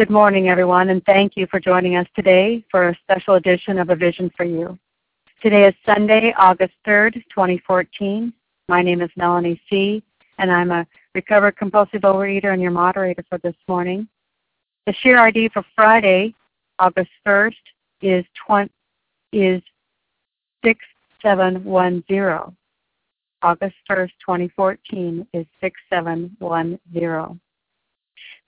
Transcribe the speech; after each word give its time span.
Good 0.00 0.08
morning, 0.08 0.48
everyone, 0.48 0.88
and 0.88 1.04
thank 1.04 1.36
you 1.36 1.46
for 1.50 1.60
joining 1.60 1.96
us 1.96 2.06
today 2.16 2.64
for 2.70 2.88
a 2.88 2.98
special 3.02 3.34
edition 3.34 3.78
of 3.78 3.90
A 3.90 3.94
Vision 3.94 4.32
for 4.34 4.44
You. 4.44 4.78
Today 5.42 5.68
is 5.68 5.74
Sunday, 5.84 6.32
August 6.38 6.72
3rd, 6.86 7.16
2014. 7.28 8.32
My 8.66 8.80
name 8.80 9.02
is 9.02 9.10
Melanie 9.14 9.60
C., 9.68 10.02
and 10.38 10.50
I'm 10.50 10.70
a 10.70 10.86
recovered 11.14 11.58
compulsive 11.58 12.00
overeater 12.00 12.54
and 12.54 12.62
your 12.62 12.70
moderator 12.70 13.22
for 13.28 13.36
this 13.40 13.54
morning. 13.68 14.08
The 14.86 14.94
share 14.94 15.18
ID 15.18 15.50
for 15.50 15.66
Friday, 15.76 16.34
August 16.78 17.10
1st, 17.26 17.56
is, 18.00 18.24
20, 18.46 18.72
is 19.34 19.60
6710. 20.64 22.56
August 23.42 23.76
1st, 23.90 24.12
2014 24.24 25.26
is 25.34 25.44
6710. 25.60 27.40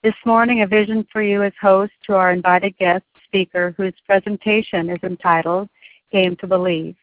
This 0.03 0.13
morning, 0.25 0.63
A 0.63 0.67
Vision 0.67 1.07
for 1.13 1.21
You 1.21 1.43
is 1.43 1.53
host 1.61 1.93
to 2.07 2.15
our 2.15 2.33
invited 2.33 2.77
guest 2.77 3.05
speaker 3.23 3.73
whose 3.77 3.93
presentation 4.05 4.89
is 4.89 4.99
entitled 5.01 5.69
Came 6.11 6.35
to 6.37 6.47
Believe. 6.47 6.97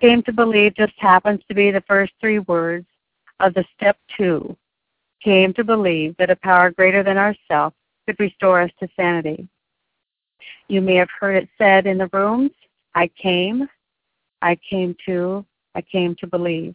Came 0.00 0.20
to 0.24 0.32
Believe 0.32 0.74
just 0.74 0.94
happens 0.98 1.42
to 1.46 1.54
be 1.54 1.70
the 1.70 1.84
first 1.86 2.12
three 2.20 2.40
words 2.40 2.86
of 3.38 3.54
the 3.54 3.64
step 3.76 3.96
two. 4.16 4.56
Came 5.22 5.54
to 5.54 5.62
believe 5.62 6.16
that 6.16 6.28
a 6.28 6.34
power 6.34 6.72
greater 6.72 7.04
than 7.04 7.18
ourselves 7.18 7.76
could 8.04 8.18
restore 8.18 8.60
us 8.60 8.72
to 8.80 8.88
sanity. 8.96 9.46
You 10.66 10.80
may 10.80 10.96
have 10.96 11.10
heard 11.20 11.36
it 11.36 11.48
said 11.56 11.86
in 11.86 11.98
the 11.98 12.10
rooms, 12.12 12.50
I 12.96 13.06
came, 13.06 13.68
I 14.40 14.56
came 14.56 14.96
to, 15.06 15.46
I 15.76 15.82
came 15.82 16.16
to 16.16 16.26
believe. 16.26 16.74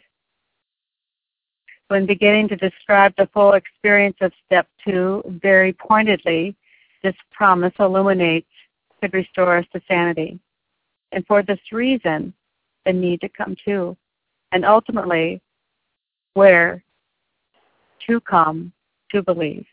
When 1.90 2.06
beginning 2.06 2.50
to 2.50 2.58
describe 2.58 3.14
the 3.18 3.30
full 3.34 3.54
experience 3.54 4.18
of 4.20 4.34
step 4.46 4.68
two 4.86 5.24
very 5.42 5.72
pointedly, 5.72 6.56
this 7.02 7.16
promise 7.32 7.74
illuminates 7.80 8.50
could 9.00 9.14
restore 9.14 9.58
us 9.58 9.66
to 9.72 9.82
sanity. 9.88 10.38
And 11.14 11.26
for 11.28 11.44
this 11.44 11.60
reason, 11.72 12.34
the 12.86 12.92
need 12.92 13.22
to 13.22 13.30
come 13.30 13.56
to, 13.64 13.96
and 14.52 14.66
ultimately, 14.66 15.42
where 16.34 16.84
to 18.08 18.20
come 18.22 18.74
to 19.12 19.24
believe. 19.24 19.66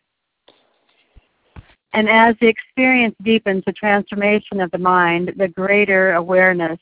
And 1.95 2.09
as 2.09 2.37
the 2.41 2.47
experience 2.47 3.17
deepens 3.23 3.65
the 3.67 3.73
transformation 3.73 4.61
of 4.61 4.71
the 4.71 4.79
mind, 4.79 5.33
the 5.37 5.49
greater 5.49 6.13
awareness 6.13 6.79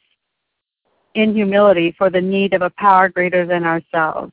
in 1.15 1.35
humility 1.35 1.95
for 1.97 2.11
the 2.11 2.21
need 2.21 2.53
of 2.53 2.63
a 2.63 2.71
power 2.71 3.09
greater 3.09 3.47
than 3.47 3.65
ourselves 3.65 4.33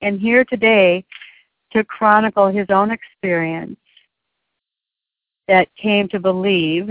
and 0.00 0.20
here 0.20 0.44
today 0.44 1.04
to 1.72 1.84
chronicle 1.84 2.48
his 2.48 2.66
own 2.70 2.90
experience 2.90 3.78
that 5.46 5.68
came 5.76 6.08
to 6.08 6.18
believe 6.18 6.90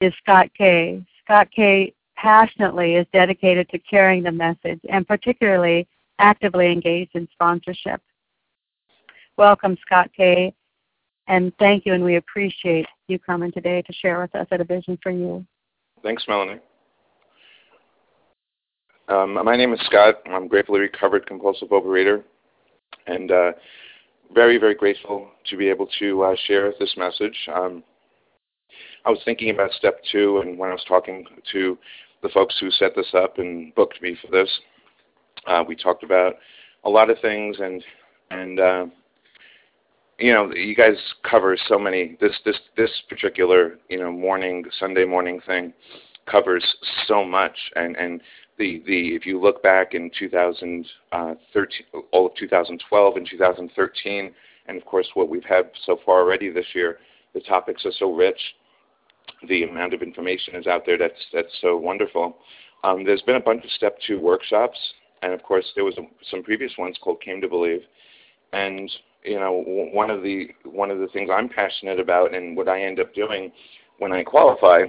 is 0.00 0.12
Scott 0.22 0.48
K. 0.56 1.04
Scott 1.24 1.48
K. 1.54 1.94
passionately 2.16 2.96
is 2.96 3.06
dedicated 3.12 3.68
to 3.70 3.78
carrying 3.78 4.22
the 4.22 4.32
message 4.32 4.80
and 4.88 5.06
particularly 5.06 5.86
actively 6.18 6.70
engaged 6.72 7.14
in 7.14 7.28
sponsorship. 7.32 8.00
Welcome, 9.36 9.76
Scott 9.82 10.10
K. 10.16 10.54
And 11.28 11.52
thank 11.58 11.86
you, 11.86 11.94
and 11.94 12.04
we 12.04 12.16
appreciate 12.16 12.86
you 13.06 13.18
coming 13.18 13.52
today 13.52 13.82
to 13.82 13.92
share 13.92 14.20
with 14.20 14.34
us 14.34 14.48
at 14.50 14.60
a 14.60 14.64
vision 14.64 14.98
for 15.02 15.10
you. 15.10 15.46
Thanks, 16.02 16.24
Melanie. 16.26 16.58
Um, 19.08 19.34
my 19.44 19.56
name 19.56 19.72
is 19.72 19.80
Scott. 19.86 20.22
I'm 20.26 20.46
gratefully 20.46 20.80
recovered 20.80 21.26
compulsive 21.26 21.70
overeater, 21.70 22.22
and 23.06 23.32
uh, 23.32 23.52
very, 24.32 24.58
very 24.58 24.74
grateful 24.74 25.28
to 25.50 25.56
be 25.56 25.68
able 25.68 25.88
to 25.98 26.22
uh, 26.22 26.36
share 26.46 26.72
this 26.78 26.94
message. 26.96 27.36
Um, 27.52 27.82
I 29.04 29.10
was 29.10 29.18
thinking 29.24 29.50
about 29.50 29.72
step 29.72 30.00
two, 30.10 30.38
and 30.38 30.56
when 30.56 30.70
I 30.70 30.74
was 30.74 30.84
talking 30.86 31.26
to 31.52 31.76
the 32.22 32.28
folks 32.28 32.56
who 32.60 32.70
set 32.70 32.94
this 32.94 33.12
up 33.14 33.38
and 33.38 33.74
booked 33.74 34.00
me 34.00 34.16
for 34.22 34.30
this, 34.30 34.48
uh, 35.48 35.64
we 35.66 35.74
talked 35.74 36.04
about 36.04 36.34
a 36.84 36.90
lot 36.90 37.10
of 37.10 37.18
things, 37.20 37.56
and 37.58 37.82
and 38.30 38.60
uh, 38.60 38.86
you 40.18 40.32
know, 40.32 40.54
you 40.54 40.76
guys 40.76 40.94
cover 41.28 41.56
so 41.68 41.76
many. 41.76 42.16
This 42.20 42.38
this 42.44 42.58
this 42.76 42.90
particular 43.08 43.78
you 43.88 43.98
know 43.98 44.12
morning 44.12 44.64
Sunday 44.78 45.04
morning 45.04 45.40
thing 45.44 45.72
covers 46.30 46.64
so 47.08 47.24
much, 47.24 47.56
and 47.74 47.96
and 47.96 48.20
the 48.62 48.82
the 48.86 49.08
if 49.08 49.26
you 49.26 49.40
look 49.40 49.62
back 49.62 49.94
in 49.94 50.10
2013, 50.16 51.86
all 52.12 52.26
of 52.26 52.34
2012 52.36 53.16
and 53.16 53.28
2013, 53.28 54.34
and 54.66 54.76
of 54.76 54.84
course 54.84 55.08
what 55.14 55.28
we've 55.28 55.44
had 55.44 55.70
so 55.84 55.98
far 56.06 56.20
already 56.20 56.48
this 56.50 56.66
year, 56.74 56.98
the 57.34 57.40
topics 57.40 57.84
are 57.84 57.92
so 57.98 58.14
rich. 58.14 58.38
The 59.48 59.64
amount 59.64 59.94
of 59.94 60.02
information 60.02 60.54
is 60.54 60.66
out 60.68 60.86
there 60.86 60.96
that's 60.96 61.20
that's 61.32 61.52
so 61.60 61.76
wonderful. 61.76 62.36
Um, 62.84 63.04
there's 63.04 63.22
been 63.22 63.36
a 63.36 63.40
bunch 63.40 63.64
of 63.64 63.70
step 63.72 63.96
two 64.06 64.20
workshops, 64.20 64.78
and 65.22 65.32
of 65.32 65.42
course 65.42 65.66
there 65.74 65.84
was 65.84 65.98
a, 65.98 66.02
some 66.30 66.42
previous 66.42 66.72
ones 66.78 66.96
called 67.02 67.20
Came 67.20 67.40
to 67.40 67.48
Believe, 67.48 67.82
and 68.52 68.90
you 69.24 69.40
know 69.40 69.64
one 69.92 70.10
of 70.10 70.22
the 70.22 70.48
one 70.64 70.92
of 70.92 71.00
the 71.00 71.08
things 71.08 71.30
I'm 71.32 71.48
passionate 71.48 71.98
about, 71.98 72.32
and 72.32 72.56
what 72.56 72.68
I 72.68 72.82
end 72.82 73.00
up 73.00 73.12
doing 73.12 73.50
when 73.98 74.12
I 74.12 74.22
qualify, 74.22 74.84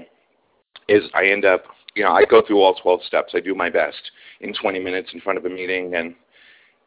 is 0.88 1.04
I 1.16 1.26
end 1.26 1.46
up 1.46 1.64
you 1.96 2.04
know, 2.04 2.12
I 2.12 2.26
go 2.26 2.42
through 2.46 2.62
all 2.62 2.76
12 2.76 3.04
steps. 3.04 3.34
I 3.36 3.40
do 3.40 3.54
my 3.56 3.70
best 3.70 4.12
in 4.42 4.54
20 4.54 4.80
minutes 4.80 5.10
in 5.14 5.22
front 5.22 5.38
of 5.38 5.46
a 5.46 5.50
meeting, 5.50 5.96
and 5.96 6.16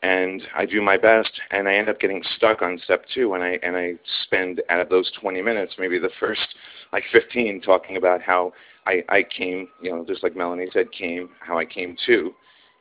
and 0.02 0.42
I 0.54 0.66
do 0.66 0.82
my 0.82 0.96
best, 0.98 1.30
and 1.50 1.66
I 1.68 1.74
end 1.74 1.88
up 1.88 1.98
getting 1.98 2.22
stuck 2.36 2.60
on 2.60 2.78
step 2.84 3.04
two, 3.14 3.34
and 3.34 3.42
I 3.42 3.58
and 3.62 3.76
I 3.76 3.94
spend 4.24 4.62
out 4.68 4.80
of 4.80 4.88
those 4.88 5.10
20 5.20 5.40
minutes, 5.42 5.74
maybe 5.78 5.98
the 5.98 6.10
first 6.20 6.46
like 6.92 7.04
15, 7.12 7.62
talking 7.62 7.96
about 7.96 8.20
how 8.20 8.52
I 8.86 9.02
I 9.08 9.22
came, 9.22 9.68
you 9.82 9.90
know, 9.90 10.04
just 10.06 10.22
like 10.22 10.36
Melanie 10.36 10.68
said, 10.72 10.92
came 10.92 11.30
how 11.40 11.58
I 11.58 11.64
came 11.64 11.96
to, 12.06 12.34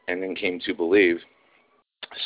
and 0.08 0.22
then 0.22 0.36
came 0.36 0.60
to 0.62 0.74
believe. 0.74 1.18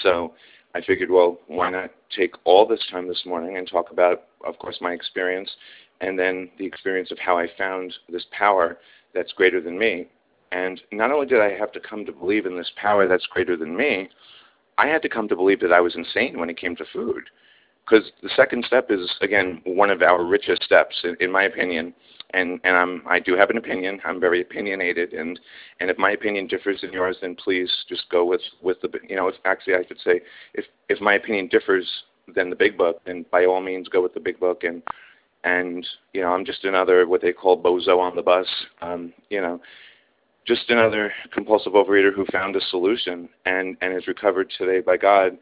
So 0.03 0.33
I 0.75 0.81
figured, 0.81 1.09
well, 1.09 1.39
why 1.47 1.69
not 1.69 1.91
take 2.15 2.35
all 2.43 2.67
this 2.67 2.85
time 2.91 3.07
this 3.07 3.23
morning 3.25 3.57
and 3.57 3.67
talk 3.67 3.91
about, 3.91 4.23
of 4.45 4.57
course, 4.59 4.77
my 4.81 4.91
experience, 4.91 5.49
and 6.01 6.17
then 6.17 6.49
the 6.57 6.65
experience 6.65 7.11
of 7.11 7.19
how 7.19 7.37
I 7.37 7.47
found 7.57 7.93
this 8.07 8.25
power 8.31 8.77
that's 9.13 9.33
greater 9.33 9.61
than 9.61 9.77
me. 9.77 10.07
And 10.51 10.81
not 10.91 11.11
only 11.11 11.27
did 11.27 11.41
I 11.41 11.51
have 11.57 11.71
to 11.73 11.79
come 11.79 12.05
to 12.05 12.11
believe 12.11 12.45
in 12.45 12.57
this 12.57 12.71
power 12.75 13.07
that's 13.07 13.27
greater 13.27 13.55
than 13.55 13.75
me, 13.75 14.09
I 14.77 14.87
had 14.87 15.01
to 15.03 15.09
come 15.09 15.27
to 15.27 15.35
believe 15.35 15.59
that 15.59 15.73
I 15.73 15.81
was 15.81 15.95
insane 15.95 16.39
when 16.39 16.49
it 16.49 16.57
came 16.57 16.75
to 16.77 16.85
food. 16.91 17.23
Because 17.85 18.11
the 18.21 18.29
second 18.35 18.65
step 18.65 18.87
is, 18.89 19.09
again, 19.21 19.61
one 19.65 19.89
of 19.89 20.01
our 20.01 20.23
richest 20.23 20.63
steps, 20.63 20.95
in, 21.03 21.15
in 21.19 21.31
my 21.31 21.43
opinion. 21.43 21.93
And, 22.31 22.59
and 22.63 22.75
I'm, 22.75 23.01
I 23.07 23.19
do 23.19 23.35
have 23.35 23.49
an 23.49 23.57
opinion. 23.57 23.99
I'm 24.05 24.19
very 24.19 24.41
opinionated. 24.41 25.13
And, 25.13 25.39
and 25.79 25.89
if 25.89 25.97
my 25.97 26.11
opinion 26.11 26.45
differs 26.45 26.81
than 26.81 26.93
yours, 26.93 27.17
then 27.21 27.35
please 27.35 27.71
just 27.89 28.07
go 28.09 28.23
with, 28.25 28.41
with 28.61 28.79
the, 28.81 28.89
you 29.07 29.15
know, 29.15 29.27
if, 29.27 29.35
actually 29.45 29.73
I 29.73 29.83
should 29.87 29.99
say, 30.03 30.21
if, 30.53 30.65
if 30.87 31.01
my 31.01 31.15
opinion 31.15 31.47
differs 31.47 31.87
than 32.35 32.51
the 32.51 32.55
big 32.55 32.77
book, 32.77 33.01
then 33.05 33.25
by 33.31 33.45
all 33.45 33.61
means 33.61 33.87
go 33.87 34.03
with 34.03 34.13
the 34.13 34.19
big 34.19 34.39
book. 34.39 34.63
And 34.63 34.83
and 35.43 35.85
you 36.13 36.21
know 36.21 36.29
I'm 36.29 36.45
just 36.45 36.63
another 36.65 37.07
what 37.07 37.21
they 37.21 37.33
call 37.33 37.61
bozo 37.61 37.99
on 37.99 38.15
the 38.15 38.21
bus. 38.21 38.47
Um, 38.81 39.13
you 39.29 39.41
know, 39.41 39.59
just 40.45 40.69
another 40.69 41.11
compulsive 41.31 41.73
overeater 41.73 42.13
who 42.13 42.25
found 42.31 42.55
a 42.55 42.61
solution 42.69 43.29
and 43.45 43.77
and 43.81 43.95
is 43.95 44.07
recovered 44.07 44.51
today 44.57 44.81
by 44.81 44.97
God. 44.97 45.37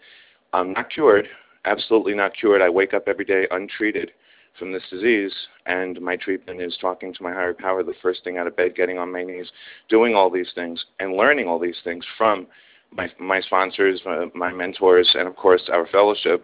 I'm 0.54 0.74
not 0.74 0.90
cured, 0.90 1.28
absolutely 1.66 2.14
not 2.16 2.36
cured. 2.36 2.62
I 2.62 2.70
wake 2.70 2.94
up 2.94 3.08
every 3.08 3.26
day 3.26 3.48
untreated 3.52 4.12
from 4.58 4.72
this 4.72 4.84
disease, 4.90 5.34
and 5.66 6.02
my 6.02 6.16
treatment 6.16 6.62
is 6.62 6.78
talking 6.82 7.14
to 7.14 7.24
my 7.24 7.32
higher 7.32 7.54
power 7.54 7.84
the 7.84 7.94
first 8.02 8.24
thing 8.24 8.38
out 8.38 8.48
of 8.48 8.56
bed, 8.56 8.76
getting 8.76 8.98
on 8.98 9.12
my 9.12 9.24
knees, 9.24 9.52
doing 9.88 10.16
all 10.16 10.32
these 10.32 10.50
things, 10.56 10.84
and 11.00 11.14
learning 11.14 11.48
all 11.48 11.60
these 11.60 11.78
things 11.84 12.04
from 12.18 12.48
my 12.92 13.10
my 13.20 13.42
sponsors, 13.42 14.02
my, 14.06 14.26
my 14.34 14.52
mentors, 14.52 15.10
and 15.18 15.28
of 15.28 15.36
course 15.36 15.70
our 15.72 15.88
fellowship. 15.88 16.44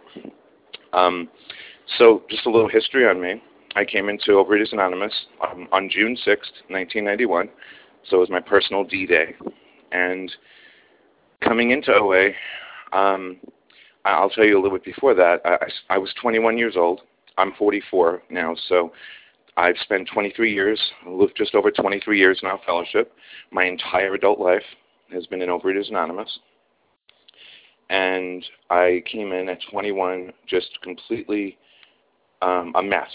Um, 0.91 1.29
so, 1.97 2.23
just 2.29 2.45
a 2.45 2.49
little 2.49 2.69
history 2.69 3.07
on 3.07 3.21
me. 3.21 3.41
I 3.75 3.85
came 3.85 4.09
into 4.09 4.31
Overeaters 4.31 4.71
Anonymous 4.71 5.13
um, 5.41 5.68
on 5.71 5.89
June 5.89 6.15
6th, 6.15 6.62
1991. 6.69 7.50
So 8.09 8.18
it 8.18 8.19
was 8.19 8.30
my 8.30 8.39
personal 8.39 8.83
D 8.83 9.06
Day. 9.06 9.35
And 9.91 10.31
coming 11.41 11.71
into 11.71 11.91
OA, 11.91 12.30
um, 12.91 13.38
I'll 14.06 14.30
tell 14.30 14.45
you 14.45 14.59
a 14.59 14.62
little 14.62 14.77
bit 14.77 14.85
before 14.85 15.13
that. 15.15 15.41
I, 15.45 15.57
I 15.89 15.97
was 15.97 16.13
21 16.21 16.57
years 16.57 16.75
old. 16.77 17.01
I'm 17.38 17.53
44 17.57 18.24
now. 18.30 18.56
So 18.68 18.91
I've 19.57 19.77
spent 19.81 20.09
23 20.13 20.53
years, 20.53 20.80
just 21.35 21.56
over 21.56 21.71
23 21.71 22.19
years 22.19 22.39
in 22.44 22.50
our 22.50 22.59
fellowship. 22.65 23.13
My 23.51 23.65
entire 23.65 24.13
adult 24.13 24.39
life 24.39 24.63
has 25.12 25.25
been 25.27 25.41
in 25.41 25.50
Overeaters 25.50 25.89
Anonymous. 25.89 26.39
And 27.89 28.44
I 28.69 29.03
came 29.12 29.31
in 29.31 29.50
at 29.50 29.59
21 29.69 30.31
just 30.47 30.80
completely 30.81 31.57
um, 32.44 32.74
a 32.75 32.84
mess. 32.84 33.10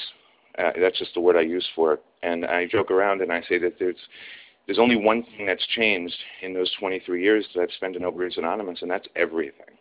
Uh, 0.59 0.71
that's 0.81 0.99
just 0.99 1.15
the 1.15 1.21
word 1.21 1.37
I 1.37 1.43
use 1.43 1.67
for 1.75 1.95
it. 1.95 2.03
And 2.23 2.45
I 2.45 2.67
joke 2.67 2.91
around 2.91 3.21
and 3.21 3.33
I 3.33 3.43
say 3.49 3.59
that 3.59 3.79
there's 3.79 3.97
there's 4.67 4.79
only 4.79 4.97
one 4.97 5.23
thing 5.23 5.47
that's 5.47 5.67
changed 5.69 6.17
in 6.43 6.53
those 6.53 6.71
23 6.79 7.23
years 7.23 7.47
that 7.55 7.63
I've 7.63 7.73
spent 7.73 7.97
in 7.97 8.03
Overeaters 8.03 8.37
Anonymous, 8.37 8.83
and 8.83 8.91
that's 8.91 9.09
everything. 9.17 9.79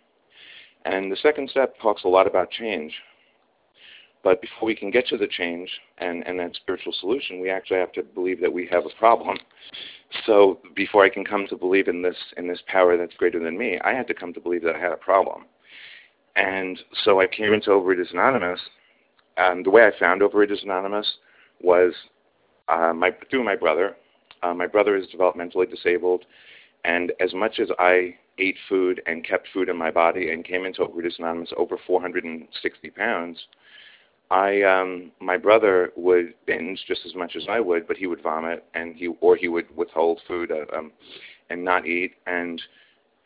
And 0.86 1.12
the 1.12 1.18
second 1.18 1.50
step 1.50 1.76
talks 1.82 2.06
a 2.06 2.08
lot 2.08 2.26
about 2.26 2.50
change. 2.52 2.94
but 4.24 4.42
before 4.42 4.66
we 4.66 4.76
can 4.76 4.90
get 4.90 5.06
to 5.08 5.18
the 5.18 5.28
change 5.28 5.70
and, 5.98 6.26
and 6.26 6.40
that 6.40 6.56
spiritual 6.56 6.94
solution, 7.02 7.42
we 7.42 7.50
actually 7.50 7.80
have 7.80 7.92
to 7.94 8.04
believe 8.04 8.40
that 8.40 8.54
we 8.54 8.66
have 8.72 8.86
a 8.86 8.98
problem. 8.98 9.38
So 10.26 10.60
before 10.74 11.04
I 11.04 11.10
can 11.10 11.26
come 11.26 11.48
to 11.50 11.58
believe 11.58 11.90
in 11.90 12.02
this 12.02 12.16
in 12.38 12.48
this 12.48 12.62
power 12.68 12.96
that's 12.96 13.16
greater 13.16 13.44
than 13.44 13.58
me, 13.58 13.80
I 13.84 13.94
had 13.94 14.08
to 14.08 14.14
come 14.14 14.34
to 14.34 14.40
believe 14.40 14.64
that 14.64 14.76
I 14.76 14.80
had 14.80 14.94
a 14.94 14.98
problem. 14.98 15.46
And 16.38 16.80
so 17.04 17.20
I 17.20 17.28
came 17.28 17.52
into 17.54 17.72
Overeaters 17.72 18.12
Anonymous, 18.14 18.62
and 19.38 19.66
the 19.66 19.70
way 19.70 19.86
I 19.86 19.98
found 20.00 20.22
Overeaters 20.22 20.64
Anonymous 20.64 21.08
was 21.62 21.94
uh, 22.68 22.94
my 22.94 23.12
through 23.30 23.44
my 23.44 23.56
brother. 23.56 23.96
Uh, 24.44 24.54
my 24.54 24.68
brother 24.68 24.96
is 24.96 25.08
developmentally 25.08 25.70
disabled, 25.70 26.26
and 26.84 27.12
as 27.20 27.34
much 27.34 27.60
as 27.60 27.70
I 27.80 28.16
ate 28.38 28.58
food 28.70 29.02
and 29.08 29.26
kept 29.26 29.48
food 29.52 29.68
in 29.70 29.76
my 29.76 29.90
body 29.90 30.32
and 30.32 30.46
came 30.46 30.66
into 30.66 30.82
Overeaters 30.82 31.18
Anonymous 31.18 31.52
over 31.58 31.78
460 31.88 32.90
pounds, 32.92 33.40
I 34.30 34.62
um 34.64 35.12
my 35.20 35.38
brother 35.38 35.92
would 35.96 36.34
binge 36.46 36.84
just 36.88 37.02
as 37.06 37.16
much 37.16 37.36
as 37.36 37.44
I 37.50 37.60
would, 37.60 37.88
but 37.88 37.98
he 37.98 38.08
would 38.08 38.22
vomit 38.22 38.64
and 38.74 38.96
he 38.96 39.08
or 39.22 39.36
he 39.36 39.48
would 39.48 39.76
withhold 39.76 40.22
food 40.28 40.52
uh, 40.52 40.76
um 40.76 40.92
and 41.50 41.64
not 41.64 41.86
eat 41.86 42.16
and 42.26 42.62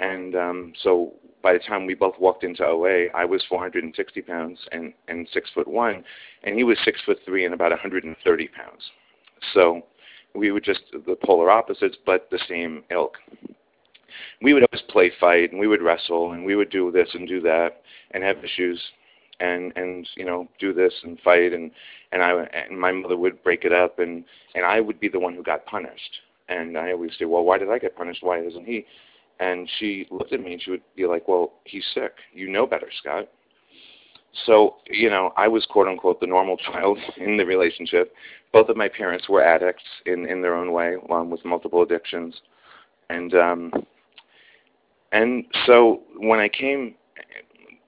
and 0.02 0.36
um 0.36 0.74
so 0.84 1.14
by 1.42 1.54
the 1.54 1.60
time 1.60 1.86
we 1.86 1.96
both 1.96 2.20
walked 2.20 2.44
into 2.44 2.64
OA, 2.64 3.08
I 3.16 3.26
was 3.26 3.44
460 3.50 4.22
pounds 4.22 4.60
and 4.72 4.94
and 5.08 5.28
six 5.34 5.50
foot 5.54 5.68
one, 5.68 6.04
and 6.44 6.56
he 6.56 6.64
was 6.64 6.78
six 6.84 7.00
foot 7.06 7.20
three 7.26 7.46
and 7.46 7.54
about 7.54 7.72
130 7.72 8.48
pounds. 8.50 8.84
So 9.54 9.82
we 10.36 10.52
were 10.52 10.62
just 10.62 10.82
the 10.92 11.16
polar 11.24 11.50
opposites, 11.50 11.98
but 12.06 12.28
the 12.30 12.40
same 12.48 12.84
ilk. 12.92 13.18
We 14.42 14.54
would 14.54 14.64
always 14.64 14.84
play 14.90 15.12
fight, 15.20 15.52
and 15.52 15.60
we 15.60 15.68
would 15.68 15.82
wrestle, 15.82 16.34
and 16.34 16.46
we 16.46 16.56
would 16.56 16.70
do 16.70 16.92
this 16.92 17.10
and 17.14 17.28
do 17.28 17.42
that, 17.42 17.82
and 18.12 18.24
have 18.24 18.44
issues 18.44 18.80
and 19.40 19.74
and 19.76 20.08
you 20.16 20.26
know 20.26 20.48
do 20.60 20.74
this 20.74 20.94
and 21.04 21.20
fight 21.22 21.54
and 21.54 21.72
and 22.12 22.22
I 22.22 22.44
and 22.54 22.80
my 22.80 22.92
mother 22.92 23.18
would 23.18 23.44
break 23.44 23.66
it 23.66 23.74
up 23.74 24.00
and 24.00 24.24
and 24.56 24.64
I 24.64 24.80
would 24.80 25.00
be 25.00 25.10
the 25.10 25.20
one 25.20 25.34
who 25.34 25.44
got 25.44 25.66
punished 25.66 26.20
and 26.48 26.78
I 26.78 26.92
always 26.92 27.12
say 27.18 27.26
well 27.26 27.44
why 27.44 27.58
did 27.58 27.72
I 27.72 27.80
get 27.80 27.96
punished 27.98 28.22
why 28.22 28.40
isn't 28.40 28.66
he 28.66 28.86
and 29.42 29.68
she 29.80 30.08
looked 30.12 30.32
at 30.32 30.40
me 30.40 30.54
and 30.54 30.62
she 30.62 30.72
would 30.72 30.84
be 30.96 31.06
like 31.06 31.28
well 31.28 31.54
he's 31.66 31.86
sick. 31.94 32.14
You 32.34 32.50
know 32.50 32.66
better 32.66 32.90
Scott. 33.00 33.28
So 34.46 34.76
you 34.90 35.10
know 35.10 35.34
I 35.36 35.50
was 35.50 35.66
quote 35.66 35.88
unquote 35.88 36.22
the 36.22 36.28
normal 36.28 36.58
child 36.72 36.98
in 37.18 37.36
the 37.36 37.46
relationship. 37.46 38.14
Both 38.54 38.70
of 38.70 38.78
my 38.78 38.88
parents 38.88 39.28
were 39.28 39.44
addicts 39.44 39.84
in 40.06 40.26
in 40.28 40.42
their 40.42 40.56
own 40.56 40.72
way 40.72 40.94
one 40.94 41.30
with 41.30 41.44
multiple 41.44 41.82
addictions. 41.82 42.40
And 43.10 43.34
um 43.34 43.74
and 45.12 45.44
so 45.66 46.02
when 46.18 46.40
I 46.40 46.48
came 46.48 46.96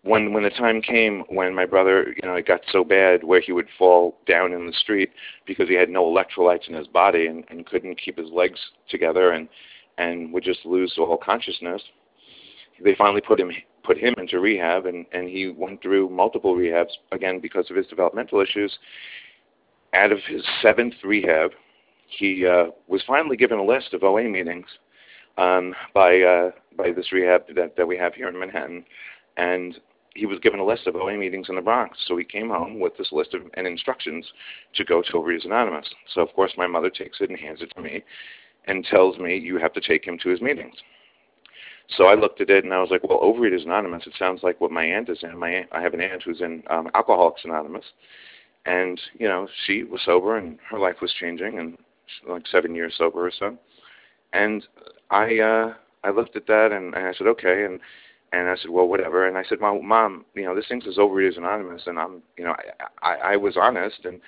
when 0.02 0.34
when 0.34 0.44
the 0.44 0.50
time 0.50 0.82
came 0.82 1.24
when 1.30 1.54
my 1.56 1.66
brother, 1.66 2.14
you 2.22 2.28
know, 2.28 2.36
it 2.36 2.48
got 2.48 2.62
so 2.72 2.84
bad 2.84 3.24
where 3.24 3.40
he 3.40 3.52
would 3.52 3.68
fall 3.78 4.18
down 4.28 4.52
in 4.54 4.66
the 4.66 4.74
street 4.74 5.12
because 5.46 5.70
he 5.70 5.76
had 5.76 5.90
no 5.90 6.04
electrolytes 6.04 6.68
in 6.68 6.74
his 6.74 6.88
body 6.88 7.28
and, 7.28 7.46
and 7.50 7.68
couldn't 7.68 8.02
keep 8.02 8.18
his 8.18 8.30
legs 8.32 8.60
together 8.90 9.32
and 9.32 9.48
and 9.98 10.34
would 10.34 10.44
just 10.44 10.66
lose 10.66 10.94
all 10.98 11.18
consciousness. 11.18 11.82
They 12.84 12.96
finally 12.96 13.22
put 13.22 13.40
him 13.40 13.52
put 13.84 13.98
him 13.98 14.14
into 14.18 14.40
rehab 14.40 14.86
and 14.86 15.06
and 15.12 15.30
he 15.30 15.50
went 15.50 15.82
through 15.82 16.10
multiple 16.10 16.56
rehabs 16.56 16.92
again 17.12 17.40
because 17.40 17.70
of 17.70 17.76
his 17.76 17.88
developmental 17.88 18.42
issues. 18.42 18.78
Out 19.94 20.12
of 20.12 20.20
his 20.28 20.44
seventh 20.62 20.96
rehab, 21.04 21.52
he 22.08 22.48
uh, 22.48 22.66
was 22.88 23.04
finally 23.06 23.38
given 23.38 23.60
a 23.60 23.64
list 23.64 23.94
of 23.94 24.04
OA 24.04 24.24
meetings 24.24 24.66
um, 25.38 25.76
by 25.94 26.22
uh, 26.22 26.52
by 26.76 26.92
this 26.92 27.12
rehab 27.12 27.44
that, 27.56 27.76
that 27.78 27.88
we 27.88 27.98
have 27.98 28.16
here 28.16 28.28
in 28.28 28.40
Manhattan, 28.40 28.86
and 29.38 29.80
he 30.16 30.26
was 30.26 30.40
given 30.40 30.60
a 30.60 30.66
list 30.66 30.88
of 30.88 30.96
OA 30.96 31.18
meetings 31.18 31.48
in 31.50 31.56
the 31.56 31.62
Bronx. 31.62 31.98
So 32.08 32.18
he 32.18 32.24
came 32.24 32.50
home 32.50 32.80
with 32.80 32.96
this 32.98 33.12
list 33.12 33.34
of, 33.34 33.42
and 33.56 33.66
instructions 33.66 34.26
to 34.76 34.84
go 34.84 35.02
to 35.02 35.14
Overeaters 35.14 35.46
Anonymous. 35.46 35.88
So 36.14 36.22
of 36.22 36.32
course 36.34 36.54
my 36.58 36.68
mother 36.68 36.90
takes 36.90 37.20
it 37.22 37.30
and 37.30 37.40
hands 37.40 37.62
it 37.62 37.72
to 37.76 37.82
me 37.82 38.04
and 38.66 38.86
tells 38.86 39.18
me 39.18 39.38
you 39.38 39.58
have 39.58 39.74
to 39.74 39.82
take 39.82 40.06
him 40.06 40.18
to 40.20 40.30
his 40.30 40.42
meetings. 40.42 40.76
So 41.98 42.06
I 42.06 42.16
looked 42.16 42.42
at 42.42 42.50
it 42.50 42.64
and 42.64 42.74
I 42.74 42.80
was 42.80 42.90
like, 42.90 43.04
well, 43.04 43.20
Overeaters 43.20 43.66
Anonymous. 43.66 44.08
It 44.08 44.14
sounds 44.18 44.42
like 44.42 44.60
what 44.62 44.72
my 44.72 44.84
aunt 44.84 45.10
is 45.10 45.20
in. 45.22 45.38
My 45.38 45.50
aunt, 45.50 45.70
I 45.72 45.82
have 45.82 45.94
an 45.94 46.02
aunt 46.02 46.24
who's 46.24 46.42
in 46.42 46.64
um, 46.70 46.90
Alcoholics 46.96 47.42
Anonymous, 47.44 47.86
and 48.66 49.00
you 49.20 49.28
know 49.28 49.48
she 49.66 49.84
was 49.84 50.02
sober 50.06 50.38
and 50.38 50.58
her 50.70 50.80
life 50.80 50.96
was 51.02 51.14
changing 51.20 51.60
and 51.60 51.78
like 52.28 52.48
seven 52.48 52.74
years 52.74 52.96
sober 52.98 53.26
or 53.26 53.32
so. 53.38 53.58
And 54.32 54.66
I 55.12 55.40
uh, 55.40 55.74
I 56.04 56.12
looked 56.12 56.36
at 56.36 56.48
that 56.48 56.72
and, 56.72 56.96
and 56.96 57.06
I 57.06 57.14
said 57.14 57.28
okay 57.28 57.66
and 57.66 57.80
and 58.34 58.50
I 58.50 58.56
said, 58.56 58.72
well, 58.72 58.88
whatever. 58.88 59.28
And 59.28 59.38
I 59.38 59.44
said, 59.48 59.60
well, 59.62 59.80
mom, 59.82 60.26
you 60.34 60.44
know, 60.44 60.56
this 60.56 60.66
thing 60.68 60.82
says 60.84 60.98
Overeaters 60.98 61.38
Anonymous, 61.38 61.84
and 61.86 62.00
I'm, 62.00 62.24
you 62.36 62.44
know, 62.44 62.56
I, 63.04 63.12
I, 63.12 63.34
I 63.34 63.36
was 63.38 63.56
honest, 63.56 64.06
and 64.06 64.20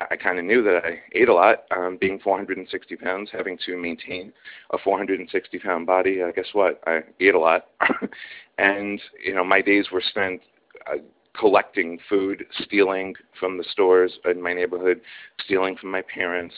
I 0.00 0.16
kind 0.16 0.38
of 0.38 0.44
knew 0.44 0.62
that 0.64 0.84
I 0.84 1.00
ate 1.12 1.28
a 1.28 1.34
lot, 1.34 1.64
um, 1.76 1.98
being 2.00 2.18
460 2.18 2.96
pounds, 2.96 3.30
having 3.32 3.56
to 3.66 3.76
maintain 3.76 4.32
a 4.72 4.78
460 4.78 5.58
pound 5.58 5.86
body. 5.86 6.22
Uh, 6.22 6.32
guess 6.32 6.48
what? 6.52 6.80
I 6.86 7.00
ate 7.20 7.34
a 7.34 7.38
lot, 7.38 7.68
and 8.58 9.00
you 9.24 9.34
know, 9.34 9.44
my 9.44 9.60
days 9.60 9.86
were 9.92 10.02
spent 10.02 10.40
uh, 10.86 10.98
collecting 11.38 11.98
food, 12.08 12.44
stealing 12.62 13.14
from 13.38 13.56
the 13.56 13.64
stores 13.70 14.12
in 14.24 14.42
my 14.42 14.52
neighborhood, 14.52 15.00
stealing 15.44 15.76
from 15.76 15.90
my 15.90 16.02
parents. 16.02 16.54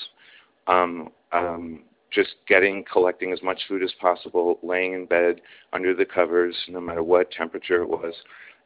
Um, 0.67 1.11
um, 1.33 1.81
just 2.11 2.37
getting, 2.49 2.85
collecting 2.91 3.33
as 3.33 3.43
much 3.43 3.61
food 3.69 3.83
as 3.83 3.93
possible, 4.01 4.59
laying 4.63 4.95
in 4.95 5.07
bed 5.07 5.41
under 5.73 5.95
the 5.95 6.05
covers, 6.05 6.57
no 6.69 6.81
matter 6.81 7.03
what 7.03 7.31
temperature 7.31 7.83
it 7.83 7.89
was, 7.89 8.15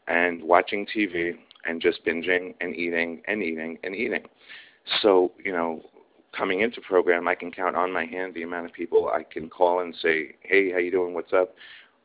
and 0.07 0.43
watching 0.43 0.87
TV 0.87 1.37
and 1.65 1.81
just 1.81 2.05
binging 2.05 2.55
and 2.61 2.75
eating 2.75 3.23
and 3.27 3.43
eating 3.43 3.79
and 3.85 3.95
eating. 3.95 4.25
So, 5.03 5.33
you 5.45 5.53
know, 5.53 5.83
coming 6.37 6.61
into 6.61 6.81
program, 6.81 7.29
I 7.29 7.35
can 7.35 7.51
count 7.51 7.77
on 7.77 7.93
my 7.93 8.07
hand 8.07 8.35
the 8.35 8.43
amount 8.43 8.67
of 8.67 8.73
people 8.73 9.09
I 9.09 9.23
can 9.23 9.49
call 9.49 9.81
and 9.81 9.95
say, 10.03 10.37
"Hey, 10.41 10.71
how 10.71 10.79
you 10.79 10.91
doing? 10.91 11.15
What's 11.15 11.33
up?" 11.33 11.55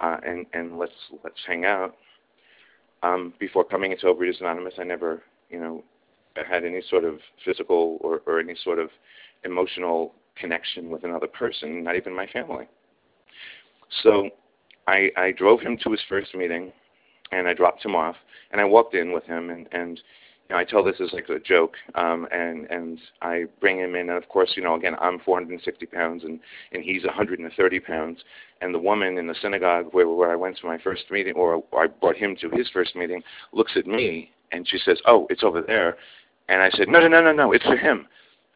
Uh, 0.01 0.17
and 0.25 0.45
and 0.53 0.77
let's 0.77 0.93
let's 1.23 1.39
hang 1.47 1.65
out. 1.65 1.95
Um, 3.03 3.33
before 3.39 3.63
coming 3.63 3.91
into 3.91 4.07
Overeaters 4.07 4.41
Anonymous, 4.41 4.73
I 4.79 4.83
never, 4.83 5.21
you 5.49 5.59
know, 5.59 5.83
had 6.43 6.65
any 6.65 6.81
sort 6.89 7.03
of 7.03 7.19
physical 7.43 7.97
or, 8.01 8.21
or 8.25 8.39
any 8.39 8.55
sort 8.63 8.79
of 8.79 8.89
emotional 9.43 10.13
connection 10.35 10.89
with 10.89 11.03
another 11.03 11.27
person, 11.27 11.83
not 11.83 11.95
even 11.95 12.15
my 12.15 12.27
family. 12.27 12.67
So 14.03 14.29
I, 14.87 15.11
I 15.15 15.31
drove 15.31 15.61
him 15.61 15.77
to 15.83 15.91
his 15.91 16.01
first 16.09 16.35
meeting, 16.35 16.71
and 17.31 17.47
I 17.47 17.53
dropped 17.53 17.83
him 17.83 17.95
off, 17.95 18.15
and 18.51 18.61
I 18.61 18.65
walked 18.65 18.93
in 18.93 19.11
with 19.11 19.25
him, 19.25 19.49
and, 19.49 19.67
and 19.71 19.97
you 20.49 20.55
know, 20.55 20.59
I 20.59 20.63
tell 20.63 20.83
this 20.83 20.97
as 21.01 21.11
like 21.11 21.27
a 21.29 21.39
joke, 21.39 21.75
um, 21.95 22.27
and 22.31 22.65
and 22.69 22.99
I 23.21 23.45
bring 23.59 23.79
him 23.79 23.95
in, 23.95 24.09
and 24.09 24.17
of 24.17 24.29
course, 24.29 24.53
you 24.55 24.63
know, 24.63 24.75
again, 24.75 24.95
I'm 25.01 25.19
460 25.19 25.85
pounds, 25.87 26.23
and 26.23 26.39
and 26.71 26.83
he's 26.83 27.03
130 27.03 27.79
pounds, 27.79 28.19
and 28.61 28.73
the 28.73 28.79
woman 28.79 29.17
in 29.17 29.27
the 29.27 29.35
synagogue 29.41 29.87
where 29.91 30.07
where 30.07 30.31
I 30.31 30.35
went 30.35 30.57
to 30.57 30.67
my 30.67 30.77
first 30.77 31.09
meeting, 31.09 31.33
or 31.33 31.63
I 31.75 31.87
brought 31.87 32.15
him 32.15 32.35
to 32.41 32.49
his 32.51 32.69
first 32.69 32.95
meeting, 32.95 33.23
looks 33.53 33.73
at 33.75 33.87
me, 33.87 34.31
and 34.51 34.67
she 34.67 34.77
says, 34.77 34.99
"Oh, 35.07 35.25
it's 35.29 35.43
over 35.43 35.61
there," 35.61 35.97
and 36.47 36.61
I 36.61 36.69
said, 36.71 36.89
"No, 36.89 36.99
no, 36.99 37.07
no, 37.07 37.23
no, 37.23 37.31
no, 37.31 37.51
it's 37.51 37.65
for 37.65 37.77
him." 37.77 38.07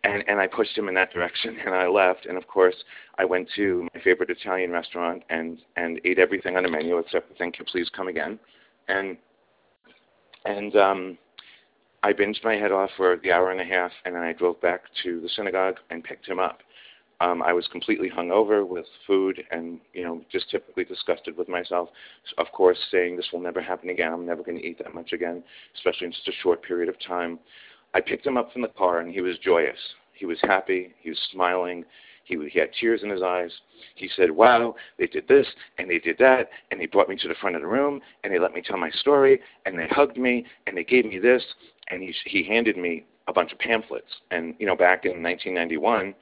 and 0.03 0.23
and 0.27 0.39
I 0.39 0.47
pushed 0.47 0.77
him 0.77 0.87
in 0.87 0.93
that 0.95 1.11
direction, 1.11 1.57
and 1.65 1.73
I 1.73 1.87
left. 1.87 2.25
And 2.25 2.37
of 2.37 2.47
course, 2.47 2.75
I 3.17 3.25
went 3.25 3.49
to 3.55 3.87
my 3.93 4.01
favorite 4.01 4.29
Italian 4.29 4.71
restaurant 4.71 5.23
and 5.29 5.59
and 5.75 5.99
ate 6.05 6.19
everything 6.19 6.55
on 6.55 6.63
the 6.63 6.69
menu 6.69 6.97
except 6.97 7.29
the 7.29 7.35
"Thank 7.35 7.59
you, 7.59 7.65
please 7.65 7.89
come 7.89 8.07
again," 8.07 8.39
and 8.89 9.17
and 10.45 10.75
um, 10.75 11.17
I 12.03 12.13
binged 12.13 12.43
my 12.43 12.55
head 12.55 12.71
off 12.71 12.89
for 12.97 13.17
the 13.23 13.31
hour 13.31 13.51
and 13.51 13.61
a 13.61 13.65
half, 13.65 13.91
and 14.05 14.15
then 14.15 14.23
I 14.23 14.33
drove 14.33 14.59
back 14.61 14.81
to 15.03 15.21
the 15.21 15.29
synagogue 15.29 15.75
and 15.89 16.03
picked 16.03 16.27
him 16.27 16.39
up. 16.39 16.59
Um, 17.21 17.43
I 17.43 17.51
was 17.51 17.67
completely 17.67 18.09
hungover 18.09 18.65
with 18.65 18.85
food, 19.05 19.43
and 19.51 19.79
you 19.93 20.03
know, 20.03 20.21
just 20.31 20.49
typically 20.49 20.85
disgusted 20.85 21.37
with 21.37 21.49
myself. 21.49 21.89
Of 22.37 22.47
course, 22.53 22.77
saying 22.91 23.17
this 23.17 23.27
will 23.33 23.41
never 23.41 23.61
happen 23.61 23.89
again. 23.89 24.13
I'm 24.13 24.25
never 24.25 24.43
going 24.43 24.57
to 24.57 24.65
eat 24.65 24.77
that 24.79 24.95
much 24.95 25.11
again, 25.11 25.43
especially 25.75 26.07
in 26.07 26.13
such 26.13 26.33
a 26.33 26.41
short 26.41 26.63
period 26.63 26.87
of 26.87 26.95
time. 27.05 27.39
I 27.93 27.99
picked 27.99 28.25
him 28.25 28.37
up 28.37 28.53
from 28.53 28.61
the 28.61 28.69
car, 28.69 28.99
and 28.99 29.13
he 29.13 29.19
was 29.19 29.37
joyous. 29.39 29.79
He 30.13 30.25
was 30.25 30.37
happy. 30.43 30.93
He 31.01 31.09
was 31.09 31.19
smiling. 31.31 31.83
He, 32.29 32.37
he 32.51 32.59
had 32.59 32.69
tears 32.79 33.01
in 33.01 33.09
his 33.09 33.23
eyes. 33.23 33.51
He 33.95 34.07
said, 34.15 34.29
Wow, 34.29 34.75
they 34.99 35.07
did 35.07 35.27
this 35.27 35.47
and 35.79 35.89
they 35.89 35.97
did 35.97 36.17
that, 36.19 36.49
and 36.69 36.79
they 36.79 36.85
brought 36.85 37.09
me 37.09 37.17
to 37.17 37.27
the 37.27 37.33
front 37.33 37.55
of 37.55 37.63
the 37.63 37.67
room, 37.67 38.01
and 38.23 38.31
they 38.31 38.37
let 38.37 38.53
me 38.53 38.61
tell 38.61 38.77
my 38.77 38.91
story, 38.91 39.39
and 39.65 39.77
they 39.77 39.87
hugged 39.87 40.17
me, 40.17 40.45
and 40.67 40.77
they 40.77 40.83
gave 40.83 41.05
me 41.05 41.17
this, 41.17 41.43
and 41.87 42.03
he, 42.03 42.13
he 42.25 42.43
handed 42.43 42.77
me 42.77 43.03
a 43.27 43.33
bunch 43.33 43.51
of 43.51 43.57
pamphlets. 43.57 44.21
And, 44.29 44.53
you 44.59 44.67
know, 44.67 44.75
back 44.75 45.05
in 45.05 45.23
1991, 45.23 46.13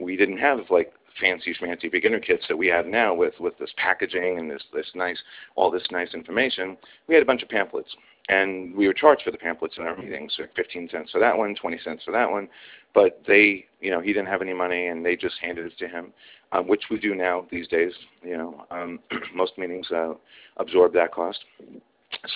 we 0.00 0.16
didn't 0.16 0.38
have 0.38 0.60
like 0.70 0.94
fancy 1.20 1.54
schmancy 1.54 1.92
beginner 1.92 2.20
kits 2.20 2.46
that 2.48 2.56
we 2.56 2.68
have 2.68 2.86
now 2.86 3.12
with, 3.12 3.34
with 3.38 3.58
this 3.58 3.72
packaging 3.76 4.38
and 4.38 4.50
this, 4.50 4.62
this 4.72 4.90
nice, 4.94 5.18
all 5.56 5.70
this 5.70 5.86
nice 5.90 6.14
information. 6.14 6.78
We 7.06 7.14
had 7.14 7.22
a 7.22 7.26
bunch 7.26 7.42
of 7.42 7.50
pamphlets 7.50 7.94
and 8.30 8.72
we 8.76 8.86
were 8.86 8.94
charged 8.94 9.22
for 9.24 9.32
the 9.32 9.38
pamphlets 9.38 9.74
in 9.76 9.84
our 9.84 9.96
meetings, 9.96 10.34
so 10.36 10.44
15 10.54 10.88
cents 10.90 11.10
for 11.10 11.18
that 11.18 11.36
one, 11.36 11.54
20 11.56 11.80
cents 11.82 12.04
for 12.04 12.12
that 12.12 12.30
one. 12.30 12.48
But 12.94 13.20
they, 13.26 13.66
you 13.80 13.90
know, 13.90 14.00
he 14.00 14.12
didn't 14.12 14.28
have 14.28 14.40
any 14.40 14.54
money, 14.54 14.86
and 14.86 15.04
they 15.04 15.16
just 15.16 15.34
handed 15.42 15.66
it 15.66 15.76
to 15.78 15.88
him, 15.88 16.12
um, 16.52 16.68
which 16.68 16.84
we 16.90 17.00
do 17.00 17.16
now 17.16 17.46
these 17.50 17.66
days. 17.66 17.92
You 18.22 18.38
know, 18.38 18.66
um, 18.70 19.00
most 19.34 19.58
meetings 19.58 19.90
uh, 19.90 20.14
absorb 20.58 20.92
that 20.94 21.12
cost. 21.12 21.40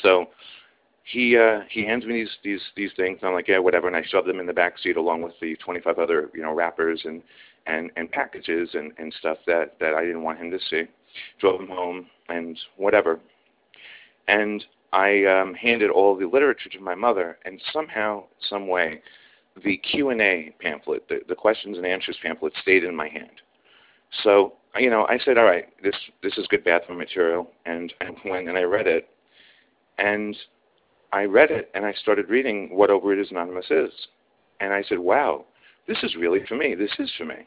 So 0.02 0.30
he 1.04 1.36
uh, 1.38 1.60
he 1.70 1.84
hands 1.84 2.04
me 2.04 2.24
these 2.24 2.30
these 2.42 2.62
these 2.76 2.90
things. 2.96 3.18
And 3.20 3.28
I'm 3.28 3.34
like, 3.34 3.46
yeah, 3.46 3.58
whatever. 3.58 3.86
And 3.86 3.96
I 3.96 4.02
shove 4.02 4.26
them 4.26 4.40
in 4.40 4.46
the 4.46 4.52
back 4.52 4.80
seat 4.80 4.96
along 4.96 5.22
with 5.22 5.34
the 5.40 5.54
25 5.56 5.98
other 6.00 6.28
you 6.34 6.42
know 6.42 6.52
wrappers 6.52 7.02
and 7.04 7.22
and 7.66 7.92
and 7.96 8.10
packages 8.10 8.70
and 8.74 8.92
and 8.98 9.14
stuff 9.20 9.38
that 9.46 9.76
that 9.78 9.94
I 9.94 10.00
didn't 10.00 10.24
want 10.24 10.40
him 10.40 10.50
to 10.50 10.58
see. 10.70 10.82
Drove 11.40 11.60
him 11.60 11.68
home 11.68 12.06
and 12.28 12.58
whatever. 12.76 13.20
And 14.26 14.64
I 14.94 15.24
um, 15.24 15.54
handed 15.54 15.90
all 15.90 16.16
the 16.16 16.26
literature 16.26 16.70
to 16.70 16.80
my 16.80 16.94
mother, 16.94 17.38
and 17.44 17.60
somehow, 17.72 18.24
some 18.48 18.68
way, 18.68 19.02
the 19.64 19.76
Q 19.76 20.10
and 20.10 20.20
A 20.20 20.54
pamphlet, 20.60 21.08
the, 21.08 21.20
the 21.28 21.34
questions 21.34 21.76
and 21.76 21.86
answers 21.86 22.16
pamphlet, 22.22 22.52
stayed 22.62 22.84
in 22.84 22.94
my 22.94 23.08
hand. 23.08 23.40
So 24.22 24.54
you 24.78 24.90
know, 24.90 25.06
I 25.08 25.18
said, 25.24 25.38
all 25.38 25.44
right, 25.44 25.66
this 25.82 25.94
this 26.22 26.36
is 26.38 26.46
good 26.48 26.64
bathroom 26.64 26.98
material, 26.98 27.50
and 27.66 27.92
I 28.00 28.10
went 28.28 28.48
and 28.48 28.56
I 28.56 28.62
read 28.62 28.86
it, 28.86 29.08
and 29.98 30.36
I 31.14 31.24
read 31.24 31.52
it 31.52 31.70
and 31.74 31.86
I 31.86 31.92
started 31.92 32.28
reading 32.28 32.70
what 32.72 32.90
Over 32.90 33.14
Overeaters 33.14 33.30
Anonymous 33.30 33.66
is, 33.70 33.92
and 34.58 34.72
I 34.72 34.82
said, 34.82 34.98
wow, 34.98 35.44
this 35.86 35.98
is 36.02 36.16
really 36.16 36.40
for 36.48 36.56
me. 36.56 36.74
This 36.74 36.90
is 36.98 37.10
for 37.16 37.24
me. 37.24 37.46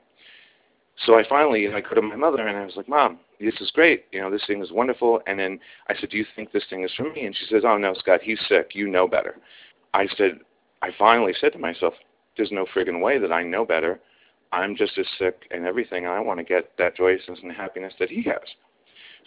So 1.05 1.17
I 1.17 1.27
finally, 1.27 1.67
I 1.67 1.81
go 1.81 1.93
to 1.93 2.01
my 2.01 2.15
mother 2.15 2.47
and 2.47 2.57
I 2.57 2.65
was 2.65 2.75
like, 2.75 2.89
Mom, 2.89 3.19
this 3.39 3.53
is 3.61 3.71
great. 3.71 4.05
You 4.11 4.21
know, 4.21 4.31
this 4.31 4.45
thing 4.47 4.61
is 4.63 4.71
wonderful. 4.71 5.21
And 5.27 5.39
then 5.39 5.59
I 5.89 5.95
said, 5.95 6.09
Do 6.09 6.17
you 6.17 6.25
think 6.35 6.51
this 6.51 6.65
thing 6.69 6.83
is 6.83 6.91
for 6.95 7.11
me? 7.11 7.25
And 7.25 7.35
she 7.35 7.45
says, 7.49 7.63
Oh 7.65 7.77
no, 7.77 7.93
Scott, 7.93 8.21
he's 8.23 8.39
sick. 8.47 8.71
You 8.73 8.87
know 8.87 9.07
better. 9.07 9.35
I 9.93 10.07
said, 10.17 10.39
I 10.81 10.89
finally 10.97 11.33
said 11.39 11.53
to 11.53 11.59
myself, 11.59 11.93
There's 12.35 12.51
no 12.51 12.65
friggin' 12.65 13.01
way 13.01 13.19
that 13.19 13.31
I 13.31 13.43
know 13.43 13.65
better. 13.65 13.99
I'm 14.51 14.75
just 14.75 14.97
as 14.97 15.05
sick 15.19 15.41
and 15.51 15.65
everything, 15.65 16.05
and 16.05 16.13
I 16.13 16.19
want 16.19 16.39
to 16.39 16.43
get 16.43 16.71
that 16.77 16.95
joyousness 16.95 17.39
and 17.43 17.51
happiness 17.51 17.93
that 17.99 18.09
he 18.09 18.23
has. 18.23 18.41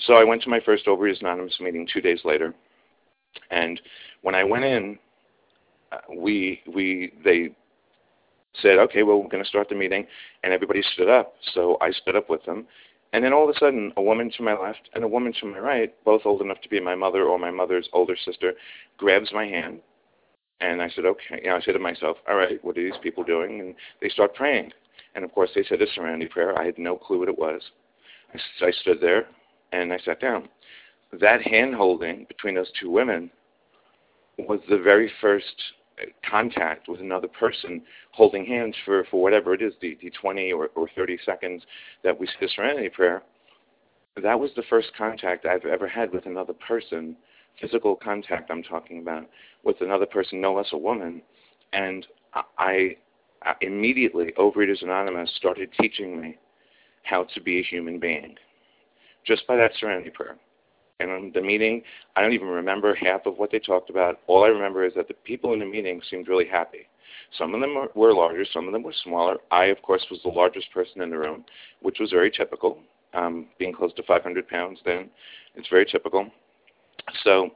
So 0.06 0.14
I 0.14 0.24
went 0.24 0.42
to 0.42 0.48
my 0.48 0.60
first 0.60 0.86
Overeaters 0.86 1.20
Anonymous 1.20 1.58
meeting 1.60 1.86
two 1.92 2.00
days 2.00 2.20
later, 2.24 2.54
and 3.50 3.80
when 4.22 4.34
I 4.34 4.44
went 4.44 4.64
in, 4.64 4.98
uh, 5.92 5.98
we 6.16 6.62
we 6.74 7.12
they 7.22 7.50
said, 8.61 8.78
okay, 8.78 9.02
well, 9.02 9.19
we're 9.23 9.28
going 9.28 9.42
to 9.42 9.49
start 9.49 9.69
the 9.69 9.75
meeting, 9.75 10.07
and 10.42 10.52
everybody 10.52 10.83
stood 10.95 11.09
up. 11.09 11.35
So 11.54 11.76
I 11.80 11.90
stood 11.90 12.16
up 12.16 12.28
with 12.28 12.45
them, 12.45 12.66
and 13.12 13.25
then 13.25 13.33
all 13.33 13.49
of 13.49 13.54
a 13.54 13.59
sudden, 13.59 13.92
a 13.97 14.02
woman 14.02 14.30
to 14.37 14.42
my 14.42 14.59
left 14.59 14.88
and 14.95 15.04
a 15.04 15.09
woman 15.09 15.33
to 15.40 15.47
my 15.47 15.59
right, 15.59 15.92
both 16.04 16.23
old 16.25 16.42
enough 16.42 16.61
to 16.62 16.69
be 16.69 16.80
my 16.80 16.95
mother 16.95 17.25
or 17.25 17.38
my 17.38 17.50
mother's 17.50 17.88
older 17.92 18.16
sister, 18.16 18.54
grabs 18.97 19.33
my 19.33 19.47
hand, 19.47 19.80
and 20.61 20.83
I 20.83 20.90
said, 20.90 21.07
okay. 21.07 21.40
You 21.42 21.50
know, 21.50 21.57
I 21.57 21.61
said 21.61 21.73
to 21.73 21.78
myself, 21.78 22.19
all 22.28 22.37
right, 22.37 22.62
what 22.64 22.76
are 22.76 22.83
these 22.83 23.00
people 23.02 23.25
doing? 23.25 23.61
And 23.61 23.75
they 24.00 24.09
start 24.09 24.35
praying, 24.35 24.73
and 25.14 25.25
of 25.25 25.33
course, 25.33 25.50
they 25.54 25.64
said 25.64 25.80
a 25.83 25.90
serenity 25.95 26.26
prayer. 26.26 26.59
I 26.59 26.66
had 26.66 26.78
no 26.78 26.97
clue 26.97 27.21
what 27.21 27.28
it 27.28 27.38
was. 27.38 27.62
I, 28.35 28.66
I 28.66 28.71
stood 28.71 29.00
there 29.00 29.26
and 29.73 29.92
I 29.92 29.99
sat 30.04 30.21
down. 30.21 30.49
That 31.21 31.42
hand 31.42 31.75
holding 31.75 32.25
between 32.26 32.54
those 32.54 32.71
two 32.80 32.90
women 32.90 33.30
was 34.38 34.61
the 34.69 34.78
very 34.78 35.11
first 35.21 35.54
contact 36.28 36.88
with 36.88 37.00
another 37.00 37.28
person 37.28 37.82
holding 38.12 38.44
hands 38.44 38.75
for, 38.85 39.04
for 39.11 39.23
whatever 39.23 39.54
it 39.54 39.62
is, 39.62 39.75
the, 39.80 39.99
the 40.00 40.11
20 40.11 40.52
or, 40.52 40.68
or 40.75 40.88
30 40.94 41.18
seconds 41.25 41.62
that 42.02 42.18
we 42.18 42.26
say 42.26 42.32
the 42.40 42.49
serenity 42.49 42.88
prayer, 42.88 43.23
that 44.23 44.38
was 44.38 44.50
the 44.56 44.62
first 44.68 44.88
contact 44.97 45.47
I've 45.47 45.64
ever 45.64 45.87
had 45.87 46.12
with 46.12 46.26
another 46.26 46.52
person, 46.52 47.16
physical 47.61 47.97
contact 47.97 48.50
I'm 48.50 48.62
talking 48.62 48.99
about, 48.99 49.26
with 49.64 49.76
another 49.80 50.06
person, 50.06 50.40
no 50.40 50.54
less 50.54 50.68
a 50.73 50.78
woman. 50.78 51.23
And 51.73 52.06
I, 52.35 52.97
I 53.42 53.54
immediately, 53.61 54.32
Overeaters 54.38 54.82
Anonymous 54.82 55.32
started 55.37 55.70
teaching 55.80 56.20
me 56.20 56.38
how 57.02 57.25
to 57.35 57.40
be 57.40 57.61
a 57.61 57.62
human 57.62 57.99
being 57.99 58.35
just 59.26 59.47
by 59.47 59.56
that 59.56 59.73
serenity 59.78 60.11
prayer. 60.11 60.37
And 61.00 61.33
the 61.33 61.40
meeting, 61.40 61.83
I 62.14 62.21
don't 62.21 62.33
even 62.33 62.49
remember 62.49 62.95
half 62.95 63.26
of 63.26 63.38
what 63.38 63.50
they 63.50 63.59
talked 63.59 63.90
about. 63.90 64.21
All 64.26 64.45
I 64.45 64.49
remember 64.49 64.85
is 64.85 64.92
that 64.95 65.09
the 65.09 65.14
people 65.14 65.54
in 65.54 65.59
the 65.59 65.66
meeting 65.66 66.00
seemed 66.11 66.28
really 66.28 66.47
happy. 66.47 66.87
Some 67.38 67.54
of 67.54 67.61
them 67.61 67.76
were 67.95 68.12
larger, 68.12 68.45
some 68.52 68.66
of 68.66 68.73
them 68.73 68.83
were 68.83 68.95
smaller. 69.04 69.38
I, 69.50 69.66
of 69.66 69.80
course, 69.83 70.04
was 70.11 70.21
the 70.23 70.30
largest 70.30 70.71
person 70.73 71.00
in 71.00 71.11
the 71.11 71.19
room, 71.19 71.45
which 71.80 71.99
was 72.00 72.11
very 72.11 72.30
typical. 72.30 72.78
Um, 73.14 73.47
being 73.59 73.73
close 73.73 73.92
to 73.95 74.02
500 74.02 74.49
pounds 74.49 74.78
then, 74.85 75.11
it's 75.54 75.69
very 75.69 75.85
typical. 75.85 76.28
So 77.25 77.50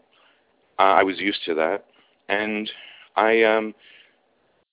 uh, 0.79 0.83
I 0.83 1.03
was 1.03 1.19
used 1.19 1.45
to 1.45 1.55
that. 1.55 1.85
And 2.29 2.71
I, 3.17 3.43
um, 3.43 3.75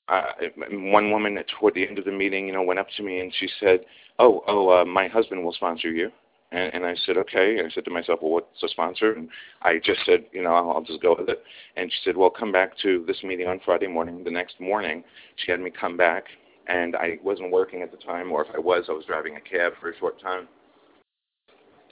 uh, 0.07 0.31
one 0.71 1.11
woman 1.11 1.37
toward 1.59 1.73
the 1.73 1.87
end 1.87 1.99
of 1.99 2.05
the 2.05 2.11
meeting, 2.11 2.47
you 2.47 2.53
know, 2.53 2.63
went 2.63 2.79
up 2.79 2.87
to 2.97 3.03
me 3.03 3.19
and 3.19 3.33
she 3.39 3.47
said, 3.59 3.81
"Oh, 4.19 4.43
oh, 4.47 4.81
uh, 4.81 4.85
my 4.85 5.07
husband 5.07 5.43
will 5.43 5.53
sponsor 5.53 5.91
you." 5.91 6.11
And, 6.51 6.73
and 6.73 6.85
I 6.85 6.95
said, 7.05 7.17
okay. 7.17 7.59
I 7.65 7.69
said 7.71 7.85
to 7.85 7.91
myself, 7.91 8.19
well, 8.21 8.31
what's 8.31 8.63
a 8.63 8.67
sponsor? 8.67 9.13
And 9.13 9.29
I 9.61 9.79
just 9.83 10.01
said, 10.05 10.25
you 10.31 10.43
know, 10.43 10.53
I'll, 10.53 10.71
I'll 10.71 10.83
just 10.83 11.01
go 11.01 11.15
with 11.17 11.29
it. 11.29 11.43
And 11.75 11.91
she 11.91 11.97
said, 12.03 12.17
well, 12.17 12.29
come 12.29 12.51
back 12.51 12.77
to 12.79 13.03
this 13.07 13.23
meeting 13.23 13.47
on 13.47 13.61
Friday 13.63 13.87
morning. 13.87 14.23
The 14.23 14.31
next 14.31 14.59
morning, 14.59 15.03
she 15.37 15.51
had 15.51 15.61
me 15.61 15.71
come 15.71 15.95
back, 15.95 16.25
and 16.67 16.95
I 16.95 17.19
wasn't 17.23 17.51
working 17.51 17.81
at 17.81 17.91
the 17.91 17.97
time, 17.97 18.31
or 18.31 18.43
if 18.43 18.53
I 18.53 18.59
was, 18.59 18.85
I 18.89 18.91
was 18.91 19.05
driving 19.05 19.37
a 19.37 19.41
cab 19.41 19.73
for 19.79 19.91
a 19.91 19.97
short 19.97 20.21
time. 20.21 20.47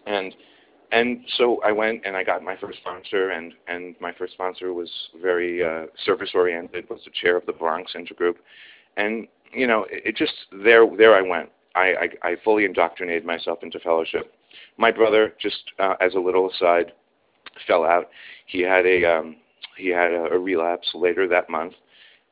And 0.05 0.33
and 0.91 1.19
so 1.37 1.61
I 1.63 1.71
went 1.71 2.01
and 2.03 2.17
I 2.17 2.23
got 2.23 2.41
my 2.41 2.57
first 2.57 2.79
sponsor, 2.79 3.29
and 3.29 3.53
and 3.67 3.95
my 4.01 4.11
first 4.11 4.33
sponsor 4.33 4.73
was 4.73 4.89
very 5.21 5.63
uh, 5.63 5.85
service 6.03 6.31
oriented. 6.33 6.89
Was 6.89 7.01
the 7.05 7.11
chair 7.21 7.37
of 7.37 7.45
the 7.45 7.53
Bronx 7.53 7.93
Intergroup, 7.93 8.35
and 8.97 9.27
you 9.53 9.67
know, 9.67 9.85
it, 9.91 10.03
it 10.07 10.15
just 10.15 10.33
there 10.63 10.85
there 10.97 11.13
I 11.15 11.21
went. 11.21 11.49
I, 11.75 12.09
I 12.23 12.29
I 12.29 12.35
fully 12.43 12.65
indoctrinated 12.65 13.23
myself 13.23 13.59
into 13.61 13.79
fellowship 13.79 14.33
my 14.77 14.91
brother, 14.91 15.33
just 15.39 15.71
uh, 15.79 15.95
as 15.99 16.15
a 16.15 16.19
little 16.19 16.49
aside, 16.49 16.93
fell 17.67 17.85
out. 17.85 18.09
He 18.45 18.61
had 18.61 18.85
a 18.85 19.05
um, 19.05 19.35
he 19.77 19.89
had 19.89 20.11
a, 20.11 20.33
a 20.33 20.39
relapse 20.39 20.89
later 20.93 21.27
that 21.27 21.49
month, 21.49 21.73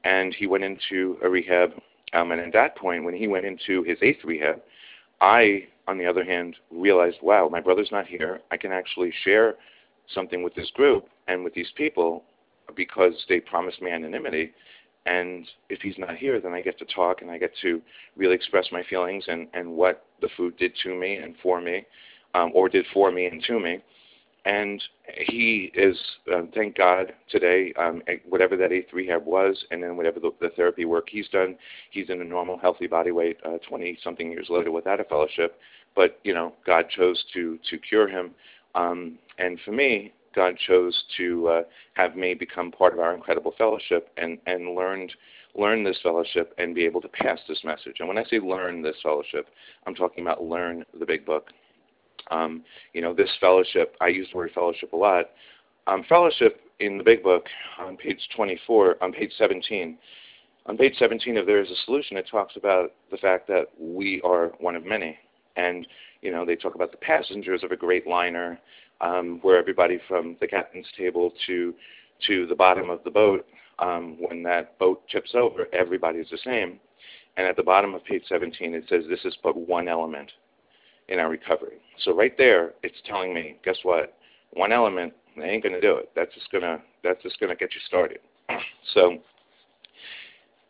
and 0.04 0.34
he 0.34 0.48
went 0.48 0.64
into 0.64 1.18
a 1.24 1.30
rehab. 1.30 1.72
Um, 2.14 2.32
and 2.32 2.40
at 2.40 2.54
that 2.54 2.78
point, 2.78 3.04
when 3.04 3.14
he 3.14 3.28
went 3.28 3.46
into 3.46 3.84
his 3.84 3.98
eighth 4.02 4.24
rehab, 4.24 4.62
I, 5.20 5.68
on 5.88 5.98
the 5.98 6.06
other 6.06 6.24
hand, 6.24 6.56
realized, 6.72 7.18
wow, 7.22 7.50
my 7.52 7.60
brother's 7.60 7.92
not 7.92 8.08
here. 8.08 8.40
I 8.52 8.58
can 8.58 8.72
actually 8.72 9.12
share 9.24 9.56
something 10.14 10.42
with 10.42 10.56
this 10.56 10.72
group 10.72 11.10
and 11.28 11.44
with 11.44 11.54
these 11.54 11.72
people 11.76 12.24
because 12.76 13.14
they 13.28 13.40
promised 13.40 13.82
me 13.82 13.92
anonymity. 13.92 14.54
And 15.06 15.48
if 15.70 15.82
he's 15.82 15.98
not 15.98 16.18
here, 16.18 16.40
then 16.40 16.54
I 16.54 16.62
get 16.62 16.78
to 16.80 16.86
talk 16.86 17.22
and 17.22 17.32
I 17.32 17.38
get 17.38 17.52
to 17.62 17.82
really 18.16 18.36
express 18.36 18.68
my 18.72 18.84
feelings 18.84 19.26
and, 19.28 19.48
and 19.54 19.70
what 19.70 20.06
the 20.22 20.30
food 20.38 20.56
did 20.58 20.74
to 20.84 20.94
me 20.94 21.16
and 21.16 21.36
for 21.42 21.60
me 21.62 21.86
um, 22.34 22.52
or 22.54 22.70
did 22.70 22.86
for 22.94 23.12
me 23.12 23.26
and 23.26 23.44
to 23.44 23.60
me. 23.60 23.80
And 24.46 24.82
he 25.28 25.72
is, 25.74 26.00
uh, 26.34 26.44
thank 26.56 26.78
God, 26.78 27.14
today, 27.30 27.74
um, 27.78 28.02
whatever 28.30 28.56
that 28.56 28.72
eighth 28.72 28.94
rehab 28.94 29.26
was, 29.26 29.66
and 29.72 29.84
then 29.84 29.98
whatever 29.98 30.22
the, 30.22 30.32
the 30.40 30.52
therapy 30.52 30.86
work 30.86 31.10
he's 31.10 31.28
done, 31.28 31.58
he's 31.92 32.10
in 32.10 32.22
a 32.22 32.24
normal, 32.24 32.58
healthy 32.58 32.88
body 32.88 33.12
weight, 33.12 33.38
uh, 33.46 33.58
20 33.68 34.00
something 34.02 34.32
years 34.32 34.48
later 34.50 34.72
without 34.72 35.02
a 35.02 35.04
fellowship. 35.04 35.60
But 35.98 36.20
you 36.24 36.34
know, 36.34 36.54
God 36.66 36.86
chose 36.90 37.22
to 37.34 37.60
to 37.70 37.78
cure 37.78 38.08
him, 38.08 38.32
um, 38.76 39.18
and 39.40 39.60
for 39.66 39.72
me, 39.72 40.14
God 40.36 40.56
chose 40.68 41.04
to 41.18 41.48
uh, 41.48 41.62
have 41.96 42.16
me 42.16 42.36
become 42.36 42.72
part 42.72 42.94
of 42.94 43.00
our 43.00 43.16
incredible 43.16 43.54
fellowship 43.58 44.10
and 44.16 44.38
and 44.46 44.76
learned 44.76 45.12
learn 45.56 45.84
this 45.84 45.98
fellowship 46.04 46.54
and 46.60 46.76
be 46.76 46.86
able 46.86 47.02
to 47.02 47.08
pass 47.08 47.40
this 47.50 47.64
message. 47.64 47.96
And 48.00 48.08
when 48.08 48.20
I 48.20 48.24
say 48.26 48.40
learn 48.40 48.84
this 48.84 48.96
fellowship, 49.02 49.48
I'm 49.88 49.96
talking 49.96 50.24
about 50.24 50.44
learn 50.44 50.86
the 50.98 51.06
big 51.06 51.26
book. 51.26 51.50
Um, 52.32 52.64
you 52.94 53.02
know, 53.02 53.14
this 53.14 53.30
fellowship, 53.40 53.96
I 54.02 54.08
use 54.08 54.28
the 54.32 54.38
word 54.38 54.52
fellowship 54.54 54.94
a 54.94 54.98
lot. 54.98 55.32
Um, 55.88 56.04
fellowship 56.10 56.62
in 56.80 56.98
the 56.98 57.04
big 57.04 57.24
book 57.24 57.46
on 57.80 57.98
page 57.98 58.20
24, 58.36 58.98
on 59.02 59.12
page 59.14 59.32
17, 59.38 59.98
on 60.66 60.78
page 60.78 60.96
17 61.00 61.38
of 61.38 61.46
There 61.46 61.62
is 61.62 61.72
a 61.72 61.76
Solution, 61.86 62.18
it 62.18 62.28
talks 62.30 62.56
about 62.58 62.92
the 63.10 63.18
fact 63.18 63.48
that 63.48 63.68
we 63.80 64.22
are 64.24 64.48
one 64.60 64.76
of 64.76 64.86
many. 64.86 65.18
And, 65.56 65.88
you 66.22 66.32
know, 66.32 66.46
they 66.46 66.56
talk 66.56 66.76
about 66.76 66.92
the 66.92 66.98
passengers 66.98 67.64
of 67.64 67.72
a 67.72 67.78
great 67.78 68.06
liner 68.06 68.60
um, 69.00 69.40
where 69.42 69.58
everybody 69.58 70.00
from 70.08 70.36
the 70.42 70.48
captain's 70.48 70.88
table 70.98 71.32
to 71.48 71.74
to 72.26 72.48
the 72.48 72.56
bottom 72.56 72.90
of 72.90 73.04
the 73.04 73.12
boat, 73.12 73.46
um, 73.78 74.18
when 74.20 74.42
that 74.42 74.78
boat 74.80 75.04
tips 75.08 75.32
over, 75.36 75.68
everybody's 75.72 76.30
the 76.32 76.38
same. 76.44 76.80
And 77.38 77.46
at 77.46 77.56
the 77.56 77.64
bottom 77.64 77.94
of 77.94 78.04
page 78.04 78.24
17, 78.28 78.74
it 78.74 78.86
says 78.90 79.04
this 79.08 79.24
is 79.24 79.38
but 79.44 79.56
one 79.56 79.88
element 79.88 80.32
in 81.10 81.20
our 81.20 81.30
recovery. 81.30 81.78
So 82.04 82.14
right 82.14 82.38
there, 82.38 82.74
it's 82.84 82.98
telling 83.06 83.34
me, 83.34 83.58
guess 83.64 83.78
what? 83.84 84.18
One 84.54 84.72
element 84.72 85.14
ain't 85.44 85.64
going 85.64 85.76
to 85.76 85.82
do 85.82 85.96
it. 85.98 86.10
That's 86.16 86.34
just 86.34 86.52
gonna 86.52 86.82
that's 87.04 87.22
just 87.22 87.40
gonna 87.40 87.56
get 87.56 87.74
you 87.74 87.82
started. 87.88 88.20
so 88.94 89.18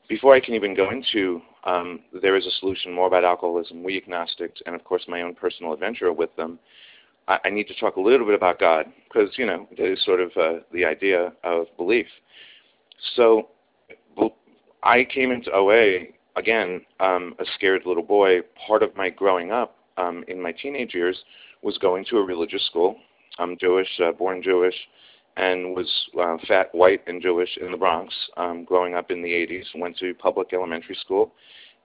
before 0.09 0.33
I 0.33 0.39
can 0.39 0.53
even 0.53 0.75
go 0.75 0.89
into 0.89 1.41
um, 1.63 2.01
there 2.21 2.35
is 2.35 2.45
a 2.45 2.51
solution 2.59 2.93
more 2.93 3.07
about 3.07 3.25
alcoholism, 3.25 3.83
we 3.83 3.97
agnostics, 3.97 4.61
and 4.65 4.75
of 4.75 4.83
course 4.83 5.03
my 5.07 5.21
own 5.21 5.35
personal 5.35 5.73
adventure 5.73 6.11
with 6.13 6.35
them. 6.35 6.59
I, 7.27 7.39
I 7.45 7.49
need 7.49 7.67
to 7.67 7.79
talk 7.79 7.97
a 7.97 8.01
little 8.01 8.25
bit 8.25 8.35
about 8.35 8.59
God 8.59 8.85
because 9.07 9.37
you 9.37 9.45
know 9.45 9.67
that 9.77 9.91
is 9.91 10.03
sort 10.03 10.21
of 10.21 10.31
uh, 10.37 10.59
the 10.71 10.85
idea 10.85 11.33
of 11.43 11.67
belief. 11.77 12.07
So 13.15 13.49
I 14.83 15.03
came 15.03 15.31
into 15.31 15.51
OA 15.51 16.05
again, 16.35 16.81
um, 16.99 17.35
a 17.39 17.45
scared 17.55 17.83
little 17.85 18.03
boy. 18.03 18.41
Part 18.65 18.83
of 18.83 18.95
my 18.95 19.09
growing 19.09 19.51
up 19.51 19.76
um, 19.97 20.23
in 20.27 20.41
my 20.41 20.51
teenage 20.51 20.93
years 20.93 21.17
was 21.61 21.77
going 21.77 22.05
to 22.09 22.17
a 22.17 22.23
religious 22.23 22.65
school. 22.65 22.97
I'm 23.39 23.57
Jewish, 23.57 23.89
uh, 24.03 24.11
born 24.11 24.41
Jewish, 24.41 24.75
and 25.35 25.75
was 25.75 25.91
uh, 26.19 26.37
fat, 26.47 26.73
white, 26.73 27.01
and 27.07 27.21
Jewish 27.21 27.57
in 27.57 27.71
the 27.71 27.77
Bronx 27.77 28.13
um, 28.37 28.63
growing 28.63 28.95
up 28.95 29.11
in 29.11 29.21
the 29.21 29.29
80s. 29.29 29.65
Went 29.75 29.97
to 29.99 30.13
public 30.15 30.53
elementary 30.53 30.95
school 30.95 31.31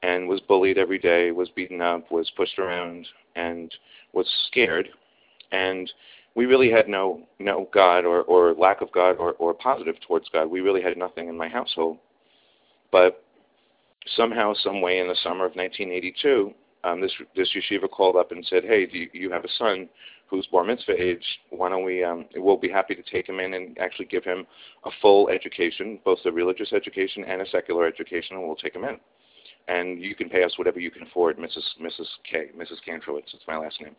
and 0.03 0.29
was 0.29 0.41
bullied 0.41 0.79
every 0.79 0.99
day, 0.99 1.31
was 1.31 1.49
beaten 1.51 1.81
up, 1.81 2.11
was 2.11 2.31
pushed 2.37 2.59
around, 2.59 3.07
and 3.37 3.75
was 4.13 4.27
scared. 4.49 4.89
And 5.53 5.91
we 6.35 6.47
really 6.47 6.71
had 6.71 6.89
no 6.89 7.21
no 7.39 7.69
God 7.73 8.05
or, 8.05 8.23
or 8.23 8.55
lack 8.55 8.81
of 8.81 8.91
God 8.93 9.17
or, 9.19 9.33
or 9.35 9.53
positive 9.53 9.97
towards 10.07 10.29
God. 10.31 10.47
We 10.47 10.61
really 10.61 10.83
had 10.83 10.97
nothing 10.97 11.29
in 11.29 11.37
my 11.37 11.49
household. 11.49 11.99
But 12.91 13.23
somehow, 14.17 14.55
some 14.55 14.81
way, 14.81 14.99
in 14.99 15.09
the 15.09 15.17
summer 15.23 15.45
of 15.45 15.55
1982, 15.55 16.53
um, 16.85 17.01
this 17.01 17.13
this 17.37 17.51
yeshiva 17.55 17.91
called 17.91 18.17
up 18.17 18.33
and 18.33 18.45
said, 18.47 18.65
"Hey, 18.65 18.87
do 18.87 18.99
you, 18.99 19.09
you 19.13 19.31
have 19.31 19.45
a 19.45 19.53
son 19.59 19.89
who's 20.29 20.47
bar 20.47 20.65
mitzvah 20.65 21.01
age? 21.01 21.25
Why 21.51 21.69
don't 21.69 21.85
we? 21.85 22.03
Um, 22.03 22.27
we'll 22.37 22.57
be 22.57 22.69
happy 22.69 22.95
to 22.95 23.03
take 23.03 23.29
him 23.29 23.41
in 23.41 23.55
and 23.55 23.79
actually 23.79 24.07
give 24.07 24.25
him 24.25 24.47
a 24.85 24.91
full 25.01 25.29
education, 25.29 25.99
both 26.05 26.19
a 26.25 26.33
religious 26.33 26.73
education 26.73 27.25
and 27.25 27.43
a 27.43 27.49
secular 27.49 27.87
education, 27.87 28.37
and 28.37 28.47
we'll 28.47 28.57
take 28.57 28.75
him 28.75 28.85
in." 28.85 28.99
and 29.69 30.03
you 30.03 30.15
can 30.15 30.29
pay 30.29 30.43
us 30.43 30.59
whatever 30.59 30.81
you 30.81 30.91
can 30.91 31.03
afford, 31.03 31.39
Mrs. 31.39 31.63
Mrs. 31.81 32.07
K, 32.29 32.47
Mrs. 32.57 32.79
Kantrowitz. 32.87 33.33
It's 33.33 33.45
my 33.47 33.57
last 33.57 33.81
name. 33.81 33.95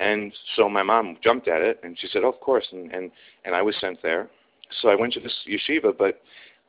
And 0.00 0.32
so 0.56 0.68
my 0.68 0.82
mom 0.82 1.18
jumped 1.22 1.48
at 1.48 1.62
it, 1.62 1.80
and 1.82 1.98
she 1.98 2.08
said, 2.08 2.22
oh, 2.24 2.28
"Of 2.28 2.40
course," 2.40 2.66
and 2.72 2.92
and 2.92 3.10
and 3.44 3.54
I 3.54 3.62
was 3.62 3.76
sent 3.80 4.02
there. 4.02 4.28
So 4.82 4.88
I 4.88 4.94
went 4.94 5.12
to 5.14 5.20
this 5.20 5.34
yeshiva, 5.48 5.96
but 5.96 6.20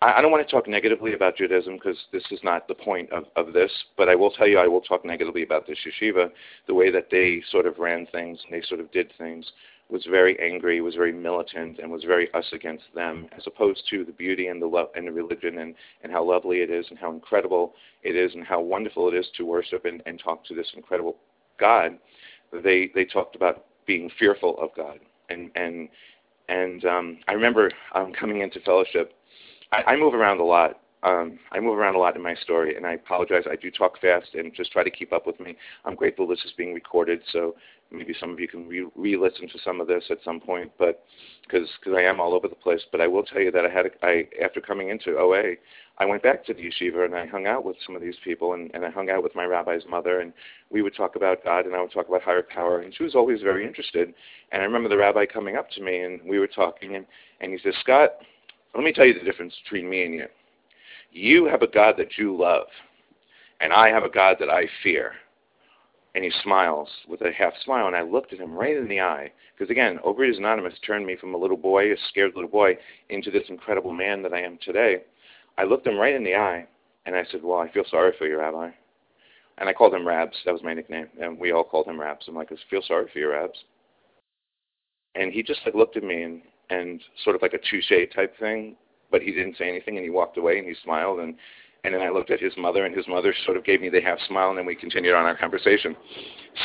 I, 0.02 0.22
don't 0.22 0.32
want 0.32 0.48
to 0.48 0.52
talk 0.52 0.68
negatively 0.68 1.14
about 1.14 1.36
Judaism 1.36 1.74
because 1.74 1.98
this 2.14 2.24
is 2.32 2.40
not 2.44 2.68
the 2.68 2.76
point 2.76 3.12
of 3.12 3.26
of 3.36 3.54
this. 3.54 3.72
But 3.98 4.08
I 4.08 4.16
will 4.16 4.32
tell 4.32 4.48
you, 4.48 4.58
I 4.58 4.68
will 4.68 4.82
talk 4.82 5.04
negatively 5.04 5.44
about 5.44 5.68
this 5.68 5.78
yeshiva, 5.86 6.32
the 6.68 6.74
way 6.74 6.90
that 6.92 7.10
they 7.12 7.44
sort 7.52 7.66
of 7.66 7.80
ran 7.80 8.08
things 8.08 8.40
and 8.46 8.54
they 8.54 8.66
sort 8.66 8.80
of 8.80 8.92
did 8.92 9.12
things 9.18 9.52
was 9.90 10.06
very 10.06 10.40
angry, 10.40 10.82
was 10.82 10.94
very 10.94 11.12
militant, 11.12 11.80
and 11.80 11.92
was 11.92 12.04
very 12.04 12.32
us 12.34 12.46
against 12.54 12.84
them, 12.94 13.28
as 13.36 13.48
opposed 13.48 13.82
to 13.90 14.06
the 14.06 14.12
beauty 14.12 14.48
and 14.48 14.62
the 14.62 14.68
love 14.68 14.90
and 14.96 15.08
the 15.08 15.12
religion 15.12 15.58
and, 15.58 15.74
and 16.04 16.12
how 16.12 16.24
lovely 16.24 16.58
it 16.58 16.70
is 16.70 16.86
and 16.92 17.00
how 17.00 17.12
incredible 17.12 17.74
it 18.04 18.16
is 18.16 18.36
and 18.36 18.46
how 18.46 18.62
wonderful 18.62 19.08
it 19.08 19.16
is 19.16 19.28
to 19.36 19.46
worship 19.46 19.86
and, 19.86 20.04
and 20.06 20.22
talk 20.24 20.46
to 20.46 20.54
this 20.54 20.72
incredible 20.76 21.18
God. 21.60 21.98
They 22.54 22.92
they 22.96 23.06
talked 23.06 23.36
about 23.36 23.66
being 23.86 24.10
fearful 24.18 24.58
of 24.60 24.70
God 24.76 25.00
and 25.30 25.52
and 25.56 25.90
and 26.48 26.86
um, 26.86 27.18
I 27.28 27.34
remember 27.34 27.72
um, 27.94 28.12
coming 28.12 28.42
into 28.42 28.60
fellowship. 28.62 29.14
I, 29.72 29.94
I 29.94 29.96
move 29.96 30.14
around 30.14 30.40
a 30.40 30.44
lot, 30.44 30.80
um, 31.04 31.40
I 31.52 31.60
move 31.60 31.78
around 31.78 31.96
a 31.96 32.00
lot 32.00 32.16
in 32.16 32.22
my 32.22 32.36
story, 32.36 32.76
and 32.76 32.86
I 32.86 32.94
apologize. 32.94 33.44
I 33.50 33.56
do 33.56 33.72
talk 33.72 34.00
fast, 34.02 34.34
and 34.34 34.54
just 34.54 34.72
try 34.72 34.84
to 34.84 34.92
keep 34.92 35.14
up 35.14 35.26
with 35.26 35.40
me. 35.40 35.56
I'm 35.86 35.96
grateful 35.96 36.28
this 36.28 36.44
is 36.44 36.52
being 36.58 36.74
recorded, 36.74 37.22
so 37.32 37.56
maybe 37.90 38.14
some 38.20 38.32
of 38.32 38.40
you 38.40 38.48
can 38.50 38.68
re- 38.68 38.90
re-listen 38.96 39.48
to 39.48 39.60
some 39.64 39.80
of 39.80 39.88
this 39.88 40.04
at 40.10 40.18
some 40.26 40.42
point. 40.42 40.72
But 40.78 41.04
because 41.44 41.70
I 41.88 42.02
am 42.02 42.20
all 42.20 42.34
over 42.34 42.50
the 42.50 42.56
place, 42.56 42.82
but 42.92 43.00
I 43.00 43.08
will 43.08 43.24
tell 43.24 43.42
you 43.42 43.50
that 43.52 43.66
I 43.66 43.70
had 43.70 43.86
a, 43.86 43.90
I 44.06 44.28
after 44.44 44.60
coming 44.60 44.90
into 44.90 45.18
OA, 45.18 45.54
I 46.00 46.06
went 46.06 46.22
back 46.22 46.46
to 46.46 46.54
the 46.54 46.62
yeshiva 46.70 47.06
and 47.06 47.16
I 47.16 47.26
hung 47.26 47.48
out 47.48 47.64
with 47.64 47.78
some 47.86 47.96
of 47.96 48.02
these 48.02 48.16
people, 48.22 48.54
and, 48.54 48.70
and 48.74 48.86
I 48.86 48.90
hung 48.90 49.10
out 49.10 49.24
with 49.24 49.36
my 49.36 49.46
rabbi's 49.46 49.84
mother, 49.90 50.20
and 50.20 50.34
we 50.70 50.82
would 50.82 50.96
talk 50.96 51.16
about 51.16 51.46
God, 51.46 51.66
and 51.66 51.76
I 51.76 51.82
would 51.82 51.94
talk 51.94 52.10
about 52.10 52.24
higher 52.24 52.44
power, 52.44 52.82
and 52.82 52.94
she 52.94 53.04
was 53.04 53.16
always 53.16 53.42
very 53.42 53.66
interested. 53.66 54.14
And 54.52 54.62
I 54.62 54.66
remember 54.66 54.90
the 54.90 54.98
rabbi 54.98 55.26
coming 55.26 55.56
up 55.56 55.72
to 55.72 55.82
me, 55.82 56.02
and 56.02 56.20
we 56.26 56.40
were 56.40 56.48
talking, 56.48 56.98
and 56.98 57.06
and 57.40 57.54
he 57.54 57.60
says, 57.64 57.76
Scott, 57.80 58.18
let 58.76 58.84
me 58.84 58.94
tell 58.94 59.06
you 59.06 59.14
the 59.14 59.26
difference 59.26 59.54
between 59.64 59.90
me 59.90 60.04
and 60.04 60.14
you 60.14 60.26
you 61.12 61.46
have 61.46 61.62
a 61.62 61.68
God 61.68 61.96
that 61.98 62.18
you 62.18 62.38
love, 62.38 62.68
and 63.62 63.74
I 63.74 63.90
have 63.90 64.04
a 64.04 64.10
God 64.10 64.38
that 64.40 64.50
I 64.50 64.66
fear. 64.84 65.14
And 66.16 66.24
he 66.24 66.32
smiles 66.44 66.90
with 67.08 67.22
a 67.22 67.32
half 67.32 67.54
smile, 67.64 67.88
and 67.88 67.96
I 67.96 68.02
looked 68.02 68.34
at 68.34 68.40
him 68.40 68.54
right 68.54 68.76
in 68.76 68.88
the 68.88 69.00
eye. 69.00 69.32
Because 69.56 69.70
again, 69.70 70.00
Overeaters 70.06 70.38
Anonymous 70.38 70.74
turned 70.86 71.06
me 71.06 71.16
from 71.16 71.36
a 71.36 71.38
little 71.38 71.58
boy, 71.58 71.92
a 71.92 71.96
scared 72.10 72.32
little 72.36 72.50
boy, 72.50 72.78
into 73.10 73.30
this 73.30 73.48
incredible 73.50 73.94
man 73.94 74.24
that 74.24 74.34
I 74.34 74.42
am 74.42 74.58
today. 74.62 75.04
I 75.58 75.64
looked 75.64 75.86
him 75.86 75.98
right 75.98 76.16
in 76.16 76.24
the 76.24 76.36
eye, 76.36 76.66
and 77.06 77.16
I 77.16 77.26
said, 77.32 77.42
Well, 77.44 77.60
I 77.60 77.72
feel 77.72 77.86
sorry 77.90 78.14
for 78.18 78.28
you, 78.28 78.40
Rabbi. 78.40 78.72
And 79.60 79.70
I 79.70 79.74
called 79.74 79.94
him 79.94 80.08
Rabs. 80.08 80.38
That 80.46 80.54
was 80.54 80.64
my 80.64 80.74
nickname. 80.74 81.08
And 81.22 81.38
we 81.38 81.52
all 81.52 81.64
called 81.64 81.88
him 81.88 82.00
Rabs. 82.00 82.26
I'm 82.28 82.36
like, 82.36 82.52
I 82.52 82.56
feel 82.70 82.82
sorry 82.88 83.08
for 83.12 83.20
you, 83.20 83.30
Rabs. 83.30 83.64
And 85.16 85.34
he 85.34 85.44
just 85.44 85.60
like 85.66 85.76
looked 85.76 85.98
at 85.98 86.04
me 86.04 86.24
and, 86.24 86.42
and 86.70 87.02
sort 87.24 87.36
of 87.36 87.42
like 87.42 87.54
a 87.54 87.60
touche 87.70 87.92
type 88.16 88.38
thing 88.40 88.76
but 89.12 89.22
he 89.22 89.32
didn't 89.32 89.58
say 89.58 89.68
anything 89.68 89.96
and 89.98 90.04
he 90.04 90.10
walked 90.10 90.38
away 90.38 90.58
and 90.58 90.68
he 90.68 90.76
smiled 90.84 91.20
and 91.20 91.36
and 91.86 91.94
then 91.94 92.02
I 92.02 92.10
looked 92.10 92.30
at 92.30 92.42
his 92.42 92.52
mother 92.58 92.86
and 92.86 92.96
his 92.96 93.08
mother 93.08 93.34
sort 93.46 93.56
of 93.56 93.64
gave 93.64 93.80
me 93.80 93.88
the 93.90 94.02
half 94.02 94.20
smile 94.28 94.50
and 94.50 94.58
then 94.58 94.66
we 94.66 94.76
continued 94.76 95.16
on 95.16 95.24
our 95.24 95.38
conversation. 95.38 95.96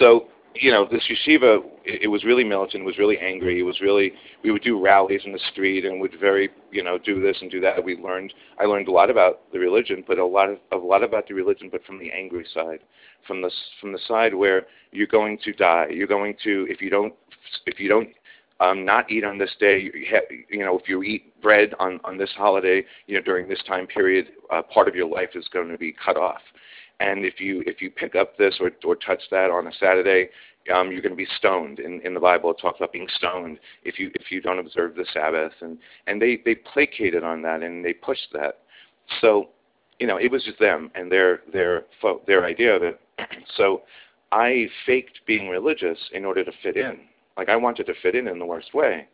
So 0.00 0.26
you 0.54 0.70
know, 0.70 0.86
this 0.90 1.02
yeshiva, 1.10 1.58
it, 1.84 2.02
it 2.02 2.08
was 2.08 2.24
really 2.24 2.44
militant, 2.44 2.82
it 2.82 2.86
was 2.86 2.98
really 2.98 3.18
angry, 3.18 3.58
it 3.58 3.64
was 3.64 3.80
really, 3.80 4.12
we 4.42 4.50
would 4.50 4.62
do 4.62 4.80
rallies 4.80 5.22
in 5.24 5.32
the 5.32 5.40
street 5.50 5.84
and 5.84 6.00
would 6.00 6.14
very, 6.20 6.48
you 6.70 6.82
know, 6.82 6.96
do 6.96 7.20
this 7.20 7.36
and 7.40 7.50
do 7.50 7.60
that. 7.60 7.82
We 7.82 7.96
learned, 7.96 8.32
I 8.60 8.64
learned 8.64 8.88
a 8.88 8.92
lot 8.92 9.10
about 9.10 9.50
the 9.52 9.58
religion, 9.58 10.04
but 10.06 10.18
a 10.18 10.24
lot 10.24 10.48
of, 10.48 10.58
a 10.72 10.76
lot 10.76 11.02
about 11.02 11.26
the 11.26 11.34
religion, 11.34 11.68
but 11.70 11.84
from 11.84 11.98
the 11.98 12.10
angry 12.12 12.46
side, 12.54 12.80
from 13.26 13.42
the, 13.42 13.50
from 13.80 13.92
the 13.92 13.98
side 14.06 14.34
where 14.34 14.66
you're 14.92 15.08
going 15.08 15.38
to 15.44 15.52
die, 15.52 15.86
you're 15.90 16.06
going 16.06 16.36
to, 16.44 16.66
if 16.70 16.80
you 16.80 16.90
don't, 16.90 17.14
if 17.66 17.80
you 17.80 17.88
don't 17.88 18.08
um, 18.60 18.84
not 18.84 19.10
eat 19.10 19.24
on 19.24 19.38
this 19.38 19.50
day. 19.58 19.90
You, 20.50 20.64
know, 20.64 20.78
if 20.78 20.88
you 20.88 21.02
eat 21.02 21.40
bread 21.42 21.74
on 21.78 22.00
on 22.04 22.18
this 22.18 22.30
holiday, 22.36 22.84
you 23.06 23.14
know, 23.14 23.22
during 23.22 23.48
this 23.48 23.62
time 23.66 23.86
period, 23.86 24.28
uh, 24.50 24.62
part 24.62 24.88
of 24.88 24.94
your 24.94 25.08
life 25.08 25.30
is 25.34 25.46
going 25.52 25.68
to 25.68 25.78
be 25.78 25.92
cut 25.92 26.16
off. 26.16 26.40
And 27.00 27.24
if 27.24 27.40
you 27.40 27.62
if 27.66 27.82
you 27.82 27.90
pick 27.90 28.14
up 28.14 28.36
this 28.36 28.56
or 28.60 28.70
or 28.84 28.96
touch 28.96 29.22
that 29.30 29.50
on 29.50 29.66
a 29.66 29.72
Saturday, 29.72 30.30
um, 30.72 30.92
you're 30.92 31.02
going 31.02 31.12
to 31.12 31.16
be 31.16 31.28
stoned. 31.36 31.80
In 31.80 32.00
in 32.02 32.14
the 32.14 32.20
Bible, 32.20 32.50
it 32.50 32.58
talks 32.60 32.78
about 32.78 32.92
being 32.92 33.08
stoned 33.16 33.58
if 33.84 33.98
you 33.98 34.10
if 34.14 34.30
you 34.30 34.40
don't 34.40 34.60
observe 34.60 34.94
the 34.94 35.06
Sabbath. 35.12 35.52
And 35.60 35.78
and 36.06 36.22
they 36.22 36.40
they 36.44 36.54
placated 36.54 37.24
on 37.24 37.42
that 37.42 37.62
and 37.62 37.84
they 37.84 37.92
pushed 37.92 38.28
that. 38.32 38.60
So, 39.20 39.48
you 39.98 40.06
know, 40.06 40.16
it 40.16 40.30
was 40.30 40.44
just 40.44 40.58
them 40.60 40.90
and 40.94 41.10
their 41.10 41.40
their 41.52 41.84
their 42.26 42.44
idea 42.44 42.76
of 42.76 42.82
it. 42.82 43.00
so, 43.56 43.82
I 44.30 44.68
faked 44.86 45.20
being 45.26 45.48
religious 45.48 45.98
in 46.12 46.24
order 46.24 46.44
to 46.44 46.52
fit 46.62 46.76
in 46.76 47.00
like 47.36 47.48
I 47.48 47.56
wanted 47.56 47.86
to 47.86 47.94
fit 48.02 48.14
in 48.14 48.28
in 48.28 48.38
the 48.38 48.46
worst 48.46 48.74
way. 48.74 49.06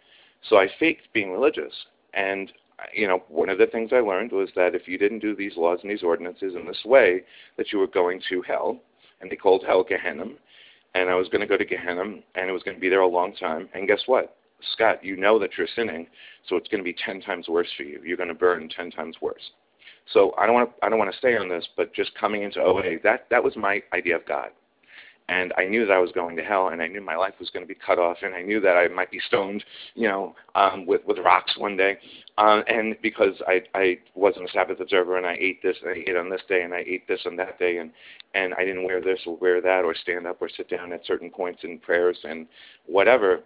So 0.48 0.56
I 0.56 0.68
faked 0.78 1.12
being 1.12 1.32
religious. 1.32 1.72
And 2.14 2.52
you 2.94 3.06
know, 3.06 3.22
one 3.28 3.48
of 3.48 3.58
the 3.58 3.66
things 3.66 3.90
I 3.92 4.00
learned 4.00 4.32
was 4.32 4.48
that 4.56 4.74
if 4.74 4.88
you 4.88 4.98
didn't 4.98 5.18
do 5.18 5.36
these 5.36 5.56
laws 5.56 5.80
and 5.82 5.90
these 5.90 6.02
ordinances 6.02 6.54
in 6.54 6.66
this 6.66 6.82
way, 6.84 7.22
that 7.56 7.72
you 7.72 7.78
were 7.78 7.86
going 7.86 8.22
to 8.30 8.42
hell, 8.42 8.80
and 9.20 9.30
they 9.30 9.36
called 9.36 9.64
hell 9.66 9.84
Gehenna. 9.84 10.24
And 10.94 11.08
I 11.08 11.14
was 11.14 11.28
going 11.28 11.42
to 11.42 11.46
go 11.46 11.56
to 11.56 11.64
Gehenna, 11.64 12.02
and 12.02 12.48
it 12.48 12.52
was 12.52 12.62
going 12.62 12.76
to 12.76 12.80
be 12.80 12.88
there 12.88 13.00
a 13.00 13.06
long 13.06 13.34
time. 13.36 13.68
And 13.74 13.86
guess 13.86 14.02
what? 14.06 14.36
Scott, 14.72 15.04
you 15.04 15.16
know 15.16 15.38
that 15.38 15.50
you're 15.56 15.68
sinning, 15.74 16.06
so 16.48 16.56
it's 16.56 16.68
going 16.68 16.82
to 16.82 16.84
be 16.84 16.96
ten 17.04 17.20
times 17.20 17.48
worse 17.48 17.68
for 17.76 17.82
you. 17.82 18.00
You're 18.04 18.16
going 18.16 18.28
to 18.28 18.34
burn 18.34 18.68
ten 18.68 18.90
times 18.90 19.16
worse. 19.20 19.50
So 20.12 20.34
I 20.36 20.46
don't 20.46 20.54
want 20.54 20.70
to 20.70 20.84
I 20.84 20.88
don't 20.88 20.98
want 20.98 21.12
to 21.12 21.18
stay 21.18 21.36
on 21.36 21.48
this, 21.48 21.66
but 21.76 21.94
just 21.94 22.14
coming 22.18 22.42
into 22.42 22.60
OA, 22.60 22.98
that 23.04 23.26
that 23.30 23.42
was 23.42 23.56
my 23.56 23.82
idea 23.92 24.16
of 24.16 24.26
God 24.26 24.50
and 25.30 25.52
I 25.56 25.64
knew 25.64 25.86
that 25.86 25.92
I 25.92 25.98
was 26.00 26.10
going 26.10 26.36
to 26.36 26.42
hell, 26.42 26.68
and 26.68 26.82
I 26.82 26.88
knew 26.88 27.00
my 27.00 27.14
life 27.14 27.34
was 27.38 27.50
going 27.50 27.64
to 27.64 27.68
be 27.68 27.78
cut 27.86 28.00
off, 28.00 28.18
and 28.22 28.34
I 28.34 28.42
knew 28.42 28.60
that 28.60 28.76
I 28.76 28.88
might 28.88 29.12
be 29.12 29.20
stoned, 29.28 29.64
you 29.94 30.08
know, 30.08 30.34
um, 30.56 30.86
with 30.86 31.02
with 31.06 31.18
rocks 31.18 31.56
one 31.56 31.76
day, 31.76 31.98
um, 32.36 32.64
and 32.66 32.96
because 33.00 33.40
I 33.46 33.62
I 33.74 33.98
wasn't 34.16 34.50
a 34.50 34.52
Sabbath 34.52 34.80
observer, 34.80 35.16
and 35.16 35.26
I 35.26 35.36
ate 35.40 35.62
this, 35.62 35.76
and 35.82 35.90
I 35.90 36.02
ate 36.04 36.16
on 36.16 36.28
this 36.28 36.42
day, 36.48 36.62
and 36.62 36.74
I 36.74 36.82
ate 36.84 37.06
this 37.06 37.20
on 37.26 37.36
that 37.36 37.60
day, 37.60 37.78
and 37.78 37.92
and 38.34 38.54
I 38.54 38.64
didn't 38.64 38.84
wear 38.84 39.00
this 39.00 39.20
or 39.24 39.36
wear 39.36 39.60
that, 39.60 39.84
or 39.84 39.94
stand 39.94 40.26
up 40.26 40.42
or 40.42 40.48
sit 40.48 40.68
down 40.68 40.92
at 40.92 41.06
certain 41.06 41.30
points 41.30 41.60
in 41.62 41.78
prayers 41.78 42.18
and 42.24 42.48
whatever. 42.86 43.40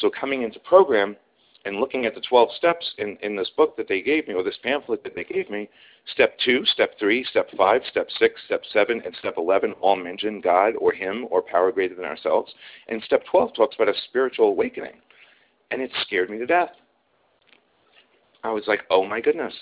So 0.00 0.10
coming 0.10 0.42
into 0.42 0.60
program 0.60 1.16
and 1.64 1.76
looking 1.76 2.06
at 2.06 2.14
the 2.14 2.20
12 2.20 2.48
steps 2.56 2.92
in, 2.98 3.16
in 3.22 3.36
this 3.36 3.50
book 3.56 3.76
that 3.76 3.88
they 3.88 4.02
gave 4.02 4.26
me, 4.26 4.34
or 4.34 4.42
this 4.42 4.58
pamphlet 4.62 5.04
that 5.04 5.14
they 5.14 5.24
gave 5.24 5.48
me, 5.48 5.68
step 6.12 6.36
2, 6.44 6.64
step 6.66 6.98
3, 6.98 7.24
step 7.24 7.48
5, 7.56 7.82
step 7.90 8.08
6, 8.18 8.40
step 8.46 8.62
7, 8.72 9.02
and 9.04 9.14
step 9.20 9.34
11 9.36 9.72
all 9.80 9.96
mention 9.96 10.40
God 10.40 10.74
or 10.76 10.92
Him 10.92 11.26
or 11.30 11.42
power 11.42 11.70
greater 11.70 11.94
than 11.94 12.04
ourselves. 12.04 12.52
And 12.88 13.02
step 13.04 13.22
12 13.30 13.54
talks 13.54 13.76
about 13.76 13.88
a 13.88 13.98
spiritual 14.08 14.48
awakening. 14.48 14.94
And 15.70 15.80
it 15.80 15.90
scared 16.02 16.30
me 16.30 16.38
to 16.38 16.46
death. 16.46 16.70
I 18.44 18.50
was 18.50 18.64
like, 18.66 18.80
oh 18.90 19.06
my 19.06 19.20
goodness. 19.20 19.54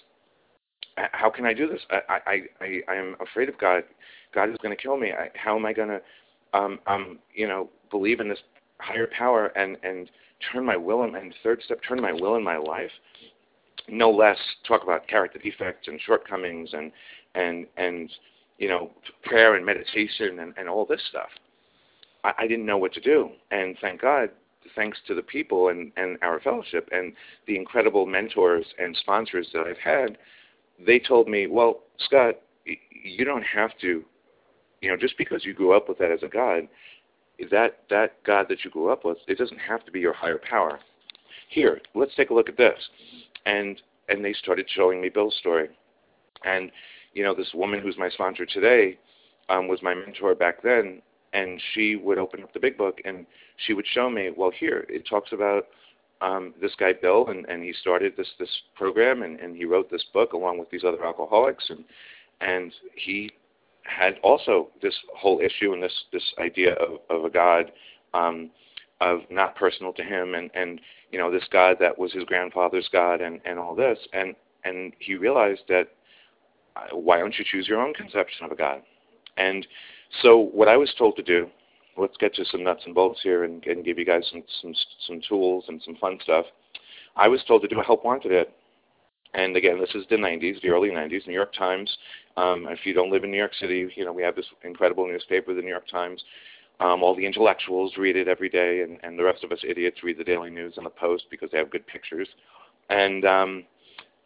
How 0.96 1.30
can 1.30 1.46
I 1.46 1.54
do 1.54 1.68
this? 1.68 1.80
I, 1.90 2.20
I, 2.26 2.38
I, 2.60 2.80
I 2.88 2.94
am 2.94 3.16
afraid 3.20 3.48
of 3.48 3.58
God. 3.58 3.84
God 4.34 4.50
is 4.50 4.56
going 4.62 4.76
to 4.76 4.82
kill 4.82 4.96
me. 4.96 5.12
I, 5.12 5.28
how 5.34 5.56
am 5.56 5.66
I 5.66 5.72
going 5.72 5.88
to, 5.88 6.00
um, 6.58 6.78
um, 6.86 7.18
you 7.34 7.46
know, 7.46 7.70
believe 7.90 8.20
in 8.20 8.28
this 8.28 8.40
higher 8.78 9.06
power 9.06 9.46
and, 9.56 9.76
and 9.82 10.10
turn 10.52 10.64
my 10.64 10.76
will 10.76 11.02
and, 11.02 11.14
and 11.16 11.34
third 11.42 11.62
step, 11.64 11.80
turn 11.86 12.00
my 12.00 12.12
will 12.12 12.36
in 12.36 12.44
my 12.44 12.56
life. 12.56 12.90
No 13.88 14.10
less 14.10 14.38
talk 14.66 14.82
about 14.82 15.08
character 15.08 15.38
defects 15.38 15.88
and 15.88 16.00
shortcomings 16.00 16.70
and 16.72 16.92
and 17.34 17.66
and 17.76 18.10
you 18.58 18.68
know 18.68 18.90
prayer 19.24 19.56
and 19.56 19.64
meditation 19.64 20.40
and, 20.40 20.54
and 20.56 20.68
all 20.68 20.84
this 20.84 21.02
stuff. 21.08 21.28
I, 22.24 22.32
I 22.38 22.46
didn't 22.46 22.66
know 22.66 22.78
what 22.78 22.92
to 22.94 23.00
do, 23.00 23.30
and 23.50 23.76
thank 23.80 24.02
God, 24.02 24.30
thanks 24.76 24.98
to 25.06 25.14
the 25.14 25.22
people 25.22 25.68
and 25.68 25.92
and 25.96 26.18
our 26.22 26.40
fellowship 26.40 26.88
and 26.92 27.12
the 27.46 27.56
incredible 27.56 28.06
mentors 28.06 28.66
and 28.78 28.96
sponsors 28.96 29.48
that 29.52 29.66
I've 29.66 29.78
had, 29.78 30.18
they 30.84 30.98
told 30.98 31.28
me, 31.28 31.46
well, 31.46 31.80
Scott, 31.98 32.36
you 32.64 33.24
don't 33.24 33.44
have 33.44 33.70
to, 33.80 34.04
you 34.80 34.90
know, 34.90 34.96
just 34.96 35.16
because 35.18 35.44
you 35.44 35.54
grew 35.54 35.76
up 35.76 35.88
with 35.88 35.98
that 35.98 36.10
as 36.10 36.22
a 36.22 36.28
God, 36.28 36.68
that 37.50 37.80
that 37.90 38.22
God 38.24 38.46
that 38.48 38.64
you 38.64 38.70
grew 38.70 38.90
up 38.90 39.04
with, 39.04 39.18
it 39.28 39.38
doesn't 39.38 39.58
have 39.58 39.84
to 39.84 39.92
be 39.92 40.00
your 40.00 40.12
higher 40.12 40.38
power. 40.38 40.78
here, 41.48 41.80
let's 41.94 42.14
take 42.14 42.30
a 42.30 42.34
look 42.34 42.48
at 42.48 42.56
this. 42.56 42.78
And 43.46 43.80
and 44.08 44.24
they 44.24 44.32
started 44.32 44.68
showing 44.68 45.00
me 45.00 45.08
Bill's 45.08 45.36
story. 45.36 45.68
And 46.44 46.70
you 47.12 47.22
know, 47.22 47.34
this 47.34 47.52
woman 47.54 47.80
who's 47.80 47.98
my 47.98 48.08
sponsor 48.08 48.46
today 48.46 48.98
um, 49.48 49.68
was 49.68 49.82
my 49.82 49.94
mentor 49.94 50.34
back 50.34 50.62
then, 50.62 51.02
and 51.32 51.60
she 51.74 51.96
would 51.96 52.18
open 52.18 52.42
up 52.42 52.52
the 52.52 52.60
big 52.60 52.76
book 52.78 53.00
and 53.04 53.26
she 53.66 53.72
would 53.72 53.86
show 53.86 54.08
me, 54.08 54.30
well, 54.36 54.50
here 54.50 54.86
it 54.88 55.06
talks 55.08 55.32
about 55.32 55.66
um, 56.20 56.54
this 56.60 56.72
guy 56.78 56.92
Bill, 56.92 57.28
and, 57.28 57.46
and 57.48 57.62
he 57.62 57.72
started 57.72 58.14
this 58.16 58.28
this 58.38 58.50
program, 58.74 59.22
and, 59.22 59.40
and 59.40 59.56
he 59.56 59.64
wrote 59.64 59.90
this 59.90 60.04
book 60.12 60.32
along 60.32 60.58
with 60.58 60.70
these 60.70 60.84
other 60.84 61.04
alcoholics, 61.04 61.64
and 61.70 61.84
and 62.40 62.72
he 62.94 63.30
had 63.84 64.18
also 64.22 64.68
this 64.82 64.94
whole 65.16 65.40
issue 65.40 65.72
and 65.72 65.82
this 65.82 66.04
this 66.12 66.34
idea 66.38 66.74
of, 66.74 66.98
of 67.08 67.24
a 67.24 67.30
God 67.30 67.72
um, 68.14 68.50
of 69.00 69.20
not 69.30 69.56
personal 69.56 69.92
to 69.94 70.02
him, 70.02 70.34
and 70.34 70.50
and 70.54 70.80
you 71.10 71.18
know 71.18 71.30
this 71.30 71.44
God 71.50 71.76
that 71.80 71.98
was 71.98 72.12
his 72.12 72.24
grandfather's 72.24 72.88
God, 72.92 73.20
and 73.20 73.40
and 73.44 73.58
all 73.58 73.74
this, 73.74 73.98
and 74.12 74.34
and 74.64 74.92
he 74.98 75.14
realized 75.14 75.62
that 75.68 75.88
uh, 76.76 76.96
why 76.96 77.18
don't 77.18 77.38
you 77.38 77.44
choose 77.50 77.66
your 77.66 77.80
own 77.80 77.94
conception 77.94 78.44
of 78.44 78.52
a 78.52 78.56
God? 78.56 78.82
And 79.36 79.66
so 80.22 80.36
what 80.36 80.68
I 80.68 80.76
was 80.76 80.92
told 80.98 81.16
to 81.16 81.22
do 81.22 81.48
let's 81.96 82.16
get 82.16 82.34
to 82.34 82.44
some 82.44 82.64
nuts 82.64 82.82
and 82.86 82.94
bolts 82.94 83.20
here 83.22 83.44
and, 83.44 83.64
and 83.66 83.84
give 83.84 83.98
you 83.98 84.04
guys 84.04 84.24
some, 84.30 84.42
some 84.62 84.74
some 85.06 85.20
tools 85.28 85.64
and 85.68 85.82
some 85.84 85.96
fun 85.96 86.18
stuff. 86.22 86.46
I 87.16 87.28
was 87.28 87.42
told 87.46 87.62
to 87.62 87.68
do 87.68 87.80
a 87.80 87.84
help 87.84 88.04
wanted 88.04 88.32
ad. 88.32 88.46
And 89.34 89.56
again, 89.56 89.78
this 89.78 89.94
is 89.94 90.04
the 90.10 90.16
90s, 90.16 90.60
the 90.60 90.68
early 90.70 90.90
90s. 90.90 91.26
New 91.26 91.32
York 91.32 91.52
Times. 91.52 91.90
Um, 92.36 92.66
if 92.68 92.80
you 92.84 92.92
don't 92.92 93.10
live 93.10 93.24
in 93.24 93.30
New 93.30 93.36
York 93.36 93.54
City, 93.54 93.90
you 93.94 94.04
know 94.04 94.12
we 94.12 94.22
have 94.22 94.36
this 94.36 94.46
incredible 94.64 95.06
newspaper, 95.06 95.54
the 95.54 95.62
New 95.62 95.68
York 95.68 95.88
Times. 95.88 96.22
Um, 96.80 97.02
all 97.02 97.14
the 97.14 97.26
intellectuals 97.26 97.92
read 97.98 98.16
it 98.16 98.26
every 98.26 98.48
day, 98.48 98.80
and, 98.82 98.98
and 99.02 99.18
the 99.18 99.22
rest 99.22 99.44
of 99.44 99.52
us 99.52 99.58
idiots 99.62 100.02
read 100.02 100.18
the 100.18 100.24
Daily 100.24 100.50
News 100.50 100.74
and 100.78 100.86
the 100.86 100.90
Post 100.90 101.24
because 101.30 101.50
they 101.50 101.58
have 101.58 101.70
good 101.70 101.86
pictures. 101.86 102.28
And 102.88 103.24
um, 103.24 103.64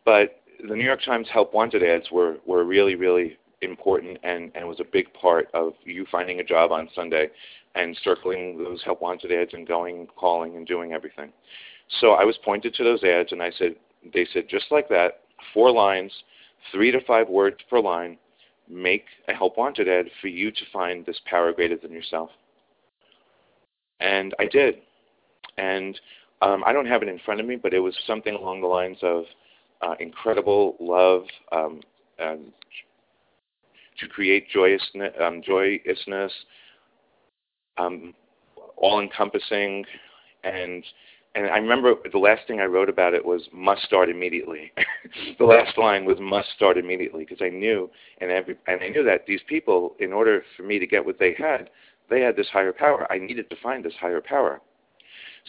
but 0.05 0.41
the 0.69 0.75
New 0.75 0.85
York 0.85 1.01
Times 1.05 1.27
help 1.33 1.53
wanted 1.53 1.83
ads 1.83 2.11
were 2.11 2.37
were 2.47 2.65
really 2.65 2.95
really 2.95 3.37
important 3.61 4.19
and, 4.23 4.53
and 4.55 4.69
was 4.69 4.81
a 4.81 4.85
big 4.85 5.13
part 5.15 5.49
of 5.55 5.73
you 5.85 6.07
finding 6.11 6.41
a 6.41 6.45
job 6.45 6.71
on 6.71 6.89
Sunday 6.95 7.29
and 7.75 7.99
circling 8.05 8.63
those 8.63 8.83
help 8.85 9.01
wanted 9.01 9.33
ads 9.33 9.53
and 9.55 9.67
going, 9.67 10.07
calling, 10.17 10.57
and 10.57 10.67
doing 10.67 10.93
everything. 10.93 11.33
So 12.01 12.13
I 12.13 12.25
was 12.25 12.39
pointed 12.45 12.75
to 12.75 12.85
those 12.85 13.03
ads, 13.03 13.33
and 13.33 13.43
I 13.43 13.51
said, 13.59 13.75
they 14.13 14.27
said 14.33 14.45
just 14.49 14.67
like 14.71 14.89
that, 14.89 15.21
four 15.53 15.71
lines, 15.71 16.13
three 16.73 16.91
to 16.91 17.01
five 17.07 17.29
words 17.29 17.57
per 17.69 17.81
line, 17.81 18.19
make 18.69 19.05
a 19.29 19.35
help 19.35 19.57
wanted 19.59 19.89
ad 19.89 20.07
for 20.21 20.29
you 20.29 20.51
to 20.51 20.61
find 20.73 21.05
this 21.05 21.21
power 21.27 21.53
greater 21.53 21.77
than 21.77 21.93
yourself. 21.93 22.31
And 24.01 24.35
I 24.39 24.47
did. 24.47 24.77
And 25.59 25.99
um, 26.43 26.65
I 26.67 26.73
don't 26.73 26.87
have 26.87 27.03
it 27.03 27.09
in 27.09 27.21
front 27.25 27.41
of 27.41 27.47
me, 27.47 27.57
but 27.57 27.75
it 27.75 27.79
was 27.79 27.97
something 28.07 28.35
along 28.35 28.61
the 28.61 28.67
lines 28.67 28.99
of 29.03 29.25
uh, 29.83 29.95
incredible 30.01 30.77
love, 30.81 31.25
um, 31.53 31.81
um, 32.21 32.53
to 34.01 34.09
create 34.09 34.51
joyousness, 34.51 35.13
um, 35.21 35.43
joyousness 35.43 36.33
um, 37.77 38.15
all-encompassing, 38.77 39.85
and 40.43 40.85
and 41.35 41.47
I 41.47 41.59
remember 41.59 41.95
the 42.11 42.19
last 42.19 42.47
thing 42.47 42.61
I 42.61 42.65
wrote 42.65 42.89
about 42.89 43.15
it 43.15 43.25
was 43.25 43.49
must 43.53 43.83
start 43.83 44.09
immediately. 44.09 44.73
the 45.39 45.45
last 45.45 45.77
line 45.77 46.05
was 46.05 46.19
must 46.21 46.51
start 46.55 46.79
immediately 46.79 47.25
because 47.25 47.43
I 47.43 47.49
knew 47.49 47.91
and 48.21 48.31
every 48.31 48.57
and 48.67 48.81
I 48.83 48.89
knew 48.89 49.03
that 49.05 49.27
these 49.27 49.41
people, 49.49 49.97
in 49.99 50.13
order 50.13 50.45
for 50.57 50.63
me 50.63 50.79
to 50.79 50.87
get 50.87 51.05
what 51.05 51.19
they 51.19 51.35
had, 51.37 51.71
they 52.09 52.21
had 52.21 52.37
this 52.37 52.49
higher 52.53 52.73
power. 52.73 53.11
I 53.11 53.19
needed 53.19 53.51
to 53.51 53.57
find 53.63 53.85
this 53.85 53.95
higher 54.01 54.21
power. 54.21 54.61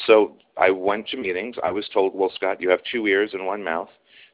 So 0.07 0.33
I 0.57 0.71
went 0.71 1.07
to 1.09 1.17
meetings. 1.17 1.55
I 1.63 1.71
was 1.71 1.87
told, 1.93 2.15
well, 2.15 2.31
Scott, 2.35 2.59
you 2.59 2.69
have 2.69 2.79
two 2.91 3.07
ears 3.07 3.31
and 3.33 3.45
one 3.45 3.63
mouth, 3.63 3.89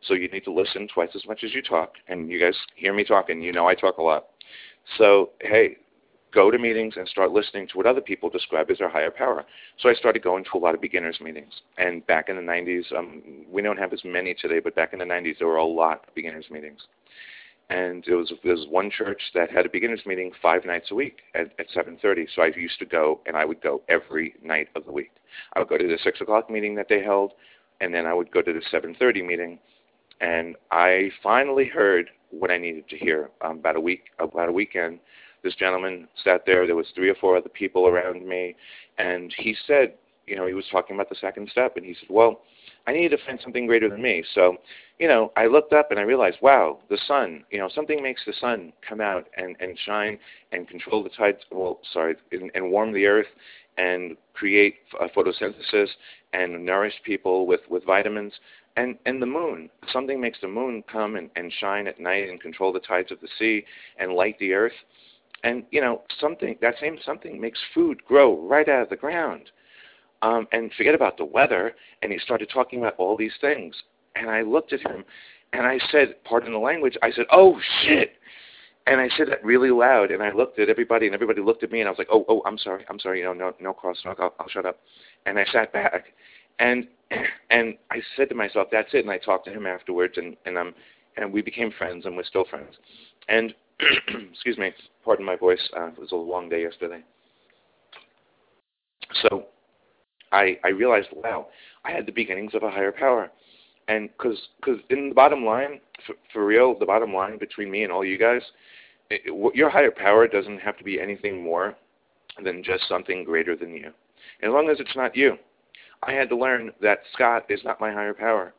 so 0.08 0.14
you 0.14 0.28
need 0.30 0.44
to 0.46 0.54
listen 0.54 0.88
twice 0.88 1.12
as 1.16 1.28
much 1.28 1.44
as 1.44 1.54
you 1.54 1.62
talk. 1.62 1.94
And 2.08 2.30
you 2.30 2.40
guys 2.40 2.56
hear 2.76 2.94
me 2.94 3.04
talking. 3.04 3.42
You 3.42 3.52
know 3.52 3.68
I 3.68 3.76
talk 3.76 3.98
a 3.98 4.02
lot. 4.02 4.28
So 4.98 5.32
hey, 5.42 5.78
go 6.34 6.50
to 6.50 6.58
meetings 6.58 6.96
and 6.98 7.08
start 7.08 7.32
listening 7.32 7.68
to 7.68 7.78
what 7.78 7.86
other 7.86 8.02
people 8.02 8.30
describe 8.30 8.72
as 8.72 8.78
their 8.78 8.90
higher 8.90 9.12
power. 9.12 9.46
So 9.80 9.90
I 9.90 9.94
started 9.94 10.24
going 10.24 10.46
to 10.46 10.58
a 10.58 10.60
lot 10.60 10.76
of 10.76 10.82
beginners 10.82 11.20
meetings. 11.22 11.52
And 11.78 12.06
back 12.08 12.30
in 12.30 12.36
the 12.36 12.42
90s, 12.42 12.96
um, 12.98 13.22
we 13.50 13.62
don't 13.62 13.78
have 13.78 13.94
as 13.94 14.02
many 14.04 14.34
today, 14.34 14.60
but 14.60 14.76
back 14.76 14.94
in 14.94 15.00
the 15.00 15.06
90s, 15.06 15.40
there 15.40 15.48
were 15.48 15.58
a 15.58 15.66
lot 15.66 16.06
of 16.08 16.16
beginners 16.16 16.46
meetings. 16.50 16.80
And 17.70 18.04
there 18.06 18.18
was, 18.18 18.34
there 18.44 18.54
was 18.54 18.68
one 18.70 18.92
church 18.92 19.22
that 19.34 19.50
had 19.50 19.66
a 19.66 19.70
beginners 19.70 20.02
meeting 20.06 20.32
five 20.42 20.66
nights 20.66 20.92
a 20.92 20.96
week 20.96 21.20
at, 21.36 21.52
at 21.58 21.68
7.30. 21.76 22.28
So 22.36 22.42
I 22.42 22.52
used 22.56 22.80
to 22.80 22.86
go, 22.86 23.22
and 23.26 23.38
I 23.38 23.46
would 23.46 23.62
go 23.62 23.82
every 23.88 24.36
night 24.44 24.68
of 24.76 24.86
the 24.86 24.92
week. 24.92 25.12
I 25.54 25.60
would 25.60 25.70
go 25.70 25.78
to 25.78 25.88
the 25.88 25.98
6 26.04 26.22
o'clock 26.22 26.50
meeting 26.50 26.76
that 26.76 26.88
they 26.90 27.02
held, 27.02 27.32
and 27.80 27.94
then 27.94 28.06
I 28.06 28.14
would 28.14 28.32
go 28.32 28.42
to 28.42 28.54
the 28.54 28.78
7.30 28.78 29.26
meeting. 29.26 29.60
And 30.20 30.56
I 30.70 31.12
finally 31.24 31.66
heard 31.66 32.10
what 32.30 32.52
I 32.52 32.58
needed 32.58 32.88
to 32.90 32.98
hear 32.98 33.30
um, 33.42 33.60
about 33.60 33.76
a 33.76 33.80
week, 33.80 34.04
about 34.20 34.50
a 34.50 34.52
weekend 34.52 35.00
this 35.44 35.56
gentleman 35.56 36.08
sat 36.24 36.46
there. 36.46 36.66
There 36.66 36.76
was 36.76 36.88
three 36.94 37.10
or 37.10 37.16
four 37.16 37.38
other 37.38 37.50
people 37.50 37.88
around 37.88 38.28
me, 38.28 38.56
and 38.98 39.34
he 39.38 39.56
said, 39.68 39.94
you 40.28 40.36
know, 40.36 40.46
he 40.46 40.54
was 40.54 40.66
talking 40.72 40.96
about 40.96 41.10
the 41.10 41.16
second 41.16 41.50
step, 41.52 41.78
and 41.78 41.86
he 41.86 41.94
said, 41.94 42.10
well, 42.10 42.42
I 42.88 42.94
need 42.94 43.10
to 43.10 43.18
find 43.26 43.40
something 43.44 43.68
greater 43.68 43.90
than 43.90 44.02
me. 44.02 44.24
So, 44.34 44.58
you 44.98 45.08
know, 45.08 45.32
I 45.36 45.46
looked 45.46 45.74
up 45.74 45.92
and 45.92 46.00
I 46.00 46.04
realized, 46.04 46.38
wow, 46.42 46.80
the 46.90 46.98
sun. 47.08 47.44
You 47.52 47.60
know, 47.60 47.70
something 47.74 48.02
makes 48.02 48.22
the 48.26 48.34
sun 48.40 48.74
come 48.88 49.02
out 49.02 49.28
and 49.38 49.56
and 49.60 49.78
shine 49.86 50.18
and 50.52 50.68
control 50.68 51.04
the 51.04 51.10
tides. 51.10 51.40
Well, 51.52 51.80
sorry, 51.94 52.16
and, 52.32 52.50
and 52.56 52.72
warm 52.72 52.94
the 52.94 53.06
earth 53.06 53.28
and 53.78 54.18
create 54.34 54.76
uh, 55.00 55.08
photosynthesis 55.16 55.88
and 56.34 56.66
nourish 56.66 56.94
people 57.04 57.46
with 57.46 57.62
with 57.70 57.86
vitamins 57.86 58.34
and 58.76 58.98
and 59.06 59.22
the 59.22 59.26
moon 59.26 59.70
something 59.92 60.20
makes 60.20 60.40
the 60.42 60.48
moon 60.48 60.84
come 60.92 61.16
and, 61.16 61.30
and 61.36 61.52
shine 61.60 61.88
at 61.88 62.00
night 62.00 62.30
and 62.30 62.42
control 62.42 62.72
the 62.74 62.80
tides 62.80 63.12
of 63.12 63.20
the 63.22 63.28
sea 63.40 63.64
and 63.98 64.14
light 64.14 64.38
the 64.40 64.54
earth 64.54 64.74
and 65.44 65.64
you 65.72 65.82
know, 65.82 66.02
something 66.20 66.56
that 66.62 66.76
same 66.80 66.98
something 67.06 67.40
makes 67.40 67.60
food 67.74 68.04
grow 68.06 68.40
right 68.48 68.68
out 68.70 68.84
of 68.84 68.90
the 68.90 68.96
ground. 68.96 69.50
Um, 70.24 70.48
and 70.52 70.72
forget 70.74 70.94
about 70.94 71.18
the 71.18 71.26
weather. 71.26 71.74
And 72.04 72.12
he 72.12 72.20
started 72.20 72.50
talking 72.54 72.80
about 72.80 72.96
all 72.98 73.18
these 73.18 73.34
things. 73.42 73.76
And 74.16 74.30
I 74.30 74.42
looked 74.42 74.72
at 74.72 74.82
him, 74.82 75.04
and 75.54 75.66
I 75.66 75.80
said, 75.92 76.16
pardon 76.24 76.54
the 76.54 76.60
language, 76.60 76.98
I 77.02 77.12
said, 77.12 77.26
"Oh 77.32 77.60
shit." 77.82 78.14
And 78.88 79.00
I 79.00 79.10
said 79.16 79.28
that 79.30 79.44
really 79.44 79.70
loud, 79.70 80.10
and 80.12 80.24
I 80.24 80.32
looked 80.32 80.58
at 80.58 80.68
everybody, 80.68 81.06
and 81.06 81.14
everybody 81.14 81.40
looked 81.42 81.64
at 81.64 81.72
me, 81.72 81.82
and 81.82 81.88
I 81.88 81.92
was 81.92 82.00
like, 82.00 82.08
"Oh, 82.12 82.26
oh, 82.28 82.42
I'm 82.46 82.58
sorry, 82.58 82.84
I'm 82.90 83.00
sorry, 83.00 83.20
you 83.20 83.26
know, 83.26 83.34
no, 83.34 83.54
no 83.60 83.74
crosstalk, 83.74 84.20
I'll, 84.20 84.34
I'll 84.40 84.50
shut 84.50 84.66
up." 84.66 84.80
And 85.26 85.38
I 85.38 85.46
sat 85.52 85.72
back, 85.72 86.06
and 86.60 86.88
and 87.50 87.78
I 87.92 88.02
said 88.18 88.30
to 88.30 88.36
myself, 88.36 88.70
"That's 88.72 88.94
it." 88.94 89.00
And 89.00 89.12
I 89.12 89.18
talked 89.18 89.46
to 89.46 89.52
him 89.52 89.66
afterwards, 89.68 90.16
and 90.18 90.36
and 90.46 90.58
um, 90.58 90.74
and 91.18 91.32
we 91.32 91.42
became 91.42 91.72
friends, 91.72 92.06
and 92.06 92.18
we're 92.18 92.24
still 92.24 92.46
friends. 92.46 92.76
And 93.28 93.54
excuse 94.32 94.58
me, 94.58 94.72
pardon 95.04 95.26
my 95.26 95.36
voice. 95.36 95.62
Uh, 95.76 95.88
it 95.88 96.00
was 96.00 96.12
a 96.12 96.16
long 96.16 96.50
day 96.50 96.64
yesterday. 96.64 97.02
So 99.22 99.46
I, 100.32 100.58
I 100.64 100.70
realized, 100.70 101.10
wow, 101.14 101.48
I 101.84 101.92
had 101.92 102.06
the 102.06 102.12
beginnings 102.12 102.54
of 102.54 102.64
a 102.64 102.70
higher 102.70 102.92
power. 102.92 103.32
And 103.88 104.10
because 104.10 104.38
cause 104.64 104.78
in 104.90 105.10
the 105.10 105.16
bottom 105.16 105.44
line, 105.44 105.80
for, 106.06 106.16
for 106.32 106.46
real, 106.46 106.78
the 106.78 106.86
bottom 106.86 107.14
line 107.14 107.38
between 107.38 107.72
me 107.72 107.84
and 107.84 107.92
all 107.92 108.06
you 108.06 108.18
guys, 108.18 108.42
it, 109.10 109.22
it, 109.26 109.56
your 109.56 109.70
higher 109.70 109.92
power 109.92 110.28
doesn't 110.28 110.60
have 110.60 110.78
to 110.78 110.84
be 110.84 111.00
anything 111.00 111.44
more 111.44 111.76
than 112.44 112.64
just 112.64 112.88
something 112.88 113.24
greater 113.24 113.56
than 113.56 113.74
you. 113.74 113.92
As 114.42 114.50
long 114.50 114.70
as 114.70 114.80
it's 114.80 114.96
not 114.96 115.16
you. 115.16 115.38
I 116.04 116.14
had 116.14 116.30
to 116.30 116.38
learn 116.38 116.72
that 116.82 117.00
Scott 117.14 117.46
is 117.50 117.60
not 117.64 117.80
my 117.80 117.92
higher 117.92 118.14
power. 118.14 118.54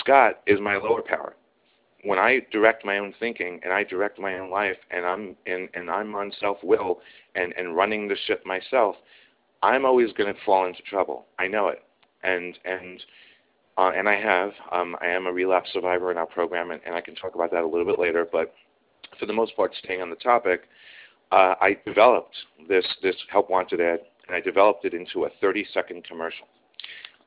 Scott 0.00 0.40
is 0.46 0.60
my 0.60 0.76
lower 0.76 1.02
power 1.02 1.34
when 2.04 2.18
I 2.18 2.40
direct 2.50 2.84
my 2.84 2.98
own 2.98 3.14
thinking 3.20 3.60
and 3.62 3.72
I 3.72 3.84
direct 3.84 4.18
my 4.18 4.38
own 4.38 4.50
life 4.50 4.76
and 4.90 5.04
I'm 5.06 5.36
and, 5.46 5.90
I'm 5.90 6.14
on 6.14 6.32
self 6.40 6.58
will 6.62 7.00
and, 7.34 7.54
and 7.56 7.76
running 7.76 8.08
the 8.08 8.16
ship 8.26 8.44
myself, 8.44 8.96
I'm 9.62 9.84
always 9.84 10.12
going 10.12 10.32
to 10.32 10.40
fall 10.44 10.66
into 10.66 10.82
trouble. 10.82 11.26
I 11.38 11.46
know 11.46 11.68
it, 11.68 11.82
and 12.22 12.58
and 12.64 13.00
uh, 13.78 13.92
and 13.94 14.08
I 14.08 14.20
have. 14.20 14.50
Um, 14.72 14.96
I 15.00 15.06
am 15.06 15.26
a 15.26 15.32
relapse 15.32 15.70
survivor 15.72 16.10
in 16.10 16.18
our 16.18 16.26
program, 16.26 16.72
and, 16.72 16.80
and 16.84 16.94
I 16.94 17.00
can 17.00 17.14
talk 17.14 17.34
about 17.34 17.50
that 17.52 17.62
a 17.62 17.66
little 17.66 17.86
bit 17.86 17.98
later. 17.98 18.26
But 18.30 18.52
for 19.18 19.26
the 19.26 19.32
most 19.32 19.56
part, 19.56 19.72
staying 19.82 20.02
on 20.02 20.10
the 20.10 20.16
topic, 20.16 20.62
uh, 21.30 21.54
I 21.60 21.78
developed 21.86 22.34
this 22.68 22.86
this 23.02 23.16
help 23.30 23.48
wanted 23.48 23.80
ad, 23.80 24.00
and 24.26 24.36
I 24.36 24.40
developed 24.40 24.84
it 24.84 24.94
into 24.94 25.24
a 25.24 25.30
30 25.40 25.66
second 25.72 26.04
commercial. 26.04 26.46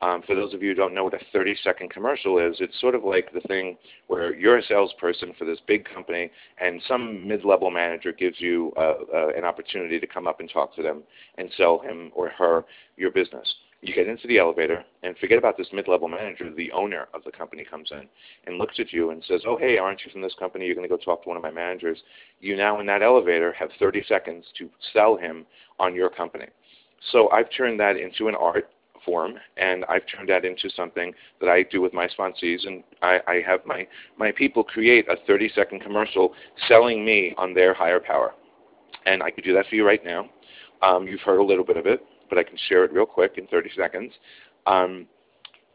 Um, 0.01 0.21
for 0.25 0.35
those 0.35 0.53
of 0.53 0.61
you 0.61 0.69
who 0.69 0.75
don't 0.75 0.93
know 0.93 1.05
what 1.05 1.13
a 1.13 1.19
30 1.31 1.55
second 1.63 1.89
commercial 1.89 2.37
is, 2.37 2.57
it's 2.59 2.79
sort 2.79 2.95
of 2.95 3.03
like 3.03 3.31
the 3.33 3.41
thing 3.41 3.77
where 4.07 4.35
you're 4.35 4.57
a 4.57 4.63
salesperson 4.63 5.33
for 5.37 5.45
this 5.45 5.59
big 5.67 5.85
company 5.85 6.31
and 6.59 6.81
some 6.87 7.27
mid 7.27 7.45
level 7.45 7.71
manager 7.71 8.11
gives 8.11 8.39
you 8.39 8.73
uh, 8.77 8.95
uh, 9.13 9.27
an 9.35 9.45
opportunity 9.45 9.99
to 9.99 10.07
come 10.07 10.27
up 10.27 10.39
and 10.39 10.49
talk 10.49 10.75
to 10.75 10.83
them 10.83 11.03
and 11.37 11.49
sell 11.57 11.79
him 11.79 12.11
or 12.13 12.29
her 12.29 12.65
your 12.97 13.11
business. 13.11 13.47
You 13.81 13.93
get 13.93 14.07
into 14.07 14.27
the 14.27 14.39
elevator 14.39 14.83
and 15.03 15.15
forget 15.17 15.37
about 15.37 15.57
this 15.57 15.67
mid 15.71 15.87
level 15.87 16.07
manager, 16.07 16.51
the 16.53 16.71
owner 16.71 17.07
of 17.13 17.23
the 17.23 17.31
company 17.31 17.63
comes 17.63 17.89
in 17.91 18.07
and 18.45 18.57
looks 18.57 18.79
at 18.79 18.91
you 18.91 19.11
and 19.11 19.23
says, 19.27 19.41
Oh, 19.47 19.57
hey, 19.57 19.77
aren't 19.77 20.01
you 20.03 20.11
from 20.11 20.21
this 20.21 20.33
company? 20.39 20.65
You're 20.65 20.75
going 20.75 20.89
to 20.89 20.95
go 20.95 21.01
talk 21.01 21.23
to 21.23 21.29
one 21.29 21.37
of 21.37 21.43
my 21.43 21.51
managers. 21.51 21.99
You 22.39 22.55
now, 22.55 22.79
in 22.79 22.85
that 22.87 23.03
elevator, 23.03 23.53
have 23.53 23.69
30 23.79 24.03
seconds 24.07 24.45
to 24.57 24.69
sell 24.91 25.17
him 25.17 25.45
on 25.79 25.93
your 25.93 26.09
company. 26.09 26.47
So 27.11 27.29
I've 27.29 27.49
turned 27.55 27.79
that 27.79 27.97
into 27.97 28.27
an 28.27 28.35
art 28.35 28.69
form, 29.05 29.35
and 29.57 29.85
I've 29.85 30.03
turned 30.07 30.29
that 30.29 30.45
into 30.45 30.69
something 30.69 31.13
that 31.39 31.49
I 31.49 31.63
do 31.63 31.81
with 31.81 31.93
my 31.93 32.07
sponsees, 32.07 32.67
and 32.67 32.83
I, 33.01 33.19
I 33.27 33.41
have 33.45 33.65
my, 33.65 33.87
my 34.17 34.31
people 34.31 34.63
create 34.63 35.07
a 35.07 35.15
30-second 35.29 35.81
commercial 35.81 36.33
selling 36.67 37.05
me 37.05 37.33
on 37.37 37.53
their 37.53 37.73
higher 37.73 37.99
power. 37.99 38.33
And 39.05 39.21
I 39.21 39.29
could 39.31 39.43
do 39.43 39.53
that 39.53 39.67
for 39.67 39.75
you 39.75 39.85
right 39.85 40.03
now. 40.03 40.29
Um, 40.81 41.07
you've 41.07 41.21
heard 41.21 41.39
a 41.39 41.43
little 41.43 41.63
bit 41.63 41.77
of 41.77 41.85
it, 41.85 42.03
but 42.29 42.37
I 42.37 42.43
can 42.43 42.57
share 42.67 42.83
it 42.83 42.91
real 42.91 43.05
quick 43.05 43.33
in 43.37 43.47
30 43.47 43.69
seconds. 43.77 44.11
Um, 44.65 45.07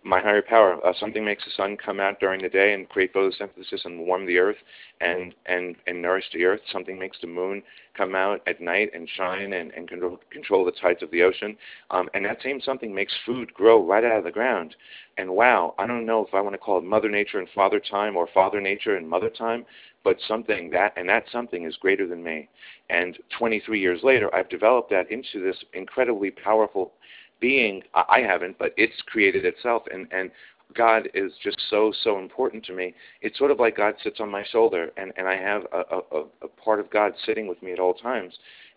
my 0.02 0.20
higher 0.20 0.42
power. 0.42 0.84
Uh, 0.84 0.92
something 0.98 1.24
makes 1.24 1.44
the 1.44 1.50
sun 1.56 1.76
come 1.76 2.00
out 2.00 2.20
during 2.20 2.42
the 2.42 2.48
day 2.48 2.72
and 2.72 2.88
create 2.88 3.12
photosynthesis 3.12 3.84
and 3.84 4.00
warm 4.00 4.26
the 4.26 4.38
earth 4.38 4.56
and, 5.00 5.34
and, 5.46 5.76
and 5.86 6.00
nourish 6.00 6.24
the 6.32 6.44
earth. 6.44 6.60
Something 6.72 6.98
makes 6.98 7.18
the 7.20 7.26
moon 7.26 7.62
come 7.96 8.14
out 8.14 8.40
at 8.46 8.60
night 8.60 8.90
and 8.94 9.08
shine 9.16 9.52
and, 9.52 9.72
and 9.72 9.88
control, 9.88 10.18
control 10.30 10.64
the 10.64 10.72
tides 10.72 11.02
of 11.02 11.10
the 11.10 11.22
ocean. 11.22 11.56
Um, 11.90 12.08
and 12.14 12.24
that 12.24 12.42
same 12.42 12.60
something 12.60 12.94
makes 12.94 13.12
food 13.26 13.52
grow 13.52 13.84
right 13.84 14.04
out 14.04 14.18
of 14.18 14.24
the 14.24 14.30
ground. 14.30 14.74
And 15.18 15.30
wow, 15.30 15.74
I 15.78 15.86
don't 15.86 16.06
know 16.06 16.24
if 16.24 16.34
I 16.34 16.40
want 16.40 16.54
to 16.54 16.58
call 16.58 16.78
it 16.78 16.84
Mother 16.84 17.10
Nature 17.10 17.38
and 17.38 17.48
Father 17.54 17.80
Time 17.80 18.16
or 18.16 18.28
Father 18.32 18.60
Nature 18.60 18.96
and 18.96 19.08
Mother 19.08 19.28
Time, 19.28 19.66
but 20.02 20.16
something 20.26 20.70
that, 20.70 20.94
and 20.96 21.08
that 21.08 21.24
something 21.30 21.64
is 21.64 21.76
greater 21.76 22.06
than 22.06 22.22
me. 22.22 22.48
And 22.88 23.18
23 23.38 23.78
years 23.78 24.00
later, 24.02 24.34
I've 24.34 24.48
developed 24.48 24.90
that 24.90 25.10
into 25.10 25.42
this 25.42 25.62
incredibly 25.74 26.30
powerful 26.30 26.92
being 27.40 27.82
I 27.94 28.20
haven't, 28.20 28.58
but 28.58 28.72
it's 28.76 29.00
created 29.06 29.44
itself, 29.44 29.82
and 29.92 30.06
and 30.12 30.30
God 30.76 31.08
is 31.14 31.32
just 31.42 31.60
so 31.68 31.92
so 32.04 32.18
important 32.18 32.64
to 32.66 32.72
me. 32.72 32.94
It's 33.22 33.38
sort 33.38 33.50
of 33.50 33.58
like 33.58 33.76
God 33.76 33.94
sits 34.02 34.20
on 34.20 34.30
my 34.30 34.44
shoulder, 34.52 34.90
and 34.96 35.12
and 35.16 35.26
I 35.26 35.36
have 35.36 35.62
a, 35.72 35.96
a, 35.96 36.24
a 36.42 36.48
part 36.48 36.80
of 36.80 36.90
God 36.90 37.12
sitting 37.26 37.48
with 37.48 37.62
me 37.62 37.72
at 37.72 37.78
all 37.78 37.94
times. 37.94 38.34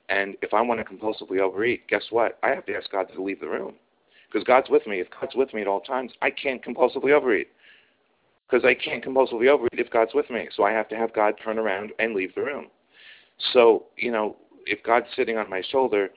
And 0.09 0.35
if 0.41 0.53
I 0.53 0.61
want 0.61 0.79
to 0.79 0.85
compulsively 0.85 1.39
overeat, 1.39 1.87
guess 1.87 2.03
what? 2.09 2.37
I 2.43 2.49
have 2.49 2.65
to 2.65 2.75
ask 2.75 2.91
God 2.91 3.07
to 3.13 3.23
leave 3.23 3.39
the 3.39 3.47
room, 3.47 3.75
because 4.31 4.43
God's 4.43 4.69
with 4.69 4.85
me. 4.87 4.99
If 4.99 5.07
God's 5.19 5.35
with 5.35 5.53
me 5.53 5.61
at 5.61 5.67
all 5.67 5.81
times, 5.81 6.11
I 6.21 6.29
can't 6.29 6.63
compulsively 6.63 7.11
overeat, 7.11 7.47
because 8.49 8.65
I 8.65 8.73
can't 8.73 9.03
compulsively 9.03 9.47
overeat 9.47 9.73
if 9.73 9.89
God's 9.89 10.13
with 10.13 10.29
me. 10.29 10.49
So 10.55 10.63
I 10.63 10.71
have 10.71 10.89
to 10.89 10.95
have 10.95 11.13
God 11.13 11.35
turn 11.43 11.59
around 11.59 11.91
and 11.99 12.13
leave 12.13 12.33
the 12.35 12.41
room. 12.41 12.67
So 13.53 13.85
you 13.97 14.11
know, 14.11 14.35
if 14.65 14.83
God's 14.83 15.07
sitting 15.15 15.37
on 15.37 15.49
my 15.49 15.61
shoulder, 15.71 16.09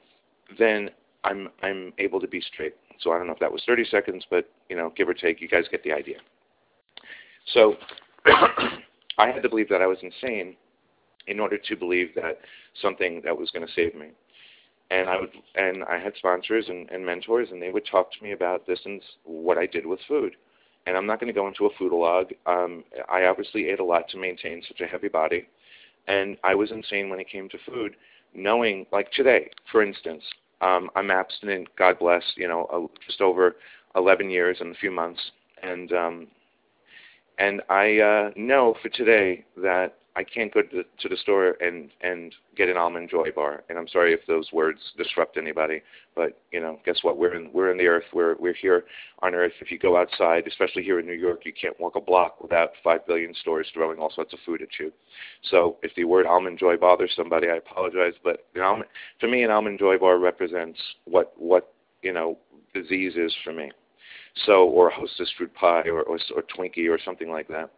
then 0.58 0.90
I'm 1.26 1.48
I'm 1.62 1.92
able 1.98 2.20
to 2.20 2.28
be 2.28 2.40
straight. 2.40 2.74
So 3.00 3.12
I 3.12 3.18
don't 3.18 3.26
know 3.26 3.32
if 3.32 3.40
that 3.40 3.52
was 3.52 3.62
30 3.66 3.84
seconds, 3.90 4.24
but 4.30 4.48
you 4.68 4.76
know, 4.76 4.92
give 4.96 5.08
or 5.08 5.14
take, 5.14 5.40
you 5.40 5.48
guys 5.48 5.64
get 5.70 5.82
the 5.84 5.92
idea. 5.92 6.16
So 7.52 7.74
I 8.26 9.30
had 9.30 9.42
to 9.42 9.48
believe 9.48 9.68
that 9.68 9.82
I 9.82 9.86
was 9.86 9.98
insane 10.02 10.56
in 11.26 11.40
order 11.40 11.58
to 11.58 11.76
believe 11.76 12.14
that 12.14 12.38
something 12.80 13.20
that 13.24 13.36
was 13.36 13.50
going 13.50 13.66
to 13.66 13.72
save 13.72 13.94
me. 13.94 14.08
And 14.90 15.08
I 15.08 15.20
would, 15.20 15.30
and 15.56 15.82
I 15.84 15.98
had 15.98 16.14
sponsors 16.16 16.66
and, 16.68 16.88
and 16.90 17.04
mentors, 17.04 17.48
and 17.50 17.60
they 17.60 17.70
would 17.70 17.86
talk 17.90 18.12
to 18.12 18.22
me 18.22 18.32
about 18.32 18.66
this 18.68 18.78
and 18.84 19.02
what 19.24 19.58
I 19.58 19.66
did 19.66 19.84
with 19.84 19.98
food. 20.06 20.36
And 20.86 20.96
I'm 20.96 21.06
not 21.06 21.18
going 21.18 21.32
to 21.32 21.38
go 21.38 21.48
into 21.48 21.66
a 21.66 21.74
foodalog. 21.74 22.30
Um, 22.46 22.84
I 23.08 23.24
obviously 23.24 23.68
ate 23.68 23.80
a 23.80 23.84
lot 23.84 24.08
to 24.10 24.16
maintain 24.16 24.62
such 24.68 24.80
a 24.80 24.86
heavy 24.86 25.08
body, 25.08 25.48
and 26.06 26.36
I 26.44 26.54
was 26.54 26.70
insane 26.70 27.08
when 27.08 27.18
it 27.18 27.28
came 27.28 27.48
to 27.48 27.58
food. 27.66 27.96
Knowing, 28.32 28.86
like 28.92 29.10
today, 29.10 29.50
for 29.72 29.82
instance, 29.82 30.22
um, 30.60 30.90
I'm 30.96 31.10
abstinent, 31.10 31.68
God 31.76 31.98
bless, 31.98 32.22
you 32.36 32.48
know, 32.48 32.64
uh, 32.72 32.98
just 33.06 33.20
over 33.20 33.56
11 33.94 34.30
years 34.30 34.58
and 34.60 34.74
a 34.74 34.78
few 34.78 34.90
months, 34.90 35.20
and 35.62 35.92
um, 35.92 36.26
and 37.38 37.60
I 37.68 37.98
uh, 37.98 38.30
know 38.36 38.74
for 38.82 38.88
today 38.88 39.44
that 39.58 39.98
I 40.16 40.24
can't 40.24 40.52
go 40.52 40.62
to 40.62 40.68
the, 40.78 40.84
to 41.00 41.08
the 41.08 41.16
store 41.18 41.56
and 41.60 41.90
and 42.00 42.34
get 42.56 42.70
an 42.70 42.78
almond 42.78 43.10
joy 43.10 43.30
bar. 43.34 43.64
And 43.68 43.78
I'm 43.78 43.86
sorry 43.86 44.14
if 44.14 44.20
those 44.26 44.50
words 44.50 44.80
disrupt 44.96 45.36
anybody, 45.36 45.82
but 46.14 46.40
you 46.52 46.60
know, 46.60 46.80
guess 46.86 46.98
what? 47.02 47.18
We're 47.18 47.34
in 47.34 47.52
we're 47.52 47.70
in 47.70 47.76
the 47.76 47.86
earth. 47.86 48.04
We're 48.14 48.34
we're 48.36 48.54
here 48.54 48.84
on 49.20 49.34
earth. 49.34 49.52
If 49.60 49.70
you 49.70 49.78
go 49.78 49.98
outside, 49.98 50.46
especially 50.46 50.82
here 50.82 50.98
in 50.98 51.06
New 51.06 51.12
York, 51.12 51.44
you 51.44 51.52
can't 51.52 51.78
walk 51.78 51.96
a 51.96 52.00
block 52.00 52.40
without 52.40 52.70
five 52.82 53.06
billion 53.06 53.34
stores 53.34 53.68
throwing 53.74 53.98
all 53.98 54.10
sorts 54.10 54.32
of 54.32 54.38
food 54.46 54.62
at 54.62 54.68
you. 54.80 54.90
So 55.50 55.76
if 55.82 55.94
the 55.94 56.04
word 56.04 56.24
almond 56.24 56.58
joy 56.58 56.78
bothers 56.78 57.12
somebody, 57.14 57.48
I 57.48 57.56
apologize. 57.56 58.14
But 58.24 58.46
the 58.54 58.62
almond, 58.62 58.88
for 59.20 59.28
me, 59.28 59.42
an 59.42 59.50
almond 59.50 59.78
joy 59.78 59.98
bar 59.98 60.18
represents 60.18 60.80
what 61.04 61.34
what 61.36 61.74
you 62.02 62.14
know 62.14 62.38
disease 62.72 63.14
is 63.16 63.34
for 63.44 63.52
me 63.52 63.70
so 64.44 64.68
or 64.68 64.88
a 64.88 64.94
hostess 64.94 65.30
fruit 65.36 65.52
pie 65.54 65.84
or, 65.86 66.02
or, 66.02 66.18
or 66.34 66.42
Twinkie 66.42 66.90
or 66.90 66.98
something 67.02 67.30
like 67.30 67.48
that. 67.48 67.70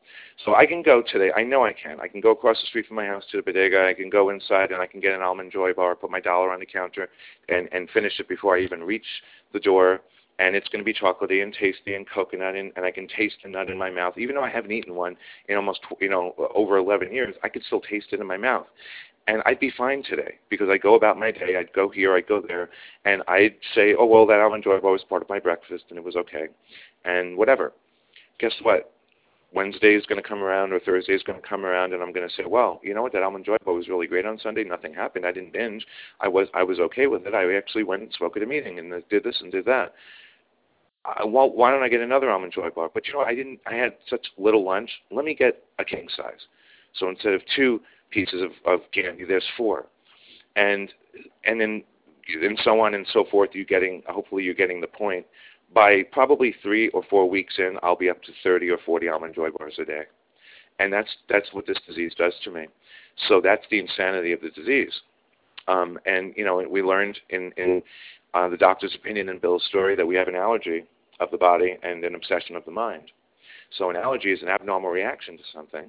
So 0.45 0.55
I 0.55 0.67
can 0.67 0.83
go 0.83 1.03
today. 1.03 1.31
I 1.37 1.43
know 1.43 1.65
I 1.65 1.73
can. 1.73 2.01
I 2.01 2.09
can 2.09 2.21
go 2.21 2.31
across 2.31 2.61
the 2.61 2.67
street 2.67 2.87
from 2.87 2.97
my 2.97 3.07
house 3.07 3.25
to 3.31 3.37
the 3.37 3.43
bodega. 3.43 3.87
I 3.87 3.95
can 3.95 4.11
go 4.11 4.31
inside 4.31 4.73
and 4.73 4.83
I 4.83 4.87
can 4.87 5.01
get 5.01 5.15
an 5.15 5.23
almond 5.23 5.53
joy 5.53 5.73
bar, 5.73 5.95
put 5.95 6.11
my 6.11 6.21
dollar 6.21 6.51
on 6.51 6.61
the 6.61 6.67
counter, 6.67 7.09
and 7.49 7.69
and 7.73 7.89
finish 7.91 8.19
it 8.19 8.29
before 8.29 8.57
I 8.57 8.63
even 8.63 8.83
reach 8.83 9.07
the 9.53 9.61
door. 9.61 10.01
And 10.41 10.55
it's 10.55 10.69
going 10.69 10.79
to 10.79 10.85
be 10.85 10.95
chocolatey 10.95 11.43
and 11.43 11.53
tasty 11.53 11.97
and 11.97 12.07
coconut, 12.09 12.55
and, 12.55 12.71
and 12.77 12.85
I 12.87 12.93
can 12.93 13.09
taste 13.09 13.35
the 13.43 13.49
nut 13.49 13.71
in 13.71 13.77
my 13.77 13.91
mouth. 13.91 14.17
Even 14.17 14.37
though 14.37 14.45
I 14.45 14.51
haven't 14.51 14.71
eaten 14.71 14.95
one 14.95 15.17
in 15.49 15.57
almost 15.57 15.81
you 16.01 16.09
know 16.09 16.35
over 16.55 16.77
11 16.77 17.13
years, 17.13 17.35
I 17.43 17.49
could 17.49 17.65
still 17.65 17.81
taste 17.81 18.09
it 18.13 18.21
in 18.21 18.27
my 18.27 18.37
mouth 18.37 18.67
and 19.29 19.43
I'd 19.45 19.61
be 19.61 19.71
fine 19.77 20.03
today 20.03 20.37
because 20.49 20.69
I 20.71 20.79
go 20.79 20.95
about 20.95 21.19
my 21.19 21.31
day. 21.31 21.57
I'd 21.57 21.73
go 21.75 21.89
here, 21.91 22.17
I'd 22.17 22.27
go 22.27 22.41
there, 22.41 22.71
and 23.05 23.23
I'd 23.29 23.55
say, 23.75 23.95
oh 23.97 24.07
well, 24.07 24.27
that 24.27 24.41
almond 24.41 24.65
joy 24.65 24.79
was 24.81 25.05
part 25.09 25.23
of 25.23 25.29
my 25.29 25.39
breakfast, 25.39 25.85
and 25.91 25.99
it 25.99 26.05
was 26.05 26.17
okay, 26.17 26.47
and 27.05 27.37
whatever. 27.37 27.73
Guess 28.41 28.55
what? 28.63 28.93
Wednesday 29.53 29.95
is 29.95 30.05
going 30.07 30.21
to 30.21 30.29
come 30.29 30.43
around 30.43 30.73
or 30.73 30.81
Thursday 30.81 31.15
is 31.15 31.23
going 31.23 31.41
to 31.41 31.47
come 31.47 31.65
around, 31.65 31.95
and 31.95 32.03
I'm 32.03 32.13
going 32.13 32.29
to 32.29 32.35
say, 32.35 32.45
well, 32.47 32.81
you 32.83 32.93
know 32.93 33.03
what? 33.03 33.13
That 33.13 33.23
almond 33.23 33.47
joy 33.47 33.57
bar 33.65 33.73
was 33.73 33.89
really 33.89 34.07
great 34.07 34.27
on 34.27 34.39
Sunday. 34.39 34.63
Nothing 34.63 34.93
happened. 34.93 35.25
I 35.25 35.33
didn't 35.33 35.53
binge. 35.53 35.87
I 36.21 36.29
was 36.29 36.49
I 36.55 36.63
was 36.63 36.81
okay 36.81 37.07
with 37.07 37.27
it. 37.27 37.35
I 37.35 37.55
actually 37.55 37.85
went 37.85 38.03
and 38.03 38.13
spoke 38.13 38.37
at 38.37 38.43
a 38.43 38.47
meeting 38.47 38.79
and 38.79 38.93
did 39.11 39.25
this 39.25 39.37
and 39.41 39.53
did 39.53 39.67
that. 39.67 39.95
I, 41.05 41.25
well, 41.25 41.51
why 41.51 41.71
don't 41.71 41.83
I 41.83 41.89
get 41.89 42.01
another 42.01 42.31
almond 42.31 42.53
joy 42.55 42.71
bar? 42.71 42.91
But 42.93 43.07
you 43.07 43.15
know, 43.15 43.21
I 43.21 43.35
didn't. 43.35 43.61
I 43.67 43.75
had 43.75 43.95
such 44.09 44.27
little 44.39 44.65
lunch. 44.65 44.91
Let 45.11 45.25
me 45.27 45.35
get 45.35 45.65
a 45.79 45.85
king 45.85 46.09
size. 46.17 46.47
So 46.95 47.09
instead 47.09 47.35
of 47.35 47.43
two 47.55 47.81
pieces 48.11 48.43
of, 48.43 48.51
of 48.67 48.81
candy. 48.93 49.25
There's 49.25 49.47
four, 49.57 49.87
and 50.57 50.93
and 51.45 51.61
then 51.61 51.83
and 52.43 52.59
so 52.63 52.81
on 52.81 52.95
and 52.95 53.07
so 53.13 53.25
forth. 53.31 53.51
You're 53.53 53.65
getting 53.65 54.03
hopefully 54.09 54.45
you're 54.45 54.55
getting 54.55 54.81
the 54.81 54.87
point. 54.87 55.27
By 55.75 56.03
probably 56.13 56.55
three 56.63 56.89
or 56.91 57.03
four 57.11 57.29
weeks 57.29 57.55
in, 57.59 57.77
I'll 57.83 57.97
be 57.97 58.09
up 58.09 58.23
to 58.23 58.33
30 58.43 58.71
or 58.71 58.79
40 58.87 59.09
almond 59.09 59.35
joy 59.35 59.51
bars 59.51 59.75
a 59.79 59.85
day, 59.85 60.05
and 60.79 60.93
that's 60.93 61.11
that's 61.29 61.53
what 61.53 61.67
this 61.67 61.79
disease 61.87 62.13
does 62.17 62.33
to 62.45 62.51
me. 62.51 62.67
So 63.29 63.41
that's 63.43 63.65
the 63.71 63.79
insanity 63.79 64.33
of 64.33 64.41
the 64.41 64.51
disease. 64.51 64.93
Um, 65.67 65.99
and 66.07 66.33
you 66.37 66.45
know, 66.45 66.65
we 66.69 66.83
learned 66.83 67.19
in 67.31 67.53
in 67.57 67.83
uh, 68.35 68.49
the 68.49 68.57
doctor's 68.57 68.95
opinion 68.95 69.29
in 69.29 69.39
Bill's 69.39 69.65
story 69.65 69.97
that 69.97 70.07
we 70.07 70.17
have 70.17 70.29
an 70.29 70.35
allergy 70.35 70.85
of 71.21 71.31
the 71.31 71.39
body 71.39 71.77
and 71.83 72.05
an 72.05 72.15
obsession 72.15 72.57
of 72.57 72.65
the 72.65 72.71
mind. 72.71 73.11
So 73.77 73.91
an 73.91 73.97
allergy 73.97 74.33
is 74.33 74.43
an 74.43 74.49
abnormal 74.49 74.91
reaction 74.91 75.37
to 75.37 75.43
something, 75.53 75.87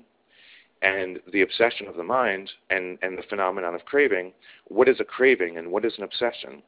and 0.81 1.19
the 1.31 1.41
obsession 1.41 1.87
of 1.87 1.95
the 1.95 2.03
mind 2.03 2.51
and, 2.69 2.97
and 3.01 3.17
the 3.17 3.23
phenomenon 3.23 3.75
of 3.75 3.85
craving, 3.85 4.31
what 4.67 4.87
is 4.87 4.99
a 4.99 5.03
craving 5.03 5.57
and 5.57 5.71
what 5.71 5.85
is 5.85 5.93
an 5.97 6.03
obsession? 6.03 6.61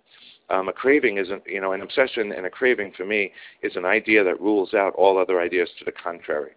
Um, 0.50 0.68
a 0.68 0.74
craving 0.74 1.18
is, 1.18 1.30
an, 1.30 1.42
you 1.46 1.62
know, 1.62 1.72
an 1.72 1.82
obsession 1.82 2.34
and 2.34 2.46
a 2.46 2.50
craving 2.50 2.92
for 2.98 3.06
me 3.06 3.32
is 3.62 3.76
an 3.76 3.86
idea 3.86 4.24
that 4.24 4.42
rules 4.42 4.74
out 4.74 4.94
all 4.96 5.18
other 5.18 5.40
ideas 5.40 5.70
to 5.80 5.86
the 5.86 5.94
contrary. 5.94 6.52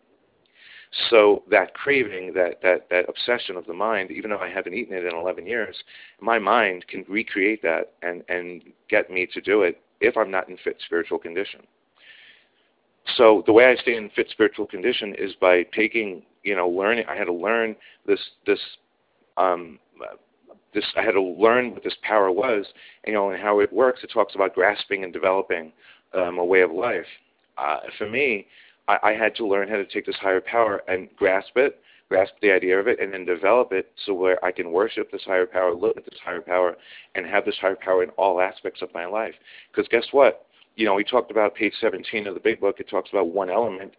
So 1.11 1.43
that 1.51 1.75
craving, 1.75 2.35
that, 2.35 2.61
that, 2.63 2.89
that 2.91 3.09
obsession 3.09 3.57
of 3.57 3.67
the 3.67 3.73
mind, 3.73 4.11
even 4.11 4.31
though 4.31 4.39
I 4.39 4.49
haven't 4.49 4.75
eaten 4.75 4.97
it 4.97 5.05
in 5.05 5.15
11 5.15 5.47
years, 5.47 5.77
my 6.21 6.39
mind 6.39 6.87
can 6.89 7.05
recreate 7.09 7.63
that 7.63 7.93
and, 8.03 8.23
and 8.29 8.63
get 8.89 9.11
me 9.11 9.27
to 9.33 9.41
do 9.41 9.63
it 9.63 9.81
if 10.01 10.17
I'm 10.17 10.31
not 10.31 10.49
in 10.49 10.57
fit 10.63 10.77
spiritual 10.85 11.19
condition. 11.19 11.61
So 13.17 13.43
the 13.47 13.53
way 13.53 13.67
I 13.67 13.77
stay 13.77 13.97
in 13.97 14.11
fit 14.11 14.29
spiritual 14.31 14.67
condition 14.67 15.15
is 15.19 15.33
by 15.41 15.65
taking 15.75 16.23
you 16.45 16.55
know, 16.55 16.69
learning. 16.69 17.05
I 17.09 17.17
had 17.17 17.25
to 17.25 17.33
learn 17.33 17.75
this 18.07 18.21
this 18.47 18.61
um, 19.37 19.79
this. 20.73 20.85
I 20.97 21.03
had 21.03 21.13
to 21.13 21.23
learn 21.23 21.73
what 21.73 21.83
this 21.83 21.97
power 22.03 22.31
was, 22.31 22.67
you 23.07 23.13
know, 23.13 23.31
and 23.31 23.43
how 23.43 23.61
it 23.61 23.73
works. 23.73 24.01
It 24.05 24.11
talks 24.13 24.35
about 24.35 24.55
grasping 24.55 25.03
and 25.03 25.13
developing 25.13 25.73
um, 26.13 26.39
a 26.39 26.45
way 26.45 26.61
of 26.61 26.71
life. 26.71 27.07
Uh, 27.57 27.79
for 27.99 28.09
me, 28.09 28.47
I, 28.89 28.99
I 29.03 29.13
had 29.13 29.35
to 29.37 29.47
learn 29.47 29.69
how 29.69 29.77
to 29.77 29.87
take 29.87 30.07
this 30.07 30.17
higher 30.17 30.41
power 30.41 30.83
and 30.89 31.09
grasp 31.17 31.57
it, 31.57 31.81
grasp 32.09 32.35
the 32.43 32.53
idea 32.53 32.79
of 32.79 32.87
it, 32.87 33.01
and 33.01 33.13
then 33.13 33.25
develop 33.25 33.73
it 33.73 33.91
so 34.05 34.13
where 34.13 34.45
I 34.45 34.53
can 34.53 34.73
worship 34.73 35.11
this 35.11 35.23
higher 35.25 35.47
power, 35.47 35.75
look 35.75 35.97
at 35.97 36.05
this 36.05 36.19
higher 36.25 36.41
power, 36.41 36.77
and 37.15 37.27
have 37.27 37.45
this 37.45 37.57
higher 37.61 37.77
power 37.77 38.03
in 38.03 38.11
all 38.11 38.41
aspects 38.41 38.83
of 38.83 38.93
my 38.93 39.07
life. 39.07 39.35
Because 39.71 39.89
guess 39.89 40.07
what? 40.13 40.47
You 40.77 40.85
know, 40.87 40.95
we 40.95 41.05
talked 41.05 41.31
about 41.31 41.55
page 41.55 41.75
17 41.81 42.27
of 42.27 42.35
the 42.35 42.41
big 42.41 42.61
book. 42.61 42.81
It 42.81 42.89
talks 42.89 43.11
about 43.11 43.29
one 43.29 43.49
element 43.49 43.93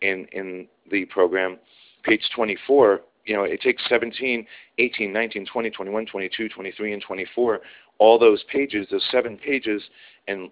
in 0.00 0.26
in 0.32 0.66
the 0.90 1.04
program 1.06 1.58
page 2.02 2.22
24, 2.34 3.00
you 3.24 3.36
know, 3.36 3.44
it 3.44 3.60
takes 3.60 3.82
17, 3.88 4.46
18, 4.78 5.12
19, 5.12 5.46
20, 5.46 5.70
21, 5.70 6.06
22, 6.06 6.48
23, 6.48 6.92
and 6.92 7.02
24, 7.02 7.60
all 7.98 8.18
those 8.18 8.42
pages, 8.50 8.86
those 8.90 9.06
seven 9.10 9.36
pages, 9.36 9.82
and 10.28 10.50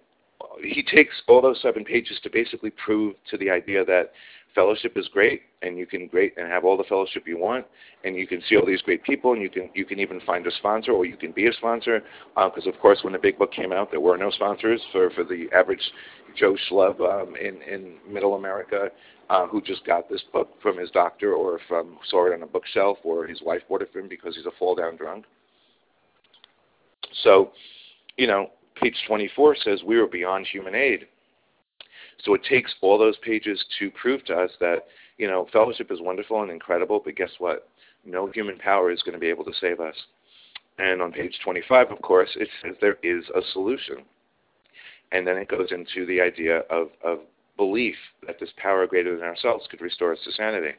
he 0.63 0.83
takes 0.83 1.13
all 1.27 1.41
those 1.41 1.61
seven 1.61 1.83
pages 1.83 2.19
to 2.23 2.29
basically 2.29 2.71
prove 2.71 3.15
to 3.29 3.37
the 3.37 3.49
idea 3.49 3.85
that 3.85 4.11
fellowship 4.53 4.97
is 4.97 5.07
great 5.13 5.43
and 5.61 5.77
you 5.77 5.85
can 5.85 6.07
great 6.07 6.33
and 6.37 6.47
have 6.47 6.65
all 6.65 6.75
the 6.75 6.83
fellowship 6.83 7.23
you 7.25 7.37
want 7.37 7.65
and 8.03 8.15
you 8.15 8.27
can 8.27 8.41
see 8.49 8.57
all 8.57 8.65
these 8.65 8.81
great 8.81 9.03
people 9.03 9.33
and 9.33 9.41
you 9.41 9.49
can 9.49 9.69
you 9.73 9.85
can 9.85 9.99
even 9.99 10.19
find 10.21 10.45
a 10.45 10.51
sponsor 10.51 10.91
or 10.91 11.05
you 11.05 11.15
can 11.15 11.31
be 11.31 11.47
a 11.47 11.53
sponsor. 11.53 12.01
Because 12.35 12.65
uh, 12.65 12.69
of 12.69 12.79
course 12.79 12.99
when 13.03 13.13
the 13.13 13.19
big 13.19 13.37
book 13.37 13.53
came 13.53 13.71
out 13.71 13.91
there 13.91 14.01
were 14.01 14.17
no 14.17 14.29
sponsors 14.31 14.81
for 14.91 15.09
for 15.11 15.23
the 15.23 15.47
average 15.55 15.81
Joe 16.37 16.55
Schlub 16.69 16.99
um, 16.99 17.35
in 17.35 17.61
in 17.61 17.97
Middle 18.11 18.35
America 18.35 18.89
uh, 19.31 19.47
who 19.47 19.61
just 19.61 19.85
got 19.85 20.09
this 20.09 20.21
book 20.33 20.49
from 20.61 20.77
his 20.77 20.91
doctor 20.91 21.33
or 21.33 21.57
from 21.65 21.97
saw 22.09 22.27
it 22.27 22.33
on 22.33 22.43
a 22.43 22.45
bookshelf 22.45 22.97
or 23.05 23.25
his 23.25 23.41
wife 23.41 23.61
bought 23.69 23.81
it 23.81 23.89
for 23.93 23.99
him 23.99 24.09
because 24.09 24.35
he's 24.35 24.45
a 24.45 24.51
fall 24.59 24.75
down 24.75 24.97
drunk. 24.97 25.23
So, 27.23 27.51
you 28.17 28.27
know, 28.27 28.49
page 28.75 28.95
24 29.07 29.55
says 29.63 29.83
we 29.85 29.95
are 29.95 30.05
beyond 30.05 30.47
human 30.47 30.75
aid. 30.75 31.07
So 32.25 32.33
it 32.33 32.41
takes 32.43 32.73
all 32.81 32.97
those 32.97 33.17
pages 33.19 33.63
to 33.79 33.89
prove 33.91 34.25
to 34.25 34.35
us 34.35 34.51
that, 34.59 34.87
you 35.17 35.27
know, 35.27 35.47
fellowship 35.53 35.91
is 35.91 36.01
wonderful 36.01 36.41
and 36.41 36.51
incredible, 36.51 37.01
but 37.03 37.15
guess 37.15 37.31
what? 37.39 37.69
No 38.05 38.27
human 38.27 38.57
power 38.57 38.91
is 38.91 39.01
going 39.01 39.13
to 39.13 39.19
be 39.19 39.29
able 39.29 39.45
to 39.45 39.53
save 39.61 39.79
us. 39.79 39.95
And 40.77 41.01
on 41.01 41.13
page 41.13 41.39
25, 41.41 41.91
of 41.91 42.01
course, 42.01 42.29
it 42.35 42.49
says 42.61 42.75
there 42.81 42.97
is 43.01 43.23
a 43.29 43.41
solution. 43.53 44.03
And 45.13 45.25
then 45.25 45.37
it 45.37 45.47
goes 45.47 45.69
into 45.71 46.05
the 46.05 46.19
idea 46.19 46.59
of, 46.69 46.89
of 47.03 47.19
belief 47.57 47.95
that 48.25 48.39
this 48.39 48.51
power 48.57 48.85
greater 48.87 49.15
than 49.15 49.27
ourselves 49.27 49.67
could 49.69 49.81
restore 49.81 50.13
us 50.13 50.19
to 50.23 50.31
sanity. 50.31 50.75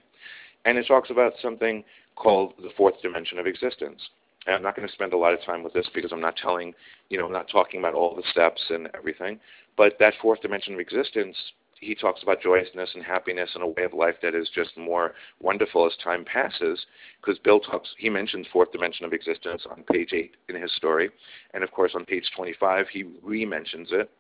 And 0.64 0.78
it 0.78 0.86
talks 0.86 1.10
about 1.10 1.34
something 1.42 1.84
called 2.16 2.54
the 2.62 2.70
fourth 2.76 3.00
dimension 3.02 3.38
of 3.38 3.46
existence. 3.46 4.00
And 4.46 4.56
I'm 4.56 4.62
not 4.62 4.76
going 4.76 4.86
to 4.86 4.94
spend 4.94 5.12
a 5.12 5.16
lot 5.16 5.32
of 5.32 5.42
time 5.44 5.62
with 5.62 5.72
this 5.72 5.88
because 5.94 6.12
I'm 6.12 6.20
not 6.20 6.36
telling, 6.36 6.74
you 7.08 7.18
know, 7.18 7.26
I'm 7.26 7.32
not 7.32 7.48
talking 7.50 7.80
about 7.80 7.94
all 7.94 8.14
the 8.14 8.22
steps 8.30 8.60
and 8.70 8.88
everything. 8.94 9.38
But 9.76 9.94
that 10.00 10.14
fourth 10.20 10.40
dimension 10.40 10.74
of 10.74 10.80
existence 10.80 11.36
he 11.82 11.96
talks 11.96 12.22
about 12.22 12.40
joyousness 12.40 12.90
and 12.94 13.02
happiness 13.02 13.50
and 13.54 13.62
a 13.62 13.66
way 13.66 13.82
of 13.82 13.92
life 13.92 14.14
that 14.22 14.36
is 14.36 14.48
just 14.54 14.76
more 14.78 15.14
wonderful 15.40 15.84
as 15.84 15.92
time 16.02 16.24
passes. 16.24 16.86
Because 17.20 17.38
Bill 17.40 17.58
talks, 17.58 17.88
he 17.98 18.08
mentions 18.08 18.46
fourth 18.52 18.70
dimension 18.70 19.04
of 19.04 19.12
existence 19.12 19.62
on 19.68 19.82
page 19.92 20.12
eight 20.12 20.36
in 20.48 20.60
his 20.60 20.72
story, 20.76 21.10
and 21.52 21.64
of 21.64 21.72
course 21.72 21.92
on 21.94 22.04
page 22.04 22.24
25 22.36 22.86
he 22.88 23.04
re-mentions 23.22 23.88
it, 23.90 24.10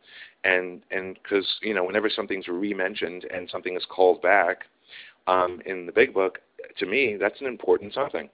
and 0.44 0.82
and 0.90 1.16
because 1.22 1.46
you 1.62 1.72
know 1.72 1.84
whenever 1.84 2.10
something's 2.10 2.48
re-mentioned 2.48 3.24
and 3.32 3.48
something 3.48 3.76
is 3.76 3.86
called 3.88 4.20
back 4.20 4.64
um, 5.28 5.62
in 5.64 5.86
the 5.86 5.92
big 5.92 6.12
book, 6.12 6.40
to 6.78 6.86
me 6.86 7.16
that's 7.18 7.40
an 7.40 7.46
important 7.46 7.94
something. 7.94 8.28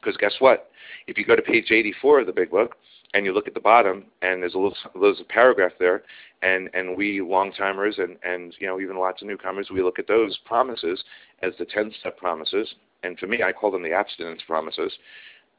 Because 0.00 0.16
guess 0.18 0.34
what? 0.40 0.70
If 1.06 1.16
you 1.16 1.24
go 1.24 1.34
to 1.34 1.42
page 1.42 1.70
84 1.70 2.20
of 2.20 2.26
the 2.26 2.32
big 2.32 2.50
book, 2.50 2.76
and 3.14 3.24
you 3.24 3.32
look 3.32 3.48
at 3.48 3.54
the 3.54 3.60
bottom, 3.60 4.04
and 4.22 4.42
there's 4.42 4.54
a 4.54 4.58
little 4.58 4.76
there's 5.00 5.20
a 5.20 5.24
paragraph 5.24 5.72
there, 5.78 6.02
and 6.42 6.68
and 6.74 6.96
we 6.96 7.20
long 7.20 7.52
timers 7.52 7.98
and 7.98 8.16
and 8.22 8.54
you 8.58 8.66
know 8.66 8.80
even 8.80 8.96
lots 8.96 9.22
of 9.22 9.28
newcomers, 9.28 9.70
we 9.70 9.82
look 9.82 9.98
at 9.98 10.06
those 10.06 10.38
promises 10.44 11.02
as 11.42 11.52
the 11.58 11.64
ten 11.64 11.92
step 12.00 12.18
promises, 12.18 12.74
and 13.02 13.18
for 13.18 13.26
me, 13.26 13.42
I 13.42 13.52
call 13.52 13.70
them 13.70 13.82
the 13.82 13.92
abstinence 13.92 14.42
promises. 14.46 14.92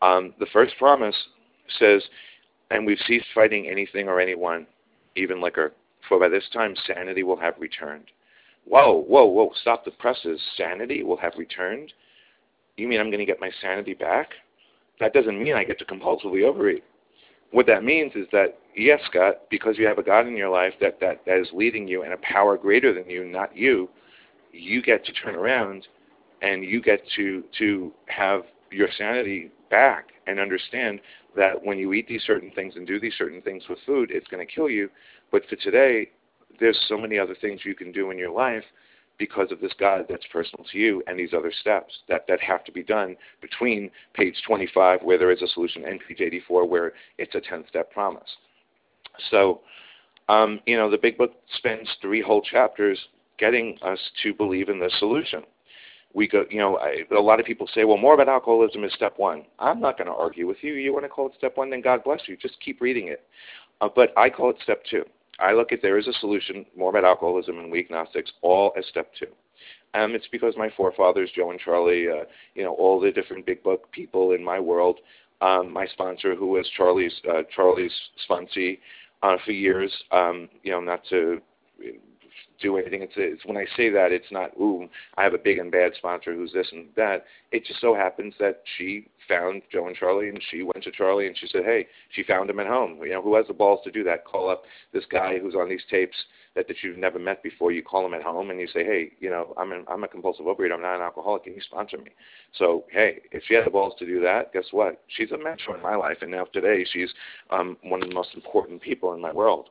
Um, 0.01 0.33
the 0.39 0.45
first 0.53 0.77
promise 0.77 1.15
says, 1.79 2.03
"And 2.69 2.85
we've 2.85 2.99
ceased 3.07 3.25
fighting 3.33 3.67
anything 3.67 4.07
or 4.07 4.19
anyone, 4.19 4.67
even 5.15 5.41
liquor, 5.41 5.73
for 6.07 6.19
by 6.19 6.29
this 6.29 6.47
time 6.53 6.75
sanity 6.85 7.23
will 7.23 7.37
have 7.37 7.55
returned." 7.59 8.11
Whoa, 8.65 9.01
whoa, 9.01 9.25
whoa! 9.25 9.51
Stop 9.61 9.85
the 9.85 9.91
presses. 9.91 10.39
Sanity 10.55 11.01
will 11.01 11.17
have 11.17 11.33
returned. 11.37 11.93
You 12.77 12.87
mean 12.87 12.99
I'm 12.99 13.09
going 13.09 13.19
to 13.19 13.25
get 13.25 13.41
my 13.41 13.51
sanity 13.61 13.95
back? 13.95 14.29
That 14.99 15.13
doesn't 15.13 15.41
mean 15.41 15.55
I 15.55 15.63
get 15.63 15.79
to 15.79 15.85
compulsively 15.85 16.43
overeat 16.43 16.83
what 17.51 17.65
that 17.67 17.83
means 17.83 18.13
is 18.15 18.27
that 18.31 18.59
yes, 18.75 19.01
Scott, 19.09 19.41
because 19.49 19.77
you 19.77 19.87
have 19.87 19.97
a 19.97 20.03
God 20.03 20.27
in 20.27 20.37
your 20.37 20.49
life 20.49 20.73
that, 20.81 20.99
that, 20.99 21.25
that 21.25 21.37
is 21.37 21.47
leading 21.53 21.87
you 21.87 22.03
and 22.03 22.13
a 22.13 22.17
power 22.17 22.57
greater 22.57 22.93
than 22.93 23.09
you, 23.09 23.25
not 23.25 23.55
you, 23.55 23.89
you 24.51 24.81
get 24.81 25.05
to 25.05 25.13
turn 25.13 25.35
around 25.35 25.87
and 26.41 26.63
you 26.63 26.81
get 26.81 27.01
to 27.15 27.43
to 27.57 27.91
have 28.07 28.43
your 28.71 28.87
sanity 28.97 29.51
back 29.69 30.09
and 30.27 30.39
understand 30.39 31.01
that 31.35 31.63
when 31.63 31.77
you 31.77 31.93
eat 31.93 32.07
these 32.07 32.23
certain 32.23 32.51
things 32.51 32.75
and 32.75 32.87
do 32.87 32.99
these 32.99 33.13
certain 33.17 33.41
things 33.41 33.63
with 33.69 33.79
food, 33.85 34.09
it's 34.11 34.27
going 34.27 34.45
to 34.45 34.51
kill 34.51 34.69
you. 34.69 34.89
But 35.31 35.43
for 35.47 35.55
today, 35.57 36.09
there's 36.59 36.79
so 36.87 36.97
many 36.97 37.19
other 37.19 37.35
things 37.39 37.61
you 37.63 37.75
can 37.75 37.91
do 37.91 38.11
in 38.11 38.17
your 38.17 38.31
life 38.31 38.63
because 39.19 39.51
of 39.51 39.59
this 39.59 39.73
God 39.77 40.05
that's 40.09 40.25
personal 40.31 40.65
to 40.71 40.77
you 40.77 41.03
and 41.05 41.19
these 41.19 41.33
other 41.33 41.51
steps 41.51 41.93
that, 42.07 42.25
that 42.27 42.39
have 42.39 42.63
to 42.63 42.71
be 42.71 42.81
done 42.81 43.15
between 43.41 43.91
page 44.13 44.35
25 44.47 45.01
where 45.03 45.17
there 45.17 45.31
is 45.31 45.41
a 45.41 45.47
solution 45.47 45.85
and 45.85 45.99
page 46.07 46.21
84 46.21 46.65
where 46.67 46.93
it's 47.17 47.35
a 47.35 47.41
10 47.41 47.65
step 47.67 47.91
promise. 47.91 48.29
So, 49.29 49.61
um, 50.29 50.61
you 50.65 50.77
know, 50.77 50.89
the 50.89 50.97
big 50.97 51.17
book 51.17 51.33
spends 51.57 51.87
three 52.01 52.21
whole 52.21 52.41
chapters 52.41 52.97
getting 53.37 53.77
us 53.81 53.99
to 54.23 54.33
believe 54.33 54.69
in 54.69 54.79
the 54.79 54.91
solution. 54.99 55.43
We 56.13 56.27
go, 56.27 56.45
you 56.49 56.57
know, 56.57 56.77
I, 56.77 57.03
a 57.15 57.19
lot 57.19 57.39
of 57.39 57.45
people 57.45 57.69
say, 57.73 57.83
well, 57.83 57.97
more 57.97 58.15
about 58.15 58.29
alcoholism 58.29 58.83
is 58.83 58.93
step 58.93 59.13
one. 59.17 59.43
I'm 59.59 59.79
not 59.79 59.97
going 59.97 60.07
to 60.07 60.13
argue 60.13 60.47
with 60.47 60.57
you. 60.61 60.73
You 60.73 60.91
want 60.91 61.05
to 61.05 61.09
call 61.09 61.27
it 61.27 61.33
step 61.37 61.57
one, 61.57 61.69
then 61.69 61.81
God 61.81 62.03
bless 62.03 62.21
you. 62.27 62.35
Just 62.35 62.59
keep 62.61 62.81
reading 62.81 63.09
it. 63.09 63.23
Uh, 63.81 63.89
but 63.93 64.11
I 64.17 64.29
call 64.29 64.49
it 64.49 64.57
step 64.63 64.83
two. 64.89 65.03
I 65.41 65.53
look 65.53 65.71
at 65.71 65.81
there 65.81 65.97
is 65.97 66.07
a 66.07 66.13
solution, 66.13 66.65
more 66.75 66.89
about 66.89 67.05
alcoholism 67.05 67.59
and 67.59 67.71
We 67.71 67.79
Agnostics, 67.79 68.31
all 68.41 68.73
as 68.77 68.85
step 68.87 69.11
two. 69.17 69.27
Um, 69.93 70.13
it's 70.13 70.27
because 70.31 70.53
my 70.57 70.69
forefathers, 70.75 71.31
Joe 71.35 71.51
and 71.51 71.59
Charlie, 71.59 72.07
uh, 72.09 72.25
you 72.55 72.63
know, 72.63 72.73
all 72.73 72.99
the 72.99 73.11
different 73.11 73.45
big 73.45 73.63
book 73.63 73.91
people 73.91 74.33
in 74.33 74.43
my 74.43 74.59
world, 74.59 74.99
um, 75.41 75.71
my 75.71 75.87
sponsor, 75.87 76.35
who 76.35 76.47
was 76.47 76.69
Charlie's 76.75 77.13
uh, 77.29 77.41
Charlie's 77.55 77.93
sponsee 78.29 78.79
uh, 79.23 79.37
for 79.45 79.51
years, 79.51 79.91
um, 80.11 80.49
you 80.63 80.71
know, 80.71 80.81
not 80.81 81.01
to 81.09 81.41
do 82.61 82.77
anything. 82.77 83.01
It's, 83.01 83.13
it's 83.15 83.45
when 83.45 83.57
I 83.57 83.65
say 83.75 83.89
that, 83.89 84.11
it's 84.11 84.31
not 84.31 84.51
ooh, 84.59 84.87
I 85.17 85.23
have 85.23 85.33
a 85.33 85.37
big 85.37 85.57
and 85.57 85.71
bad 85.71 85.93
sponsor 85.97 86.33
who's 86.33 86.53
this 86.53 86.67
and 86.71 86.87
that. 86.95 87.25
It 87.51 87.65
just 87.65 87.81
so 87.81 87.95
happens 87.95 88.33
that 88.39 88.61
she 88.77 89.07
found 89.27 89.61
Joe 89.71 89.87
and 89.87 89.95
Charlie, 89.95 90.29
and 90.29 90.41
she 90.49 90.63
went 90.63 90.83
to 90.83 90.91
Charlie 90.91 91.27
and 91.27 91.37
she 91.37 91.47
said, 91.47 91.63
hey, 91.65 91.87
she 92.11 92.23
found 92.23 92.49
him 92.49 92.59
at 92.59 92.67
home. 92.67 92.99
You 93.03 93.11
know, 93.11 93.21
who 93.21 93.35
has 93.35 93.47
the 93.47 93.53
balls 93.53 93.79
to 93.83 93.91
do 93.91 94.03
that? 94.03 94.25
Call 94.25 94.49
up 94.49 94.63
this 94.93 95.05
guy 95.09 95.39
who's 95.39 95.55
on 95.55 95.69
these 95.69 95.83
tapes 95.89 96.15
that 96.55 96.67
that 96.67 96.77
you've 96.83 96.97
never 96.97 97.19
met 97.19 97.41
before. 97.43 97.71
You 97.71 97.83
call 97.83 98.05
him 98.05 98.13
at 98.13 98.23
home 98.23 98.49
and 98.49 98.59
you 98.59 98.67
say, 98.67 98.83
hey, 98.83 99.11
you 99.19 99.29
know, 99.29 99.53
I'm 99.57 99.71
an, 99.71 99.85
I'm 99.87 100.03
a 100.03 100.07
compulsive 100.07 100.45
overeater. 100.45 100.73
I'm 100.73 100.81
not 100.81 100.95
an 100.95 101.01
alcoholic. 101.01 101.43
Can 101.43 101.53
you 101.53 101.61
sponsor 101.61 101.97
me? 101.97 102.11
So 102.57 102.85
hey, 102.91 103.19
if 103.31 103.43
she 103.47 103.53
had 103.53 103.65
the 103.65 103.71
balls 103.71 103.93
to 103.99 104.05
do 104.05 104.19
that, 104.21 104.53
guess 104.53 104.65
what? 104.71 105.01
She's 105.07 105.31
a 105.31 105.37
mentor 105.37 105.75
in 105.75 105.81
my 105.81 105.95
life, 105.95 106.17
and 106.21 106.31
now 106.31 106.45
today 106.45 106.85
she's 106.91 107.09
um, 107.49 107.77
one 107.83 108.01
of 108.01 108.09
the 108.09 108.15
most 108.15 108.29
important 108.33 108.81
people 108.81 109.13
in 109.13 109.21
my 109.21 109.31
world. 109.31 109.69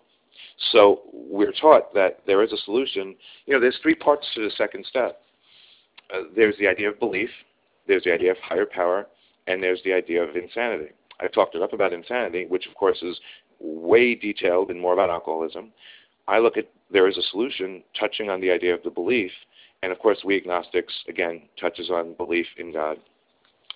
So 0.72 1.02
we're 1.12 1.52
taught 1.52 1.94
that 1.94 2.20
there 2.26 2.42
is 2.42 2.52
a 2.52 2.56
solution. 2.64 3.14
You 3.46 3.54
know, 3.54 3.60
there's 3.60 3.78
three 3.82 3.94
parts 3.94 4.26
to 4.34 4.42
the 4.42 4.50
second 4.56 4.84
step. 4.86 5.20
Uh, 6.12 6.22
there's 6.34 6.56
the 6.58 6.66
idea 6.66 6.88
of 6.88 6.98
belief, 6.98 7.30
there's 7.86 8.04
the 8.04 8.12
idea 8.12 8.30
of 8.30 8.38
higher 8.38 8.66
power, 8.66 9.06
and 9.46 9.62
there's 9.62 9.80
the 9.84 9.92
idea 9.92 10.22
of 10.22 10.36
insanity. 10.36 10.92
I've 11.20 11.32
talked 11.32 11.54
enough 11.54 11.72
about 11.72 11.92
insanity, 11.92 12.46
which 12.46 12.66
of 12.66 12.74
course 12.74 13.02
is 13.02 13.18
way 13.60 14.14
detailed 14.14 14.70
and 14.70 14.80
more 14.80 14.92
about 14.92 15.10
alcoholism. 15.10 15.72
I 16.28 16.38
look 16.38 16.56
at 16.56 16.68
there 16.90 17.08
is 17.08 17.18
a 17.18 17.22
solution 17.30 17.82
touching 17.98 18.30
on 18.30 18.40
the 18.40 18.50
idea 18.50 18.74
of 18.74 18.82
the 18.82 18.90
belief, 18.90 19.32
and 19.82 19.92
of 19.92 19.98
course 19.98 20.18
we 20.24 20.36
agnostics 20.36 20.94
again 21.08 21.42
touches 21.58 21.90
on 21.90 22.14
belief 22.14 22.46
in 22.56 22.72
God 22.72 22.98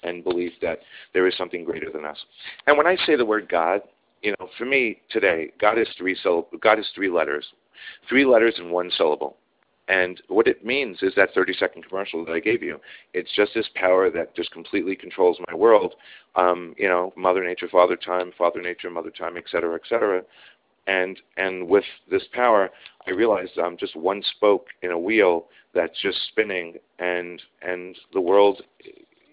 and 0.02 0.24
belief 0.24 0.52
that 0.60 0.80
there 1.14 1.26
is 1.26 1.36
something 1.36 1.64
greater 1.64 1.90
than 1.90 2.04
us. 2.04 2.18
And 2.66 2.76
when 2.76 2.86
I 2.86 2.96
say 3.06 3.16
the 3.16 3.24
word 3.24 3.48
God, 3.48 3.82
you 4.22 4.34
know, 4.38 4.48
for 4.56 4.64
me 4.64 5.00
today, 5.10 5.50
God 5.60 5.78
is 5.78 5.88
three 5.98 6.16
syllab- 6.24 6.60
God 6.60 6.78
is 6.78 6.88
three 6.94 7.10
letters, 7.10 7.52
three 8.08 8.24
letters 8.24 8.54
in 8.58 8.70
one 8.70 8.90
syllable. 8.96 9.36
And 9.88 10.22
what 10.28 10.46
it 10.46 10.64
means 10.64 11.02
is 11.02 11.12
that 11.16 11.34
30 11.34 11.54
second 11.54 11.86
commercial 11.88 12.24
that 12.24 12.32
I 12.32 12.38
gave 12.38 12.62
you. 12.62 12.80
It's 13.14 13.34
just 13.34 13.52
this 13.54 13.68
power 13.74 14.10
that 14.10 14.34
just 14.34 14.52
completely 14.52 14.94
controls 14.94 15.38
my 15.48 15.54
world. 15.54 15.94
Um, 16.36 16.74
you 16.78 16.88
know, 16.88 17.12
Mother 17.16 17.44
Nature, 17.44 17.68
Father 17.68 17.96
Time, 17.96 18.32
Father 18.38 18.62
Nature, 18.62 18.90
Mother 18.90 19.10
Time, 19.10 19.36
et 19.36 19.44
cetera, 19.50 19.74
et 19.74 19.82
cetera. 19.88 20.22
And 20.86 21.20
and 21.36 21.68
with 21.68 21.84
this 22.10 22.24
power, 22.32 22.70
I 23.06 23.10
realized 23.10 23.58
I'm 23.58 23.76
just 23.76 23.96
one 23.96 24.22
spoke 24.36 24.68
in 24.82 24.92
a 24.92 24.98
wheel 24.98 25.46
that's 25.74 26.00
just 26.00 26.18
spinning, 26.28 26.74
and 26.98 27.40
and 27.60 27.96
the 28.12 28.20
world 28.20 28.62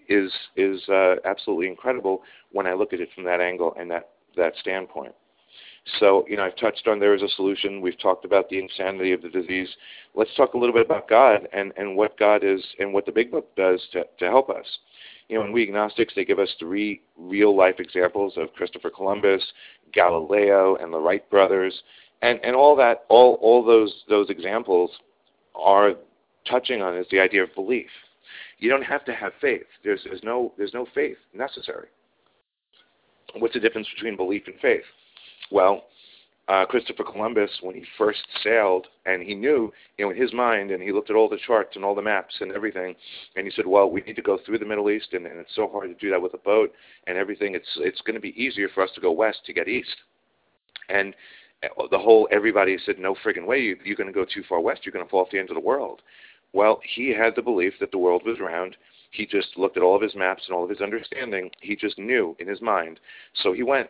is 0.08 0.32
is 0.56 0.80
uh, 0.88 1.16
absolutely 1.24 1.68
incredible 1.68 2.22
when 2.52 2.66
I 2.66 2.74
look 2.74 2.92
at 2.92 3.00
it 3.00 3.08
from 3.14 3.24
that 3.24 3.40
angle 3.40 3.74
and 3.78 3.90
that 3.90 4.10
that 4.36 4.54
standpoint. 4.60 5.14
So, 5.98 6.24
you 6.28 6.36
know, 6.36 6.44
I've 6.44 6.56
touched 6.56 6.86
on 6.86 7.00
there 7.00 7.14
is 7.14 7.22
a 7.22 7.28
solution. 7.28 7.80
We've 7.80 7.98
talked 7.98 8.24
about 8.24 8.48
the 8.48 8.58
insanity 8.58 9.12
of 9.12 9.22
the 9.22 9.28
disease. 9.28 9.68
Let's 10.14 10.34
talk 10.36 10.54
a 10.54 10.58
little 10.58 10.74
bit 10.74 10.84
about 10.84 11.08
God 11.08 11.48
and, 11.52 11.72
and 11.76 11.96
what 11.96 12.18
God 12.18 12.44
is 12.44 12.62
and 12.78 12.92
what 12.92 13.06
the 13.06 13.12
Big 13.12 13.30
Book 13.30 13.54
does 13.56 13.80
to, 13.92 14.04
to 14.18 14.26
help 14.26 14.50
us. 14.50 14.66
You 15.28 15.38
know, 15.38 15.44
in 15.44 15.52
We 15.52 15.62
Agnostics, 15.62 16.12
they 16.14 16.24
give 16.24 16.38
us 16.38 16.54
three 16.58 17.02
real 17.16 17.56
life 17.56 17.76
examples 17.78 18.34
of 18.36 18.52
Christopher 18.52 18.90
Columbus, 18.90 19.42
Galileo, 19.92 20.76
and 20.76 20.92
the 20.92 20.98
Wright 20.98 21.28
brothers. 21.30 21.82
And, 22.22 22.40
and 22.44 22.54
all 22.54 22.76
that, 22.76 23.04
all, 23.08 23.34
all 23.40 23.64
those, 23.64 24.04
those 24.08 24.28
examples 24.28 24.90
are 25.54 25.94
touching 26.48 26.82
on 26.82 26.96
is 26.96 27.06
the 27.10 27.20
idea 27.20 27.42
of 27.42 27.54
belief. 27.54 27.88
You 28.58 28.68
don't 28.68 28.82
have 28.82 29.04
to 29.06 29.14
have 29.14 29.32
faith. 29.40 29.66
There's, 29.82 30.00
there's, 30.04 30.22
no, 30.22 30.52
there's 30.58 30.74
no 30.74 30.86
faith 30.94 31.16
necessary. 31.32 31.88
What's 33.36 33.54
the 33.54 33.60
difference 33.60 33.88
between 33.94 34.16
belief 34.16 34.42
and 34.46 34.56
faith? 34.60 34.84
Well, 35.50 35.84
uh, 36.48 36.64
Christopher 36.66 37.04
Columbus, 37.04 37.50
when 37.62 37.76
he 37.76 37.84
first 37.96 38.26
sailed, 38.42 38.88
and 39.06 39.22
he 39.22 39.34
knew, 39.34 39.72
you 39.98 40.04
know, 40.04 40.10
in 40.10 40.16
his 40.16 40.32
mind, 40.32 40.72
and 40.72 40.82
he 40.82 40.90
looked 40.90 41.10
at 41.10 41.16
all 41.16 41.28
the 41.28 41.38
charts 41.46 41.76
and 41.76 41.84
all 41.84 41.94
the 41.94 42.02
maps 42.02 42.34
and 42.40 42.50
everything, 42.50 42.96
and 43.36 43.46
he 43.46 43.52
said, 43.52 43.66
"Well, 43.66 43.88
we 43.88 44.00
need 44.00 44.16
to 44.16 44.22
go 44.22 44.38
through 44.38 44.58
the 44.58 44.66
Middle 44.66 44.90
East, 44.90 45.12
and, 45.12 45.26
and 45.26 45.38
it's 45.38 45.54
so 45.54 45.68
hard 45.68 45.88
to 45.88 45.94
do 45.94 46.10
that 46.10 46.20
with 46.20 46.34
a 46.34 46.38
boat 46.38 46.72
and 47.06 47.16
everything. 47.16 47.54
It's 47.54 47.68
it's 47.76 48.00
going 48.00 48.14
to 48.14 48.20
be 48.20 48.40
easier 48.40 48.68
for 48.68 48.82
us 48.82 48.90
to 48.94 49.00
go 49.00 49.12
west 49.12 49.44
to 49.46 49.52
get 49.52 49.68
east." 49.68 49.94
And 50.88 51.14
the 51.90 51.98
whole 51.98 52.28
everybody 52.30 52.78
said 52.84 52.98
no 52.98 53.14
friggin' 53.14 53.46
way 53.46 53.58
you, 53.58 53.76
you're 53.84 53.96
going 53.96 54.06
to 54.06 54.12
go 54.12 54.24
too 54.24 54.42
far 54.48 54.60
west 54.60 54.80
you're 54.84 54.92
going 54.92 55.04
to 55.04 55.10
fall 55.10 55.20
off 55.20 55.30
the 55.30 55.38
end 55.38 55.50
of 55.50 55.54
the 55.54 55.60
world 55.60 56.00
well 56.52 56.80
he 56.94 57.10
had 57.10 57.34
the 57.36 57.42
belief 57.42 57.74
that 57.80 57.90
the 57.90 57.98
world 57.98 58.22
was 58.24 58.40
round 58.40 58.76
he 59.10 59.26
just 59.26 59.48
looked 59.56 59.76
at 59.76 59.82
all 59.82 59.96
of 59.96 60.02
his 60.02 60.14
maps 60.14 60.44
and 60.46 60.56
all 60.56 60.64
of 60.64 60.70
his 60.70 60.80
understanding 60.80 61.50
he 61.60 61.76
just 61.76 61.98
knew 61.98 62.36
in 62.38 62.48
his 62.48 62.60
mind 62.60 63.00
so 63.42 63.52
he 63.52 63.62
went 63.62 63.88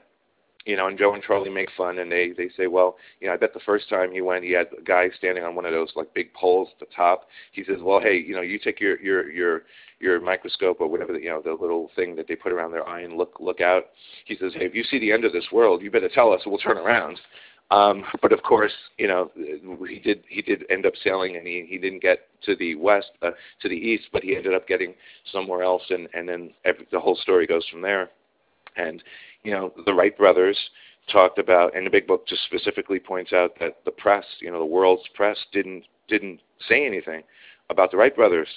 you 0.67 0.77
know, 0.77 0.89
and 0.89 0.99
Joe 0.99 1.15
and 1.15 1.23
Charlie 1.23 1.51
make 1.51 1.71
fun, 1.77 1.99
and 1.99 2.13
they 2.13 2.33
they 2.37 2.51
say, 2.57 2.67
well, 2.67 2.97
you 3.21 3.27
know, 3.27 3.35
I 3.35 3.37
bet 3.37 3.55
the 3.55 3.61
first 3.61 3.89
time 3.89 4.13
he 4.13 4.21
went, 4.21 4.45
he 4.45 4.53
had 4.53 4.67
a 4.79 4.83
guy 4.83 5.09
standing 5.17 5.43
on 5.43 5.55
one 5.55 5.65
of 5.65 5.73
those 5.73 5.93
like 5.97 6.13
big 6.13 6.35
poles 6.35 6.69
at 6.73 6.81
the 6.87 6.95
top. 6.95 7.29
He 7.53 7.65
says, 7.65 7.79
well, 7.81 8.01
hey, 8.01 8.17
you 8.17 8.35
know, 8.35 8.43
you 8.43 8.59
take 8.59 8.79
your 8.79 9.01
your 9.01 9.31
your 9.31 9.63
your 10.01 10.21
microscope 10.21 10.81
or 10.81 10.87
whatever, 10.87 11.13
the, 11.13 11.21
you 11.21 11.31
know, 11.31 11.41
the 11.43 11.53
little 11.53 11.91
thing 11.97 12.15
that 12.17 12.29
they 12.29 12.37
put 12.37 12.53
around 12.53 12.73
their 12.73 12.87
eye 12.87 13.01
and 13.01 13.17
look 13.17 13.39
look 13.41 13.61
out. 13.61 13.87
He 14.27 14.37
says, 14.37 14.53
hey, 14.55 14.67
if 14.67 14.75
you 14.75 14.85
see 14.85 14.99
the 14.99 15.13
end 15.13 15.25
of 15.25 15.33
this 15.33 15.47
world, 15.51 15.83
you 15.83 15.91
better 15.91 16.11
tell 16.11 16.33
us, 16.33 16.43
we'll 16.45 16.59
turn 16.59 16.79
around. 16.79 17.19
Um, 17.71 18.05
but 18.21 18.33
of 18.33 18.43
course, 18.43 18.73
you 18.99 19.07
know, 19.07 19.31
he 19.89 20.01
did 20.01 20.25
he 20.29 20.43
did 20.43 20.65
end 20.71 20.87
up 20.87 20.95
sailing, 21.05 21.37
and 21.37 21.47
he 21.47 21.67
he 21.69 21.79
didn't 21.79 22.03
get 22.03 22.27
to 22.43 22.57
the 22.57 22.75
west 22.75 23.13
uh, 23.23 23.31
to 23.63 23.69
the 23.69 23.77
east, 23.77 24.09
but 24.13 24.25
he 24.25 24.37
ended 24.37 24.55
up 24.55 24.67
getting 24.67 24.95
somewhere 25.31 25.63
else, 25.63 25.83
and 25.91 26.09
and 26.13 26.29
then 26.29 26.53
every, 26.65 26.87
the 26.91 26.99
whole 26.99 27.17
story 27.17 27.47
goes 27.47 27.67
from 27.69 27.81
there. 27.81 28.11
And 28.77 29.03
you 29.45 29.53
know, 29.53 29.73
the 29.87 29.95
Wright 29.95 30.17
brothers 30.17 30.59
talked 31.13 31.39
about, 31.39 31.77
and 31.77 31.87
the 31.87 31.91
big 31.91 32.07
book 32.07 32.27
just 32.27 32.45
specifically 32.45 32.99
points 32.99 33.33
out 33.33 33.53
that 33.61 33.79
the 33.85 33.91
press, 33.93 34.25
you 34.41 34.51
know, 34.51 34.59
the 34.59 34.65
world's 34.65 35.09
press 35.15 35.39
didn't 35.53 35.85
didn't 36.09 36.41
say 36.69 36.85
anything 36.85 37.23
about 37.71 37.93
the 37.93 37.97
Wright 37.97 38.15
brothers 38.15 38.49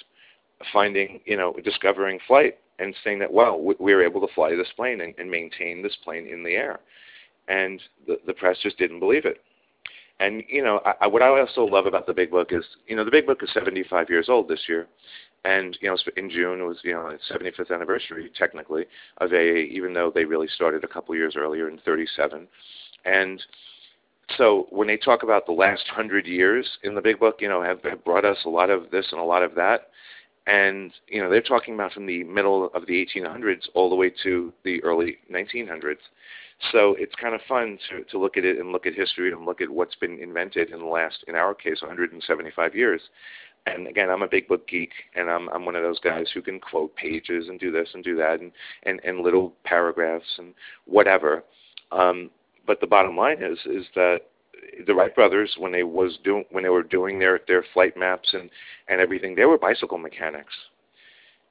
finding, 0.72 1.20
you 1.24 1.36
know, 1.36 1.54
discovering 1.64 2.18
flight 2.26 2.58
and 2.78 2.94
saying 3.04 3.18
that, 3.20 3.32
well, 3.32 3.60
we, 3.60 3.74
we 3.78 3.94
were 3.94 4.02
able 4.02 4.20
to 4.20 4.32
fly 4.34 4.54
this 4.54 4.72
plane 4.76 5.00
and, 5.00 5.14
and 5.18 5.30
maintain 5.30 5.82
this 5.82 5.96
plane 6.02 6.26
in 6.26 6.42
the 6.42 6.52
air, 6.52 6.80
and 7.48 7.80
the 8.06 8.18
the 8.26 8.34
press 8.34 8.58
just 8.62 8.78
didn't 8.78 9.00
believe 9.00 9.24
it. 9.24 9.42
And 10.20 10.44
you 10.48 10.62
know, 10.62 10.80
I, 11.00 11.06
what 11.06 11.22
I 11.22 11.28
also 11.28 11.64
love 11.64 11.86
about 11.86 12.06
the 12.06 12.14
Big 12.14 12.30
Book 12.30 12.48
is, 12.52 12.64
you 12.86 12.94
know, 12.94 13.04
the 13.04 13.10
Big 13.10 13.26
Book 13.26 13.42
is 13.42 13.50
75 13.52 14.08
years 14.08 14.28
old 14.28 14.48
this 14.48 14.62
year, 14.68 14.86
and 15.44 15.76
you 15.80 15.88
know, 15.88 15.96
in 16.16 16.30
June 16.30 16.60
it 16.60 16.64
was 16.64 16.78
you 16.84 16.92
know 16.92 17.08
its 17.08 17.24
75th 17.30 17.74
anniversary 17.74 18.30
technically 18.36 18.84
of 19.18 19.32
AA, 19.32 19.66
even 19.70 19.92
though 19.92 20.12
they 20.14 20.24
really 20.24 20.48
started 20.48 20.84
a 20.84 20.88
couple 20.88 21.14
years 21.14 21.34
earlier 21.36 21.68
in 21.68 21.78
37. 21.84 22.46
And 23.04 23.42
so 24.36 24.66
when 24.70 24.88
they 24.88 24.96
talk 24.96 25.22
about 25.22 25.46
the 25.46 25.52
last 25.52 25.86
hundred 25.88 26.26
years 26.26 26.66
in 26.82 26.94
the 26.94 27.02
Big 27.02 27.18
Book, 27.18 27.36
you 27.40 27.48
know, 27.48 27.62
have, 27.62 27.82
have 27.82 28.04
brought 28.04 28.24
us 28.24 28.38
a 28.46 28.48
lot 28.48 28.70
of 28.70 28.90
this 28.90 29.06
and 29.12 29.20
a 29.20 29.24
lot 29.24 29.42
of 29.42 29.54
that. 29.56 29.88
And 30.46 30.92
you 31.08 31.20
know, 31.20 31.30
they're 31.30 31.42
talking 31.42 31.74
about 31.74 31.92
from 31.92 32.06
the 32.06 32.24
middle 32.24 32.70
of 32.74 32.86
the 32.86 33.06
1800s 33.06 33.68
all 33.74 33.90
the 33.90 33.96
way 33.96 34.12
to 34.22 34.52
the 34.62 34.82
early 34.82 35.18
1900s. 35.32 35.96
So 36.72 36.94
it's 36.98 37.14
kind 37.16 37.34
of 37.34 37.40
fun 37.48 37.78
to, 37.90 38.04
to 38.04 38.18
look 38.18 38.36
at 38.36 38.44
it 38.44 38.58
and 38.58 38.72
look 38.72 38.86
at 38.86 38.94
history 38.94 39.32
and 39.32 39.44
look 39.44 39.60
at 39.60 39.68
what's 39.68 39.96
been 39.96 40.18
invented 40.18 40.70
in 40.70 40.78
the 40.78 40.86
last, 40.86 41.24
in 41.28 41.34
our 41.34 41.54
case, 41.54 41.82
175 41.82 42.74
years 42.74 43.00
and 43.66 43.86
again, 43.86 44.10
I'm 44.10 44.22
a 44.22 44.28
big 44.28 44.46
book 44.46 44.66
geek, 44.68 44.90
and 45.14 45.30
I'm 45.30 45.48
I'm 45.48 45.64
one 45.64 45.76
of 45.76 45.82
those 45.82 45.98
guys 46.00 46.26
who 46.32 46.42
can 46.42 46.60
quote 46.60 46.94
pages 46.96 47.48
and 47.48 47.58
do 47.58 47.70
this 47.70 47.88
and 47.94 48.04
do 48.04 48.16
that, 48.16 48.40
and 48.40 48.52
and 48.82 49.00
and 49.04 49.20
little 49.20 49.54
paragraphs 49.64 50.26
and 50.38 50.54
whatever. 50.86 51.44
Um, 51.90 52.30
but 52.66 52.80
the 52.80 52.86
bottom 52.86 53.16
line 53.16 53.42
is 53.42 53.58
is 53.64 53.86
that 53.94 54.20
the 54.86 54.94
Wright 54.94 55.14
brothers, 55.14 55.54
when 55.58 55.72
they 55.72 55.82
was 55.82 56.18
doing 56.24 56.44
when 56.50 56.62
they 56.62 56.70
were 56.70 56.82
doing 56.82 57.18
their 57.18 57.40
their 57.48 57.64
flight 57.72 57.96
maps 57.96 58.34
and 58.34 58.50
and 58.88 59.00
everything, 59.00 59.34
they 59.34 59.46
were 59.46 59.58
bicycle 59.58 59.98
mechanics, 59.98 60.54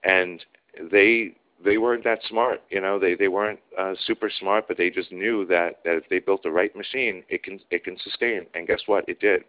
and 0.03 0.45
they 0.91 1.35
they 1.63 1.77
weren't 1.77 2.03
that 2.03 2.19
smart, 2.27 2.61
you 2.69 2.81
know. 2.81 2.99
They 2.99 3.15
they 3.15 3.27
weren't 3.27 3.59
uh, 3.77 3.93
super 4.05 4.29
smart, 4.39 4.67
but 4.67 4.77
they 4.77 4.89
just 4.89 5.11
knew 5.11 5.45
that 5.47 5.79
that 5.83 5.97
if 5.97 6.09
they 6.09 6.19
built 6.19 6.43
the 6.43 6.51
right 6.51 6.75
machine, 6.75 7.23
it 7.29 7.43
can 7.43 7.59
it 7.71 7.83
can 7.83 7.97
sustain. 8.03 8.45
And 8.53 8.67
guess 8.67 8.81
what? 8.85 9.07
It 9.07 9.19
did. 9.19 9.43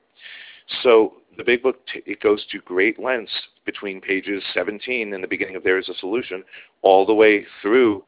So 0.82 1.14
the 1.36 1.44
big 1.44 1.62
book 1.62 1.76
t- 1.92 2.02
it 2.06 2.20
goes 2.20 2.44
to 2.52 2.58
great 2.60 2.98
lengths 2.98 3.32
between 3.66 4.00
pages 4.00 4.42
17 4.54 5.12
in 5.12 5.20
the 5.20 5.26
beginning 5.26 5.56
of 5.56 5.62
there 5.62 5.78
is 5.78 5.88
a 5.88 5.94
solution 5.94 6.42
all 6.82 7.04
the 7.04 7.14
way 7.14 7.46
through 7.60 8.04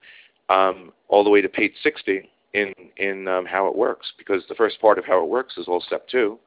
um, 0.48 0.92
all 1.08 1.24
the 1.24 1.30
way 1.30 1.40
to 1.40 1.48
page 1.48 1.72
60 1.82 2.28
in 2.54 2.72
in 2.96 3.28
um, 3.28 3.44
how 3.44 3.66
it 3.66 3.76
works 3.76 4.12
because 4.16 4.42
the 4.48 4.54
first 4.54 4.80
part 4.80 4.98
of 4.98 5.04
how 5.04 5.22
it 5.22 5.28
works 5.28 5.56
is 5.56 5.66
all 5.68 5.80
step 5.80 6.08
two 6.08 6.38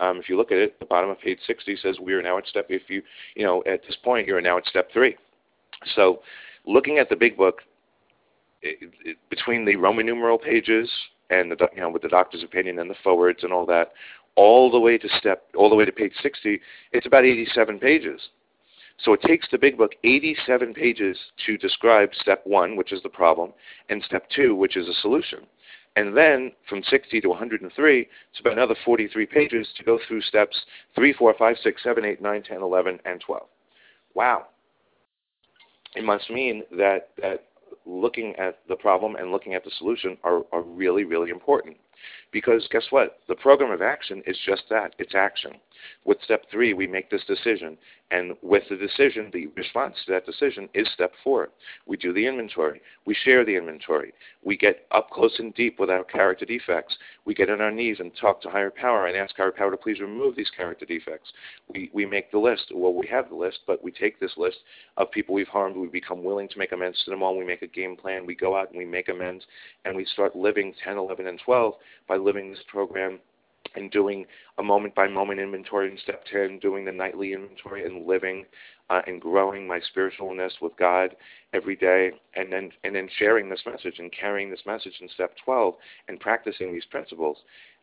um, 0.00 0.18
if 0.18 0.28
you 0.28 0.36
look 0.36 0.52
at 0.52 0.58
it 0.58 0.78
the 0.80 0.86
bottom 0.86 1.08
of 1.08 1.18
page 1.20 1.38
60 1.46 1.76
says 1.82 1.98
we 2.00 2.12
are 2.12 2.22
now 2.22 2.36
at 2.36 2.46
step 2.46 2.66
if 2.68 2.82
you 2.88 3.02
you 3.34 3.44
know 3.44 3.62
at 3.66 3.82
this 3.86 3.96
point 4.02 4.26
you're 4.26 4.40
now 4.40 4.58
at 4.58 4.66
step 4.66 4.90
three 4.92 5.16
so 5.94 6.20
looking 6.68 6.98
at 6.98 7.08
the 7.08 7.16
big 7.16 7.36
book 7.36 7.62
it, 8.62 8.90
it, 9.04 9.16
between 9.30 9.64
the 9.64 9.76
roman 9.76 10.06
numeral 10.06 10.38
pages 10.38 10.90
and 11.30 11.50
the 11.50 11.68
you 11.74 11.80
know 11.80 11.90
with 11.90 12.02
the 12.02 12.08
doctor's 12.08 12.44
opinion 12.44 12.78
and 12.78 12.90
the 12.90 12.94
forwards 13.02 13.42
and 13.42 13.52
all 13.52 13.66
that 13.66 13.92
all 14.36 14.70
the 14.70 14.78
way 14.78 14.96
to 14.96 15.08
step 15.18 15.44
all 15.56 15.68
the 15.68 15.74
way 15.74 15.84
to 15.84 15.92
page 15.92 16.12
60 16.22 16.60
it's 16.92 17.06
about 17.06 17.24
87 17.24 17.78
pages. 17.78 18.28
So 19.00 19.12
it 19.12 19.22
takes 19.22 19.46
the 19.50 19.58
big 19.58 19.78
book 19.78 19.92
87 20.02 20.74
pages 20.74 21.16
to 21.46 21.56
describe 21.56 22.10
step 22.14 22.42
1 22.44 22.76
which 22.76 22.92
is 22.92 23.02
the 23.02 23.08
problem 23.08 23.52
and 23.88 24.02
step 24.02 24.28
2 24.34 24.54
which 24.54 24.76
is 24.76 24.88
a 24.88 24.94
solution. 25.00 25.40
And 25.96 26.16
then 26.16 26.52
from 26.68 26.82
60 26.84 27.20
to 27.20 27.28
103 27.28 28.00
it's 28.00 28.40
about 28.40 28.52
another 28.52 28.76
43 28.84 29.26
pages 29.26 29.68
to 29.76 29.84
go 29.84 29.98
through 30.06 30.22
steps 30.22 30.56
3 30.94 31.12
4 31.14 31.34
5 31.38 31.56
6 31.62 31.82
7 31.82 32.04
8 32.04 32.22
9 32.22 32.42
10 32.42 32.62
11 32.62 33.00
and 33.04 33.20
12 33.20 33.42
wow 34.14 34.46
it 35.94 36.04
must 36.04 36.30
mean 36.30 36.62
that 36.76 37.08
that 37.20 37.44
looking 37.86 38.34
at 38.36 38.58
the 38.68 38.76
problem 38.76 39.16
and 39.16 39.32
looking 39.32 39.54
at 39.54 39.64
the 39.64 39.70
solution 39.78 40.16
are, 40.24 40.42
are 40.52 40.62
really 40.62 41.04
really 41.04 41.30
important 41.30 41.76
because 42.32 42.66
guess 42.70 42.84
what? 42.90 43.18
The 43.28 43.34
program 43.34 43.70
of 43.70 43.82
action 43.82 44.22
is 44.26 44.36
just 44.46 44.64
that 44.70 44.94
it's 44.98 45.14
action. 45.14 45.52
With 46.04 46.18
step 46.22 46.44
three, 46.50 46.72
we 46.72 46.86
make 46.86 47.10
this 47.10 47.24
decision. 47.26 47.76
And 48.10 48.34
with 48.42 48.62
the 48.70 48.76
decision, 48.76 49.30
the 49.32 49.48
response 49.48 49.94
to 50.06 50.12
that 50.12 50.24
decision 50.24 50.68
is 50.72 50.88
step 50.94 51.12
four. 51.22 51.50
We 51.86 51.98
do 51.98 52.12
the 52.14 52.26
inventory. 52.26 52.80
We 53.04 53.14
share 53.14 53.44
the 53.44 53.56
inventory. 53.56 54.14
We 54.42 54.56
get 54.56 54.86
up 54.92 55.10
close 55.10 55.38
and 55.38 55.54
deep 55.54 55.78
with 55.78 55.90
our 55.90 56.04
character 56.04 56.46
defects. 56.46 56.96
We 57.26 57.34
get 57.34 57.50
on 57.50 57.60
our 57.60 57.70
knees 57.70 57.98
and 58.00 58.10
talk 58.16 58.40
to 58.42 58.50
higher 58.50 58.70
power 58.70 59.06
and 59.06 59.16
ask 59.16 59.36
higher 59.36 59.52
power 59.52 59.70
to 59.70 59.76
please 59.76 60.00
remove 60.00 60.36
these 60.36 60.50
character 60.56 60.86
defects. 60.86 61.30
We, 61.68 61.90
we 61.92 62.06
make 62.06 62.30
the 62.30 62.38
list. 62.38 62.72
Well, 62.74 62.94
we 62.94 63.06
have 63.08 63.28
the 63.28 63.36
list, 63.36 63.60
but 63.66 63.84
we 63.84 63.90
take 63.92 64.18
this 64.18 64.38
list 64.38 64.58
of 64.96 65.10
people 65.10 65.34
we've 65.34 65.46
harmed. 65.48 65.76
We 65.76 65.88
become 65.88 66.24
willing 66.24 66.48
to 66.48 66.58
make 66.58 66.72
amends 66.72 67.02
to 67.04 67.10
them 67.10 67.22
all. 67.22 67.36
We 67.36 67.44
make 67.44 67.62
a 67.62 67.66
game 67.66 67.94
plan. 67.94 68.24
We 68.24 68.34
go 68.34 68.56
out 68.56 68.70
and 68.70 68.78
we 68.78 68.86
make 68.86 69.08
amends. 69.08 69.44
And 69.84 69.94
we 69.94 70.06
start 70.06 70.34
living 70.34 70.72
10, 70.82 70.96
11, 70.96 71.26
and 71.26 71.38
12 71.44 71.74
by 72.08 72.16
living 72.16 72.50
this 72.50 72.62
program 72.68 73.18
and 73.78 73.90
doing 73.90 74.26
a 74.58 74.62
moment 74.62 74.94
by 74.94 75.08
moment 75.08 75.40
inventory 75.40 75.90
in 75.90 75.98
step 75.98 76.24
10, 76.30 76.58
doing 76.58 76.84
the 76.84 76.92
nightly 76.92 77.32
inventory 77.32 77.84
and 77.84 78.06
living 78.06 78.44
uh, 78.90 79.02
and 79.06 79.20
growing 79.20 79.66
my 79.66 79.80
spiritualness 79.80 80.52
with 80.60 80.72
God 80.78 81.14
every 81.52 81.76
day, 81.76 82.10
and 82.34 82.52
then 82.52 82.70
and 82.84 82.94
then 82.94 83.08
sharing 83.18 83.48
this 83.48 83.62
message 83.66 83.98
and 83.98 84.12
carrying 84.12 84.50
this 84.50 84.62
message 84.66 84.94
in 85.00 85.08
step 85.08 85.34
12 85.44 85.74
and 86.08 86.20
practicing 86.20 86.72
these 86.72 86.86
principles. 86.90 87.38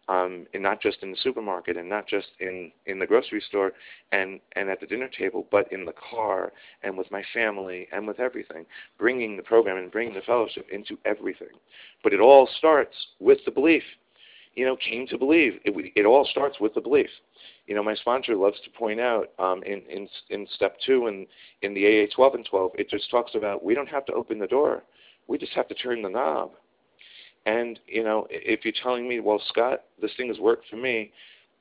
Um, 0.07 0.45
and 0.53 0.61
not 0.61 0.83
just 0.83 1.01
in 1.01 1.09
the 1.09 1.17
supermarket 1.23 1.77
and 1.77 1.89
not 1.89 2.07
just 2.07 2.27
in, 2.39 2.71
in 2.85 2.99
the 2.99 3.07
grocery 3.07 3.41
store 3.47 3.71
and, 4.11 4.39
and 4.55 4.69
at 4.69 4.79
the 4.79 4.85
dinner 4.85 5.09
table, 5.09 5.47
but 5.49 5.71
in 5.71 5.83
the 5.83 5.95
car 6.11 6.53
and 6.83 6.95
with 6.95 7.09
my 7.09 7.23
family 7.33 7.87
and 7.91 8.05
with 8.05 8.19
everything, 8.19 8.67
bringing 8.99 9.35
the 9.35 9.41
program 9.41 9.77
and 9.77 9.91
bringing 9.91 10.13
the 10.13 10.21
fellowship 10.21 10.67
into 10.71 10.95
everything. 11.05 11.47
But 12.03 12.13
it 12.13 12.19
all 12.19 12.47
starts 12.59 12.95
with 13.19 13.39
the 13.45 13.51
belief 13.51 13.81
you 14.55 14.65
know, 14.65 14.77
came 14.77 15.05
to 15.07 15.17
believe. 15.17 15.59
It, 15.65 15.93
it 15.95 16.05
all 16.05 16.25
starts 16.25 16.59
with 16.59 16.73
the 16.73 16.81
belief. 16.81 17.09
You 17.67 17.75
know, 17.75 17.83
my 17.83 17.95
sponsor 17.95 18.35
loves 18.35 18.57
to 18.63 18.69
point 18.69 18.99
out 18.99 19.31
um, 19.39 19.63
in, 19.63 19.81
in 19.89 20.07
in 20.29 20.47
step 20.55 20.77
two 20.85 21.07
in 21.07 21.25
in 21.61 21.73
the 21.73 21.85
AA 21.85 22.15
12 22.15 22.35
and 22.35 22.45
12, 22.45 22.71
it 22.75 22.89
just 22.89 23.09
talks 23.11 23.35
about 23.35 23.63
we 23.63 23.73
don't 23.73 23.89
have 23.89 24.05
to 24.05 24.13
open 24.13 24.39
the 24.39 24.47
door, 24.47 24.83
we 25.27 25.37
just 25.37 25.53
have 25.53 25.67
to 25.67 25.75
turn 25.75 26.01
the 26.01 26.09
knob. 26.09 26.51
And 27.45 27.79
you 27.87 28.03
know, 28.03 28.27
if 28.29 28.63
you're 28.63 28.73
telling 28.81 29.07
me, 29.07 29.19
well, 29.19 29.41
Scott, 29.49 29.83
this 30.01 30.11
thing 30.15 30.27
has 30.29 30.39
worked 30.39 30.67
for 30.69 30.77
me, 30.77 31.11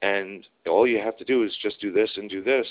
and 0.03 0.47
all 0.67 0.87
you 0.87 0.99
have 0.99 1.17
to 1.19 1.25
do 1.25 1.43
is 1.43 1.57
just 1.63 1.81
do 1.81 1.93
this 1.93 2.11
and 2.17 2.31
do 2.31 2.43
this. 2.43 2.67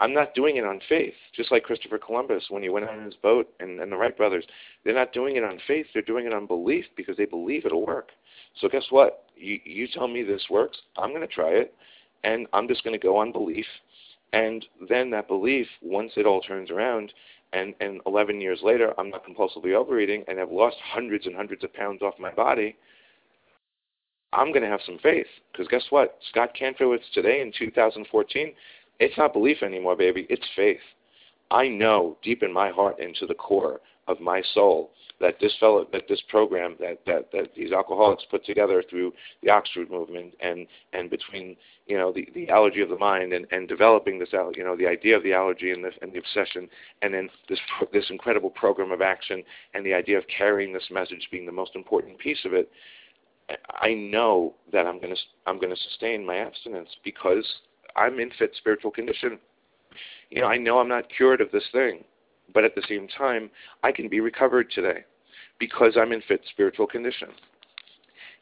I'm 0.00 0.12
not 0.12 0.34
doing 0.34 0.56
it 0.56 0.64
on 0.64 0.80
faith, 0.88 1.14
just 1.36 1.52
like 1.52 1.62
Christopher 1.62 1.98
Columbus 1.98 2.46
when 2.48 2.64
he 2.64 2.68
went 2.68 2.88
on 2.88 3.04
his 3.04 3.14
boat 3.14 3.48
and, 3.60 3.78
and 3.78 3.92
the 3.92 3.96
Wright 3.96 4.16
brothers. 4.16 4.44
They're 4.82 4.92
not 4.92 5.12
doing 5.12 5.36
it 5.36 5.44
on 5.44 5.60
faith, 5.68 5.86
they're 5.92 6.02
doing 6.02 6.26
it 6.26 6.32
on 6.32 6.46
belief 6.46 6.86
because 6.96 7.16
they 7.16 7.26
believe 7.26 7.64
it'll 7.64 7.86
work. 7.86 8.10
So 8.60 8.68
guess 8.68 8.84
what? 8.90 9.24
You, 9.36 9.58
you 9.64 9.88
tell 9.88 10.08
me 10.08 10.22
this 10.22 10.46
works, 10.50 10.78
I'm 10.96 11.10
going 11.10 11.26
to 11.26 11.26
try 11.26 11.50
it, 11.50 11.74
and 12.24 12.46
I'm 12.52 12.68
just 12.68 12.84
going 12.84 12.98
to 12.98 13.04
go 13.04 13.16
on 13.16 13.32
belief. 13.32 13.66
And 14.32 14.64
then 14.88 15.10
that 15.10 15.28
belief, 15.28 15.66
once 15.82 16.12
it 16.16 16.26
all 16.26 16.40
turns 16.40 16.70
around, 16.70 17.12
and, 17.52 17.74
and 17.80 18.00
11 18.06 18.40
years 18.40 18.60
later, 18.62 18.94
I'm 18.98 19.10
not 19.10 19.24
compulsively 19.26 19.74
overeating 19.74 20.24
and 20.26 20.38
have 20.38 20.50
lost 20.50 20.76
hundreds 20.82 21.26
and 21.26 21.36
hundreds 21.36 21.64
of 21.64 21.74
pounds 21.74 22.00
off 22.00 22.14
my 22.18 22.32
body, 22.32 22.76
I'm 24.32 24.52
going 24.52 24.62
to 24.62 24.68
have 24.68 24.80
some 24.86 24.98
faith. 25.02 25.26
Because 25.52 25.68
guess 25.68 25.84
what? 25.90 26.18
Scott 26.30 26.54
Canfield 26.58 27.00
today 27.12 27.42
in 27.42 27.52
2014, 27.58 28.52
it's 29.00 29.18
not 29.18 29.34
belief 29.34 29.62
anymore, 29.62 29.96
baby. 29.96 30.26
It's 30.30 30.46
faith. 30.56 30.80
I 31.50 31.68
know 31.68 32.16
deep 32.22 32.42
in 32.42 32.52
my 32.52 32.70
heart 32.70 32.98
and 32.98 33.14
to 33.16 33.26
the 33.26 33.34
core 33.34 33.80
of 34.08 34.20
my 34.20 34.42
soul 34.54 34.90
that 35.20 35.36
this 35.40 35.54
fellow, 35.60 35.86
that 35.92 36.02
this 36.08 36.20
program, 36.28 36.76
that, 36.80 36.98
that, 37.06 37.30
that 37.32 37.54
these 37.54 37.70
alcoholics 37.70 38.24
put 38.28 38.44
together 38.44 38.82
through 38.90 39.12
the 39.42 39.48
Oxford 39.48 39.88
movement 39.88 40.34
and, 40.40 40.66
and 40.92 41.08
between, 41.08 41.56
you 41.86 41.96
know, 41.96 42.12
the, 42.12 42.28
the 42.34 42.48
allergy 42.48 42.80
of 42.80 42.88
the 42.88 42.98
mind 42.98 43.32
and, 43.32 43.46
and 43.52 43.68
developing 43.68 44.18
this, 44.18 44.30
you 44.56 44.64
know, 44.64 44.76
the 44.76 44.86
idea 44.86 45.16
of 45.16 45.22
the 45.22 45.32
allergy 45.32 45.70
and 45.70 45.84
the, 45.84 45.92
and 46.02 46.12
the 46.12 46.18
obsession, 46.18 46.68
and 47.02 47.14
then 47.14 47.30
this, 47.48 47.60
this 47.92 48.10
incredible 48.10 48.50
program 48.50 48.90
of 48.90 49.00
action 49.00 49.44
and 49.74 49.86
the 49.86 49.94
idea 49.94 50.18
of 50.18 50.24
carrying 50.26 50.72
this 50.72 50.88
message 50.90 51.28
being 51.30 51.46
the 51.46 51.52
most 51.52 51.76
important 51.76 52.18
piece 52.18 52.44
of 52.44 52.52
it, 52.52 52.68
I 53.80 53.94
know 53.94 54.54
that 54.72 54.86
I'm 54.86 54.98
going 54.98 55.14
to, 55.14 55.20
I'm 55.46 55.58
going 55.58 55.74
to 55.74 55.80
sustain 55.82 56.26
my 56.26 56.38
abstinence 56.38 56.88
because 57.04 57.46
I'm 57.94 58.18
in 58.18 58.30
fit 58.38 58.52
spiritual 58.56 58.90
condition. 58.90 59.38
You 60.30 60.40
know, 60.40 60.48
I 60.48 60.56
know 60.56 60.78
I'm 60.78 60.88
not 60.88 61.04
cured 61.14 61.40
of 61.40 61.50
this 61.52 61.66
thing, 61.72 62.02
but 62.52 62.64
at 62.64 62.74
the 62.74 62.82
same 62.88 63.08
time, 63.08 63.50
I 63.82 63.92
can 63.92 64.08
be 64.08 64.20
recovered 64.20 64.70
today 64.70 65.04
because 65.58 65.96
I'm 65.96 66.12
in 66.12 66.22
fit 66.22 66.42
spiritual 66.50 66.86
condition. 66.86 67.28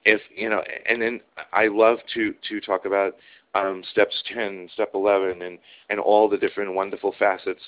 If 0.05 0.21
you 0.35 0.49
know, 0.49 0.63
and 0.89 1.01
then 1.01 1.21
I 1.53 1.67
love 1.67 1.99
to 2.15 2.35
to 2.49 2.61
talk 2.61 2.85
about 2.87 3.17
um, 3.55 3.83
steps 3.91 4.23
10, 4.33 4.71
step 4.73 4.91
11, 4.95 5.43
and 5.43 5.59
and 5.91 6.01
all 6.01 6.29
the 6.29 6.39
different 6.39 6.75
wonderful 6.75 7.15
facets 7.19 7.61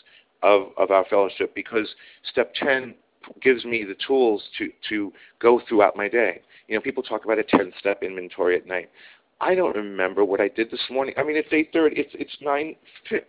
of 0.42 0.68
of 0.78 0.90
our 0.90 1.04
fellowship 1.10 1.54
because 1.54 1.88
step 2.30 2.54
10 2.54 2.94
gives 3.40 3.64
me 3.64 3.84
the 3.84 3.96
tools 4.06 4.42
to 4.58 4.70
to 4.88 5.12
go 5.40 5.60
throughout 5.68 5.96
my 5.96 6.08
day. 6.08 6.40
You 6.68 6.76
know, 6.76 6.80
people 6.80 7.02
talk 7.02 7.24
about 7.24 7.38
a 7.38 7.44
10 7.44 7.72
step 7.78 8.02
inventory 8.02 8.56
at 8.56 8.66
night. 8.66 8.90
I 9.42 9.56
don't 9.56 9.74
remember 9.74 10.24
what 10.24 10.40
I 10.40 10.46
did 10.46 10.70
this 10.70 10.88
morning. 10.88 11.14
I 11.18 11.24
mean, 11.24 11.36
it's 11.36 11.52
8:30. 11.52 11.98
It's 11.98 12.14
it's 12.14 12.36
9 12.40 12.76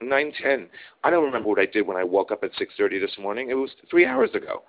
9:10. 0.01 0.69
I 1.03 1.09
don't 1.09 1.25
remember 1.25 1.49
what 1.49 1.59
I 1.59 1.65
did 1.65 1.87
when 1.87 1.97
I 1.97 2.03
woke 2.03 2.31
up 2.31 2.43
at 2.43 2.51
6:30 2.53 2.99
this 2.99 3.17
morning. 3.17 3.49
It 3.49 3.55
was 3.55 3.71
3 3.89 4.05
hours 4.05 4.29
ago. 4.35 4.61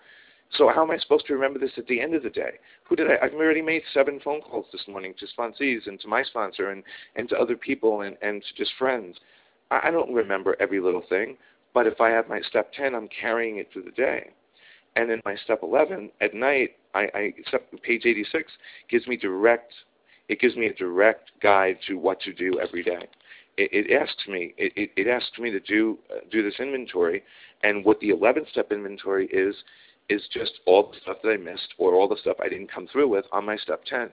So 0.57 0.71
how 0.75 0.83
am 0.83 0.91
I 0.91 0.99
supposed 0.99 1.27
to 1.27 1.35
remember 1.35 1.59
this 1.59 1.77
at 1.77 1.87
the 1.87 2.01
end 2.01 2.15
of 2.15 2.23
the 2.23 2.31
day? 2.31 2.59
Who 2.85 2.97
did 2.97 3.11
I? 3.11 3.19
I've 3.23 3.35
already 3.35 3.61
made 3.61 3.83
seven 3.93 4.21
phone 4.21 4.41
calls 4.41 4.67
this 4.73 4.89
morning 4.89 5.13
to 5.19 5.27
sponsees 5.27 5.87
and 5.87 6.01
to 6.01 6.09
my 6.09 6.23
sponsor 6.23 6.71
and 6.71 6.83
and 7.17 7.29
to 7.29 7.39
other 7.39 7.57
people 7.57 8.03
and 8.03 8.17
and 8.23 8.43
to 8.43 8.55
just 8.57 8.73
friends. 8.79 9.19
I, 9.71 9.89
I 9.89 9.91
don't 9.91 10.15
remember 10.15 10.57
every 10.61 10.81
little 10.81 11.03
thing, 11.11 11.37
but 11.75 11.87
if 11.87 12.01
I 12.01 12.09
have 12.09 12.27
my 12.27 12.41
step 12.41 12.73
ten, 12.73 12.95
I'm 12.95 13.09
carrying 13.09 13.59
it 13.59 13.69
through 13.71 13.83
the 13.83 13.91
day. 13.91 14.31
And 14.97 15.11
then 15.11 15.21
my 15.27 15.37
step 15.45 15.61
eleven 15.63 16.11
at 16.23 16.33
night, 16.33 16.77
I, 16.95 17.03
I 17.15 17.35
step 17.49 17.71
page 17.83 18.07
eighty 18.07 18.25
six 18.33 18.51
gives 18.89 19.07
me 19.07 19.17
direct. 19.19 19.75
It 20.29 20.41
gives 20.41 20.57
me 20.57 20.67
a 20.67 20.75
direct 20.75 21.31
guide 21.43 21.79
to 21.87 21.95
what 21.95 22.21
to 22.23 22.33
do 22.33 22.59
every 22.61 22.83
day. 22.83 23.07
It, 23.57 23.89
it 23.89 23.95
asks 23.95 24.27
me. 24.29 24.55
It, 24.57 24.91
it, 24.97 25.09
asks 25.09 25.39
me 25.39 25.51
to 25.51 25.61
do 25.61 25.99
uh, 26.11 26.21
do 26.31 26.43
this 26.43 26.59
inventory, 26.59 27.23
and 27.63 27.85
what 27.85 28.01
the 28.01 28.11
11 28.11 28.47
step 28.51 28.73
inventory 28.73 29.27
is 29.27 29.55
is 30.09 30.23
just 30.33 30.53
all 30.67 30.91
the 30.91 30.99
stuff 31.03 31.19
that 31.23 31.31
I 31.31 31.37
missed 31.37 31.75
or 31.79 31.95
all 31.95 32.09
the 32.09 32.17
stuff 32.21 32.37
I 32.43 32.49
didn't 32.49 32.73
come 32.73 32.87
through 32.91 33.09
with 33.09 33.25
on 33.33 33.47
my 33.47 33.57
step 33.57 33.85
10. 33.85 34.11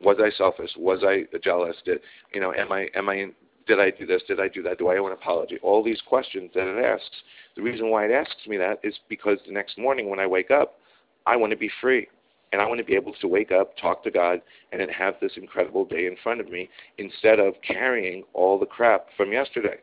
Was 0.00 0.16
I 0.20 0.30
selfish? 0.36 0.70
Was 0.76 1.00
I 1.02 1.24
jealous? 1.42 1.76
Did 1.84 2.00
you 2.32 2.40
know? 2.40 2.54
Am 2.54 2.72
I 2.72 2.88
am 2.94 3.08
I 3.08 3.26
did 3.66 3.80
I 3.80 3.90
do 3.90 4.06
this? 4.06 4.22
Did 4.26 4.40
I 4.40 4.48
do 4.48 4.62
that? 4.62 4.78
Do 4.78 4.88
I 4.88 4.96
owe 4.96 5.06
an 5.06 5.12
apology? 5.12 5.58
All 5.62 5.84
these 5.84 6.00
questions 6.00 6.50
that 6.54 6.66
it 6.66 6.84
asks. 6.84 7.22
The 7.54 7.62
reason 7.62 7.90
why 7.90 8.06
it 8.06 8.12
asks 8.12 8.46
me 8.46 8.56
that 8.56 8.78
is 8.82 8.94
because 9.08 9.38
the 9.46 9.52
next 9.52 9.76
morning 9.76 10.08
when 10.08 10.18
I 10.18 10.26
wake 10.26 10.50
up, 10.50 10.78
I 11.26 11.36
want 11.36 11.50
to 11.50 11.56
be 11.56 11.70
free. 11.80 12.08
And 12.52 12.62
I 12.62 12.66
want 12.66 12.78
to 12.78 12.84
be 12.84 12.94
able 12.94 13.12
to 13.20 13.28
wake 13.28 13.52
up, 13.52 13.76
talk 13.76 14.02
to 14.04 14.10
God, 14.10 14.40
and 14.72 14.80
then 14.80 14.88
have 14.88 15.14
this 15.20 15.32
incredible 15.36 15.84
day 15.84 16.06
in 16.06 16.16
front 16.22 16.40
of 16.40 16.48
me 16.48 16.68
instead 16.96 17.38
of 17.38 17.54
carrying 17.66 18.24
all 18.32 18.58
the 18.58 18.66
crap 18.66 19.08
from 19.16 19.32
yesterday. 19.32 19.76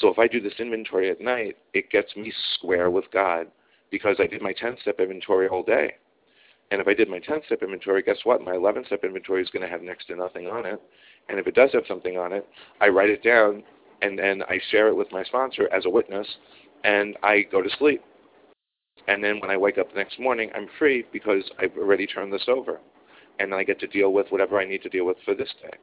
So 0.00 0.08
if 0.08 0.18
I 0.18 0.28
do 0.28 0.40
this 0.40 0.54
inventory 0.58 1.10
at 1.10 1.20
night, 1.20 1.56
it 1.74 1.90
gets 1.90 2.14
me 2.14 2.32
square 2.54 2.90
with 2.90 3.06
God 3.12 3.48
because 3.90 4.16
I 4.20 4.26
did 4.26 4.40
my 4.40 4.52
10 4.52 4.76
step 4.82 5.00
inventory 5.00 5.48
all 5.48 5.64
day. 5.64 5.94
And 6.70 6.80
if 6.80 6.86
I 6.86 6.94
did 6.94 7.08
my 7.08 7.18
10 7.18 7.40
step 7.46 7.62
inventory, 7.62 8.02
guess 8.02 8.18
what? 8.22 8.42
My 8.42 8.54
11 8.54 8.84
step 8.86 9.02
inventory 9.02 9.42
is 9.42 9.50
going 9.50 9.62
to 9.62 9.68
have 9.68 9.82
next 9.82 10.06
to 10.06 10.16
nothing 10.16 10.46
on 10.46 10.66
it. 10.66 10.80
And 11.28 11.38
if 11.38 11.46
it 11.46 11.54
does 11.54 11.70
have 11.72 11.82
something 11.88 12.16
on 12.16 12.32
it, 12.32 12.46
I 12.80 12.88
write 12.88 13.10
it 13.10 13.22
down 13.22 13.64
and 14.02 14.18
then 14.18 14.42
I 14.44 14.60
share 14.70 14.88
it 14.88 14.96
with 14.96 15.10
my 15.12 15.24
sponsor 15.24 15.68
as 15.72 15.84
a 15.84 15.90
witness 15.90 16.26
and 16.84 17.16
I 17.22 17.42
go 17.50 17.60
to 17.60 17.70
sleep. 17.78 18.02
And 19.08 19.22
then 19.24 19.40
when 19.40 19.50
I 19.50 19.56
wake 19.56 19.78
up 19.78 19.90
the 19.90 19.98
next 19.98 20.18
morning, 20.20 20.50
I'm 20.54 20.68
free 20.78 21.04
because 21.12 21.42
I've 21.58 21.76
already 21.76 22.06
turned 22.06 22.32
this 22.32 22.44
over. 22.48 22.80
And 23.38 23.54
I 23.54 23.64
get 23.64 23.80
to 23.80 23.86
deal 23.86 24.12
with 24.12 24.26
whatever 24.30 24.58
I 24.58 24.66
need 24.66 24.82
to 24.82 24.88
deal 24.88 25.06
with 25.06 25.16
for 25.24 25.34
this 25.34 25.52
day. 25.62 25.76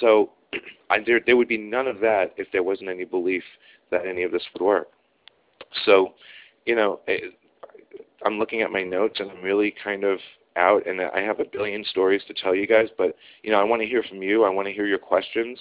So 0.00 0.30
I, 0.90 0.98
there, 1.04 1.20
there 1.24 1.36
would 1.36 1.48
be 1.48 1.58
none 1.58 1.86
of 1.86 2.00
that 2.00 2.34
if 2.36 2.48
there 2.52 2.62
wasn't 2.62 2.90
any 2.90 3.04
belief 3.04 3.42
that 3.90 4.06
any 4.06 4.22
of 4.22 4.32
this 4.32 4.42
would 4.54 4.64
work. 4.64 4.88
So 5.84 6.14
you 6.66 6.74
know, 6.74 7.00
eh, 7.08 7.18
I'm 8.24 8.38
looking 8.38 8.60
at 8.60 8.70
my 8.70 8.82
notes 8.82 9.20
and 9.20 9.30
I'm 9.30 9.42
really 9.42 9.74
kind 9.82 10.04
of 10.04 10.18
out 10.56 10.86
and 10.86 11.00
I 11.00 11.20
have 11.20 11.40
a 11.40 11.44
billion 11.44 11.84
stories 11.84 12.22
to 12.26 12.34
tell 12.34 12.54
you 12.54 12.66
guys, 12.66 12.88
but 12.98 13.14
you 13.42 13.50
know, 13.50 13.60
I 13.60 13.64
want 13.64 13.82
to 13.82 13.88
hear 13.88 14.02
from 14.02 14.22
you. 14.22 14.44
I 14.44 14.50
want 14.50 14.66
to 14.66 14.74
hear 14.74 14.86
your 14.86 14.98
questions. 14.98 15.58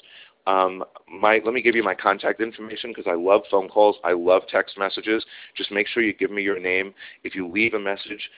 Um, 0.48 0.84
my, 1.08 1.42
let 1.44 1.54
me 1.54 1.62
give 1.62 1.76
you 1.76 1.84
my 1.84 1.96
contact 1.96 2.40
information 2.42 2.92
because 2.92 3.10
I 3.10 3.16
love 3.16 3.42
phone 3.50 3.68
calls. 3.68 3.98
I 4.04 4.14
love 4.14 4.44
text 4.48 4.78
messages. 4.78 5.26
Just 5.56 5.72
make 5.72 5.88
sure 5.88 6.04
you 6.04 6.14
give 6.14 6.32
me 6.32 6.44
your 6.44 6.60
name. 6.60 6.94
If 7.24 7.36
you 7.36 7.48
leave 7.48 7.74
a 7.74 7.80
message, 7.80 8.30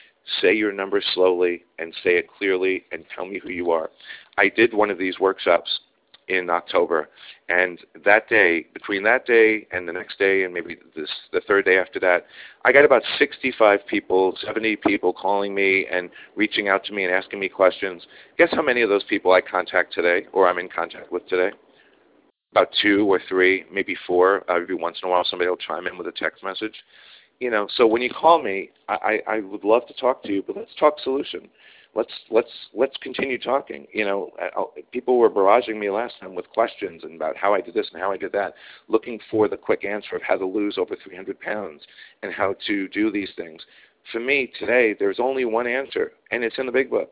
say 0.41 0.53
your 0.53 0.71
number 0.71 1.01
slowly 1.13 1.63
and 1.79 1.93
say 2.03 2.17
it 2.17 2.27
clearly 2.37 2.85
and 2.91 3.03
tell 3.13 3.25
me 3.25 3.39
who 3.41 3.49
you 3.49 3.71
are. 3.71 3.89
I 4.37 4.49
did 4.49 4.73
one 4.73 4.89
of 4.89 4.97
these 4.97 5.19
workshops 5.19 5.79
in 6.27 6.49
October. 6.49 7.09
And 7.49 7.79
that 8.03 8.27
day, 8.27 8.67
between 8.73 9.03
that 9.03 9.25
day 9.25 9.65
and 9.71 9.87
the 9.87 9.93
next 9.93 10.19
day, 10.19 10.43
and 10.43 10.53
maybe 10.53 10.77
this, 10.95 11.09
the 11.31 11.41
third 11.47 11.65
day 11.65 11.77
after 11.77 11.99
that, 12.01 12.25
I 12.65 12.71
got 12.73 12.83
about 12.83 13.03
65 13.17 13.87
people, 13.87 14.37
70 14.45 14.75
people 14.77 15.13
calling 15.13 15.55
me 15.55 15.85
and 15.89 16.09
reaching 16.35 16.67
out 16.67 16.83
to 16.85 16.93
me 16.93 17.05
and 17.05 17.13
asking 17.13 17.39
me 17.39 17.47
questions. 17.47 18.05
Guess 18.37 18.49
how 18.51 18.61
many 18.61 18.81
of 18.81 18.89
those 18.89 19.03
people 19.05 19.31
I 19.31 19.41
contact 19.41 19.93
today, 19.93 20.27
or 20.33 20.47
I'm 20.49 20.59
in 20.59 20.67
contact 20.67 21.11
with 21.11 21.25
today? 21.27 21.55
About 22.57 22.73
two 22.81 23.05
or 23.05 23.21
three, 23.29 23.65
maybe 23.71 23.95
four. 24.07 24.43
Uh, 24.49 24.55
every 24.55 24.73
once 24.73 24.97
in 25.03 25.07
a 25.07 25.11
while, 25.11 25.23
somebody 25.23 25.47
will 25.47 25.57
chime 25.57 25.85
in 25.85 25.95
with 25.95 26.07
a 26.07 26.11
text 26.11 26.43
message. 26.43 26.73
You 27.39 27.51
know, 27.51 27.67
so 27.75 27.85
when 27.85 28.01
you 28.01 28.09
call 28.09 28.41
me, 28.41 28.71
I, 28.89 29.21
I, 29.27 29.35
I 29.35 29.39
would 29.41 29.63
love 29.63 29.85
to 29.87 29.93
talk 29.93 30.23
to 30.23 30.31
you, 30.31 30.41
but 30.41 30.57
let's 30.57 30.73
talk 30.79 30.99
solution 31.03 31.49
let's 31.97 32.11
let's 32.29 32.51
let's 32.73 32.95
continue 33.01 33.37
talking. 33.37 33.87
You 33.91 34.05
know, 34.05 34.31
uh, 34.41 34.63
people 34.91 35.17
were 35.17 35.29
barraging 35.29 35.77
me 35.77 35.89
last 35.89 36.13
time 36.21 36.35
with 36.35 36.47
questions 36.49 37.03
about 37.03 37.35
how 37.35 37.53
I 37.53 37.61
did 37.61 37.73
this 37.73 37.89
and 37.91 38.01
how 38.01 38.11
I 38.11 38.17
did 38.17 38.31
that, 38.33 38.53
looking 38.87 39.19
for 39.29 39.49
the 39.49 39.57
quick 39.57 39.83
answer 39.83 40.15
of 40.15 40.21
how 40.21 40.37
to 40.37 40.45
lose 40.45 40.77
over 40.77 40.95
300 40.95 41.39
pounds 41.39 41.81
and 42.21 42.31
how 42.31 42.55
to 42.67 42.87
do 42.89 43.11
these 43.11 43.31
things. 43.35 43.61
For 44.11 44.19
me 44.19 44.51
today, 44.59 44.95
there's 44.97 45.19
only 45.19 45.43
one 45.43 45.67
answer, 45.67 46.13
and 46.31 46.43
it's 46.43 46.57
in 46.59 46.67
the 46.67 46.71
big 46.71 46.89
book. 46.89 47.11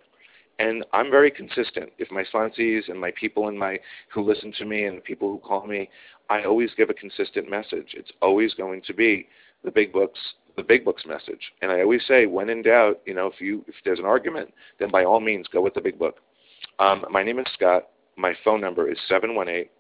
And 0.58 0.86
I'm 0.94 1.12
very 1.12 1.32
consistent. 1.32 1.92
If 1.98 2.12
my 2.12 2.24
sponsees 2.24 2.88
and 2.90 3.00
my 3.00 3.12
people 3.20 3.50
in 3.50 3.58
my 3.58 3.78
who 4.14 4.24
listen 4.24 4.54
to 4.58 4.66
me 4.66 4.86
and 4.86 4.98
the 4.98 5.02
people 5.02 5.30
who 5.30 5.40
call 5.40 5.68
me, 5.68 5.90
I 6.30 6.44
always 6.44 6.70
give 6.78 6.90
a 6.90 6.94
consistent 6.94 7.50
message. 7.50 7.94
It's 7.94 8.12
always 8.22 8.54
going 8.54 8.82
to 8.88 8.94
be 8.94 9.28
the 9.64 9.72
big 9.72 9.92
books 9.92 10.20
the 10.56 10.64
big 10.64 10.86
books 10.86 11.04
message. 11.06 11.52
And 11.62 11.72
I 11.72 11.82
always 11.82 12.02
say, 12.08 12.26
when 12.26 12.50
in 12.50 12.62
doubt, 12.62 13.02
you 13.06 13.14
know, 13.14 13.28
if 13.28 13.42
you 13.42 13.64
if 13.68 13.76
there's 13.84 14.00
an 14.00 14.06
argument, 14.06 14.54
then 14.80 14.90
by 14.90 15.04
all 15.04 15.20
means 15.20 15.48
go 15.52 15.62
with 15.62 15.74
the 15.74 15.82
big 15.82 16.00
book. 16.00 16.18
Um, 16.80 17.06
my 17.12 17.24
name 17.24 17.40
is 17.40 17.46
Scott. 17.54 17.90
My 18.18 18.34
phone 18.44 18.62
number 18.62 18.90
is 18.90 18.98
seven 19.10 19.36
one 19.36 19.50
eight 19.50 19.72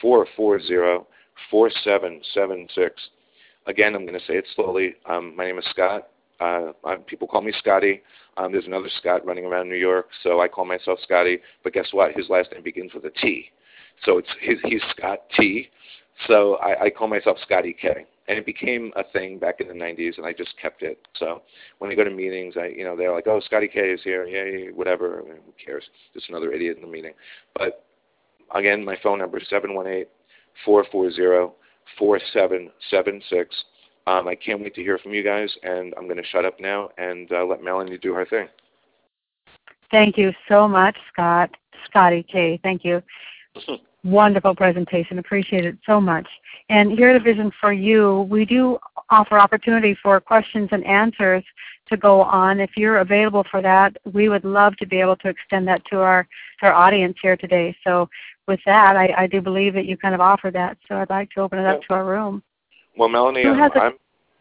four 0.00 0.26
four 0.36 0.60
zero 0.60 1.06
four 1.50 1.70
seven 1.84 2.20
seven 2.34 2.68
six. 2.74 2.94
Again, 3.66 3.94
I'm 3.94 4.06
going 4.06 4.18
to 4.18 4.26
say 4.26 4.34
it 4.34 4.46
slowly. 4.54 4.94
Um, 5.06 5.34
my 5.36 5.46
name 5.46 5.58
is 5.58 5.64
Scott. 5.70 6.08
Uh, 6.40 6.72
people 7.06 7.28
call 7.28 7.42
me 7.42 7.52
Scotty. 7.58 8.02
Um, 8.36 8.52
there's 8.52 8.66
another 8.66 8.88
Scott 9.00 9.24
running 9.26 9.44
around 9.44 9.68
New 9.68 9.76
York, 9.76 10.08
so 10.22 10.40
I 10.40 10.48
call 10.48 10.64
myself 10.64 10.98
Scotty. 11.02 11.38
But 11.62 11.74
guess 11.74 11.88
what? 11.92 12.16
His 12.16 12.28
last 12.28 12.50
name 12.52 12.62
begins 12.62 12.94
with 12.94 13.04
a 13.04 13.10
T, 13.10 13.50
so 14.04 14.18
it's 14.18 14.28
his, 14.40 14.58
he's 14.64 14.82
Scott 14.96 15.20
T. 15.36 15.68
So 16.26 16.56
I, 16.56 16.84
I 16.84 16.90
call 16.90 17.08
myself 17.08 17.38
Scotty 17.44 17.76
K 17.80 18.06
and 18.30 18.38
it 18.38 18.46
became 18.46 18.92
a 18.94 19.02
thing 19.02 19.40
back 19.40 19.60
in 19.60 19.66
the 19.66 19.74
90s, 19.74 20.16
and 20.16 20.24
I 20.24 20.32
just 20.32 20.56
kept 20.56 20.82
it. 20.82 21.04
So 21.18 21.42
when 21.78 21.90
I 21.90 21.96
go 21.96 22.04
to 22.04 22.10
meetings, 22.10 22.54
I 22.56 22.66
you 22.66 22.84
know 22.84 22.96
they're 22.96 23.12
like, 23.12 23.26
"Oh, 23.26 23.40
Scotty 23.40 23.66
K 23.66 23.90
is 23.90 24.00
here, 24.04 24.24
yay, 24.24 24.70
whatever." 24.70 25.22
I 25.22 25.34
who 25.44 25.52
cares? 25.62 25.84
Just 26.14 26.28
another 26.28 26.52
idiot 26.52 26.76
in 26.76 26.82
the 26.82 26.88
meeting. 26.88 27.12
But 27.56 27.84
again, 28.54 28.84
my 28.84 28.96
phone 29.02 29.18
number 29.18 29.38
is 29.38 29.48
seven 29.50 29.74
one 29.74 29.88
eight 29.88 30.08
four 30.64 30.86
four 30.92 31.10
zero 31.10 31.54
four 31.98 32.20
seven 32.32 32.70
seven 32.88 33.20
six. 33.28 33.64
Um, 34.10 34.26
I 34.26 34.34
can't 34.34 34.60
wait 34.60 34.74
to 34.74 34.82
hear 34.82 34.98
from 34.98 35.14
you 35.14 35.22
guys, 35.22 35.52
and 35.62 35.94
I'm 35.96 36.04
going 36.04 36.16
to 36.16 36.28
shut 36.32 36.44
up 36.44 36.58
now 36.58 36.90
and 36.98 37.30
uh, 37.30 37.44
let 37.44 37.62
Melanie 37.62 37.96
do 37.96 38.12
her 38.12 38.26
thing. 38.26 38.48
Thank 39.92 40.18
you 40.18 40.32
so 40.48 40.66
much, 40.66 40.96
Scott. 41.12 41.50
Scotty 41.88 42.24
K. 42.24 42.58
Thank 42.64 42.84
you. 42.84 43.02
Wonderful 44.04 44.56
presentation. 44.56 45.20
Appreciate 45.20 45.64
it 45.64 45.76
so 45.86 46.00
much. 46.00 46.26
And 46.70 46.90
here 46.90 47.10
at 47.10 47.16
A 47.16 47.20
Vision 47.20 47.52
for 47.60 47.72
You, 47.72 48.26
we 48.28 48.44
do 48.44 48.78
offer 49.10 49.38
opportunity 49.38 49.96
for 50.02 50.18
questions 50.20 50.70
and 50.72 50.84
answers 50.86 51.44
to 51.88 51.96
go 51.96 52.22
on. 52.22 52.58
If 52.58 52.70
you're 52.76 52.98
available 52.98 53.44
for 53.48 53.62
that, 53.62 53.96
we 54.12 54.28
would 54.28 54.44
love 54.44 54.76
to 54.78 54.86
be 54.86 55.00
able 55.00 55.16
to 55.16 55.28
extend 55.28 55.68
that 55.68 55.84
to 55.90 55.98
our, 55.98 56.26
to 56.60 56.66
our 56.66 56.72
audience 56.72 57.16
here 57.22 57.36
today. 57.36 57.76
So 57.84 58.08
with 58.48 58.60
that, 58.66 58.96
I, 58.96 59.14
I 59.16 59.26
do 59.28 59.40
believe 59.40 59.74
that 59.74 59.86
you 59.86 59.96
kind 59.96 60.14
of 60.16 60.20
offer 60.20 60.50
that. 60.50 60.78
So 60.88 60.96
I'd 60.96 61.10
like 61.10 61.30
to 61.32 61.40
open 61.42 61.60
it 61.60 61.66
up 61.66 61.82
to 61.82 61.94
our 61.94 62.04
room. 62.04 62.42
Well, 63.00 63.08
Melanie, 63.08 63.46
um, 63.46 63.70
I'm, 63.76 63.92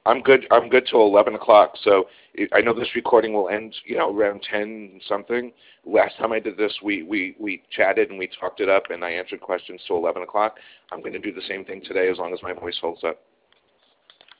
I'm 0.06 0.22
good. 0.22 0.46
I'm 0.52 0.68
good 0.68 0.86
till 0.86 1.00
11 1.04 1.34
o'clock. 1.34 1.76
So 1.82 2.08
I 2.52 2.60
know 2.60 2.74
this 2.74 2.94
recording 2.94 3.32
will 3.32 3.48
end, 3.48 3.74
you 3.86 3.98
know, 3.98 4.14
around 4.14 4.42
10 4.52 5.00
something. 5.08 5.54
Last 5.86 6.18
time 6.18 6.34
I 6.34 6.42
did 6.42 6.58
this, 6.58 6.78
we 6.84 7.04
we 7.04 7.38
we 7.40 7.64
chatted 7.72 8.10
and 8.10 8.20
we 8.20 8.30
talked 8.38 8.60
it 8.60 8.68
up, 8.68 8.90
and 8.90 9.06
I 9.06 9.12
answered 9.12 9.40
questions 9.40 9.80
till 9.88 9.96
11 9.96 10.24
o'clock. 10.24 10.58
I'm 10.92 11.00
going 11.00 11.14
to 11.14 11.20
do 11.20 11.34
the 11.34 11.42
same 11.48 11.64
thing 11.64 11.82
today 11.86 12.10
as 12.10 12.18
long 12.18 12.34
as 12.34 12.44
my 12.44 12.52
voice 12.52 12.78
holds 12.82 13.02
up. 13.06 13.22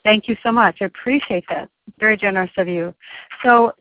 Thank 0.04 0.28
you 0.28 0.36
so 0.44 0.52
much. 0.52 0.80
I 0.82 0.86
appreciate 0.86 1.46
that. 1.48 1.70
Very 1.98 2.18
generous 2.18 2.52
of 2.58 2.68
you. 2.68 2.94
So 3.42 3.72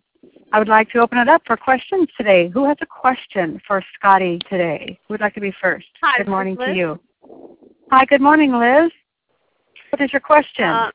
I 0.53 0.61
would 0.61 0.69
like 0.69 0.89
to 0.91 1.01
open 1.01 1.19
it 1.19 1.29
up 1.29 1.43
for 1.49 1.57
questions 1.57 2.07
today. 2.17 2.49
Who 2.49 2.65
has 2.65 2.77
a 2.81 2.87
question 2.87 3.61
for 3.67 3.83
Scotty 3.99 4.39
today? 4.49 5.01
Who 5.09 5.15
would 5.15 5.21
like 5.21 5.35
to 5.35 5.41
be 5.41 5.53
first? 5.61 5.87
Hi, 6.01 6.19
good 6.19 6.29
morning 6.29 6.57
to 6.59 6.73
you. 6.73 7.01
Hi, 7.91 8.05
good 8.05 8.21
morning, 8.21 8.53
Liz. 8.53 8.93
What 9.91 10.03
is 10.03 10.13
your 10.13 10.21
question? 10.21 10.65
Uh, 10.65 10.91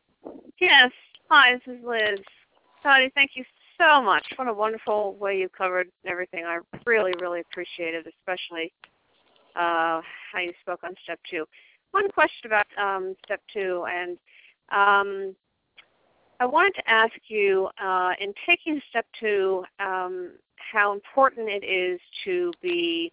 yes. 0.59 0.91
Hi, 1.29 1.53
this 1.53 1.75
is 1.75 1.83
Liz. 1.83 2.19
Scotty, 2.79 3.11
thank 3.15 3.31
you 3.35 3.43
so 3.77 4.01
much. 4.01 4.25
What 4.35 4.47
a 4.47 4.53
wonderful 4.53 5.15
way 5.15 5.37
you 5.37 5.49
covered 5.49 5.87
everything. 6.05 6.45
I 6.45 6.59
really, 6.85 7.13
really 7.19 7.41
appreciate 7.41 7.95
it, 7.95 8.05
especially 8.19 8.71
uh, 9.55 10.01
how 10.31 10.39
you 10.39 10.53
spoke 10.61 10.81
on 10.83 10.93
step 11.03 11.19
two. 11.29 11.45
One 11.91 12.09
question 12.11 12.45
about 12.45 12.65
um, 12.81 13.15
step 13.25 13.41
two, 13.51 13.85
and 13.89 14.17
um, 14.71 15.35
I 16.39 16.45
wanted 16.45 16.73
to 16.75 16.89
ask 16.89 17.13
you, 17.27 17.69
uh, 17.81 18.11
in 18.19 18.33
taking 18.45 18.81
step 18.89 19.05
two, 19.19 19.63
um, 19.79 20.31
how 20.71 20.93
important 20.93 21.49
it 21.49 21.63
is 21.63 21.99
to 22.25 22.51
be 22.61 23.11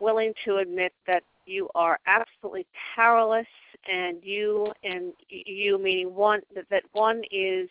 willing 0.00 0.32
to 0.44 0.58
admit 0.58 0.92
that 1.06 1.22
you 1.46 1.68
are 1.74 1.98
absolutely 2.06 2.66
powerless, 2.94 3.46
and 3.90 4.18
you 4.22 4.72
and 4.84 5.12
you 5.28 5.78
meaning 5.78 6.14
one 6.14 6.40
that, 6.54 6.64
that 6.70 6.84
one 6.92 7.22
is 7.30 7.68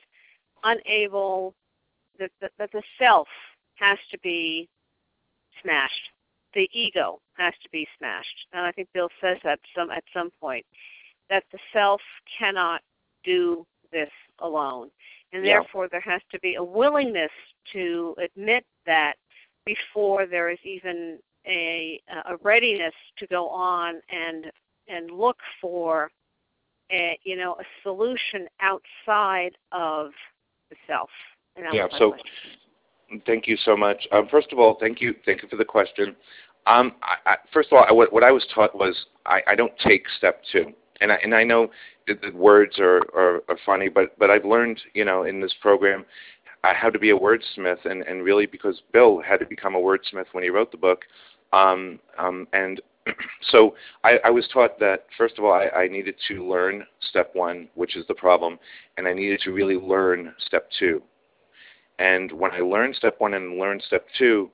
unable 0.64 1.54
that, 2.20 2.32
that 2.42 2.52
that 2.58 2.72
the 2.72 2.84
self 3.00 3.28
has 3.76 3.98
to 4.12 4.20
be 4.20 4.68
smashed, 5.62 6.12
the 6.54 6.70
ego 6.74 7.20
has 7.38 7.54
to 7.64 7.70
be 7.70 7.88
smashed, 7.98 8.48
and 8.54 8.66
I 8.66 8.72
think 8.72 8.90
Bill 8.94 9.10
says 9.22 9.38
that 9.44 9.60
some 9.76 9.90
at 9.92 10.04
some 10.14 10.32
point 10.40 10.66
that 11.30 11.44
the 11.52 11.60
self 11.74 12.02
cannot 12.38 12.82
do 13.24 13.66
this 13.92 14.10
alone. 14.40 14.90
And 15.34 15.46
yeah. 15.46 15.54
therefore, 15.54 15.88
there 15.88 16.02
has 16.02 16.22
to 16.32 16.40
be 16.40 16.56
a 16.56 16.64
willingness 16.64 17.32
to 17.74 18.16
admit 18.22 18.66
that 18.86 19.14
before 19.66 20.26
there 20.26 20.50
is 20.50 20.60
even 20.64 21.20
a, 21.48 22.02
a 22.26 22.36
readiness 22.44 22.94
to 23.18 23.28
go 23.28 23.48
on 23.48 24.02
and 24.12 24.52
and 24.92 25.12
look 25.12 25.38
for 25.60 26.12
a 26.92 27.18
you 27.24 27.36
know 27.36 27.56
a 27.60 27.64
solution 27.84 28.48
outside 28.62 29.58
of 29.72 30.12
the 30.70 30.76
self. 30.88 31.10
yeah. 31.74 31.88
So, 31.98 32.12
question. 32.12 33.22
thank 33.26 33.48
you 33.48 33.58
so 33.58 33.76
much. 33.76 34.08
Um, 34.12 34.28
first 34.30 34.52
of 34.52 34.60
all, 34.60 34.78
thank 34.80 35.02
you 35.02 35.16
thank 35.26 35.42
you 35.42 35.50
for 35.50 35.58
the 35.58 35.66
question. 35.66 36.16
Um, 36.68 36.94
I, 37.02 37.32
I, 37.32 37.36
first 37.52 37.70
of 37.72 37.78
all, 37.78 37.86
I, 37.90 37.92
what, 37.92 38.14
what 38.14 38.24
I 38.24 38.32
was 38.32 38.46
taught 38.54 38.76
was 38.76 38.96
I, 39.26 39.42
I 39.48 39.56
don't 39.56 39.74
take 39.80 40.04
step 40.18 40.44
two 40.52 40.74
and 41.02 41.12
I, 41.12 41.16
and 41.24 41.36
I 41.36 41.44
know 41.44 41.70
the 42.08 42.32
words 42.34 42.80
are, 42.80 43.02
are, 43.16 43.42
are 43.50 43.58
funny, 43.66 43.90
but 43.90 44.18
but 44.18 44.30
I've 44.30 44.46
learned 44.46 44.80
you 44.94 45.04
know 45.04 45.24
in 45.24 45.42
this 45.42 45.54
program 45.62 46.06
uh, 46.64 46.74
how 46.74 46.90
to 46.90 47.00
be 47.00 47.10
a 47.10 47.18
wordsmith, 47.18 47.86
and 47.86 48.04
and 48.04 48.24
really 48.24 48.46
because 48.46 48.82
Bill 48.94 49.22
had 49.22 49.40
to 49.40 49.46
become 49.46 49.76
a 49.76 49.80
wordsmith 49.80 50.28
when 50.32 50.44
he 50.44 50.50
wrote 50.50 50.72
the 50.72 50.78
book, 50.78 51.02
um, 51.52 52.00
um, 52.18 52.48
and 52.54 52.80
so 53.52 53.76
I, 54.04 54.20
I 54.26 54.30
was 54.30 54.48
taught 54.54 54.80
that 54.80 55.06
first 55.18 55.38
of 55.38 55.46
all 55.46 55.54
I, 55.54 55.68
I 55.76 55.88
needed 55.88 56.16
to 56.28 56.48
learn 56.48 56.86
step 57.10 57.32
one, 57.34 57.68
which 57.76 57.96
is 57.96 58.06
the 58.08 58.14
problem, 58.14 58.60
and 58.98 59.08
I 59.08 59.14
needed 59.14 59.42
to 59.44 59.52
really 59.52 59.76
learn 59.76 60.34
step 60.46 60.70
two. 60.78 61.02
And 62.00 62.32
when 62.32 62.52
I 62.52 62.60
learned 62.60 62.96
step 62.96 63.16
one 63.20 63.34
and 63.34 63.60
learned 63.60 63.84
step 63.86 64.06
two, 64.18 64.50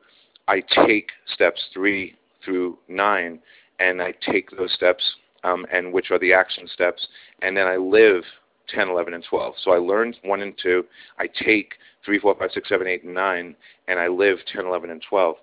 I 0.48 0.62
take 0.86 1.10
steps 1.34 1.62
three 1.74 2.16
through 2.44 2.78
nine, 2.88 3.40
and 3.80 4.02
I 4.02 4.14
take 4.30 4.50
those 4.52 4.74
steps 4.74 5.04
um, 5.44 5.66
and 5.72 5.94
which 5.94 6.12
are 6.12 6.20
the 6.20 6.34
action 6.34 6.68
steps, 6.68 7.06
and 7.42 7.56
then 7.56 7.68
I 7.68 7.76
live 7.78 8.24
10, 8.70 8.90
11, 8.90 9.14
and 9.14 9.24
12. 9.30 9.56
So 9.64 9.72
I 9.72 9.78
learned 9.78 10.18
1 10.24 10.42
and 10.42 10.54
2, 10.62 10.84
I 11.20 11.28
take 11.28 11.74
3, 12.06 12.20
4, 12.20 12.36
5, 12.36 12.50
6, 12.54 12.70
7, 12.70 12.88
8, 12.88 13.04
and 13.04 13.14
9, 13.14 13.56
and 13.88 14.00
I 14.00 14.08
live 14.08 14.38
10, 14.52 14.66
11, 14.66 14.90
and 14.90 15.02
12. 15.10 15.36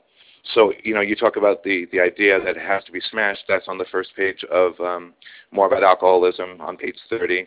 So, 0.53 0.73
you 0.83 0.95
know, 0.95 1.01
you 1.01 1.17
talk 1.17 1.37
about 1.37 1.63
the, 1.65 1.87
the 1.91 2.01
idea 2.01 2.39
that 2.39 2.57
it 2.57 2.63
has 2.63 2.85
to 2.85 2.93
be 2.93 3.01
smashed. 3.11 3.45
That's 3.49 3.67
on 3.67 3.79
the 3.79 3.87
first 3.91 4.11
page 4.15 4.45
of 4.51 4.79
um, 4.81 5.15
More 5.51 5.67
About 5.67 5.83
Alcoholism 5.83 6.61
on 6.61 6.77
page 6.77 6.99
30. 7.09 7.47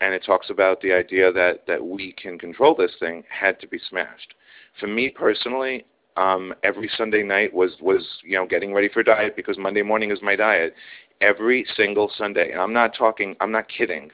And 0.00 0.12
it 0.12 0.22
talks 0.24 0.50
about 0.50 0.80
the 0.82 0.92
idea 0.92 1.32
that, 1.32 1.66
that 1.66 1.84
we 1.84 2.12
can 2.12 2.38
control 2.38 2.74
this 2.74 2.92
thing 3.00 3.24
had 3.28 3.58
to 3.60 3.66
be 3.66 3.80
smashed. 3.88 4.34
For 4.78 4.86
me 4.86 5.08
personally, 5.08 5.86
um, 6.16 6.52
every 6.62 6.90
Sunday 6.96 7.22
night 7.22 7.52
was, 7.52 7.72
was, 7.80 8.06
you 8.22 8.36
know, 8.36 8.46
getting 8.46 8.74
ready 8.74 8.90
for 8.92 9.02
diet 9.02 9.36
because 9.36 9.56
Monday 9.56 9.82
morning 9.82 10.10
is 10.10 10.18
my 10.20 10.36
diet 10.36 10.74
every 11.20 11.66
single 11.76 12.10
Sunday. 12.16 12.52
And 12.52 12.60
I'm 12.60 12.72
not 12.72 12.94
talking, 12.96 13.36
I'm 13.40 13.52
not 13.52 13.68
kidding. 13.68 14.10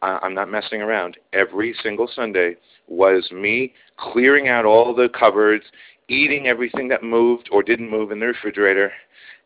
I'm 0.00 0.34
not 0.34 0.48
messing 0.48 0.80
around. 0.80 1.16
Every 1.32 1.74
single 1.82 2.08
Sunday 2.14 2.56
was 2.86 3.30
me 3.32 3.74
clearing 3.96 4.48
out 4.48 4.64
all 4.64 4.94
the 4.94 5.08
cupboards, 5.08 5.64
eating 6.08 6.46
everything 6.46 6.88
that 6.88 7.02
moved 7.02 7.48
or 7.52 7.62
didn't 7.62 7.90
move 7.90 8.10
in 8.10 8.20
the 8.20 8.26
refrigerator, 8.26 8.92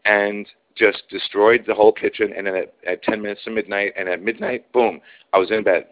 and 0.05 0.47
just 0.75 1.03
destroyed 1.11 1.65
the 1.67 1.75
whole 1.75 1.93
kitchen. 1.93 2.33
And 2.37 2.47
then 2.47 2.57
at, 2.57 2.75
at 2.87 3.03
10 3.03 3.21
minutes 3.21 3.43
to 3.45 3.51
midnight, 3.51 3.93
and 3.97 4.09
at 4.09 4.23
midnight, 4.23 4.71
boom, 4.73 5.01
I 5.33 5.39
was 5.39 5.51
in 5.51 5.63
bed. 5.63 5.87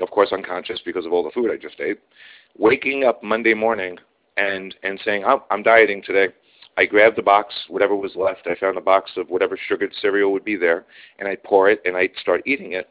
Of 0.00 0.10
course, 0.10 0.32
unconscious 0.32 0.80
because 0.84 1.06
of 1.06 1.12
all 1.12 1.22
the 1.22 1.30
food 1.30 1.50
I 1.50 1.56
just 1.56 1.80
ate. 1.80 2.00
Waking 2.58 3.04
up 3.04 3.22
Monday 3.22 3.54
morning 3.54 3.98
and 4.36 4.74
and 4.82 5.00
saying, 5.04 5.24
"Oh, 5.26 5.44
I'm 5.50 5.62
dieting 5.62 6.02
today." 6.02 6.32
I 6.76 6.86
grabbed 6.86 7.16
the 7.16 7.22
box, 7.22 7.54
whatever 7.68 7.94
was 7.94 8.16
left. 8.16 8.46
I 8.46 8.54
found 8.54 8.78
a 8.78 8.80
box 8.80 9.10
of 9.18 9.28
whatever 9.28 9.58
sugared 9.68 9.92
cereal 10.00 10.32
would 10.32 10.44
be 10.44 10.56
there, 10.56 10.86
and 11.18 11.28
I'd 11.28 11.42
pour 11.42 11.68
it 11.70 11.82
and 11.84 11.96
I'd 11.96 12.16
start 12.18 12.42
eating 12.46 12.72
it 12.72 12.88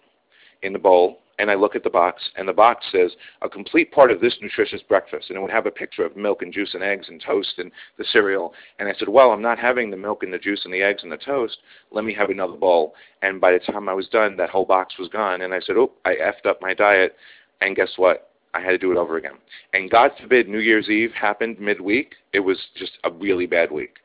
in 0.61 0.71
the 0.71 0.79
bowl. 0.79 1.21
And 1.41 1.49
I 1.49 1.55
look 1.55 1.75
at 1.75 1.83
the 1.83 1.89
box, 1.89 2.21
and 2.35 2.47
the 2.47 2.53
box 2.53 2.85
says 2.91 3.13
a 3.41 3.49
complete 3.49 3.91
part 3.91 4.11
of 4.11 4.21
this 4.21 4.37
nutritious 4.43 4.83
breakfast, 4.87 5.29
and 5.29 5.37
it 5.37 5.41
would 5.41 5.49
have 5.49 5.65
a 5.65 5.71
picture 5.71 6.05
of 6.05 6.15
milk 6.15 6.43
and 6.43 6.53
juice 6.53 6.75
and 6.75 6.83
eggs 6.83 7.07
and 7.09 7.19
toast 7.19 7.53
and 7.57 7.71
the 7.97 8.05
cereal. 8.13 8.53
And 8.77 8.87
I 8.87 8.93
said, 8.93 9.09
well, 9.09 9.31
I'm 9.31 9.41
not 9.41 9.57
having 9.57 9.89
the 9.89 9.97
milk 9.97 10.21
and 10.21 10.31
the 10.31 10.37
juice 10.37 10.61
and 10.65 10.73
the 10.73 10.83
eggs 10.83 11.01
and 11.01 11.11
the 11.11 11.17
toast. 11.17 11.57
Let 11.89 12.05
me 12.05 12.13
have 12.13 12.29
another 12.29 12.53
bowl. 12.53 12.93
And 13.23 13.41
by 13.41 13.53
the 13.53 13.59
time 13.59 13.89
I 13.89 13.93
was 13.95 14.07
done, 14.07 14.37
that 14.37 14.51
whole 14.51 14.65
box 14.65 14.99
was 14.99 15.09
gone. 15.09 15.41
And 15.41 15.51
I 15.51 15.61
said, 15.61 15.77
oh, 15.77 15.93
I 16.05 16.13
effed 16.13 16.47
up 16.47 16.61
my 16.61 16.75
diet. 16.75 17.15
And 17.61 17.75
guess 17.75 17.93
what? 17.95 18.29
I 18.53 18.59
had 18.59 18.69
to 18.69 18.77
do 18.77 18.91
it 18.91 18.97
over 18.97 19.17
again. 19.17 19.39
And 19.73 19.89
God 19.89 20.11
forbid 20.21 20.47
New 20.47 20.59
Year's 20.59 20.89
Eve 20.89 21.11
happened 21.19 21.59
midweek. 21.59 22.13
It 22.33 22.41
was 22.41 22.59
just 22.77 22.99
a 23.03 23.09
really 23.09 23.47
bad 23.47 23.71
week. 23.71 23.95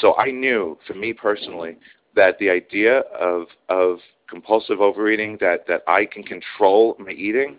So 0.00 0.14
I 0.14 0.30
knew, 0.30 0.78
for 0.86 0.94
me 0.94 1.12
personally, 1.12 1.76
that 2.14 2.38
the 2.38 2.50
idea 2.50 3.00
of 3.18 3.46
of 3.68 3.98
compulsive 4.34 4.80
overeating, 4.80 5.38
that 5.40 5.66
that 5.68 5.82
I 5.86 6.04
can 6.04 6.24
control 6.24 6.96
my 6.98 7.12
eating, 7.12 7.58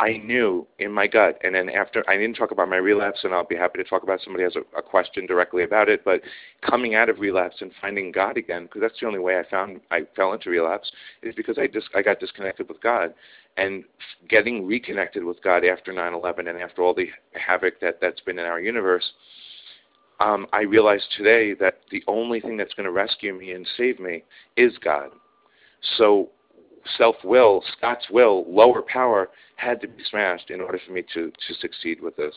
I 0.00 0.16
knew 0.16 0.66
in 0.78 0.92
my 0.92 1.06
gut. 1.06 1.38
And 1.44 1.54
then 1.54 1.68
after, 1.68 2.02
I 2.08 2.16
didn't 2.16 2.36
talk 2.36 2.52
about 2.52 2.70
my 2.70 2.78
relapse, 2.78 3.20
and 3.22 3.34
I'll 3.34 3.44
be 3.44 3.54
happy 3.54 3.82
to 3.82 3.88
talk 3.88 4.02
about 4.02 4.20
somebody 4.22 4.44
has 4.44 4.56
a, 4.56 4.78
a 4.78 4.82
question 4.82 5.26
directly 5.26 5.62
about 5.62 5.90
it. 5.90 6.02
But 6.04 6.22
coming 6.62 6.94
out 6.94 7.10
of 7.10 7.20
relapse 7.20 7.56
and 7.60 7.70
finding 7.82 8.10
God 8.10 8.38
again, 8.38 8.64
because 8.64 8.80
that's 8.80 8.98
the 8.98 9.06
only 9.06 9.18
way 9.18 9.38
I 9.38 9.48
found 9.50 9.80
I 9.90 10.00
fell 10.16 10.32
into 10.32 10.48
relapse, 10.48 10.90
is 11.22 11.34
because 11.34 11.58
I 11.58 11.66
just 11.66 11.88
I 11.94 12.00
got 12.00 12.18
disconnected 12.18 12.66
with 12.66 12.80
God, 12.80 13.12
and 13.58 13.84
getting 14.26 14.66
reconnected 14.66 15.22
with 15.22 15.42
God 15.42 15.66
after 15.66 15.92
9/11 15.92 16.48
and 16.48 16.58
after 16.58 16.82
all 16.82 16.94
the 16.94 17.10
havoc 17.34 17.78
that 17.80 18.00
that's 18.00 18.20
been 18.20 18.38
in 18.38 18.46
our 18.46 18.60
universe. 18.60 19.12
Um, 20.20 20.46
I 20.52 20.62
realize 20.62 21.06
today 21.16 21.54
that 21.60 21.80
the 21.90 22.02
only 22.06 22.40
thing 22.40 22.56
that's 22.56 22.74
going 22.74 22.84
to 22.84 22.92
rescue 22.92 23.34
me 23.38 23.52
and 23.52 23.66
save 23.76 23.98
me 24.00 24.22
is 24.56 24.76
God. 24.78 25.10
So 25.96 26.30
self 26.96 27.16
will, 27.24 27.62
Scott's 27.76 28.06
will, 28.10 28.44
lower 28.48 28.82
power 28.82 29.30
had 29.56 29.80
to 29.82 29.88
be 29.88 30.02
smashed 30.10 30.50
in 30.50 30.60
order 30.60 30.80
for 30.84 30.92
me 30.92 31.02
to, 31.14 31.30
to 31.30 31.54
succeed 31.60 32.00
with 32.00 32.16
this. 32.16 32.34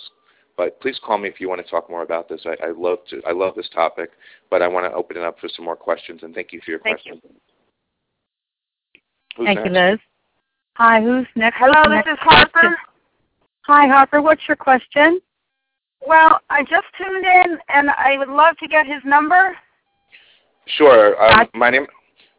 But 0.56 0.80
please 0.82 1.00
call 1.04 1.18
me 1.18 1.30
if 1.30 1.40
you 1.40 1.50
want 1.50 1.64
to 1.64 1.70
talk 1.70 1.90
more 1.90 2.04
about 2.04 2.30
this. 2.30 2.46
I, 2.46 2.68
I 2.68 2.72
love 2.72 3.00
to 3.10 3.22
I 3.28 3.32
love 3.32 3.56
this 3.56 3.70
topic, 3.74 4.12
but 4.52 4.62
I 4.62 4.68
want 4.68 4.86
to 4.86 4.96
open 4.96 5.18
it 5.18 5.24
up 5.24 5.40
for 5.40 5.50
some 5.50 5.66
more 5.66 5.76
questions 5.76 6.22
and 6.24 6.34
thank 6.36 6.54
you 6.54 6.62
for 6.64 6.72
your 6.72 6.80
thank 6.82 6.98
question. 6.98 7.22
You. 7.24 7.30
Who's 9.38 9.46
thank 9.48 9.60
next? 9.60 9.68
you, 9.68 9.74
Liz. 9.74 10.00
Hi, 10.76 11.02
who's 11.02 11.26
next? 11.36 11.58
Hello, 11.58 11.74
Who's 11.84 11.98
this 11.98 12.06
next 12.06 12.12
is 12.12 12.18
Harper. 12.22 12.78
Hi, 13.62 13.88
Harper. 13.88 14.22
What's 14.22 14.42
your 14.48 14.58
question? 14.58 15.20
Well, 16.06 16.40
I 16.50 16.62
just 16.64 16.86
tuned 16.98 17.26
in, 17.26 17.58
and 17.70 17.90
I 17.90 18.18
would 18.18 18.28
love 18.28 18.58
to 18.58 18.68
get 18.68 18.86
his 18.86 19.02
number. 19.06 19.56
Sure. 20.68 21.22
Um, 21.24 21.48
my 21.54 21.70
name 21.70 21.88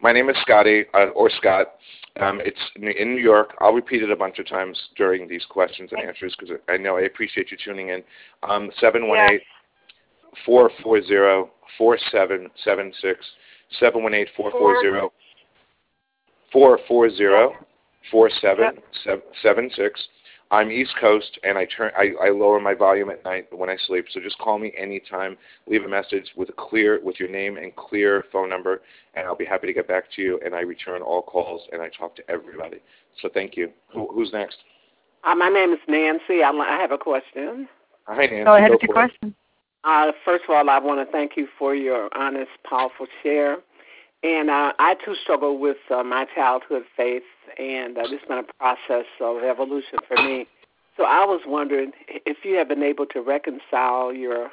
my 0.00 0.12
name 0.12 0.28
is 0.28 0.36
Scotty 0.42 0.84
uh, 0.94 1.06
or 1.14 1.30
Scott. 1.30 1.74
Um, 2.20 2.40
it's 2.44 2.58
in 2.76 3.14
New 3.14 3.20
York. 3.20 3.54
I'll 3.60 3.72
repeat 3.72 4.02
it 4.02 4.10
a 4.10 4.16
bunch 4.16 4.38
of 4.38 4.48
times 4.48 4.78
during 4.96 5.26
these 5.28 5.44
questions 5.48 5.90
and 5.92 6.02
answers 6.02 6.34
because 6.38 6.56
I 6.68 6.76
know 6.76 6.96
I 6.96 7.02
appreciate 7.02 7.50
you 7.50 7.56
tuning 7.62 7.88
in. 7.88 8.02
Um, 8.48 8.70
seven 8.80 9.08
one 9.08 9.18
eight 9.32 9.42
four 10.46 10.70
four 10.82 11.02
zero 11.02 11.50
four 11.76 11.98
seven 12.12 12.48
seven 12.64 12.92
six 13.00 13.18
seven 13.80 14.02
one 14.02 14.14
eight 14.14 14.28
four 14.36 14.52
four 14.52 14.80
zero 14.80 15.12
four 16.52 16.78
four 16.86 17.10
zero 17.10 17.52
four 18.10 18.30
seven 18.40 18.78
seven 19.42 19.70
six. 19.74 20.00
I'm 20.54 20.70
East 20.70 20.94
Coast, 21.00 21.36
and 21.42 21.58
I 21.58 21.64
turn 21.64 21.90
I, 21.98 22.12
I 22.22 22.30
lower 22.30 22.60
my 22.60 22.74
volume 22.74 23.10
at 23.10 23.24
night 23.24 23.48
when 23.50 23.68
I 23.68 23.76
sleep. 23.88 24.06
So 24.12 24.20
just 24.20 24.38
call 24.38 24.56
me 24.56 24.72
anytime. 24.78 25.36
Leave 25.66 25.82
a 25.82 25.88
message 25.88 26.26
with 26.36 26.48
a 26.48 26.52
clear 26.52 27.00
with 27.02 27.18
your 27.18 27.28
name 27.28 27.56
and 27.56 27.74
clear 27.74 28.24
phone 28.30 28.50
number, 28.50 28.82
and 29.14 29.26
I'll 29.26 29.34
be 29.34 29.44
happy 29.44 29.66
to 29.66 29.72
get 29.72 29.88
back 29.88 30.04
to 30.14 30.22
you. 30.22 30.40
And 30.44 30.54
I 30.54 30.60
return 30.60 31.02
all 31.02 31.22
calls 31.22 31.62
and 31.72 31.82
I 31.82 31.88
talk 31.88 32.14
to 32.16 32.30
everybody. 32.30 32.78
So 33.20 33.28
thank 33.34 33.56
you. 33.56 33.70
Who, 33.92 34.08
who's 34.14 34.32
next? 34.32 34.58
Uh, 35.24 35.34
my 35.34 35.48
name 35.48 35.72
is 35.72 35.80
Nancy. 35.88 36.44
I'm, 36.44 36.60
I 36.60 36.78
have 36.80 36.92
a 36.92 36.98
question. 36.98 37.68
Hi, 38.06 38.26
Nancy. 38.26 38.44
Go 38.44 38.54
ahead 38.54 38.68
Go 38.68 38.74
with 38.74 38.82
your 38.82 38.94
for 38.94 39.04
it. 39.04 39.10
question. 39.10 39.34
Uh, 39.82 40.12
first 40.24 40.44
of 40.44 40.54
all, 40.54 40.70
I 40.70 40.78
want 40.78 41.04
to 41.04 41.10
thank 41.10 41.32
you 41.36 41.48
for 41.58 41.74
your 41.74 42.08
honest, 42.16 42.50
powerful 42.68 43.06
share. 43.24 43.56
And 44.24 44.48
uh, 44.48 44.72
I 44.78 44.94
too 45.04 45.14
struggle 45.22 45.58
with 45.58 45.76
uh, 45.90 46.02
my 46.02 46.24
childhood 46.34 46.84
faith, 46.96 47.22
and 47.58 47.98
uh, 47.98 48.04
this 48.04 48.20
has 48.20 48.28
been 48.28 48.38
a 48.38 48.52
process 48.58 49.04
of 49.20 49.44
evolution 49.44 49.98
for 50.08 50.16
me. 50.16 50.46
So 50.96 51.04
I 51.04 51.26
was 51.26 51.42
wondering 51.46 51.92
if 52.08 52.38
you 52.42 52.56
have 52.56 52.68
been 52.68 52.82
able 52.82 53.04
to 53.06 53.20
reconcile 53.20 54.14
your 54.14 54.50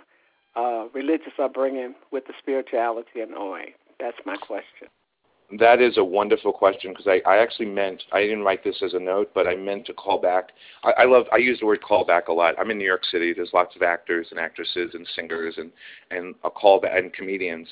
uh, 0.58 0.88
religious 0.94 1.34
upbringing 1.40 1.96
with 2.12 2.28
the 2.28 2.34
spirituality 2.38 3.22
in 3.22 3.34
OA. 3.34 3.68
That's 3.98 4.18
my 4.26 4.36
question. 4.36 4.90
That 5.58 5.82
is 5.82 5.98
a 5.98 6.04
wonderful 6.04 6.52
question 6.52 6.92
because 6.92 7.08
I, 7.08 7.22
I 7.30 7.38
actually 7.38 7.68
meant 7.68 8.04
I 8.12 8.22
didn't 8.22 8.44
write 8.44 8.64
this 8.66 8.82
as 8.84 8.94
a 8.94 9.00
note, 9.00 9.32
but 9.34 9.48
I 9.48 9.56
meant 9.56 9.86
to 9.88 9.94
call 9.94 10.20
back. 10.20 10.50
I, 10.84 10.92
I 11.00 11.06
love 11.06 11.26
I 11.32 11.38
use 11.38 11.60
the 11.60 11.66
word 11.66 11.82
call 11.82 12.06
back 12.06 12.28
a 12.28 12.34
lot. 12.34 12.56
I'm 12.58 12.72
in 12.72 12.78
New 12.78 12.86
York 12.86 13.06
City. 13.06 13.34
There's 13.34 13.52
lots 13.54 13.76
of 13.76 13.82
actors 13.82 14.28
and 14.32 14.40
actresses 14.40 14.92
and 14.94 15.08
singers 15.16 15.56
and 15.58 15.72
and 16.10 16.36
a 16.44 16.50
call 16.50 16.80
back 16.80 16.98
and 16.98 17.12
comedians. 17.14 17.68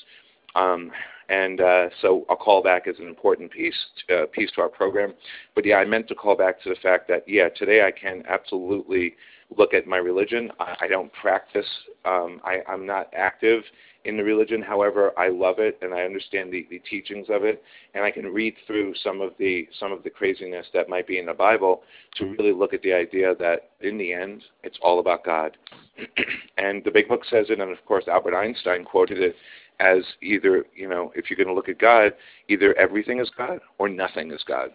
Um, 0.54 0.90
and 1.28 1.60
uh, 1.60 1.88
so 2.02 2.26
a 2.28 2.36
callback 2.36 2.88
is 2.88 2.98
an 2.98 3.06
important 3.06 3.52
piece 3.52 3.74
to, 4.08 4.22
uh, 4.22 4.26
piece 4.26 4.50
to 4.52 4.62
our 4.62 4.68
program. 4.68 5.14
But 5.54 5.64
yeah, 5.64 5.76
I 5.76 5.84
meant 5.84 6.08
to 6.08 6.14
call 6.14 6.36
back 6.36 6.60
to 6.62 6.68
the 6.68 6.76
fact 6.82 7.06
that 7.08 7.28
yeah, 7.28 7.48
today 7.50 7.86
I 7.86 7.92
can 7.92 8.24
absolutely 8.28 9.14
look 9.56 9.72
at 9.72 9.86
my 9.86 9.98
religion. 9.98 10.50
I, 10.58 10.76
I 10.82 10.86
don't 10.88 11.12
practice. 11.12 11.66
Um, 12.04 12.40
I, 12.44 12.62
I'm 12.68 12.84
not 12.84 13.10
active 13.14 13.62
in 14.04 14.16
the 14.16 14.24
religion. 14.24 14.62
However, 14.62 15.12
I 15.18 15.28
love 15.28 15.56
it 15.58 15.78
and 15.82 15.92
I 15.92 16.02
understand 16.02 16.52
the, 16.52 16.66
the 16.70 16.80
teachings 16.90 17.26
of 17.28 17.44
it, 17.44 17.62
and 17.94 18.02
I 18.02 18.10
can 18.10 18.26
read 18.26 18.54
through 18.66 18.94
some 19.02 19.20
of 19.20 19.32
the 19.38 19.68
some 19.78 19.92
of 19.92 20.02
the 20.02 20.10
craziness 20.10 20.66
that 20.72 20.88
might 20.88 21.06
be 21.06 21.18
in 21.18 21.26
the 21.26 21.34
Bible 21.34 21.82
to 22.16 22.34
really 22.38 22.52
look 22.52 22.72
at 22.72 22.82
the 22.82 22.92
idea 22.92 23.34
that 23.36 23.70
in 23.82 23.98
the 23.98 24.12
end, 24.12 24.42
it's 24.62 24.78
all 24.82 25.00
about 25.00 25.24
God. 25.24 25.56
and 26.58 26.82
the 26.84 26.90
Big 26.90 27.08
Book 27.08 27.24
says 27.30 27.46
it, 27.50 27.60
and 27.60 27.70
of 27.70 27.84
course 27.84 28.08
Albert 28.08 28.34
Einstein 28.34 28.84
quoted 28.84 29.20
it 29.20 29.36
as 29.80 30.04
either 30.22 30.64
you 30.74 30.88
know 30.88 31.12
if 31.16 31.28
you're 31.28 31.36
going 31.36 31.48
to 31.48 31.54
look 31.54 31.68
at 31.68 31.78
God, 31.78 32.12
either 32.48 32.74
everything 32.78 33.18
is 33.18 33.30
God 33.36 33.60
or 33.78 33.88
nothing 33.88 34.30
is 34.30 34.42
God. 34.46 34.70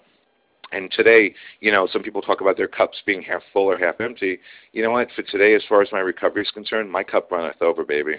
And 0.72 0.92
today, 0.92 1.34
you 1.62 1.72
know, 1.72 1.88
some 1.92 2.02
people 2.02 2.24
talk 2.24 2.42
about 2.42 2.58
their 2.58 2.68
cups 2.68 2.98
being 3.06 3.22
half 3.22 3.44
full 3.54 3.70
or 3.70 3.78
half 3.78 4.02
empty. 4.02 4.40
You 4.74 4.84
know 4.84 4.92
what? 4.92 5.10
For 5.16 5.22
today, 5.22 5.54
as 5.54 5.62
far 5.70 5.82
as 5.84 5.90
my 5.92 6.00
recovery 6.00 6.42
is 6.42 6.52
concerned, 6.52 6.92
my 6.92 7.04
cup 7.04 7.32
runneth 7.32 7.62
over, 7.62 7.86
baby 7.86 8.16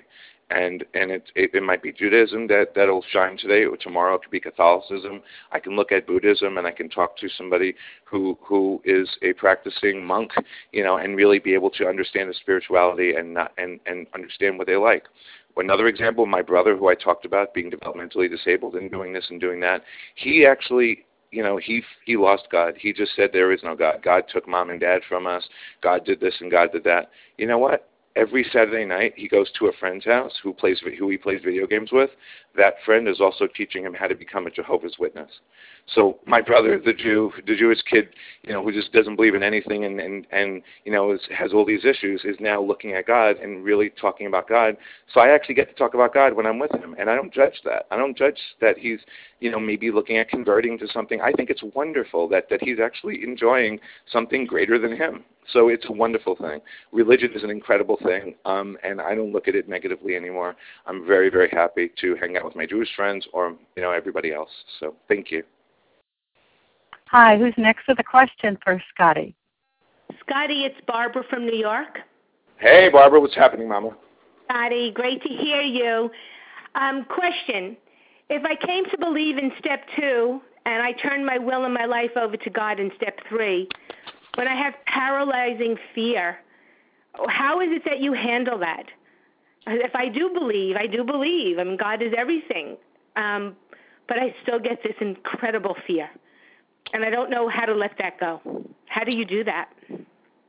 and 0.50 0.84
and 0.94 1.10
it, 1.10 1.24
it 1.34 1.50
it 1.54 1.62
might 1.62 1.82
be 1.82 1.92
Judaism 1.92 2.46
that 2.48 2.72
that'll 2.74 3.04
shine 3.10 3.36
today 3.36 3.64
or 3.64 3.76
tomorrow 3.76 4.14
it 4.14 4.22
could 4.22 4.30
be 4.30 4.40
Catholicism. 4.40 5.20
I 5.50 5.58
can 5.58 5.74
look 5.74 5.90
at 5.90 6.06
Buddhism 6.06 6.56
and 6.58 6.66
I 6.66 6.70
can 6.70 6.88
talk 6.88 7.16
to 7.18 7.28
somebody 7.28 7.74
who 8.04 8.38
who 8.40 8.80
is 8.84 9.08
a 9.22 9.32
practicing 9.32 10.04
monk, 10.04 10.30
you 10.72 10.84
know, 10.84 10.98
and 10.98 11.16
really 11.16 11.40
be 11.40 11.54
able 11.54 11.70
to 11.70 11.86
understand 11.86 12.30
the 12.30 12.34
spirituality 12.34 13.14
and 13.14 13.34
not 13.34 13.52
and 13.58 13.80
and 13.86 14.06
understand 14.14 14.58
what 14.58 14.68
they 14.68 14.76
like. 14.76 15.04
Another 15.56 15.86
example, 15.86 16.26
my 16.26 16.42
brother, 16.42 16.76
who 16.76 16.88
I 16.88 16.94
talked 16.94 17.24
about 17.24 17.54
being 17.54 17.70
developmentally 17.70 18.30
disabled 18.30 18.74
and 18.74 18.90
doing 18.90 19.12
this 19.12 19.26
and 19.30 19.40
doing 19.40 19.60
that, 19.60 19.82
he 20.14 20.46
actually 20.46 21.06
you 21.30 21.42
know 21.42 21.56
he 21.56 21.82
he 22.04 22.16
lost 22.16 22.48
god. 22.50 22.74
He 22.78 22.92
just 22.92 23.14
said 23.14 23.30
there 23.32 23.52
is 23.52 23.60
no 23.62 23.74
god. 23.74 24.00
God 24.02 24.24
took 24.32 24.48
mom 24.48 24.70
and 24.70 24.80
dad 24.80 25.02
from 25.08 25.26
us. 25.26 25.46
God 25.82 26.04
did 26.04 26.20
this 26.20 26.34
and 26.40 26.50
god 26.50 26.72
did 26.72 26.84
that. 26.84 27.10
You 27.38 27.46
know 27.46 27.58
what? 27.58 27.88
Every 28.16 28.46
Saturday 28.50 28.84
night 28.84 29.12
he 29.16 29.28
goes 29.28 29.50
to 29.58 29.66
a 29.66 29.72
friend's 29.72 30.04
house 30.04 30.32
who 30.42 30.52
plays 30.52 30.80
who 30.98 31.10
he 31.10 31.18
plays 31.18 31.40
video 31.44 31.66
games 31.66 31.90
with. 31.92 32.10
That 32.56 32.74
friend 32.84 33.08
is 33.08 33.20
also 33.20 33.46
teaching 33.46 33.84
him 33.84 33.94
how 33.94 34.06
to 34.06 34.14
become 34.14 34.46
a 34.46 34.50
Jehovah's 34.50 34.96
Witness. 34.98 35.30
So 35.94 36.18
my 36.26 36.40
brother, 36.40 36.80
the 36.84 36.92
Jew, 36.92 37.32
the 37.46 37.54
Jewish 37.54 37.80
kid, 37.82 38.08
you 38.42 38.52
know, 38.52 38.62
who 38.62 38.72
just 38.72 38.92
doesn't 38.92 39.16
believe 39.16 39.34
in 39.34 39.42
anything 39.42 39.84
and 39.84 40.00
and 40.00 40.26
and 40.32 40.62
you 40.84 40.92
know 40.92 41.12
is, 41.12 41.20
has 41.36 41.52
all 41.52 41.64
these 41.64 41.84
issues, 41.84 42.22
is 42.24 42.36
now 42.40 42.60
looking 42.60 42.92
at 42.92 43.06
God 43.06 43.36
and 43.36 43.64
really 43.64 43.90
talking 43.90 44.26
about 44.26 44.48
God. 44.48 44.76
So 45.12 45.20
I 45.20 45.28
actually 45.28 45.54
get 45.54 45.68
to 45.68 45.74
talk 45.74 45.94
about 45.94 46.12
God 46.12 46.34
when 46.34 46.46
I'm 46.46 46.58
with 46.58 46.72
him, 46.72 46.96
and 46.98 47.08
I 47.08 47.14
don't 47.14 47.32
judge 47.32 47.60
that. 47.64 47.86
I 47.90 47.96
don't 47.96 48.16
judge 48.16 48.38
that 48.60 48.78
he's 48.78 49.00
you 49.40 49.50
know 49.50 49.60
maybe 49.60 49.90
looking 49.90 50.18
at 50.18 50.28
converting 50.28 50.78
to 50.78 50.88
something. 50.88 51.20
I 51.20 51.32
think 51.32 51.50
it's 51.50 51.62
wonderful 51.74 52.28
that 52.28 52.48
that 52.50 52.62
he's 52.62 52.80
actually 52.80 53.22
enjoying 53.22 53.78
something 54.10 54.46
greater 54.46 54.78
than 54.78 54.96
him. 54.96 55.24
So 55.52 55.68
it's 55.68 55.86
a 55.88 55.92
wonderful 55.92 56.36
thing. 56.36 56.60
Religion 56.92 57.30
is 57.34 57.44
an 57.44 57.50
incredible 57.50 57.98
thing, 58.02 58.34
um, 58.44 58.76
and 58.82 59.00
I 59.00 59.14
don't 59.14 59.32
look 59.32 59.48
at 59.48 59.54
it 59.54 59.68
negatively 59.68 60.16
anymore. 60.16 60.56
I'm 60.86 61.06
very, 61.06 61.30
very 61.30 61.48
happy 61.50 61.90
to 62.00 62.16
hang 62.16 62.36
out 62.36 62.45
with 62.46 62.56
my 62.56 62.64
Jewish 62.64 62.88
friends 62.96 63.26
or 63.32 63.54
you 63.76 63.82
know 63.82 63.90
everybody 63.90 64.32
else. 64.32 64.50
So 64.80 64.94
thank 65.08 65.30
you. 65.30 65.42
Hi, 67.08 67.36
who's 67.36 67.54
next 67.58 67.86
with 67.86 67.98
a 68.00 68.04
question 68.04 68.56
for 68.64 68.82
Scotty? 68.94 69.34
Scotty, 70.20 70.64
it's 70.64 70.80
Barbara 70.86 71.22
from 71.28 71.44
New 71.44 71.56
York. 71.56 71.98
Hey, 72.58 72.88
Barbara, 72.90 73.20
what's 73.20 73.34
happening, 73.34 73.68
Mama? 73.68 73.90
Scotty, 74.48 74.90
great 74.92 75.22
to 75.22 75.28
hear 75.28 75.60
you. 75.60 76.10
Um, 76.74 77.04
question: 77.04 77.76
If 78.30 78.44
I 78.44 78.56
came 78.64 78.84
to 78.86 78.98
believe 78.98 79.36
in 79.36 79.52
step 79.58 79.84
two 79.98 80.40
and 80.64 80.82
I 80.82 80.92
turned 80.92 81.26
my 81.26 81.38
will 81.38 81.64
and 81.64 81.74
my 81.74 81.84
life 81.84 82.16
over 82.16 82.36
to 82.36 82.50
God 82.50 82.80
in 82.80 82.90
step 82.96 83.18
three, 83.28 83.68
when 84.36 84.48
I 84.48 84.54
have 84.54 84.74
paralyzing 84.86 85.76
fear, 85.94 86.38
how 87.28 87.60
is 87.60 87.68
it 87.70 87.82
that 87.84 88.00
you 88.00 88.12
handle 88.12 88.58
that? 88.58 88.86
If 89.66 89.94
I 89.94 90.08
do 90.08 90.30
believe, 90.32 90.76
I 90.76 90.86
do 90.86 91.04
believe. 91.04 91.58
I 91.58 91.64
mean, 91.64 91.76
God 91.76 92.02
is 92.02 92.12
everything. 92.16 92.76
Um, 93.16 93.56
but 94.08 94.18
I 94.18 94.34
still 94.42 94.60
get 94.60 94.82
this 94.82 94.94
incredible 95.00 95.76
fear. 95.86 96.08
And 96.92 97.04
I 97.04 97.10
don't 97.10 97.30
know 97.30 97.48
how 97.48 97.66
to 97.66 97.74
let 97.74 97.92
that 97.98 98.20
go. 98.20 98.40
How 98.86 99.02
do 99.02 99.12
you 99.12 99.24
do 99.24 99.42
that? 99.44 99.70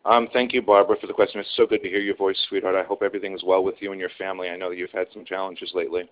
Um, 0.06 0.28
thank 0.32 0.54
you, 0.54 0.62
Barbara, 0.62 0.96
for 1.02 1.08
the 1.08 1.14
question. 1.14 1.42
It's 1.42 1.54
so 1.58 1.66
good 1.66 1.82
to 1.84 1.90
hear 1.90 2.00
your 2.00 2.16
voice, 2.16 2.38
sweetheart. 2.48 2.76
I 2.76 2.84
hope 2.84 3.02
everything 3.02 3.34
is 3.34 3.44
well 3.44 3.64
with 3.64 3.76
you 3.80 3.92
and 3.92 4.00
your 4.00 4.12
family. 4.18 4.50
I 4.50 4.56
know 4.56 4.70
that 4.70 4.78
you've 4.78 4.92
had 4.92 5.08
some 5.14 5.26
challenges 5.26 5.72
lately. 5.74 6.04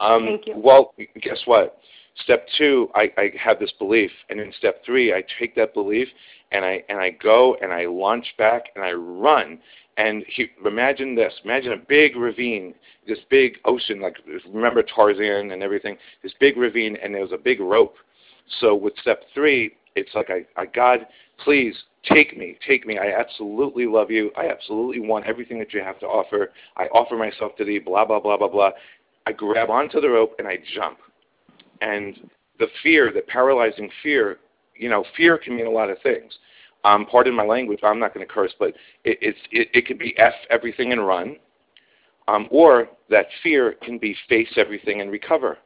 Um, 0.00 0.24
Thank 0.24 0.46
you. 0.46 0.54
Well, 0.56 0.94
guess 1.20 1.40
what? 1.44 1.78
Step 2.22 2.46
two, 2.56 2.88
I, 2.94 3.10
I 3.18 3.32
have 3.38 3.58
this 3.58 3.72
belief, 3.78 4.10
and 4.30 4.38
in 4.38 4.52
step 4.56 4.84
three, 4.84 5.12
I 5.12 5.24
take 5.38 5.56
that 5.56 5.74
belief 5.74 6.06
and 6.52 6.64
I 6.64 6.84
and 6.88 6.98
I 6.98 7.10
go 7.10 7.56
and 7.60 7.72
I 7.72 7.86
launch 7.86 8.26
back 8.38 8.66
and 8.76 8.84
I 8.84 8.92
run. 8.92 9.58
And 9.96 10.24
he, 10.28 10.48
imagine 10.64 11.14
this: 11.14 11.32
imagine 11.44 11.72
a 11.72 11.76
big 11.76 12.16
ravine, 12.16 12.74
this 13.06 13.18
big 13.30 13.58
ocean, 13.64 14.00
like 14.00 14.16
remember 14.52 14.82
Tarzan 14.82 15.52
and 15.52 15.62
everything. 15.62 15.96
This 16.22 16.32
big 16.40 16.56
ravine, 16.56 16.96
and 17.02 17.14
there's 17.14 17.32
a 17.32 17.38
big 17.38 17.60
rope. 17.60 17.96
So 18.60 18.74
with 18.74 18.94
step 19.00 19.22
three, 19.32 19.76
it's 19.94 20.10
like 20.14 20.30
I, 20.30 20.44
I 20.60 20.66
God, 20.66 21.06
please 21.42 21.74
take 22.04 22.36
me, 22.36 22.58
take 22.66 22.86
me. 22.86 22.98
I 22.98 23.18
absolutely 23.18 23.86
love 23.86 24.10
you. 24.10 24.30
I 24.36 24.48
absolutely 24.48 25.00
want 25.00 25.26
everything 25.26 25.58
that 25.60 25.72
you 25.72 25.80
have 25.80 26.00
to 26.00 26.06
offer. 26.06 26.50
I 26.76 26.84
offer 26.86 27.16
myself 27.16 27.56
to 27.56 27.64
thee. 27.64 27.78
Blah 27.78 28.04
blah 28.04 28.20
blah 28.20 28.36
blah 28.36 28.48
blah. 28.48 28.70
I 29.26 29.32
grab 29.32 29.70
onto 29.70 30.00
the 30.00 30.10
rope 30.10 30.34
and 30.38 30.48
I 30.48 30.58
jump. 30.74 30.98
And 31.80 32.30
the 32.58 32.66
fear, 32.82 33.12
the 33.12 33.22
paralyzing 33.22 33.90
fear, 34.02 34.38
you 34.76 34.88
know, 34.88 35.04
fear 35.16 35.38
can 35.38 35.56
mean 35.56 35.66
a 35.66 35.70
lot 35.70 35.90
of 35.90 35.98
things. 36.02 36.32
Um, 36.84 37.06
pardon 37.06 37.34
my 37.34 37.44
language, 37.44 37.80
I'm 37.82 37.98
not 37.98 38.12
going 38.12 38.26
to 38.26 38.32
curse, 38.32 38.52
but 38.58 38.68
it, 39.04 39.18
it's, 39.20 39.38
it, 39.50 39.68
it 39.72 39.86
could 39.86 39.98
be 39.98 40.16
F 40.18 40.34
everything 40.50 40.92
and 40.92 41.06
run, 41.06 41.36
um, 42.28 42.46
or 42.50 42.88
that 43.10 43.26
fear 43.42 43.74
can 43.82 43.98
be 43.98 44.14
face 44.28 44.52
everything 44.56 45.00
and 45.00 45.10
recover. 45.10 45.58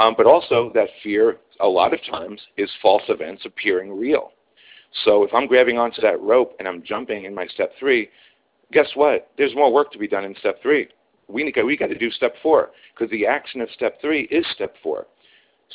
Um, 0.00 0.14
but 0.16 0.26
also, 0.26 0.72
that 0.74 0.88
fear, 1.02 1.38
a 1.60 1.68
lot 1.68 1.92
of 1.92 2.00
times, 2.10 2.40
is 2.56 2.70
false 2.80 3.02
events 3.08 3.44
appearing 3.44 3.96
real. 3.96 4.32
So 5.04 5.22
if 5.22 5.32
I'm 5.32 5.46
grabbing 5.46 5.78
onto 5.78 6.00
that 6.02 6.20
rope 6.20 6.56
and 6.58 6.66
I'm 6.66 6.82
jumping 6.82 7.24
in 7.24 7.34
my 7.34 7.46
step 7.46 7.72
three, 7.78 8.10
guess 8.72 8.88
what? 8.94 9.30
There's 9.36 9.54
more 9.54 9.72
work 9.72 9.92
to 9.92 9.98
be 9.98 10.08
done 10.08 10.24
in 10.24 10.34
step 10.36 10.60
three. 10.62 10.88
We 11.28 11.52
we 11.64 11.76
got 11.76 11.88
to 11.88 11.98
do 11.98 12.10
step 12.10 12.34
four 12.42 12.70
because 12.92 13.10
the 13.12 13.26
action 13.26 13.60
of 13.60 13.68
step 13.70 14.00
three 14.00 14.22
is 14.32 14.44
step 14.52 14.74
four. 14.82 15.06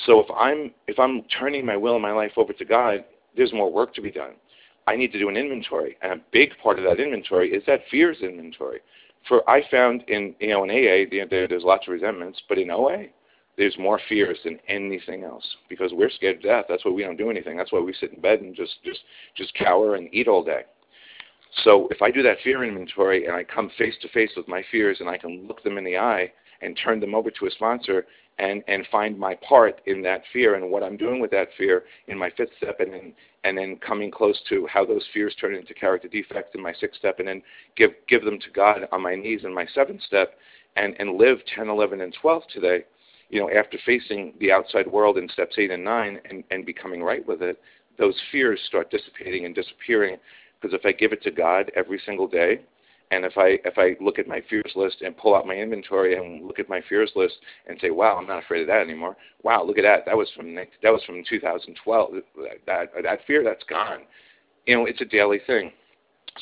So 0.06 0.20
if 0.20 0.28
I'm 0.38 0.72
if 0.88 1.00
I'm 1.00 1.24
turning 1.40 1.66
my 1.66 1.78
will 1.78 1.94
and 1.94 2.02
my 2.02 2.12
life 2.12 2.34
over 2.36 2.52
to 2.52 2.66
God, 2.66 3.06
there's 3.38 3.54
more 3.54 3.72
work 3.72 3.94
to 3.96 4.02
be 4.02 4.12
done. 4.12 4.34
I 4.88 4.96
need 4.96 5.12
to 5.14 5.20
do 5.20 5.30
an 5.30 5.38
inventory, 5.38 5.98
and 6.02 6.14
a 6.14 6.24
big 6.32 6.52
part 6.62 6.78
of 6.78 6.86
that 6.86 7.00
inventory 7.00 7.52
is 7.52 7.64
that 7.66 7.82
fears 7.90 8.18
inventory. 8.22 8.80
For 9.28 9.48
I 9.50 9.64
found 9.70 10.04
in 10.08 10.36
you 10.40 10.50
know 10.50 10.64
in 10.64 10.70
AA 10.70 11.10
there, 11.30 11.48
there's 11.48 11.64
lots 11.64 11.88
of 11.88 11.94
resentments, 11.94 12.42
but 12.48 12.58
in 12.58 12.70
OA 12.70 13.06
there's 13.58 13.78
more 13.78 14.00
fears 14.10 14.38
than 14.44 14.60
anything 14.68 15.24
else 15.24 15.46
because 15.70 15.92
we're 15.94 16.10
scared 16.10 16.42
to 16.42 16.48
death. 16.48 16.66
That's 16.68 16.84
why 16.84 16.92
we 16.92 17.04
don't 17.04 17.18
do 17.18 17.30
anything. 17.30 17.58
That's 17.58 17.72
why 17.72 17.80
we 17.80 17.94
sit 17.94 18.14
in 18.14 18.22
bed 18.22 18.42
and 18.42 18.56
just 18.56 18.84
just 18.84 19.00
just 19.36 19.54
cower 19.56 19.96
and 19.96 20.14
eat 20.14 20.28
all 20.28 20.44
day. 20.44 20.64
So 21.64 21.88
if 21.90 22.02
I 22.02 22.12
do 22.12 22.22
that 22.24 22.38
fear 22.44 22.64
inventory 22.64 23.26
and 23.26 23.36
I 23.36 23.44
come 23.44 23.72
face 23.78 23.96
to 24.02 24.10
face 24.10 24.32
with 24.36 24.48
my 24.48 24.64
fears 24.72 24.98
and 25.00 25.10
I 25.10 25.18
can 25.18 25.48
look 25.48 25.64
them 25.64 25.78
in 25.78 25.86
the 25.86 25.98
eye 25.98 26.32
and 26.62 26.78
turn 26.84 27.00
them 27.00 27.16
over 27.16 27.32
to 27.32 27.46
a 27.46 27.52
sponsor, 27.52 28.06
and 28.38 28.64
and 28.68 28.86
find 28.92 29.18
my 29.18 29.36
part 29.36 29.82
in 29.86 30.02
that 30.04 30.24
fear 30.34 30.56
and 30.56 30.70
what 30.70 30.84
I'm 30.84 30.98
doing 30.98 31.20
with 31.20 31.32
that 31.32 31.50
fear 31.58 31.84
in 32.08 32.18
my 32.18 32.30
fifth 32.36 32.52
step, 32.58 32.80
and 32.80 32.92
then 32.92 33.14
and 33.44 33.58
then 33.58 33.78
coming 33.78 34.12
close 34.12 34.40
to 34.50 34.68
how 34.68 34.86
those 34.86 35.06
fears 35.14 35.36
turn 35.40 35.56
into 35.56 35.74
character 35.74 36.08
defects 36.08 36.56
in 36.56 36.62
my 36.62 36.74
sixth 36.74 37.00
step, 37.00 37.20
and 37.20 37.28
then 37.28 37.42
give 37.76 37.92
give 38.08 38.26
them 38.26 38.40
to 38.40 38.50
God 38.52 38.88
on 38.92 39.02
my 39.02 39.16
knees 39.16 39.42
in 39.44 39.54
my 39.54 39.66
seventh 39.74 40.02
step, 40.02 40.38
and 40.76 40.96
and 41.00 41.18
live 41.18 41.40
10, 41.56 41.70
11, 41.70 42.02
and 42.02 42.16
12 42.22 42.44
today. 42.54 42.84
You 43.30 43.42
know, 43.42 43.50
after 43.50 43.78
facing 43.86 44.34
the 44.40 44.52
outside 44.52 44.88
world 44.88 45.18
in 45.18 45.30
steps 45.30 45.56
eight 45.58 45.72
and 45.72 45.84
nine, 45.84 46.20
and 46.30 46.44
and 46.52 46.66
becoming 46.66 47.02
right 47.02 47.26
with 47.26 47.42
it, 47.42 47.60
those 47.98 48.20
fears 48.32 48.60
start 48.68 48.92
dissipating 48.92 49.46
and 49.46 49.56
disappearing. 49.56 50.18
Because 50.60 50.78
if 50.78 50.86
I 50.86 50.92
give 50.92 51.14
it 51.14 51.22
to 51.24 51.32
God 51.32 51.72
every 51.76 52.02
single 52.06 52.28
day, 52.28 52.62
and 53.12 53.26
if 53.26 53.38
I 53.38 53.60
if 53.66 53.78
I 53.78 53.96
look 54.04 54.20
at 54.20 54.28
my 54.28 54.42
fears 54.50 54.72
list 54.76 55.02
and 55.02 55.16
pull 55.16 55.36
out 55.36 55.48
my 55.48 55.56
inventory 55.56 56.16
and 56.16 56.46
look 56.46 56.60
at 56.60 56.70
my 56.70 56.82
fears 56.90 57.12
list 57.16 57.36
and 57.68 57.80
say, 57.80 57.92
"Wow, 57.92 58.18
I'm 58.18 58.28
not 58.28 58.44
afraid 58.44 58.62
of 58.62 58.68
that 58.68 58.82
anymore." 58.82 59.16
Wow, 59.44 59.64
look 59.64 59.78
at 59.78 59.84
that. 59.84 60.06
That 60.06 60.18
was 60.18 60.30
from 60.36 60.56
that 60.56 60.68
was 60.84 61.04
from 61.06 61.24
2012. 61.30 62.14
That 62.66 62.92
that 63.04 63.20
fear 63.28 63.44
that's 63.44 63.64
gone. 63.66 64.02
You 64.66 64.76
know, 64.76 64.86
it's 64.86 65.02
a 65.02 65.06
daily 65.06 65.40
thing. 65.46 65.72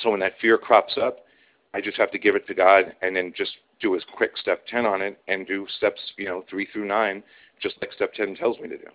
So 0.01 0.11
when 0.11 0.20
that 0.22 0.34
fear 0.41 0.57
crops 0.57 0.97
up, 1.01 1.26
I 1.74 1.82
just 1.82 1.97
have 1.97 2.11
to 2.11 2.20
give 2.20 2.36
it 2.36 2.47
to 2.47 2.53
God 2.53 2.95
and 3.01 3.16
then 3.16 3.34
just 3.36 3.51
do 3.82 3.95
a 3.95 3.99
quick 4.16 4.38
step 4.38 4.66
10 4.68 4.86
on 4.86 5.01
it 5.01 5.20
and 5.28 5.45
do 5.45 5.68
steps, 5.78 5.99
you 6.18 6.26
know, 6.26 6.45
3 6.49 6.68
through 6.72 6.86
9 6.86 7.24
just 7.61 7.76
like 7.82 7.91
step 7.93 8.14
10 8.14 8.36
tells 8.36 8.59
me 8.59 8.68
to 8.70 8.78
do. 8.78 8.88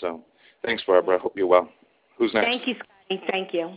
So, 0.00 0.22
thanks 0.64 0.82
Barbara. 0.86 1.16
I 1.16 1.20
hope 1.20 1.36
you're 1.36 1.46
well. 1.46 1.68
Who's 2.16 2.32
next? 2.34 2.46
Thank 2.46 2.66
you, 2.68 2.74
Scotty. 2.74 3.22
Thank 3.30 3.54
you. 3.54 3.70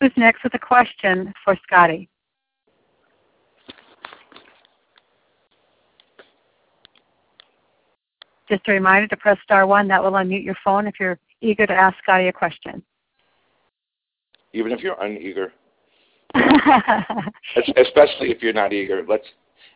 Who's 0.00 0.12
next 0.16 0.44
with 0.44 0.54
a 0.54 0.58
question 0.58 1.32
for 1.44 1.58
Scotty? 1.62 2.08
Just 8.48 8.68
a 8.68 8.72
reminder 8.72 9.08
to 9.08 9.16
press 9.16 9.38
star 9.42 9.66
one. 9.66 9.88
That 9.88 10.02
will 10.02 10.12
unmute 10.12 10.44
your 10.44 10.56
phone 10.62 10.86
if 10.86 11.00
you're 11.00 11.18
eager 11.40 11.66
to 11.66 11.72
ask 11.72 11.96
Scotty 12.02 12.28
a 12.28 12.32
question. 12.32 12.82
Even 14.52 14.72
if 14.72 14.80
you're 14.80 15.00
uneager. 15.02 15.52
Especially 17.76 18.30
if 18.30 18.42
you're 18.42 18.52
not 18.52 18.72
eager. 18.72 19.02
Let's 19.08 19.26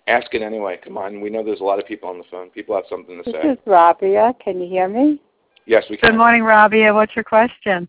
ask 0.06 0.32
it 0.34 0.42
anyway. 0.42 0.78
Come 0.84 0.98
on. 0.98 1.20
We 1.20 1.30
know 1.30 1.42
there's 1.42 1.60
a 1.60 1.64
lot 1.64 1.78
of 1.78 1.86
people 1.86 2.08
on 2.08 2.18
the 2.18 2.24
phone. 2.30 2.50
People 2.50 2.74
have 2.76 2.84
something 2.88 3.16
to 3.16 3.22
this 3.24 3.34
say. 3.34 3.48
This 3.48 3.58
is 3.58 3.66
Rabia. 3.66 4.34
Can 4.42 4.60
you 4.60 4.68
hear 4.68 4.88
me? 4.88 5.20
Yes, 5.66 5.84
we 5.90 5.96
can. 5.96 6.10
Good 6.10 6.18
morning, 6.18 6.42
Rabia. 6.42 6.92
What's 6.94 7.16
your 7.16 7.24
question? 7.24 7.88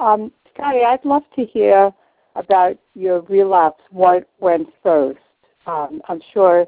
Um, 0.00 0.30
Scotty, 0.58 0.80
I'd 0.84 1.04
love 1.04 1.22
to 1.36 1.44
hear 1.44 1.92
about 2.34 2.76
your 2.94 3.20
relapse. 3.22 3.80
What 3.90 4.28
went 4.40 4.68
first? 4.82 5.20
Um, 5.66 6.02
I'm 6.08 6.20
sure, 6.32 6.66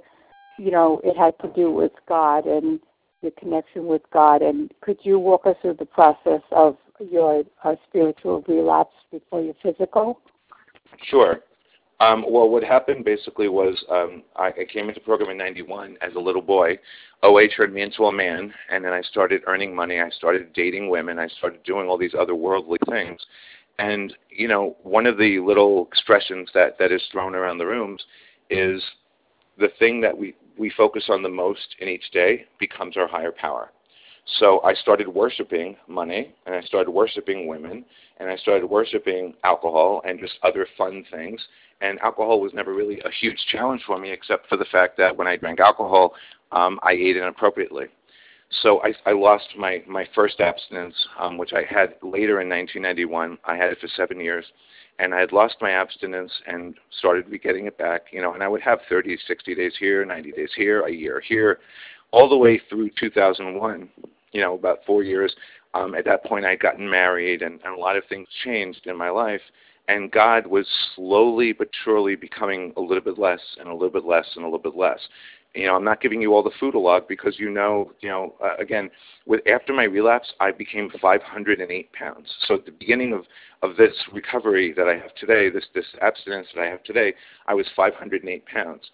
you 0.59 0.71
know, 0.71 1.01
it 1.03 1.17
had 1.17 1.37
to 1.41 1.53
do 1.55 1.73
with 1.73 1.93
God 2.09 2.47
and 2.47 2.79
your 3.21 3.33
connection 3.33 3.87
with 3.87 4.03
God. 4.13 4.43
And 4.43 4.73
could 4.81 4.99
you 5.03 5.19
walk 5.19 5.47
us 5.47 5.57
through 5.61 5.75
the 5.79 5.87
process 5.87 6.43
of 6.53 6.77
your 7.11 7.43
uh, 7.65 7.75
spiritual 7.89 8.45
relapse 8.47 8.95
before 9.11 9.43
your 9.43 9.55
physical? 9.63 10.21
Sure. 11.09 11.41
Um, 11.99 12.25
well, 12.27 12.49
what 12.49 12.65
happened 12.65 13.05
basically 13.05 13.49
was 13.49 13.83
um, 13.91 14.23
I, 14.35 14.47
I 14.49 14.65
came 14.73 14.89
into 14.89 15.01
the 15.01 15.05
program 15.05 15.31
in 15.31 15.37
'91 15.37 15.99
as 16.01 16.15
a 16.15 16.19
little 16.19 16.41
boy. 16.41 16.79
OA 17.23 17.47
turned 17.49 17.75
me 17.75 17.83
into 17.83 18.05
a 18.05 18.13
man, 18.13 18.55
and 18.71 18.83
then 18.83 18.95
I 18.95 19.03
started 19.03 19.43
earning 19.47 19.75
money. 19.75 20.01
I 20.01 20.09
started 20.11 20.53
dating 20.55 20.89
women. 20.89 21.19
I 21.19 21.29
started 21.29 21.63
doing 21.65 21.89
all 21.89 21.99
these 21.99 22.15
other 22.19 22.35
worldly 22.35 22.79
things. 22.89 23.21
And 23.81 24.13
you 24.29 24.47
know, 24.47 24.77
one 24.83 25.07
of 25.07 25.17
the 25.17 25.41
little 25.41 25.87
expressions 25.87 26.51
that 26.53 26.79
that 26.79 26.93
is 26.93 27.03
thrown 27.11 27.35
around 27.35 27.57
the 27.57 27.67
rooms 27.67 28.05
is 28.51 28.83
the 29.59 29.71
thing 29.79 30.03
that 30.03 30.17
we 30.17 30.35
we 30.59 30.71
focus 30.77 31.05
on 31.09 31.23
the 31.23 31.31
most 31.31 31.77
in 31.79 31.89
each 31.89 32.11
day 32.13 32.45
becomes 32.59 32.99
our 32.99 33.09
higher 33.09 33.33
power. 33.33 33.71
So 34.39 34.61
I 34.63 34.75
started 34.75 35.09
worshiping 35.09 35.77
money, 35.89 36.35
and 36.45 36.55
I 36.55 36.61
started 36.61 36.91
worshiping 36.91 37.47
women, 37.47 37.85
and 38.19 38.29
I 38.29 38.37
started 38.37 38.67
worshiping 38.67 39.33
alcohol 39.45 40.03
and 40.05 40.21
just 40.21 40.35
other 40.43 40.67
fun 40.77 41.05
things. 41.11 41.41
And 41.81 41.99
alcohol 42.01 42.39
was 42.39 42.53
never 42.53 42.75
really 42.75 43.01
a 43.01 43.11
huge 43.11 43.39
challenge 43.51 43.83
for 43.87 43.99
me, 43.99 44.11
except 44.11 44.47
for 44.49 44.59
the 44.59 44.67
fact 44.67 44.99
that 44.99 45.17
when 45.17 45.27
I 45.27 45.37
drank 45.37 45.59
alcohol, 45.59 46.13
um, 46.53 46.79
I 46.83 46.93
ate 46.93 47.17
inappropriately. 47.17 47.87
So 48.63 48.83
I, 48.83 48.93
I 49.09 49.13
lost 49.13 49.49
my, 49.57 49.83
my 49.87 50.07
first 50.15 50.41
abstinence, 50.41 50.95
um, 51.19 51.39
which 51.39 51.53
I 51.53 51.63
had 51.63 51.95
later 52.03 52.41
in 52.41 52.49
1991. 52.49 53.39
I 53.45 53.57
had 53.57 53.71
it 53.71 53.79
for 53.81 53.89
seven 53.97 54.21
years, 54.21 54.45
and 54.99 55.15
I 55.15 55.21
had 55.21 55.33
lost 55.33 55.57
my 55.61 55.71
abstinence 55.71 56.33
and 56.47 56.75
started 56.99 57.27
getting 57.43 57.67
it 57.67 57.79
back. 57.79 58.07
You 58.11 58.21
know, 58.21 58.35
and 58.35 58.43
I 58.43 58.49
would 58.49 58.63
have 58.63 58.81
30, 58.89 59.17
60 59.27 59.55
days 59.55 59.73
here, 59.79 60.05
90 60.05 60.33
days 60.33 60.51
here, 60.57 60.83
a 60.83 60.91
year 60.91 61.23
here, 61.27 61.61
all 62.11 62.29
the 62.29 62.37
way 62.37 62.61
through 62.69 62.91
2001. 62.99 63.89
You 64.33 64.41
know, 64.41 64.55
about 64.55 64.81
four 64.85 65.05
years. 65.05 65.35
Um, 65.75 65.95
at 65.95 66.05
that 66.07 66.25
point, 66.25 66.45
I'd 66.45 66.59
gotten 66.59 66.91
married, 66.91 67.43
and, 67.43 67.61
and 67.65 67.75
a 67.75 67.81
lot 67.81 67.97
of 67.97 68.03
things 68.09 68.27
changed 68.45 68.87
in 68.87 68.97
my 68.97 69.11
life. 69.11 69.41
And 69.87 70.11
God 70.11 70.47
was 70.47 70.67
slowly 70.95 71.53
but 71.53 71.69
surely 71.85 72.15
becoming 72.15 72.73
a 72.77 72.81
little 72.81 73.03
bit 73.03 73.19
less 73.19 73.41
and 73.59 73.69
a 73.69 73.73
little 73.73 73.91
bit 73.91 74.05
less 74.05 74.27
and 74.35 74.45
a 74.45 74.47
little 74.47 74.59
bit 74.59 74.77
less 74.77 75.01
you 75.55 75.67
know, 75.67 75.75
I'm 75.75 75.85
not 75.85 76.01
giving 76.01 76.23
you 76.23 76.33
all 76.33 76.43
the 76.43 76.53
food 76.61 76.75
log 76.75 77.09
because 77.09 77.39
you 77.39 77.51
know, 77.51 77.93
you 78.01 78.09
know, 78.09 78.35
uh, 78.43 78.57
again, 78.59 78.91
with 79.27 79.41
after 79.49 79.73
my 79.73 79.85
relapse, 79.85 80.33
I 80.39 80.53
became 80.53 80.91
508 81.01 81.93
pounds. 81.93 82.29
So 82.47 82.55
at 82.55 82.67
the 82.67 82.73
beginning 82.73 83.13
of 83.13 83.25
of 83.63 83.77
this 83.77 83.95
recovery 84.13 84.73
that 84.77 84.87
I 84.89 84.95
have 84.95 85.15
today, 85.17 85.51
this 85.51 85.67
this 85.75 85.87
abstinence 86.01 86.49
that 86.55 86.63
I 86.63 86.67
have 86.67 86.85
today, 86.85 87.15
I 87.47 87.55
was 87.55 87.67
508 87.75 88.47
pounds. 88.47 88.91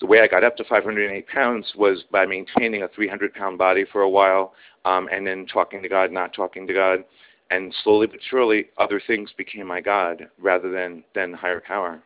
The 0.00 0.06
way 0.06 0.20
I 0.20 0.26
got 0.26 0.44
up 0.44 0.56
to 0.56 0.64
508 0.64 1.28
pounds 1.28 1.72
was 1.76 2.04
by 2.10 2.26
maintaining 2.26 2.82
a 2.82 2.88
300 2.88 3.34
pound 3.34 3.58
body 3.58 3.84
for 3.92 4.00
a 4.00 4.08
while, 4.08 4.54
um, 4.84 5.08
and 5.12 5.26
then 5.26 5.46
talking 5.46 5.82
to 5.82 5.88
God, 5.88 6.10
not 6.10 6.32
talking 6.32 6.66
to 6.66 6.72
God, 6.72 7.04
and 7.50 7.72
slowly 7.84 8.06
but 8.06 8.18
surely, 8.28 8.66
other 8.78 9.00
things 9.06 9.30
became 9.36 9.66
my 9.66 9.80
God 9.80 10.28
rather 10.40 10.72
than 10.72 11.04
than 11.14 11.32
higher 11.32 11.60
power 11.60 12.02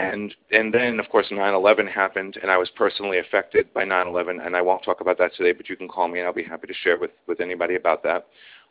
and 0.00 0.34
and 0.50 0.72
then 0.72 0.98
of 0.98 1.08
course 1.10 1.26
9/11 1.30 1.86
happened, 1.86 2.38
and 2.40 2.50
I 2.50 2.56
was 2.56 2.70
personally 2.70 3.18
affected 3.18 3.72
by 3.74 3.84
9/11, 3.84 4.44
and 4.44 4.56
I 4.56 4.62
won't 4.62 4.82
talk 4.82 5.00
about 5.00 5.18
that 5.18 5.34
today, 5.34 5.52
but 5.52 5.68
you 5.68 5.76
can 5.76 5.88
call 5.88 6.08
me, 6.08 6.18
and 6.18 6.26
I'll 6.26 6.32
be 6.32 6.42
happy 6.42 6.66
to 6.66 6.74
share 6.74 6.98
with 6.98 7.10
with 7.26 7.40
anybody 7.40 7.74
about 7.74 8.02
that. 8.04 8.26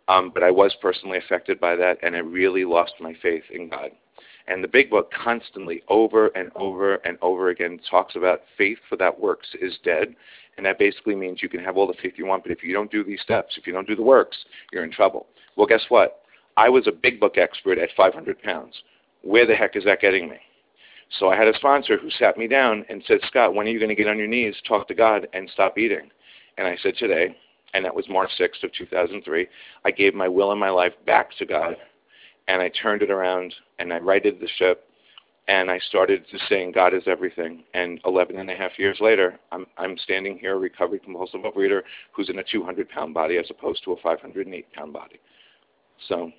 Um, 0.08 0.32
but 0.34 0.44
I 0.44 0.50
was 0.50 0.76
personally 0.82 1.20
affected 1.20 1.60
by 1.60 1.76
that, 1.76 2.00
and 2.02 2.16
I 2.16 2.20
really 2.20 2.66
lost 2.66 2.94
my 3.00 3.14
faith 3.22 3.44
in 3.52 3.70
God. 3.70 3.92
And 4.48 4.64
the 4.64 4.68
Big 4.68 4.90
Book 4.90 5.12
constantly, 5.12 5.84
over 5.88 6.30
and 6.30 6.52
over 6.56 6.96
and 6.96 7.20
over 7.22 7.50
again, 7.50 7.80
talks 7.88 8.16
about 8.16 8.42
faith 8.58 8.80
for 8.90 8.96
that 8.96 9.20
works 9.20 9.48
is 9.62 9.78
dead, 9.84 10.16
and 10.58 10.66
that 10.66 10.80
basically 10.80 11.16
means 11.16 11.44
you 11.44 11.50
can 11.50 11.64
have 11.64 11.78
all 11.78 11.86
the 11.86 12.02
faith 12.02 12.14
you 12.18 12.26
want, 12.26 12.42
but 12.42 12.52
if 12.52 12.64
you 12.64 12.74
don't 12.74 12.90
do 12.90 13.04
these 13.04 13.22
steps, 13.22 13.56
if 13.56 13.68
you 13.68 13.74
don't 13.74 13.88
do 13.88 13.96
the 13.96 14.02
works, 14.02 14.46
you're 14.74 14.84
in 14.84 14.92
trouble. 14.92 15.28
Well, 15.56 15.68
guess 15.68 15.86
what? 15.90 16.24
I 16.58 16.70
was 16.70 16.88
a 16.88 16.92
Big 16.92 17.20
Book 17.20 17.38
expert 17.38 17.78
at 17.78 17.90
500 17.96 18.42
pounds. 18.42 18.82
Where 19.22 19.46
the 19.46 19.56
heck 19.56 19.76
is 19.76 19.84
that 19.84 20.02
getting 20.02 20.28
me? 20.28 20.40
So 21.18 21.30
I 21.30 21.36
had 21.36 21.48
a 21.48 21.56
sponsor 21.56 21.98
who 21.98 22.10
sat 22.12 22.38
me 22.38 22.48
down 22.48 22.86
and 22.90 23.04
said, 23.08 23.20
Scott, 23.28 23.56
when 23.56 23.68
are 23.68 23.72
you 23.72 23.80
going 23.80 23.90
to 23.90 23.96
get 23.96 24.08
on 24.08 24.18
your 24.18 24.28
knees, 24.28 24.56
talk 24.68 24.88
to 24.90 24.96
God, 24.96 25.28
and 25.34 25.50
stop 25.52 25.78
eating? 25.78 26.12
And 26.58 26.68
I 26.68 26.78
said, 26.84 26.96
today. 26.98 27.36
And 27.74 27.86
that 27.86 27.96
was 27.96 28.08
March 28.10 28.30
6th 28.40 28.64
of 28.64 28.72
2003. 28.74 29.48
I 29.86 29.92
gave 29.92 30.14
my 30.14 30.28
will 30.28 30.52
and 30.52 30.60
my 30.60 30.70
life 30.70 30.94
back 31.06 31.36
to 31.38 31.46
God, 31.46 31.76
and 32.48 32.62
I 32.62 32.70
turned 32.70 33.02
it 33.02 33.12
around, 33.12 33.54
and 33.78 33.94
I 33.94 34.00
righted 34.00 34.40
the 34.40 34.48
ship, 34.58 34.90
and 35.48 35.70
I 35.70 35.80
started 35.80 36.26
to 36.32 36.38
saying, 36.48 36.74
God 36.74 36.94
is 36.94 37.04
everything. 37.08 37.64
And 37.74 38.00
11 38.06 38.38
and 38.38 38.50
a 38.50 38.56
half 38.56 38.78
years 38.78 38.98
later, 39.00 39.40
I'm, 39.52 39.66
I'm 39.78 39.98
standing 39.98 40.38
here, 40.38 40.56
a 40.56 40.60
recovered 40.60 41.04
compulsive 41.04 41.42
overeater 41.42 41.82
who's 42.12 42.30
in 42.30 42.40
a 42.40 42.44
200-pound 42.44 43.14
body 43.14 43.38
as 43.38 43.46
opposed 43.50 43.84
to 43.84 43.94
a 43.94 43.98
508-pound 43.98 44.94
body. 44.94 45.20
So 46.08 46.32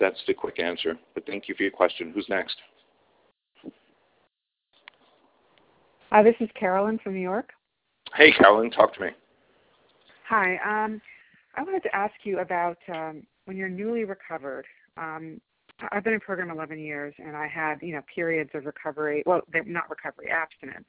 that's 0.00 0.20
the 0.26 0.34
quick 0.34 0.58
answer. 0.58 0.98
But 1.14 1.26
thank 1.26 1.48
you 1.48 1.54
for 1.54 1.62
your 1.62 1.72
question. 1.72 2.12
Who's 2.12 2.28
next? 2.28 2.56
Uh, 6.12 6.22
this 6.22 6.34
is 6.40 6.48
Carolyn 6.58 6.98
from 7.02 7.14
New 7.14 7.20
York. 7.20 7.50
Hey, 8.16 8.32
Carolyn, 8.32 8.70
talk 8.70 8.94
to 8.94 9.00
me. 9.00 9.08
Hi. 10.28 10.56
Um, 10.64 11.00
I 11.54 11.62
wanted 11.62 11.82
to 11.84 11.94
ask 11.94 12.14
you 12.24 12.40
about 12.40 12.78
um, 12.92 13.22
when 13.44 13.56
you're 13.56 13.68
newly 13.68 14.04
recovered. 14.04 14.66
Um, 14.96 15.40
I've 15.92 16.04
been 16.04 16.14
in 16.14 16.20
program 16.20 16.50
11 16.50 16.78
years, 16.78 17.14
and 17.18 17.36
I 17.36 17.46
had 17.46 17.78
you 17.80 17.94
know 17.94 18.02
periods 18.12 18.50
of 18.54 18.66
recovery. 18.66 19.22
Well, 19.24 19.42
they're 19.52 19.64
not 19.64 19.88
recovery, 19.88 20.30
abstinence. 20.30 20.86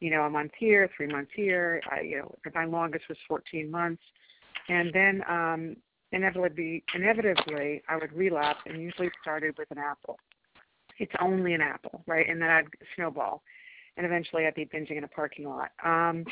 You 0.00 0.10
know, 0.10 0.22
a 0.22 0.30
month 0.30 0.52
here, 0.58 0.88
three 0.96 1.06
months 1.06 1.30
here. 1.34 1.80
I, 1.90 2.00
you 2.00 2.18
know, 2.18 2.34
my 2.54 2.64
longest 2.64 3.04
was 3.08 3.18
14 3.26 3.70
months, 3.70 4.02
and 4.68 4.92
then 4.92 5.22
um, 5.28 5.76
inevitably, 6.12 6.84
inevitably, 6.94 7.82
I 7.88 7.96
would 7.96 8.12
relapse, 8.12 8.60
and 8.66 8.80
usually 8.80 9.10
started 9.20 9.56
with 9.58 9.70
an 9.72 9.78
apple. 9.78 10.16
It's 10.98 11.12
only 11.20 11.54
an 11.54 11.60
apple, 11.60 12.02
right? 12.06 12.28
And 12.28 12.40
then 12.40 12.50
I'd 12.50 12.66
snowball 12.94 13.42
and 13.96 14.06
eventually 14.06 14.46
I'd 14.46 14.54
be 14.54 14.66
binging 14.66 14.98
in 14.98 15.04
a 15.04 15.08
parking 15.08 15.48
lot. 15.48 15.70
Um, 15.84 16.24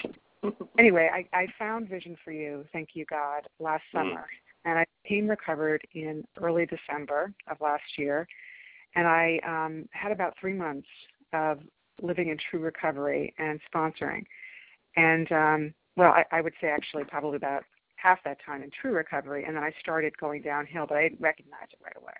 anyway, 0.78 1.10
I, 1.12 1.36
I 1.36 1.46
found 1.58 1.88
Vision 1.88 2.16
for 2.24 2.32
You, 2.32 2.64
thank 2.72 2.90
you 2.94 3.04
God, 3.08 3.46
last 3.60 3.84
mm. 3.94 3.98
summer, 3.98 4.26
mm. 4.26 4.70
and 4.70 4.78
I 4.78 4.86
became 5.02 5.28
recovered 5.28 5.82
in 5.94 6.24
early 6.40 6.66
December 6.66 7.32
of 7.50 7.60
last 7.60 7.82
year, 7.96 8.26
and 8.94 9.06
I 9.06 9.40
um, 9.46 9.88
had 9.92 10.12
about 10.12 10.34
three 10.40 10.54
months 10.54 10.88
of 11.32 11.60
living 12.00 12.28
in 12.28 12.38
true 12.50 12.60
recovery 12.60 13.34
and 13.38 13.60
sponsoring. 13.72 14.24
and 14.96 15.30
um, 15.32 15.74
well, 15.96 16.12
I, 16.12 16.24
I 16.32 16.40
would 16.40 16.54
say 16.60 16.68
actually 16.68 17.04
probably 17.04 17.36
about 17.36 17.64
half 17.96 18.18
that 18.24 18.38
time 18.44 18.62
in 18.62 18.70
true 18.70 18.92
recovery, 18.92 19.44
and 19.44 19.56
then 19.56 19.62
I 19.62 19.72
started 19.80 20.16
going 20.18 20.42
downhill, 20.42 20.86
but 20.88 20.98
I 20.98 21.02
didn't 21.02 21.20
recognize 21.20 21.68
it 21.72 21.78
right 21.84 21.96
away. 21.96 22.12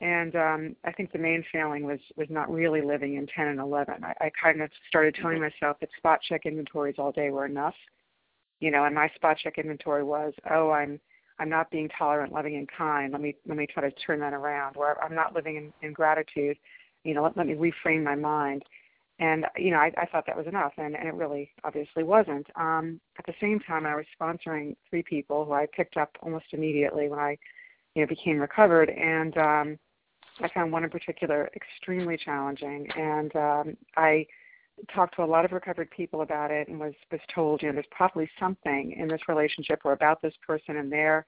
And 0.00 0.34
um, 0.36 0.76
I 0.84 0.92
think 0.92 1.12
the 1.12 1.18
main 1.18 1.44
failing 1.52 1.84
was 1.84 2.00
was 2.16 2.26
not 2.28 2.50
really 2.50 2.82
living 2.82 3.14
in 3.14 3.26
10 3.26 3.46
and 3.46 3.60
11. 3.60 4.02
I, 4.02 4.26
I 4.26 4.30
kind 4.40 4.60
of 4.60 4.70
started 4.88 5.14
telling 5.14 5.40
myself 5.40 5.78
that 5.80 5.88
spot 5.96 6.20
check 6.28 6.46
inventories 6.46 6.96
all 6.98 7.12
day 7.12 7.30
were 7.30 7.46
enough, 7.46 7.74
you 8.60 8.70
know, 8.70 8.84
and 8.84 8.94
my 8.94 9.08
spot 9.14 9.38
check 9.42 9.56
inventory 9.58 10.02
was, 10.02 10.32
oh, 10.50 10.70
I'm 10.70 11.00
I'm 11.38 11.48
not 11.48 11.70
being 11.70 11.88
tolerant, 11.96 12.32
loving, 12.32 12.56
and 12.56 12.68
kind. 12.68 13.12
Let 13.12 13.20
me 13.20 13.34
let 13.46 13.56
me 13.56 13.66
try 13.66 13.88
to 13.88 13.94
turn 13.96 14.20
that 14.20 14.32
around. 14.32 14.76
Where 14.76 15.02
I'm 15.02 15.14
not 15.14 15.34
living 15.34 15.56
in, 15.56 15.72
in 15.82 15.92
gratitude, 15.92 16.56
you 17.04 17.14
know, 17.14 17.22
let, 17.22 17.36
let 17.36 17.46
me 17.46 17.54
reframe 17.54 18.04
my 18.04 18.14
mind. 18.14 18.64
And 19.20 19.46
you 19.56 19.70
know, 19.70 19.78
I, 19.78 19.92
I 19.96 20.06
thought 20.06 20.26
that 20.26 20.36
was 20.36 20.46
enough, 20.46 20.72
and, 20.76 20.96
and 20.96 21.08
it 21.08 21.14
really 21.14 21.50
obviously 21.62 22.02
wasn't. 22.02 22.46
Um, 22.56 23.00
at 23.18 23.26
the 23.26 23.34
same 23.40 23.60
time, 23.60 23.86
I 23.86 23.94
was 23.94 24.06
sponsoring 24.20 24.76
three 24.90 25.02
people 25.02 25.44
who 25.44 25.52
I 25.52 25.66
picked 25.66 25.96
up 25.96 26.16
almost 26.20 26.46
immediately 26.52 27.08
when 27.08 27.20
I, 27.20 27.38
you 27.94 28.02
know, 28.02 28.06
became 28.06 28.38
recovered, 28.38 28.90
and 28.90 29.36
um, 29.36 29.78
I 30.40 30.48
found 30.52 30.72
one 30.72 30.84
in 30.84 30.90
particular 30.90 31.50
extremely 31.54 32.16
challenging. 32.16 32.88
And 32.96 33.34
um, 33.36 33.76
I 33.96 34.26
talked 34.94 35.16
to 35.16 35.22
a 35.22 35.26
lot 35.26 35.44
of 35.44 35.52
recovered 35.52 35.90
people 35.90 36.22
about 36.22 36.50
it, 36.50 36.68
and 36.68 36.78
was 36.78 36.94
was 37.10 37.20
told, 37.32 37.62
you 37.62 37.68
know, 37.68 37.74
there's 37.74 37.86
probably 37.90 38.28
something 38.38 38.92
in 38.98 39.08
this 39.08 39.20
relationship 39.28 39.80
or 39.84 39.92
about 39.92 40.20
this 40.22 40.34
person 40.46 40.76
and 40.76 40.90
their 40.90 41.26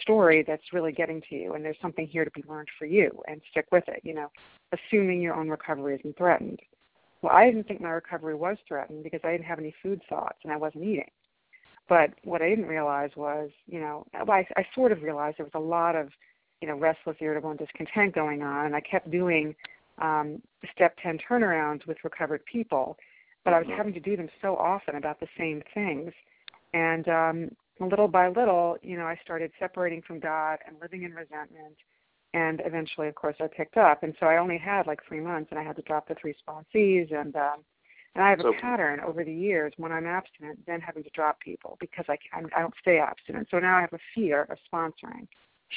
story 0.00 0.44
that's 0.46 0.72
really 0.72 0.92
getting 0.92 1.22
to 1.28 1.34
you, 1.34 1.54
and 1.54 1.64
there's 1.64 1.76
something 1.80 2.06
here 2.06 2.24
to 2.24 2.30
be 2.30 2.44
learned 2.48 2.68
for 2.78 2.86
you, 2.86 3.10
and 3.28 3.40
stick 3.50 3.66
with 3.72 3.84
it. 3.88 4.00
You 4.02 4.14
know, 4.14 4.30
assuming 4.72 5.20
your 5.20 5.34
own 5.34 5.48
recovery 5.48 5.96
isn't 5.96 6.16
threatened. 6.16 6.60
Well, 7.22 7.34
I 7.34 7.46
didn't 7.46 7.66
think 7.66 7.80
my 7.80 7.90
recovery 7.90 8.34
was 8.34 8.56
threatened 8.68 9.02
because 9.02 9.20
I 9.24 9.32
didn't 9.32 9.46
have 9.46 9.58
any 9.58 9.74
food 9.82 10.00
thoughts 10.08 10.38
and 10.44 10.52
I 10.52 10.56
wasn't 10.56 10.84
eating. 10.84 11.10
But 11.88 12.10
what 12.24 12.42
I 12.42 12.48
didn't 12.48 12.66
realize 12.66 13.10
was, 13.16 13.50
you 13.66 13.80
know, 13.80 14.06
I, 14.14 14.46
I 14.56 14.66
sort 14.74 14.92
of 14.92 15.02
realized 15.02 15.38
there 15.38 15.46
was 15.46 15.54
a 15.54 15.60
lot 15.60 15.94
of, 15.94 16.08
you 16.60 16.68
know, 16.68 16.76
restless, 16.76 17.16
irritable, 17.20 17.50
and 17.50 17.58
discontent 17.58 18.14
going 18.14 18.42
on, 18.42 18.66
and 18.66 18.74
I 18.74 18.80
kept 18.80 19.10
doing 19.10 19.54
um, 19.98 20.42
step 20.74 20.96
10 21.02 21.18
turnarounds 21.28 21.86
with 21.86 21.98
recovered 22.02 22.44
people, 22.44 22.96
but 23.44 23.54
I 23.54 23.58
was 23.58 23.66
mm-hmm. 23.66 23.76
having 23.76 23.94
to 23.94 24.00
do 24.00 24.16
them 24.16 24.28
so 24.42 24.56
often 24.56 24.96
about 24.96 25.20
the 25.20 25.28
same 25.38 25.62
things. 25.74 26.12
And 26.74 27.08
um, 27.08 27.50
little 27.80 28.08
by 28.08 28.28
little, 28.28 28.76
you 28.82 28.96
know, 28.96 29.06
I 29.06 29.18
started 29.22 29.52
separating 29.58 30.02
from 30.02 30.18
God 30.18 30.58
and 30.66 30.76
living 30.82 31.04
in 31.04 31.12
resentment 31.12 31.76
and 32.36 32.60
eventually, 32.66 33.08
of 33.08 33.14
course, 33.14 33.36
I 33.40 33.46
picked 33.46 33.78
up. 33.78 34.02
And 34.02 34.14
so 34.20 34.26
I 34.26 34.36
only 34.36 34.58
had 34.58 34.86
like 34.86 35.00
three 35.08 35.20
months, 35.20 35.48
and 35.50 35.58
I 35.58 35.62
had 35.62 35.74
to 35.76 35.82
drop 35.82 36.06
the 36.06 36.14
three 36.20 36.34
sponsees, 36.46 37.10
and 37.10 37.34
um, 37.34 37.64
and 38.16 38.24
I 38.24 38.30
have 38.30 38.40
a 38.40 38.52
pattern 38.60 39.00
over 39.00 39.24
the 39.24 39.32
years 39.32 39.72
when 39.76 39.92
I'm 39.92 40.06
abstinent, 40.06 40.58
then 40.66 40.80
having 40.80 41.02
to 41.04 41.10
drop 41.10 41.40
people 41.40 41.76
because 41.80 42.04
I 42.08 42.16
can 42.16 42.48
I 42.56 42.60
don't 42.60 42.74
stay 42.80 42.98
abstinent. 42.98 43.48
So 43.50 43.58
now 43.58 43.76
I 43.76 43.80
have 43.80 43.92
a 43.92 43.98
fear 44.14 44.42
of 44.50 44.58
sponsoring. 44.72 45.28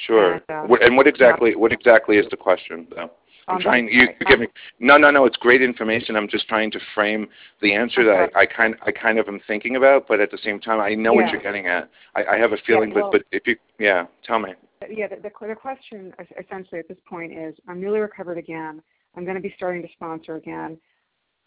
Sure. 0.06 0.34
And, 0.34 0.42
um, 0.50 0.68
what, 0.68 0.82
and 0.82 0.96
what 0.96 1.06
exactly 1.06 1.54
what 1.54 1.72
exactly 1.72 2.16
is 2.16 2.26
the 2.30 2.36
question 2.36 2.86
though? 2.94 3.10
I'm 3.48 3.56
um, 3.56 3.62
trying. 3.62 3.88
You, 3.88 4.02
you 4.20 4.26
give 4.26 4.38
me 4.38 4.48
no, 4.78 4.96
no, 4.96 5.10
no. 5.10 5.24
It's 5.24 5.36
great 5.36 5.62
information. 5.62 6.16
I'm 6.16 6.28
just 6.28 6.46
trying 6.48 6.70
to 6.72 6.80
frame 6.94 7.26
the 7.62 7.74
answer 7.74 8.02
okay. 8.02 8.32
that 8.32 8.38
I, 8.38 8.42
I 8.42 8.46
kind, 8.46 8.76
I 8.86 8.92
kind 8.92 9.18
of 9.18 9.28
am 9.28 9.40
thinking 9.46 9.76
about, 9.76 10.06
but 10.06 10.20
at 10.20 10.30
the 10.30 10.38
same 10.44 10.60
time, 10.60 10.80
I 10.80 10.94
know 10.94 11.12
yeah. 11.14 11.22
what 11.22 11.32
you're 11.32 11.42
getting 11.42 11.66
at. 11.66 11.90
I, 12.14 12.24
I 12.24 12.36
have 12.36 12.52
a 12.52 12.58
feeling, 12.66 12.90
yeah, 12.90 12.96
well, 12.96 13.10
but, 13.10 13.22
but 13.30 13.36
if 13.36 13.46
you, 13.46 13.56
yeah, 13.78 14.06
tell 14.24 14.38
me 14.38 14.52
yeah, 14.88 15.08
the, 15.08 15.16
the, 15.16 15.46
the 15.46 15.54
question 15.54 16.12
essentially 16.38 16.78
at 16.78 16.88
this 16.88 16.98
point 17.08 17.32
is 17.32 17.54
I'm 17.68 17.80
newly 17.80 18.00
recovered 18.00 18.38
again. 18.38 18.82
I'm 19.16 19.24
going 19.24 19.36
to 19.36 19.42
be 19.42 19.52
starting 19.56 19.82
to 19.82 19.88
sponsor 19.92 20.36
again. 20.36 20.78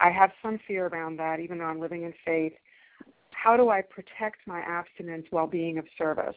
I 0.03 0.09
have 0.09 0.31
some 0.41 0.59
fear 0.67 0.87
around 0.87 1.17
that, 1.17 1.39
even 1.39 1.57
though 1.57 1.63
I'm 1.63 1.79
living 1.79 2.03
in 2.03 2.13
faith. 2.25 2.53
How 3.31 3.55
do 3.55 3.69
I 3.69 3.81
protect 3.81 4.45
my 4.45 4.59
abstinence 4.59 5.25
while 5.29 5.47
being 5.47 5.77
of 5.77 5.85
service? 5.97 6.35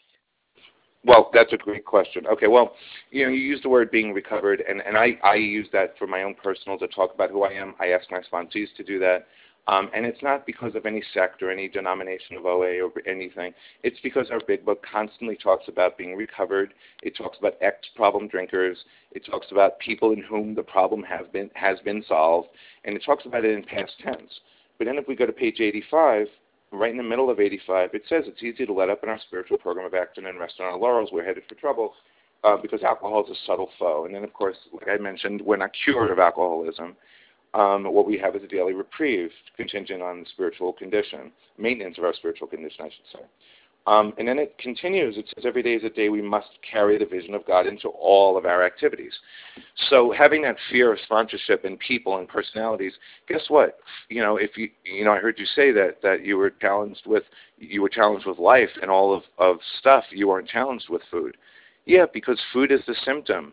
Well, 1.04 1.30
that's 1.32 1.52
a 1.52 1.56
great 1.56 1.84
question. 1.84 2.26
Okay, 2.26 2.46
well, 2.46 2.74
you 3.10 3.24
know, 3.24 3.30
you 3.30 3.38
use 3.38 3.60
the 3.62 3.68
word 3.68 3.90
being 3.90 4.12
recovered, 4.12 4.62
and, 4.68 4.80
and 4.80 4.96
I, 4.96 5.18
I 5.22 5.34
use 5.34 5.68
that 5.72 5.98
for 5.98 6.06
my 6.06 6.22
own 6.22 6.34
personal 6.34 6.78
to 6.78 6.88
talk 6.88 7.12
about 7.14 7.30
who 7.30 7.42
I 7.42 7.52
am. 7.52 7.74
I 7.78 7.88
ask 7.88 8.10
my 8.10 8.20
sponsees 8.20 8.68
to 8.76 8.84
do 8.84 8.98
that. 9.00 9.26
Um, 9.68 9.90
and 9.94 10.06
it's 10.06 10.22
not 10.22 10.46
because 10.46 10.76
of 10.76 10.86
any 10.86 11.02
sect 11.12 11.42
or 11.42 11.50
any 11.50 11.68
denomination 11.68 12.36
of 12.36 12.46
OA 12.46 12.80
or 12.80 12.92
anything. 13.04 13.52
It's 13.82 13.98
because 14.00 14.30
our 14.30 14.40
big 14.46 14.64
book 14.64 14.84
constantly 14.90 15.36
talks 15.36 15.64
about 15.66 15.98
being 15.98 16.14
recovered. 16.14 16.72
It 17.02 17.16
talks 17.16 17.36
about 17.38 17.54
ex-problem 17.60 18.28
drinkers. 18.28 18.78
It 19.10 19.26
talks 19.28 19.48
about 19.50 19.80
people 19.80 20.12
in 20.12 20.22
whom 20.22 20.54
the 20.54 20.62
problem 20.62 21.02
have 21.02 21.32
been, 21.32 21.50
has 21.54 21.80
been 21.80 22.04
solved. 22.06 22.48
And 22.84 22.94
it 22.94 23.02
talks 23.04 23.26
about 23.26 23.44
it 23.44 23.56
in 23.56 23.64
past 23.64 23.92
tense. 24.04 24.40
But 24.78 24.84
then 24.84 24.98
if 24.98 25.08
we 25.08 25.16
go 25.16 25.26
to 25.26 25.32
page 25.32 25.58
85, 25.58 26.28
right 26.70 26.90
in 26.90 26.96
the 26.96 27.02
middle 27.02 27.28
of 27.28 27.40
85, 27.40 27.90
it 27.92 28.02
says 28.08 28.24
it's 28.26 28.44
easy 28.44 28.66
to 28.66 28.72
let 28.72 28.88
up 28.88 29.02
in 29.02 29.08
our 29.08 29.20
spiritual 29.26 29.58
program 29.58 29.86
of 29.86 29.94
action 29.94 30.26
and 30.26 30.38
rest 30.38 30.54
on 30.60 30.66
our 30.66 30.78
laurels. 30.78 31.10
We're 31.12 31.24
headed 31.24 31.42
for 31.48 31.56
trouble 31.56 31.94
uh, 32.44 32.56
because 32.56 32.84
alcohol 32.84 33.24
is 33.24 33.30
a 33.30 33.46
subtle 33.46 33.70
foe. 33.80 34.04
And 34.04 34.14
then, 34.14 34.22
of 34.22 34.32
course, 34.32 34.56
like 34.72 34.88
I 34.88 35.02
mentioned, 35.02 35.42
we're 35.42 35.56
not 35.56 35.70
cured 35.84 36.12
of 36.12 36.20
alcoholism 36.20 36.94
um, 37.56 37.84
what 37.84 38.06
we 38.06 38.18
have 38.18 38.36
is 38.36 38.42
a 38.42 38.46
daily 38.46 38.74
reprieve 38.74 39.30
contingent 39.56 40.02
on 40.02 40.26
spiritual 40.30 40.72
condition, 40.74 41.32
maintenance 41.58 41.96
of 41.96 42.04
our 42.04 42.14
spiritual 42.14 42.46
condition, 42.46 42.84
I 42.84 42.88
should 42.88 43.20
say. 43.20 43.26
Um, 43.86 44.12
and 44.18 44.26
then 44.26 44.38
it 44.38 44.58
continues. 44.58 45.16
It 45.16 45.26
says 45.32 45.44
every 45.46 45.62
day 45.62 45.74
is 45.74 45.84
a 45.84 45.90
day 45.90 46.08
we 46.08 46.20
must 46.20 46.48
carry 46.68 46.98
the 46.98 47.06
vision 47.06 47.34
of 47.34 47.46
God 47.46 47.66
into 47.66 47.88
all 47.88 48.36
of 48.36 48.44
our 48.44 48.64
activities. 48.64 49.12
So 49.88 50.12
having 50.12 50.42
that 50.42 50.56
fear 50.70 50.92
of 50.92 50.98
sponsorship 51.04 51.64
and 51.64 51.78
people 51.78 52.18
and 52.18 52.28
personalities, 52.28 52.92
guess 53.28 53.42
what? 53.48 53.78
You 54.08 54.22
know, 54.22 54.38
if 54.38 54.56
you 54.56 54.70
you 54.84 55.04
know, 55.04 55.12
I 55.12 55.18
heard 55.18 55.38
you 55.38 55.46
say 55.46 55.70
that 55.70 56.02
that 56.02 56.26
you 56.26 56.36
were 56.36 56.50
challenged 56.50 57.06
with 57.06 57.22
you 57.58 57.80
were 57.80 57.88
challenged 57.88 58.26
with 58.26 58.38
life 58.38 58.70
and 58.82 58.90
all 58.90 59.14
of 59.14 59.22
of 59.38 59.58
stuff. 59.78 60.04
You 60.10 60.28
weren't 60.28 60.48
challenged 60.48 60.88
with 60.90 61.02
food. 61.08 61.36
Yeah, 61.84 62.06
because 62.12 62.40
food 62.52 62.72
is 62.72 62.80
the 62.88 62.96
symptom 63.04 63.52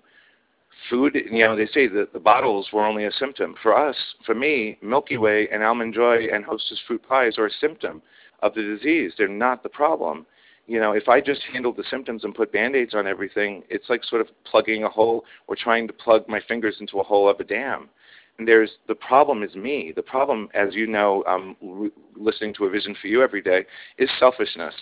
food, 0.89 1.15
you 1.15 1.43
know, 1.43 1.55
they 1.55 1.67
say 1.67 1.87
that 1.87 2.13
the 2.13 2.19
bottles 2.19 2.69
were 2.73 2.85
only 2.85 3.05
a 3.05 3.11
symptom. 3.11 3.55
For 3.61 3.75
us, 3.75 3.95
for 4.25 4.35
me, 4.35 4.77
Milky 4.81 5.17
Way 5.17 5.47
and 5.51 5.63
Almond 5.63 5.93
Joy 5.93 6.27
and 6.31 6.43
Hostess 6.43 6.79
fruit 6.87 7.01
pies 7.07 7.37
are 7.37 7.47
a 7.47 7.51
symptom 7.61 8.01
of 8.41 8.53
the 8.53 8.61
disease. 8.61 9.13
They're 9.17 9.27
not 9.27 9.63
the 9.63 9.69
problem. 9.69 10.25
You 10.67 10.79
know, 10.79 10.93
if 10.93 11.09
I 11.09 11.19
just 11.19 11.41
handled 11.51 11.77
the 11.77 11.83
symptoms 11.89 12.23
and 12.23 12.33
put 12.33 12.53
band-aids 12.53 12.93
on 12.93 13.05
everything, 13.05 13.63
it's 13.69 13.89
like 13.89 14.03
sort 14.03 14.21
of 14.21 14.27
plugging 14.45 14.83
a 14.83 14.89
hole 14.89 15.25
or 15.47 15.55
trying 15.55 15.87
to 15.87 15.93
plug 15.93 16.27
my 16.29 16.39
fingers 16.47 16.77
into 16.79 16.99
a 16.99 17.03
hole 17.03 17.29
of 17.29 17.39
a 17.39 17.43
dam. 17.43 17.89
And 18.37 18.47
there's 18.47 18.71
the 18.87 18.95
problem 18.95 19.43
is 19.43 19.55
me. 19.55 19.93
The 19.95 20.01
problem, 20.01 20.49
as 20.53 20.73
you 20.73 20.87
know, 20.87 21.23
um, 21.27 21.55
re- 21.61 21.91
listening 22.15 22.53
to 22.55 22.65
a 22.65 22.69
vision 22.69 22.95
for 22.99 23.07
you 23.07 23.21
every 23.21 23.41
day, 23.41 23.65
is 23.97 24.09
selfishness. 24.19 24.73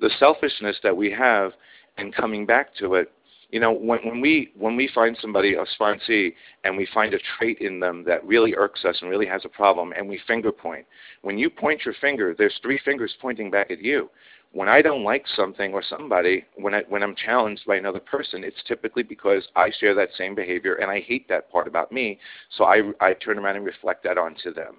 The 0.00 0.10
selfishness 0.18 0.76
that 0.82 0.96
we 0.96 1.10
have 1.12 1.52
and 1.96 2.14
coming 2.14 2.44
back 2.44 2.74
to 2.76 2.94
it 2.94 3.12
you 3.50 3.60
know, 3.60 3.72
when, 3.72 4.00
when 4.00 4.20
we 4.20 4.52
when 4.58 4.76
we 4.76 4.88
find 4.92 5.16
somebody 5.20 5.54
a 5.54 5.64
sponsee 5.78 6.34
and 6.64 6.76
we 6.76 6.86
find 6.92 7.14
a 7.14 7.18
trait 7.38 7.58
in 7.60 7.78
them 7.78 8.04
that 8.04 8.24
really 8.26 8.54
irks 8.56 8.84
us 8.84 8.98
and 9.00 9.10
really 9.10 9.26
has 9.26 9.44
a 9.44 9.48
problem, 9.48 9.92
and 9.96 10.08
we 10.08 10.20
finger 10.26 10.50
point. 10.50 10.84
When 11.22 11.38
you 11.38 11.48
point 11.48 11.84
your 11.84 11.94
finger, 12.00 12.34
there's 12.36 12.58
three 12.62 12.80
fingers 12.84 13.14
pointing 13.20 13.50
back 13.50 13.70
at 13.70 13.82
you. 13.82 14.10
When 14.52 14.68
I 14.68 14.82
don't 14.82 15.04
like 15.04 15.24
something 15.36 15.72
or 15.72 15.82
somebody, 15.88 16.44
when 16.56 16.74
I 16.74 16.82
when 16.88 17.02
I'm 17.02 17.14
challenged 17.14 17.66
by 17.66 17.76
another 17.76 18.00
person, 18.00 18.42
it's 18.42 18.62
typically 18.66 19.04
because 19.04 19.46
I 19.54 19.70
share 19.78 19.94
that 19.94 20.10
same 20.18 20.34
behavior 20.34 20.74
and 20.76 20.90
I 20.90 21.00
hate 21.00 21.28
that 21.28 21.50
part 21.50 21.68
about 21.68 21.92
me. 21.92 22.18
So 22.56 22.64
I 22.64 22.82
I 23.00 23.12
turn 23.14 23.38
around 23.38 23.56
and 23.56 23.64
reflect 23.64 24.02
that 24.04 24.18
onto 24.18 24.52
them. 24.52 24.76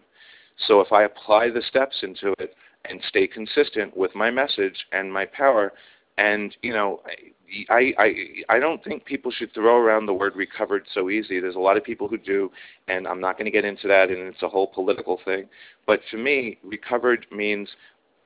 So 0.68 0.82
if 0.82 0.92
I 0.92 1.04
apply 1.04 1.52
the 1.52 1.62
steps 1.70 1.98
into 2.02 2.34
it 2.40 2.56
and 2.90 3.00
stay 3.08 3.28
consistent 3.28 3.96
with 3.96 4.14
my 4.16 4.32
message 4.32 4.88
and 4.92 5.12
my 5.12 5.26
power, 5.26 5.74
and 6.18 6.56
you 6.62 6.74
know 6.74 7.02
I, 7.70 7.94
I 7.98 8.16
I 8.50 8.60
don't 8.60 8.84
think 8.84 9.06
people 9.06 9.32
should 9.32 9.54
throw 9.54 9.78
around 9.78 10.06
the 10.06 10.14
word 10.14 10.36
recovered 10.36 10.86
so 10.94 11.10
easy. 11.10 11.40
There's 11.40 11.56
a 11.56 11.60
lot 11.60 11.78
of 11.78 11.84
people 11.84 12.08
who 12.08 12.18
do, 12.18 12.52
and 12.88 13.08
I'm 13.08 13.22
not 13.22 13.38
going 13.38 13.46
to 13.46 13.52
get 13.52 13.66
into 13.66 13.88
that, 13.88 14.10
and 14.10 14.20
it's 14.20 14.44
a 14.44 14.50
whole 14.50 14.68
political 14.68 15.20
thing. 15.24 15.46
But 15.86 16.02
to 16.12 16.18
me, 16.18 16.58
recovered 16.64 17.26
means 17.32 17.70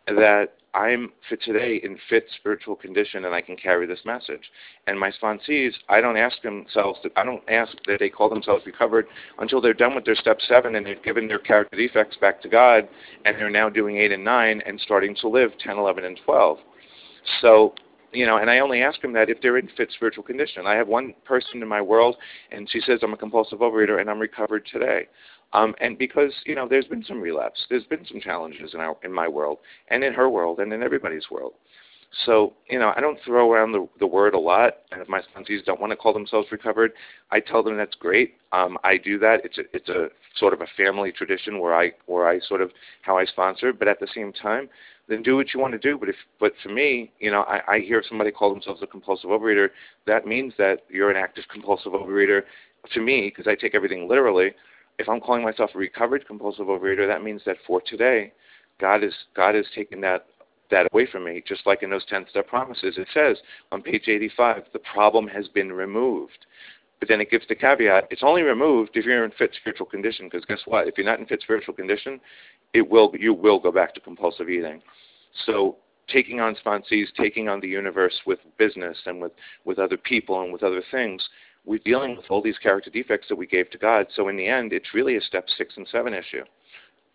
that 0.07 0.53
I'm 0.73 1.11
for 1.27 1.35
today 1.35 1.81
in 1.83 1.97
fit 2.09 2.25
spiritual 2.37 2.75
condition, 2.75 3.25
and 3.25 3.35
I 3.35 3.41
can 3.41 3.57
carry 3.57 3.85
this 3.85 3.99
message. 4.05 4.49
And 4.87 4.99
my 4.99 5.11
sponsees, 5.11 5.73
I 5.89 5.99
don't 5.99 6.17
ask 6.17 6.41
themselves, 6.41 6.99
that, 7.03 7.11
I 7.17 7.23
don't 7.25 7.43
ask 7.49 7.73
that 7.87 7.99
they 7.99 8.09
call 8.09 8.29
themselves 8.29 8.65
recovered 8.65 9.07
until 9.39 9.59
they're 9.59 9.73
done 9.73 9.95
with 9.95 10.05
their 10.05 10.15
step 10.15 10.39
seven 10.47 10.75
and 10.75 10.85
they've 10.85 11.03
given 11.03 11.27
their 11.27 11.39
character 11.39 11.75
defects 11.75 12.17
back 12.17 12.41
to 12.41 12.49
God, 12.49 12.87
and 13.25 13.37
they're 13.37 13.49
now 13.49 13.69
doing 13.69 13.97
eight 13.97 14.11
and 14.11 14.23
nine 14.23 14.61
and 14.65 14.79
starting 14.79 15.15
to 15.21 15.27
live 15.27 15.51
10, 15.59 15.77
11, 15.77 16.05
and 16.05 16.19
12. 16.25 16.57
So 17.41 17.73
you 18.13 18.25
know, 18.25 18.37
and 18.37 18.49
I 18.49 18.59
only 18.59 18.81
ask 18.81 19.01
them 19.01 19.13
that 19.13 19.29
if 19.29 19.41
they're 19.41 19.57
in 19.57 19.69
fit 19.77 19.89
spiritual 19.93 20.23
condition. 20.23 20.67
I 20.67 20.75
have 20.75 20.87
one 20.87 21.13
person 21.25 21.61
in 21.61 21.67
my 21.67 21.81
world, 21.81 22.17
and 22.51 22.69
she 22.69 22.81
says 22.81 22.99
I'm 23.03 23.13
a 23.13 23.17
compulsive 23.17 23.59
overeater, 23.59 24.01
and 24.01 24.09
I'm 24.09 24.19
recovered 24.19 24.67
today. 24.71 25.07
Um, 25.53 25.75
and 25.81 25.97
because 25.97 26.33
you 26.45 26.55
know, 26.55 26.67
there's 26.67 26.85
been 26.85 27.03
some 27.03 27.21
relapse, 27.21 27.65
there's 27.69 27.85
been 27.85 28.05
some 28.05 28.21
challenges 28.21 28.73
in 28.73 28.79
our 28.79 28.97
in 29.03 29.11
my 29.11 29.27
world, 29.27 29.59
and 29.89 30.03
in 30.03 30.13
her 30.13 30.29
world, 30.29 30.59
and 30.59 30.71
in 30.73 30.83
everybody's 30.83 31.29
world. 31.29 31.53
So, 32.25 32.53
you 32.69 32.77
know, 32.77 32.91
I 32.95 32.99
don't 32.99 33.17
throw 33.25 33.51
around 33.51 33.71
the, 33.71 33.87
the 33.99 34.07
word 34.07 34.33
a 34.33 34.39
lot. 34.39 34.79
And 34.91 35.01
if 35.01 35.07
my 35.07 35.21
sponsees 35.21 35.63
don't 35.63 35.79
want 35.79 35.91
to 35.91 35.97
call 35.97 36.13
themselves 36.13 36.51
recovered, 36.51 36.91
I 37.31 37.39
tell 37.39 37.63
them 37.63 37.77
that's 37.77 37.95
great. 37.95 38.35
Um, 38.51 38.77
I 38.83 38.97
do 38.97 39.17
that. 39.19 39.45
It's 39.45 39.57
a, 39.57 39.61
it's 39.73 39.87
a 39.87 40.09
sort 40.37 40.53
of 40.53 40.61
a 40.61 40.67
family 40.75 41.11
tradition 41.13 41.59
where 41.59 41.73
I, 41.73 41.91
where 42.07 42.27
I 42.27 42.39
sort 42.41 42.61
of, 42.61 42.71
how 43.01 43.17
I 43.17 43.25
sponsor. 43.25 43.71
But 43.71 43.87
at 43.87 43.99
the 44.01 44.07
same 44.13 44.33
time, 44.33 44.67
then 45.07 45.23
do 45.23 45.37
what 45.37 45.53
you 45.53 45.59
want 45.59 45.71
to 45.73 45.79
do. 45.79 45.97
But 45.97 46.09
if, 46.09 46.15
but 46.39 46.51
for 46.61 46.69
me, 46.69 47.11
you 47.19 47.31
know, 47.31 47.43
I, 47.43 47.75
I 47.75 47.79
hear 47.79 48.03
somebody 48.07 48.31
call 48.31 48.51
themselves 48.53 48.81
a 48.83 48.87
compulsive 48.87 49.29
overeater. 49.29 49.69
That 50.05 50.27
means 50.27 50.53
that 50.57 50.79
you're 50.89 51.11
an 51.11 51.17
active 51.17 51.45
compulsive 51.51 51.93
overeater. 51.93 52.41
To 52.93 52.99
me, 52.99 53.29
because 53.29 53.47
I 53.47 53.55
take 53.55 53.75
everything 53.75 54.09
literally, 54.09 54.51
if 54.99 55.07
I'm 55.07 55.21
calling 55.21 55.43
myself 55.43 55.71
a 55.75 55.77
recovered 55.77 56.27
compulsive 56.27 56.65
overeater, 56.65 57.07
that 57.07 57.23
means 57.23 57.41
that 57.45 57.57
for 57.65 57.81
today, 57.81 58.33
God 58.79 59.03
is 59.03 59.13
God 59.35 59.55
has 59.55 59.65
taken 59.75 60.01
that 60.01 60.25
that 60.71 60.87
away 60.91 61.05
from 61.05 61.25
me, 61.25 61.43
just 61.45 61.65
like 61.65 61.83
in 61.83 61.89
those 61.89 62.05
10 62.05 62.25
step 62.29 62.47
promises. 62.47 62.97
It 62.97 63.07
says 63.13 63.37
on 63.71 63.81
page 63.81 64.07
85, 64.07 64.63
the 64.73 64.79
problem 64.79 65.27
has 65.27 65.47
been 65.47 65.71
removed. 65.71 66.45
But 66.99 67.09
then 67.09 67.21
it 67.21 67.31
gives 67.31 67.47
the 67.47 67.55
caveat, 67.55 68.07
it's 68.11 68.21
only 68.23 68.43
removed 68.43 68.91
if 68.93 69.05
you're 69.05 69.25
in 69.25 69.31
fit 69.31 69.51
spiritual 69.59 69.87
condition, 69.87 70.27
because 70.27 70.45
guess 70.45 70.61
what? 70.65 70.87
If 70.87 70.97
you're 70.97 71.05
not 71.05 71.19
in 71.19 71.25
fit 71.25 71.41
spiritual 71.41 71.73
condition, 71.73 72.19
it 72.73 72.87
will 72.87 73.11
you 73.17 73.33
will 73.33 73.59
go 73.59 73.71
back 73.71 73.93
to 73.95 73.99
compulsive 73.99 74.49
eating. 74.49 74.81
So 75.45 75.77
taking 76.07 76.39
on 76.39 76.55
sponsees, 76.63 77.07
taking 77.17 77.49
on 77.49 77.59
the 77.59 77.67
universe 77.67 78.13
with 78.25 78.39
business 78.57 78.97
and 79.05 79.21
with, 79.21 79.31
with 79.65 79.79
other 79.79 79.97
people 79.97 80.41
and 80.41 80.53
with 80.53 80.61
other 80.61 80.83
things, 80.91 81.27
we're 81.65 81.79
dealing 81.79 82.17
with 82.17 82.25
all 82.29 82.41
these 82.41 82.57
character 82.57 82.89
defects 82.89 83.27
that 83.29 83.35
we 83.35 83.47
gave 83.47 83.69
to 83.71 83.77
God. 83.77 84.07
So 84.15 84.27
in 84.27 84.37
the 84.37 84.47
end, 84.47 84.73
it's 84.73 84.93
really 84.93 85.15
a 85.15 85.21
step 85.21 85.47
six 85.57 85.75
and 85.77 85.87
seven 85.91 86.13
issue 86.13 86.43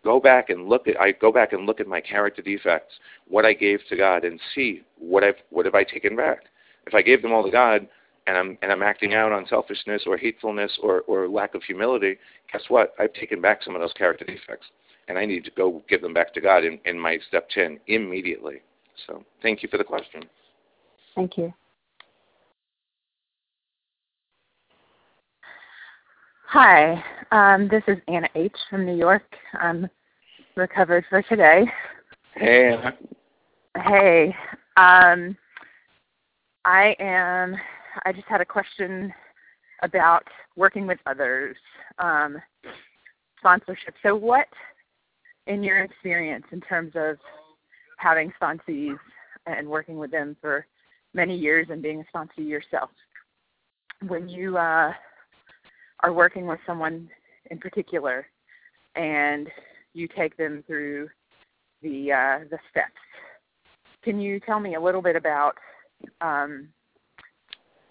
go 0.03 0.19
back 0.19 0.49
and 0.49 0.67
look 0.67 0.87
at 0.87 0.99
I 0.99 1.11
go 1.11 1.31
back 1.31 1.53
and 1.53 1.65
look 1.65 1.79
at 1.79 1.87
my 1.87 2.01
character 2.01 2.41
defects, 2.41 2.93
what 3.27 3.45
I 3.45 3.53
gave 3.53 3.79
to 3.89 3.97
God, 3.97 4.23
and 4.23 4.39
see 4.53 4.83
what 4.97 5.23
I've 5.23 5.35
what 5.49 5.65
have 5.65 5.75
I 5.75 5.83
taken 5.83 6.15
back. 6.15 6.45
If 6.85 6.93
I 6.93 7.01
gave 7.01 7.21
them 7.21 7.33
all 7.33 7.43
to 7.43 7.51
God 7.51 7.87
and 8.27 8.37
I'm 8.37 8.57
and 8.61 8.71
I'm 8.71 8.83
acting 8.83 9.13
out 9.13 9.31
on 9.31 9.45
selfishness 9.47 10.03
or 10.05 10.17
hatefulness 10.17 10.71
or, 10.81 11.01
or 11.01 11.27
lack 11.27 11.55
of 11.55 11.63
humility, 11.63 12.17
guess 12.51 12.63
what? 12.67 12.93
I've 12.99 13.13
taken 13.13 13.41
back 13.41 13.63
some 13.63 13.75
of 13.75 13.81
those 13.81 13.93
character 13.93 14.25
defects. 14.25 14.67
And 15.09 15.17
I 15.17 15.25
need 15.25 15.45
to 15.45 15.51
go 15.51 15.81
give 15.87 16.01
them 16.01 16.13
back 16.13 16.33
to 16.33 16.41
God 16.41 16.65
in, 16.65 16.79
in 16.83 16.99
my 16.99 17.17
step 17.29 17.49
ten 17.49 17.79
immediately. 17.87 18.61
So 19.05 19.23
thank 19.41 19.63
you 19.63 19.69
for 19.69 19.77
the 19.77 19.83
question. 19.83 20.23
Thank 21.15 21.37
you. 21.37 21.53
Hi, 26.49 27.03
um, 27.31 27.67
this 27.67 27.83
is 27.89 27.97
Anna 28.07 28.29
H. 28.33 28.55
from 28.69 28.85
New 28.85 28.95
York. 28.95 29.35
I'm 29.59 29.89
recovered 30.55 31.03
for 31.09 31.21
today. 31.23 31.65
Hey, 32.35 32.71
Anna. 32.71 32.97
Hey, 33.83 34.35
um, 34.77 35.35
I 36.63 36.95
am. 36.99 37.57
I 38.05 38.13
just 38.13 38.27
had 38.29 38.39
a 38.39 38.45
question 38.45 39.13
about 39.83 40.23
working 40.55 40.87
with 40.87 40.99
others, 41.05 41.57
um, 41.99 42.37
sponsorship. 43.39 43.95
So, 44.01 44.15
what, 44.15 44.47
in 45.47 45.61
your 45.63 45.79
experience, 45.83 46.45
in 46.53 46.61
terms 46.61 46.93
of 46.95 47.17
having 47.97 48.31
sponsees 48.41 48.97
and 49.47 49.67
working 49.67 49.97
with 49.97 50.11
them 50.11 50.37
for 50.39 50.65
many 51.13 51.35
years 51.35 51.67
and 51.69 51.81
being 51.81 51.99
a 51.99 52.17
sponsee 52.17 52.47
yourself, 52.47 52.89
when 54.07 54.29
you 54.29 54.57
uh, 54.57 54.93
are 56.01 56.13
working 56.13 56.45
with 56.45 56.59
someone 56.65 57.09
in 57.49 57.57
particular 57.57 58.27
and 58.95 59.47
you 59.93 60.07
take 60.07 60.37
them 60.37 60.63
through 60.67 61.09
the 61.81 62.11
uh, 62.11 62.39
the 62.49 62.59
steps. 62.69 62.91
Can 64.03 64.19
you 64.19 64.39
tell 64.39 64.59
me 64.59 64.75
a 64.75 64.81
little 64.81 65.01
bit 65.01 65.15
about 65.15 65.55
um, 66.21 66.69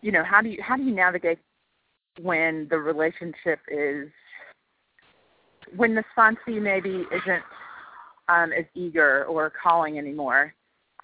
you 0.03 0.13
know 0.13 0.25
how 0.25 0.41
do 0.41 0.49
you 0.49 0.63
how 0.63 0.77
do 0.77 0.83
you 0.83 0.95
navigate 0.95 1.39
when 2.21 2.67
the 2.71 2.79
relationship 2.79 3.61
is 3.69 4.09
when 5.75 5.95
the 5.95 6.05
sponsee 6.17 6.61
maybe 6.63 7.05
isn't 7.13 7.43
um, 8.29 8.53
as 8.53 8.65
eager 8.75 9.25
or 9.25 9.51
calling 9.51 9.99
anymore? 9.99 10.55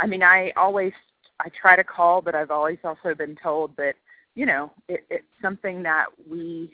I 0.01 0.07
mean, 0.07 0.23
I 0.23 0.53
always 0.57 0.93
I 1.41 1.49
try 1.61 1.77
to 1.77 1.85
call, 1.85 2.23
but 2.23 2.35
I've 2.35 2.51
always 2.51 2.79
also 2.85 3.15
been 3.15 3.37
told 3.43 3.77
that 3.77 3.95
you 4.35 4.47
know 4.47 4.73
it, 4.89 5.05
it's 5.11 5.25
something 5.41 5.83
that 5.83 6.07
we 6.29 6.71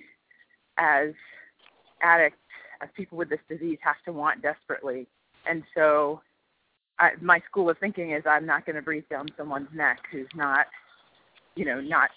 as 0.79 1.11
addicts, 2.03 2.39
as 2.83 2.89
people 2.97 3.19
with 3.19 3.29
this 3.29 3.41
disease, 3.49 3.79
have 3.83 3.97
to 4.05 4.13
want 4.13 4.43
desperately. 4.43 5.07
And 5.49 5.63
so, 5.75 6.21
I, 6.99 7.11
my 7.21 7.41
school 7.49 7.71
of 7.71 7.79
thinking 7.79 8.13
is 8.13 8.23
I'm 8.27 8.47
not 8.47 8.67
going 8.67 8.77
to 8.77 8.83
breathe 8.83 9.05
down 9.11 9.29
someone's 9.37 9.69
neck 9.75 9.99
who's 10.11 10.29
not, 10.35 10.67
you 11.55 11.65
know, 11.65 11.81
not 11.81 12.11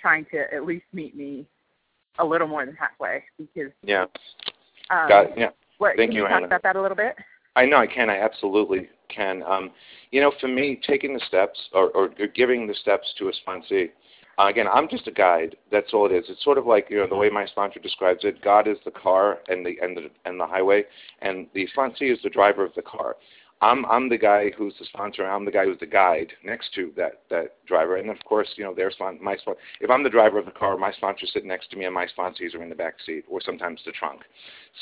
trying 0.00 0.26
to 0.32 0.52
at 0.54 0.64
least 0.64 0.84
meet 0.92 1.16
me 1.16 1.46
a 2.18 2.24
little 2.24 2.46
more 2.46 2.64
than 2.64 2.74
halfway 2.74 3.24
because 3.38 3.72
yeah, 3.82 4.04
um, 4.90 5.08
got 5.08 5.26
it. 5.26 5.32
yeah. 5.36 5.50
What, 5.78 5.96
Thank 5.96 6.10
can 6.10 6.16
you, 6.16 6.22
you 6.22 6.28
talk 6.28 6.36
Anna. 6.38 6.46
about 6.46 6.62
that 6.62 6.76
a 6.76 6.82
little 6.82 6.96
bit? 6.96 7.14
I 7.56 7.64
know 7.64 7.76
I 7.76 7.86
can. 7.86 8.10
I 8.10 8.18
absolutely 8.18 8.88
can. 9.08 9.42
Um, 9.44 9.70
you 10.10 10.20
know, 10.20 10.32
for 10.40 10.48
me, 10.48 10.80
taking 10.86 11.14
the 11.14 11.20
steps 11.26 11.58
or, 11.72 11.90
or 11.90 12.10
giving 12.34 12.66
the 12.66 12.74
steps 12.74 13.06
to 13.18 13.28
a 13.28 13.32
sponsee 13.32 13.90
uh, 14.38 14.46
again, 14.46 14.66
I'm 14.72 14.88
just 14.88 15.06
a 15.08 15.10
guide. 15.10 15.56
That's 15.70 15.92
all 15.92 16.06
it 16.06 16.12
is. 16.12 16.24
It's 16.28 16.44
sort 16.44 16.58
of 16.58 16.66
like 16.66 16.86
you 16.90 16.98
know 16.98 17.08
the 17.08 17.16
way 17.16 17.28
my 17.28 17.46
sponsor 17.46 17.80
describes 17.80 18.24
it. 18.24 18.42
God 18.42 18.68
is 18.68 18.76
the 18.84 18.90
car 18.90 19.38
and 19.48 19.64
the 19.66 19.76
and 19.82 19.96
the 19.96 20.10
and 20.24 20.38
the 20.38 20.46
highway, 20.46 20.84
and 21.20 21.46
the 21.54 21.68
sponsee 21.76 22.12
is 22.12 22.18
the 22.22 22.30
driver 22.30 22.64
of 22.64 22.74
the 22.74 22.82
car. 22.82 23.16
I'm 23.60 23.84
I'm 23.86 24.08
the 24.08 24.18
guy 24.18 24.50
who's 24.56 24.74
the 24.78 24.84
sponsor. 24.84 25.26
I'm 25.26 25.44
the 25.44 25.50
guy 25.50 25.64
who's 25.64 25.80
the 25.80 25.86
guide 25.86 26.32
next 26.44 26.72
to 26.74 26.92
that 26.96 27.22
that 27.30 27.56
driver. 27.66 27.96
And 27.96 28.10
of 28.10 28.24
course, 28.24 28.48
you 28.56 28.64
know, 28.64 28.74
their 28.74 28.92
spon- 28.92 29.18
my 29.20 29.36
spon- 29.36 29.56
if 29.80 29.90
I'm 29.90 30.04
the 30.04 30.10
driver 30.10 30.38
of 30.38 30.44
the 30.44 30.52
car, 30.52 30.76
my 30.76 30.92
sponsor's 30.92 31.32
sitting 31.32 31.48
next 31.48 31.70
to 31.72 31.76
me, 31.76 31.86
and 31.86 31.94
my 31.94 32.06
sponsees 32.06 32.54
are 32.54 32.62
in 32.62 32.68
the 32.68 32.76
back 32.76 32.94
seat 33.04 33.24
or 33.28 33.40
sometimes 33.40 33.80
the 33.84 33.92
trunk. 33.92 34.22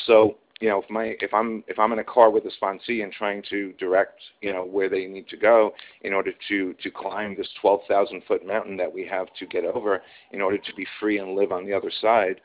So 0.07 0.37
you 0.61 0.69
know, 0.69 0.81
if 0.83 0.89
my 0.89 1.17
if 1.21 1.35
I'm 1.35 1.63
if 1.69 1.79
I'm 1.79 1.93
in 1.93 1.99
a 1.99 2.05
car 2.05 2.31
with 2.31 2.45
a 2.47 2.51
sponsee 2.51 3.03
and 3.03 3.13
trying 3.13 3.43
to 3.51 3.73
direct, 3.73 4.21
you 4.41 4.53
know, 4.53 4.65
where 4.65 4.89
they 4.89 5.07
need 5.07 5.29
to 5.29 5.37
go 5.37 5.73
in 6.03 6.13
order 6.15 6.33
to 6.49 6.75
to 6.83 6.91
climb 6.91 7.37
this 7.37 7.49
12,000 7.61 8.23
foot 8.27 8.47
mountain 8.47 8.77
that 8.79 8.93
we 8.93 9.07
have 9.07 9.29
to 9.39 9.47
get 9.47 9.65
over 9.65 10.03
in 10.33 10.41
order 10.41 10.57
to 10.57 10.75
be 10.75 10.87
free 10.99 11.19
and 11.19 11.35
live 11.35 11.53
on 11.53 11.67
the 11.67 11.75
other 11.75 11.91
side, 12.01 12.41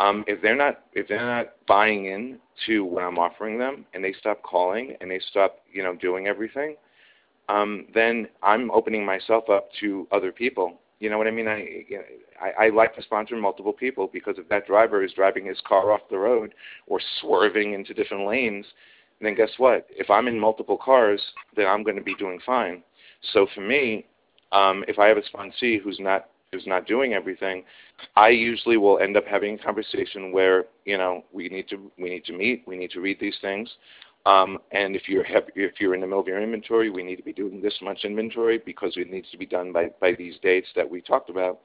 um, 0.00 0.24
if 0.26 0.42
they're 0.42 0.56
not 0.56 0.80
if 0.92 1.06
they're 1.06 1.24
not 1.24 1.52
buying 1.68 2.06
in 2.06 2.38
to 2.66 2.84
what 2.84 3.04
I'm 3.04 3.18
offering 3.18 3.58
them 3.58 3.84
and 3.94 4.02
they 4.02 4.14
stop 4.18 4.42
calling 4.42 4.96
and 5.00 5.10
they 5.10 5.20
stop, 5.30 5.58
you 5.72 5.84
know, 5.84 5.94
doing 5.94 6.26
everything, 6.26 6.74
um, 7.48 7.86
then 7.94 8.26
I'm 8.42 8.72
opening 8.72 9.06
myself 9.06 9.48
up 9.48 9.68
to 9.80 10.08
other 10.10 10.32
people 10.32 10.80
you 11.00 11.10
know 11.10 11.18
what 11.18 11.26
I 11.26 11.30
mean? 11.30 11.48
I, 11.48 11.84
you 11.88 11.98
know, 11.98 12.04
I 12.40 12.66
I 12.66 12.68
like 12.70 12.94
to 12.96 13.02
sponsor 13.02 13.36
multiple 13.36 13.72
people 13.72 14.08
because 14.12 14.36
if 14.38 14.48
that 14.48 14.66
driver 14.66 15.04
is 15.04 15.12
driving 15.12 15.46
his 15.46 15.60
car 15.66 15.92
off 15.92 16.00
the 16.10 16.18
road 16.18 16.54
or 16.86 17.00
swerving 17.20 17.74
into 17.74 17.92
different 17.94 18.26
lanes, 18.26 18.66
then 19.20 19.34
guess 19.34 19.50
what? 19.58 19.86
If 19.90 20.10
I'm 20.10 20.28
in 20.28 20.38
multiple 20.38 20.78
cars, 20.78 21.20
then 21.54 21.66
I'm 21.66 21.82
going 21.82 21.96
to 21.96 22.02
be 22.02 22.14
doing 22.14 22.40
fine. 22.44 22.82
So 23.32 23.46
for 23.54 23.60
me, 23.60 24.06
um, 24.52 24.84
if 24.88 24.98
I 24.98 25.06
have 25.08 25.18
a 25.18 25.22
sponsee 25.22 25.80
who's 25.80 25.98
not 26.00 26.28
who's 26.52 26.66
not 26.66 26.86
doing 26.86 27.12
everything, 27.12 27.64
I 28.14 28.28
usually 28.28 28.76
will 28.76 28.98
end 28.98 29.16
up 29.16 29.26
having 29.26 29.54
a 29.54 29.62
conversation 29.62 30.32
where 30.32 30.64
you 30.84 30.96
know 30.96 31.24
we 31.32 31.48
need 31.48 31.68
to 31.68 31.90
we 31.98 32.08
need 32.08 32.24
to 32.26 32.32
meet, 32.32 32.62
we 32.66 32.76
need 32.76 32.90
to 32.92 33.00
read 33.00 33.18
these 33.20 33.36
things. 33.40 33.68
Um, 34.26 34.58
and 34.72 34.96
if 34.96 35.08
you're 35.08 35.24
if 35.54 35.80
you're 35.80 35.94
in 35.94 36.00
the 36.00 36.06
middle 36.06 36.20
of 36.20 36.26
your 36.26 36.42
inventory, 36.42 36.90
we 36.90 37.04
need 37.04 37.16
to 37.16 37.22
be 37.22 37.32
doing 37.32 37.62
this 37.62 37.78
much 37.80 38.04
inventory 38.04 38.58
because 38.58 38.94
it 38.96 39.08
needs 39.08 39.30
to 39.30 39.38
be 39.38 39.46
done 39.46 39.72
by 39.72 39.90
by 40.00 40.12
these 40.12 40.34
dates 40.42 40.66
that 40.74 40.90
we 40.90 41.00
talked 41.00 41.30
about. 41.30 41.60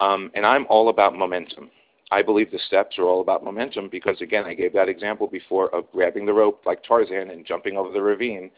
Um, 0.00 0.30
and 0.34 0.44
I'm 0.44 0.66
all 0.68 0.90
about 0.90 1.16
momentum. 1.16 1.70
I 2.10 2.20
believe 2.20 2.50
the 2.50 2.58
steps 2.66 2.98
are 2.98 3.04
all 3.04 3.22
about 3.22 3.42
momentum 3.42 3.88
because 3.90 4.20
again, 4.20 4.44
I 4.44 4.52
gave 4.52 4.74
that 4.74 4.90
example 4.90 5.26
before 5.26 5.74
of 5.74 5.90
grabbing 5.92 6.26
the 6.26 6.32
rope 6.34 6.62
like 6.66 6.84
Tarzan 6.84 7.30
and 7.30 7.46
jumping 7.46 7.78
over 7.78 7.90
the 7.90 8.02
ravine. 8.02 8.50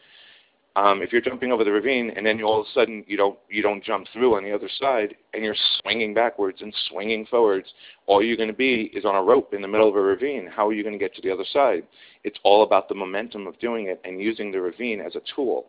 Um, 0.77 1.01
if 1.01 1.11
you're 1.11 1.21
jumping 1.21 1.51
over 1.51 1.63
the 1.63 1.71
ravine 1.71 2.11
and 2.15 2.23
then 2.23 2.37
you, 2.37 2.45
all 2.45 2.61
of 2.61 2.67
a 2.67 2.71
sudden 2.71 3.03
you 3.07 3.17
don't 3.17 3.37
you 3.49 3.63
don't 3.63 3.83
jump 3.83 4.05
through 4.13 4.35
on 4.35 4.43
the 4.43 4.53
other 4.53 4.69
side 4.79 5.15
and 5.33 5.43
you're 5.43 5.55
swinging 5.81 6.13
backwards 6.13 6.61
and 6.61 6.71
swinging 6.87 7.25
forwards, 7.25 7.67
all 8.05 8.23
you're 8.23 8.37
going 8.37 8.47
to 8.47 8.55
be 8.55 8.91
is 8.93 9.03
on 9.03 9.15
a 9.15 9.23
rope 9.23 9.55
in 9.55 9.63
the 9.63 9.67
middle 9.67 9.89
of 9.89 9.95
a 9.95 10.01
ravine. 10.01 10.45
How 10.45 10.67
are 10.67 10.73
you 10.73 10.83
going 10.83 10.93
to 10.93 11.03
get 11.03 11.15
to 11.15 11.21
the 11.23 11.31
other 11.31 11.45
side? 11.51 11.81
It's 12.23 12.37
all 12.43 12.61
about 12.61 12.89
the 12.89 12.95
momentum 12.95 13.47
of 13.47 13.57
doing 13.57 13.87
it 13.87 13.99
and 14.03 14.21
using 14.21 14.51
the 14.51 14.61
ravine 14.61 15.01
as 15.01 15.15
a 15.15 15.21
tool. 15.35 15.65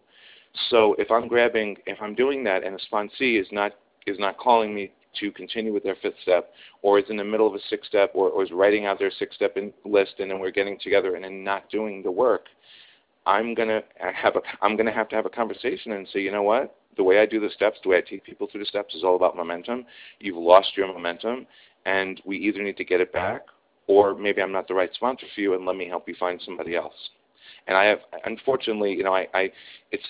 So 0.68 0.94
if 0.98 1.10
I'm 1.10 1.26
grabbing, 1.26 1.78
if 1.86 1.96
I'm 2.02 2.14
doing 2.14 2.44
that, 2.44 2.62
and 2.62 2.78
a 2.78 2.94
sponsee 2.94 3.40
is 3.40 3.48
not 3.50 3.72
is 4.06 4.18
not 4.18 4.36
calling 4.36 4.74
me 4.74 4.92
to 5.20 5.30
continue 5.32 5.72
with 5.72 5.84
their 5.84 5.96
fifth 6.02 6.20
step, 6.20 6.50
or 6.82 6.98
is 6.98 7.06
in 7.08 7.16
the 7.16 7.24
middle 7.24 7.46
of 7.46 7.54
a 7.54 7.60
sixth 7.70 7.88
step, 7.88 8.10
or, 8.12 8.28
or 8.28 8.44
is 8.44 8.50
writing 8.50 8.84
out 8.84 8.98
their 8.98 9.10
six 9.10 9.36
step 9.36 9.56
list, 9.86 10.16
and 10.18 10.30
then 10.30 10.38
we're 10.38 10.50
getting 10.50 10.78
together 10.78 11.14
and 11.14 11.24
then 11.24 11.42
not 11.42 11.70
doing 11.70 12.02
the 12.02 12.10
work, 12.10 12.44
I'm 13.28 13.54
gonna 13.54 13.82
have 14.00 14.36
a 14.36 14.40
I'm 14.62 14.76
gonna 14.76 14.92
have 14.92 15.08
to 15.10 15.16
have 15.16 15.26
a 15.26 15.30
conversation 15.30 15.92
and 15.92 16.08
say, 16.12 16.20
you 16.20 16.32
know 16.32 16.42
what? 16.42 16.74
The 16.96 17.04
way 17.04 17.20
I 17.20 17.26
do 17.26 17.38
the 17.38 17.50
steps, 17.50 17.78
the 17.82 17.90
way 17.90 17.98
I 17.98 18.00
take 18.00 18.24
people 18.24 18.48
through 18.50 18.60
the 18.60 18.66
steps 18.66 18.94
is 18.94 19.04
all 19.04 19.16
about 19.16 19.36
momentum. 19.36 19.84
You've 20.18 20.38
lost 20.38 20.76
your 20.76 20.88
momentum, 20.88 21.46
and 21.84 22.20
we 22.24 22.38
either 22.38 22.62
need 22.62 22.78
to 22.78 22.84
get 22.84 23.02
it 23.02 23.12
back, 23.12 23.42
or 23.86 24.14
maybe 24.14 24.40
I'm 24.40 24.50
not 24.50 24.66
the 24.66 24.74
right 24.74 24.90
sponsor 24.94 25.26
for 25.34 25.40
you, 25.42 25.54
and 25.54 25.66
let 25.66 25.76
me 25.76 25.86
help 25.86 26.08
you 26.08 26.16
find 26.18 26.40
somebody 26.42 26.74
else. 26.74 26.94
And 27.66 27.76
I 27.76 27.84
have, 27.84 27.98
unfortunately, 28.24 28.92
you 28.94 29.04
know, 29.04 29.14
I, 29.14 29.28
I 29.34 29.52
it's 29.92 30.04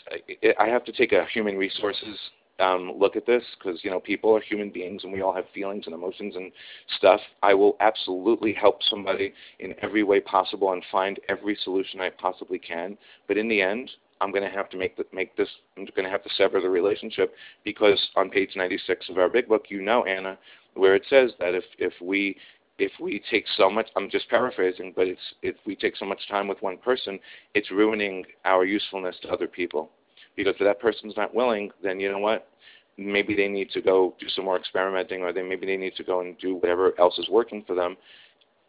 I 0.58 0.68
have 0.68 0.84
to 0.84 0.92
take 0.92 1.10
a 1.10 1.26
human 1.34 1.58
resources 1.58 2.16
um, 2.60 2.92
look 2.96 3.16
at 3.16 3.26
this 3.26 3.42
because 3.58 3.80
you 3.84 3.90
know 3.90 4.00
people 4.00 4.34
are 4.36 4.40
human 4.40 4.70
beings 4.70 5.04
and 5.04 5.12
we 5.12 5.22
all 5.22 5.32
have 5.32 5.44
feelings 5.54 5.84
and 5.86 5.94
emotions 5.94 6.34
and 6.36 6.52
stuff. 6.96 7.20
I 7.42 7.54
will 7.54 7.76
absolutely 7.80 8.52
help 8.52 8.82
somebody 8.82 9.32
in 9.60 9.74
every 9.82 10.02
way 10.02 10.20
possible 10.20 10.72
and 10.72 10.82
find 10.90 11.20
every 11.28 11.56
solution 11.62 12.00
I 12.00 12.10
possibly 12.10 12.58
can. 12.58 12.98
But 13.26 13.36
in 13.36 13.48
the 13.48 13.62
end, 13.62 13.90
I'm 14.20 14.32
going 14.32 14.42
to 14.42 14.50
have 14.50 14.68
to 14.70 14.76
make 14.76 14.96
the, 14.96 15.06
make 15.12 15.36
this. 15.36 15.48
I'm 15.76 15.86
going 15.94 16.04
to 16.04 16.10
have 16.10 16.24
to 16.24 16.30
sever 16.36 16.60
the 16.60 16.68
relationship 16.68 17.34
because 17.64 18.00
on 18.16 18.30
page 18.30 18.50
96 18.56 19.08
of 19.10 19.18
our 19.18 19.28
big 19.28 19.48
book, 19.48 19.66
you 19.68 19.80
know, 19.80 20.04
Anna, 20.04 20.38
where 20.74 20.94
it 20.94 21.04
says 21.08 21.32
that 21.38 21.54
if 21.54 21.64
if 21.78 21.92
we 22.02 22.36
if 22.78 22.92
we 23.00 23.22
take 23.30 23.44
so 23.56 23.70
much 23.70 23.88
I'm 23.96 24.10
just 24.10 24.28
paraphrasing, 24.28 24.92
but 24.94 25.06
it's 25.06 25.34
if 25.42 25.56
we 25.66 25.76
take 25.76 25.96
so 25.96 26.04
much 26.04 26.28
time 26.28 26.48
with 26.48 26.60
one 26.62 26.78
person, 26.78 27.18
it's 27.54 27.70
ruining 27.70 28.24
our 28.44 28.64
usefulness 28.64 29.16
to 29.22 29.28
other 29.28 29.46
people. 29.46 29.90
Because 30.38 30.54
if 30.60 30.64
that 30.64 30.78
person's 30.78 31.16
not 31.16 31.34
willing, 31.34 31.70
then 31.82 31.98
you 31.98 32.10
know 32.12 32.20
what? 32.20 32.48
Maybe 32.96 33.34
they 33.34 33.48
need 33.48 33.70
to 33.70 33.82
go 33.82 34.14
do 34.20 34.28
some 34.28 34.44
more 34.44 34.56
experimenting 34.56 35.22
or 35.22 35.32
they 35.32 35.42
maybe 35.42 35.66
they 35.66 35.76
need 35.76 35.96
to 35.96 36.04
go 36.04 36.20
and 36.20 36.38
do 36.38 36.54
whatever 36.54 36.92
else 36.98 37.18
is 37.18 37.28
working 37.28 37.64
for 37.66 37.74
them 37.74 37.96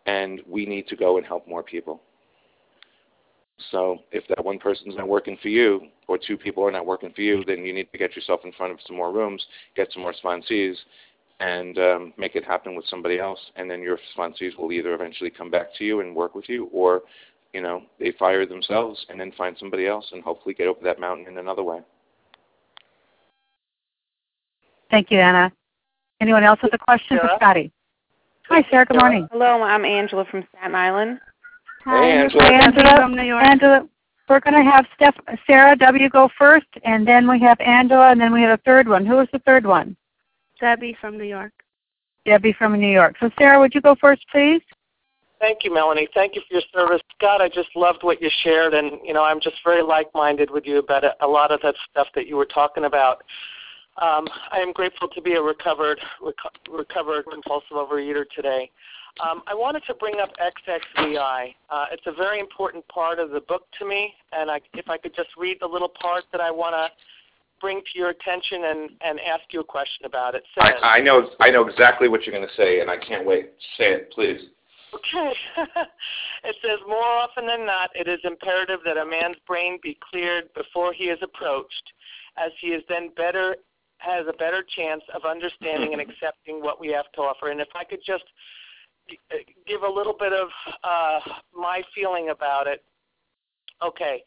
and 0.08 0.42
we 0.48 0.66
need 0.66 0.88
to 0.88 0.96
go 0.96 1.18
and 1.18 1.26
help 1.26 1.48
more 1.48 1.62
people. 1.62 2.02
So 3.72 4.00
if 4.12 4.24
that 4.30 4.44
one 4.44 4.58
person's 4.58 4.96
not 4.96 5.08
working 5.08 5.38
for 5.42 5.50
you, 5.50 5.82
or 6.08 6.18
two 6.18 6.38
people 6.38 6.66
are 6.66 6.72
not 6.72 6.88
working 6.88 7.12
for 7.14 7.22
you, 7.22 7.44
then 7.46 7.64
you 7.66 7.74
need 7.74 7.92
to 7.92 7.98
get 7.98 8.16
yourself 8.16 8.42
in 8.46 8.52
front 8.54 8.72
of 8.74 8.80
some 8.88 8.96
more 8.96 9.12
rooms, 9.12 9.46
get 9.76 9.90
some 9.94 10.02
more 10.02 10.14
sponsees, 10.24 10.76
and 11.40 11.78
um, 11.78 12.14
make 12.18 12.36
it 12.36 12.44
happen 12.44 12.76
with 12.76 12.86
somebody 12.90 13.20
else. 13.20 13.40
And 13.58 13.70
then 13.70 13.82
your 13.82 14.00
sponsees 14.18 14.58
will 14.58 14.72
either 14.72 14.94
eventually 14.94 15.30
come 15.30 15.52
back 15.52 15.76
to 15.78 15.86
you 15.86 16.00
and 16.00 16.16
work 16.16 16.34
with 16.34 16.50
you, 16.50 16.70
or 16.72 17.02
you 17.54 17.62
know 17.62 17.84
they 18.00 18.12
fire 18.18 18.46
themselves 18.46 19.06
and 19.10 19.20
then 19.20 19.32
find 19.38 19.56
somebody 19.58 19.88
else 19.88 20.08
and 20.12 20.24
hopefully 20.24 20.54
get 20.56 20.68
over 20.68 20.80
that 20.84 21.00
mountain 21.00 21.28
in 21.28 21.38
another 21.38 21.64
way. 21.64 21.80
Thank 24.92 25.12
you, 25.12 25.20
Anna. 25.20 25.52
Anyone 26.22 26.44
else 26.44 26.60
with 26.62 26.74
a 26.74 26.78
question 26.78 27.18
Sarah? 27.18 27.30
for 27.30 27.36
Scotty? 27.38 27.72
Hi, 28.50 28.66
Sarah. 28.72 28.86
Good 28.86 28.98
morning. 28.98 29.28
Hello, 29.32 29.62
I'm 29.62 29.86
Angela 29.86 30.26
from 30.26 30.44
Staten 30.50 30.74
Island. 30.74 31.20
Hey, 31.86 32.12
Angela. 32.12 32.44
Hi, 32.44 32.54
Angela. 32.54 32.96
from 32.98 33.16
New 33.16 33.24
York. 33.24 33.44
Angela, 33.44 33.88
we're 34.28 34.40
going 34.40 34.56
to 34.56 34.70
have 34.70 34.86
Steph, 34.96 35.16
Sarah 35.46 35.76
W. 35.76 36.10
go 36.10 36.30
first, 36.38 36.68
and 36.84 37.08
then 37.08 37.30
we 37.30 37.40
have 37.40 37.60
Angela, 37.62 38.10
and 38.10 38.20
then 38.20 38.34
we 38.34 38.42
have 38.42 38.60
a 38.60 38.62
third 38.64 38.88
one. 38.88 39.06
Who 39.06 39.20
is 39.20 39.28
the 39.32 39.40
third 39.40 39.66
one? 39.66 39.96
Debbie 40.60 40.98
from 41.00 41.18
New 41.18 41.24
York. 41.24 41.52
Debbie 42.26 42.54
from 42.54 42.80
New 42.80 42.92
York. 42.92 43.16
So, 43.20 43.30
Sarah, 43.38 43.60
would 43.60 43.74
you 43.74 43.82
go 43.82 43.96
first, 43.96 44.26
please? 44.32 44.62
Thank 45.40 45.64
you, 45.64 45.74
Melanie. 45.74 46.08
Thank 46.14 46.36
you 46.36 46.42
for 46.48 46.56
your 46.56 46.64
service. 46.74 47.02
Scott, 47.18 47.42
I 47.42 47.48
just 47.48 47.70
loved 47.76 48.04
what 48.04 48.22
you 48.22 48.30
shared, 48.44 48.74
and, 48.74 49.00
you 49.04 49.14
know, 49.14 49.24
I'm 49.24 49.40
just 49.40 49.56
very 49.64 49.82
like-minded 49.82 50.52
with 50.52 50.66
you 50.66 50.80
about 50.80 51.04
a, 51.22 51.28
lot 51.28 51.52
of 51.52 51.62
that 51.62 51.76
stuff 51.90 52.08
that 52.16 52.28
you 52.28 52.36
were 52.36 52.46
talking 52.46 52.84
about. 52.84 53.24
Um, 54.02 54.28
I 54.52 54.60
am 54.60 54.74
grateful 54.74 55.08
to 55.08 55.22
be 55.22 55.34
a 55.34 55.42
recovered, 55.42 56.00
reco- 56.22 56.78
recovered 56.78 57.26
compulsive 57.32 57.72
overeater 57.72 58.26
today. 58.36 58.70
Um, 59.24 59.42
I 59.48 59.54
wanted 59.54 59.84
to 59.88 59.94
bring 59.94 60.20
up 60.20 60.30
XXVI. 60.38 61.56
Uh, 61.70 61.86
it's 61.92 62.06
a 62.06 62.12
very 62.12 62.40
important 62.40 62.86
part 62.90 63.20
of 63.20 63.32
the 63.32 63.42
book 63.42 63.64
to 63.80 63.86
me, 63.86 64.14
and 64.34 64.52
I, 64.52 64.60
if 64.74 64.90
I 64.90 64.98
could 64.98 65.16
just 65.16 65.30
read 65.38 65.58
the 65.62 65.68
little 65.68 65.90
part 65.90 66.26
that 66.32 66.42
I 66.42 66.52
want 66.52 66.76
to 66.76 66.90
bring 67.60 67.82
to 67.82 68.00
your 68.00 68.10
attention 68.10 68.66
and, 68.66 68.90
and 69.02 69.20
ask 69.22 69.44
you 69.52 69.60
a 69.62 69.66
question 69.66 70.06
about 70.06 70.36
it. 70.36 70.44
Says, 70.56 70.72
I, 70.82 70.98
I 70.98 71.00
know 71.02 71.30
I 71.42 71.50
know 71.50 71.68
exactly 71.68 72.08
what 72.08 72.26
you're 72.26 72.36
going 72.36 72.48
to 72.48 72.56
say, 72.56 72.80
and 72.80 72.90
I 72.90 72.98
can't 72.98 73.26
wait. 73.26 73.52
Say 73.78 73.92
it, 73.92 74.12
please. 74.12 74.40
Okay. 74.94 75.34
it 76.44 76.56
says 76.62 76.80
more 76.88 77.04
often 77.04 77.46
than 77.46 77.66
not, 77.66 77.90
it 77.96 78.08
is 78.08 78.20
imperative 78.24 78.80
that 78.86 78.98
a 78.98 79.06
man's 79.06 79.38
brain 79.48 79.80
be 79.82 79.98
cleared 80.10 80.54
before 80.54 80.94
he 80.94 81.06
is 81.06 81.20
approached, 81.22 81.94
as 82.38 82.52
he 82.60 82.68
is 82.68 82.84
then 82.90 83.10
better 83.16 83.56
has 84.00 84.26
a 84.30 84.34
better 84.34 84.64
chance 84.76 85.02
of 85.14 85.26
understanding 85.26 85.92
and 85.92 86.02
accepting 86.10 86.62
what 86.62 86.80
we 86.80 86.88
have 86.88 87.12
to 87.14 87.22
offer. 87.22 87.52
And 87.52 87.60
if 87.60 87.68
I 87.76 87.84
could 87.84 88.00
just 88.06 88.24
uh, 89.32 89.36
give 89.68 89.84
a 89.84 89.90
little 89.90 90.16
bit 90.18 90.34
of 90.34 90.50
uh, 90.84 91.20
my 91.56 91.82
feeling 91.94 92.30
about 92.30 92.68
it. 92.68 92.84
Okay. 93.84 94.24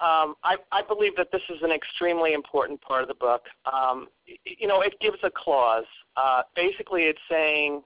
Um, 0.00 0.34
I, 0.44 0.56
I 0.70 0.82
believe 0.86 1.16
that 1.16 1.28
this 1.32 1.42
is 1.48 1.60
an 1.62 1.72
extremely 1.72 2.32
important 2.32 2.80
part 2.80 3.02
of 3.02 3.08
the 3.08 3.14
book. 3.14 3.42
Um, 3.72 4.08
you 4.44 4.68
know, 4.68 4.80
it 4.80 4.94
gives 5.00 5.18
a 5.24 5.30
clause. 5.30 5.86
Uh, 6.16 6.42
basically, 6.54 7.02
it's 7.02 7.18
saying 7.28 7.82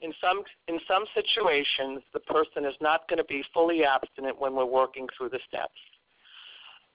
in 0.00 0.12
some 0.20 0.42
in 0.68 0.78
some 0.86 1.04
situations 1.14 2.02
the 2.12 2.20
person 2.20 2.64
is 2.64 2.74
not 2.80 3.08
going 3.08 3.18
to 3.18 3.24
be 3.24 3.42
fully 3.54 3.84
abstinent 3.84 4.40
when 4.40 4.54
we're 4.54 4.66
working 4.66 5.08
through 5.16 5.30
the 5.30 5.40
steps. 5.48 5.80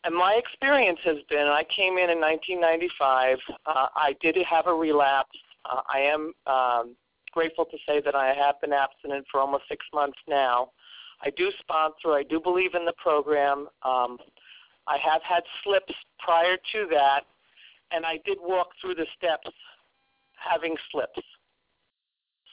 And 0.03 0.15
my 0.15 0.33
experience 0.33 0.99
has 1.05 1.17
been, 1.29 1.47
I 1.47 1.63
came 1.63 1.97
in 1.99 2.09
in 2.09 2.19
1995. 2.19 3.37
Uh, 3.65 3.87
I 3.95 4.15
did 4.19 4.35
have 4.49 4.65
a 4.65 4.73
relapse. 4.73 5.37
Uh, 5.63 5.81
I 5.87 5.99
am 5.99 6.33
um, 6.47 6.95
grateful 7.31 7.65
to 7.65 7.77
say 7.87 8.01
that 8.01 8.15
I 8.15 8.33
have 8.33 8.59
been 8.61 8.73
abstinent 8.73 9.25
for 9.31 9.39
almost 9.39 9.63
six 9.69 9.85
months 9.93 10.17
now. 10.27 10.71
I 11.23 11.29
do 11.29 11.51
sponsor. 11.59 12.13
I 12.13 12.23
do 12.23 12.39
believe 12.39 12.73
in 12.73 12.83
the 12.83 12.93
program. 12.93 13.67
Um, 13.83 14.17
I 14.87 14.97
have 14.97 15.21
had 15.21 15.43
slips 15.63 15.93
prior 16.17 16.57
to 16.57 16.87
that, 16.91 17.21
and 17.91 18.03
I 18.03 18.19
did 18.25 18.39
walk 18.41 18.69
through 18.81 18.95
the 18.95 19.05
steps 19.15 19.49
having 20.35 20.75
slips. 20.91 21.21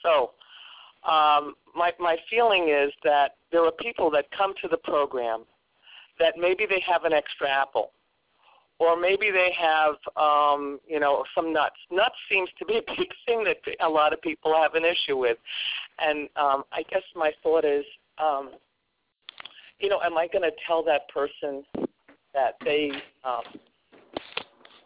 So, 0.03 0.31
um, 1.03 1.55
my 1.75 1.93
my 1.99 2.17
feeling 2.29 2.69
is 2.69 2.91
that 3.03 3.35
there 3.51 3.63
are 3.63 3.71
people 3.71 4.11
that 4.11 4.25
come 4.31 4.53
to 4.61 4.67
the 4.67 4.77
program 4.77 5.43
that 6.19 6.33
maybe 6.37 6.65
they 6.67 6.81
have 6.85 7.05
an 7.05 7.13
extra 7.13 7.49
apple, 7.49 7.91
or 8.79 8.99
maybe 8.99 9.31
they 9.31 9.53
have 9.57 9.95
um, 10.17 10.79
you 10.87 10.99
know 10.99 11.23
some 11.33 11.53
nuts. 11.53 11.77
Nuts 11.89 12.15
seems 12.29 12.49
to 12.59 12.65
be 12.65 12.77
a 12.77 12.81
big 12.97 13.09
thing 13.25 13.45
that 13.45 13.57
a 13.79 13.89
lot 13.89 14.11
of 14.11 14.21
people 14.21 14.53
have 14.53 14.75
an 14.75 14.83
issue 14.83 15.17
with, 15.17 15.37
and 15.99 16.27
um, 16.35 16.63
I 16.71 16.83
guess 16.89 17.03
my 17.15 17.31
thought 17.41 17.63
is, 17.63 17.85
um, 18.17 18.51
you 19.79 19.87
know, 19.89 20.01
am 20.01 20.17
I 20.17 20.27
going 20.27 20.43
to 20.43 20.51
tell 20.67 20.83
that 20.83 21.07
person 21.09 21.63
that 22.33 22.55
they, 22.63 22.91
um, 23.23 23.43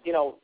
you 0.04 0.14
know, 0.14 0.36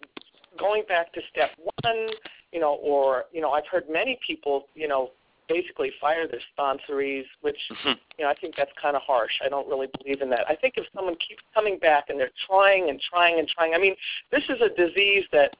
going 0.57 0.83
back 0.87 1.13
to 1.13 1.21
step 1.31 1.51
one, 1.83 2.09
you 2.51 2.59
know, 2.59 2.73
or 2.81 3.25
you 3.31 3.41
know, 3.41 3.51
I've 3.51 3.67
heard 3.71 3.83
many 3.87 4.19
people, 4.25 4.65
you 4.73 4.87
know, 4.87 5.11
basically 5.49 5.91
fire 5.99 6.27
their 6.27 6.39
sponsorees, 6.57 7.25
which 7.41 7.57
you 7.85 8.23
know 8.23 8.29
I 8.29 8.35
think 8.35 8.55
that's 8.55 8.71
kind 8.81 8.95
of 8.95 9.01
harsh. 9.01 9.33
I 9.43 9.49
don't 9.49 9.67
really 9.67 9.87
believe 9.97 10.21
in 10.21 10.29
that. 10.29 10.47
I 10.47 10.55
think 10.55 10.75
if 10.77 10.85
someone 10.95 11.15
keeps 11.15 11.41
coming 11.53 11.77
back 11.79 12.05
and 12.09 12.19
they're 12.19 12.31
trying 12.47 12.89
and 12.89 13.01
trying 13.01 13.39
and 13.39 13.47
trying, 13.47 13.73
I 13.73 13.79
mean, 13.79 13.95
this 14.31 14.43
is 14.43 14.61
a 14.61 14.69
disease 14.69 15.25
that 15.31 15.55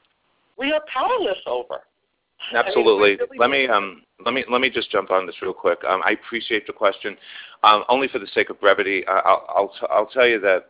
we 0.57 0.72
are 0.72 0.82
powerless 0.94 1.40
over. 1.45 1.82
Absolutely. 2.53 3.11
I 3.11 3.11
mean, 3.11 3.18
really 3.20 3.38
let 3.40 3.49
me 3.49 3.68
um, 3.68 4.02
let 4.24 4.34
me 4.34 4.45
let 4.49 4.61
me 4.61 4.70
just 4.70 4.91
jump 4.91 5.11
on 5.11 5.26
this 5.26 5.36
real 5.41 5.53
quick. 5.53 5.80
Um, 5.88 6.02
I 6.06 6.11
appreciate 6.11 6.66
the 6.68 6.74
question. 6.74 7.18
Um, 7.64 7.84
only 7.90 8.07
for 8.07 8.20
the 8.20 8.28
sake 8.28 8.49
of 8.49 8.60
brevity, 8.61 9.06
I- 9.07 9.20
I'll 9.20 9.45
I'll, 9.49 9.68
t- 9.68 9.88
I'll 9.90 10.06
tell 10.07 10.28
you 10.28 10.40
that 10.41 10.68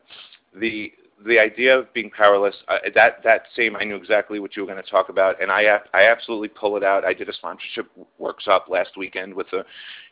the 0.56 0.92
the 1.26 1.40
idea 1.40 1.78
of 1.78 1.94
being 1.94 2.10
powerless 2.10 2.56
uh, 2.68 2.78
that 2.96 3.22
that 3.24 3.44
same 3.56 3.76
I 3.76 3.84
knew 3.84 3.96
exactly 3.96 4.40
what 4.40 4.56
you 4.56 4.64
were 4.64 4.72
going 4.72 4.84
to 4.84 4.90
talk 4.90 5.10
about, 5.10 5.42
and 5.42 5.52
I 5.52 5.80
I 5.94 6.04
absolutely 6.04 6.50
pull 6.50 6.78
it 6.78 6.84
out. 6.84 7.04
I 7.06 7.14
did 7.14 7.30
a 7.30 7.34
sponsorship 7.34 7.88
workshop 8.18 8.68
last 8.70 8.92
weekend 8.98 9.34
with 9.34 9.48
a 9.54 9.66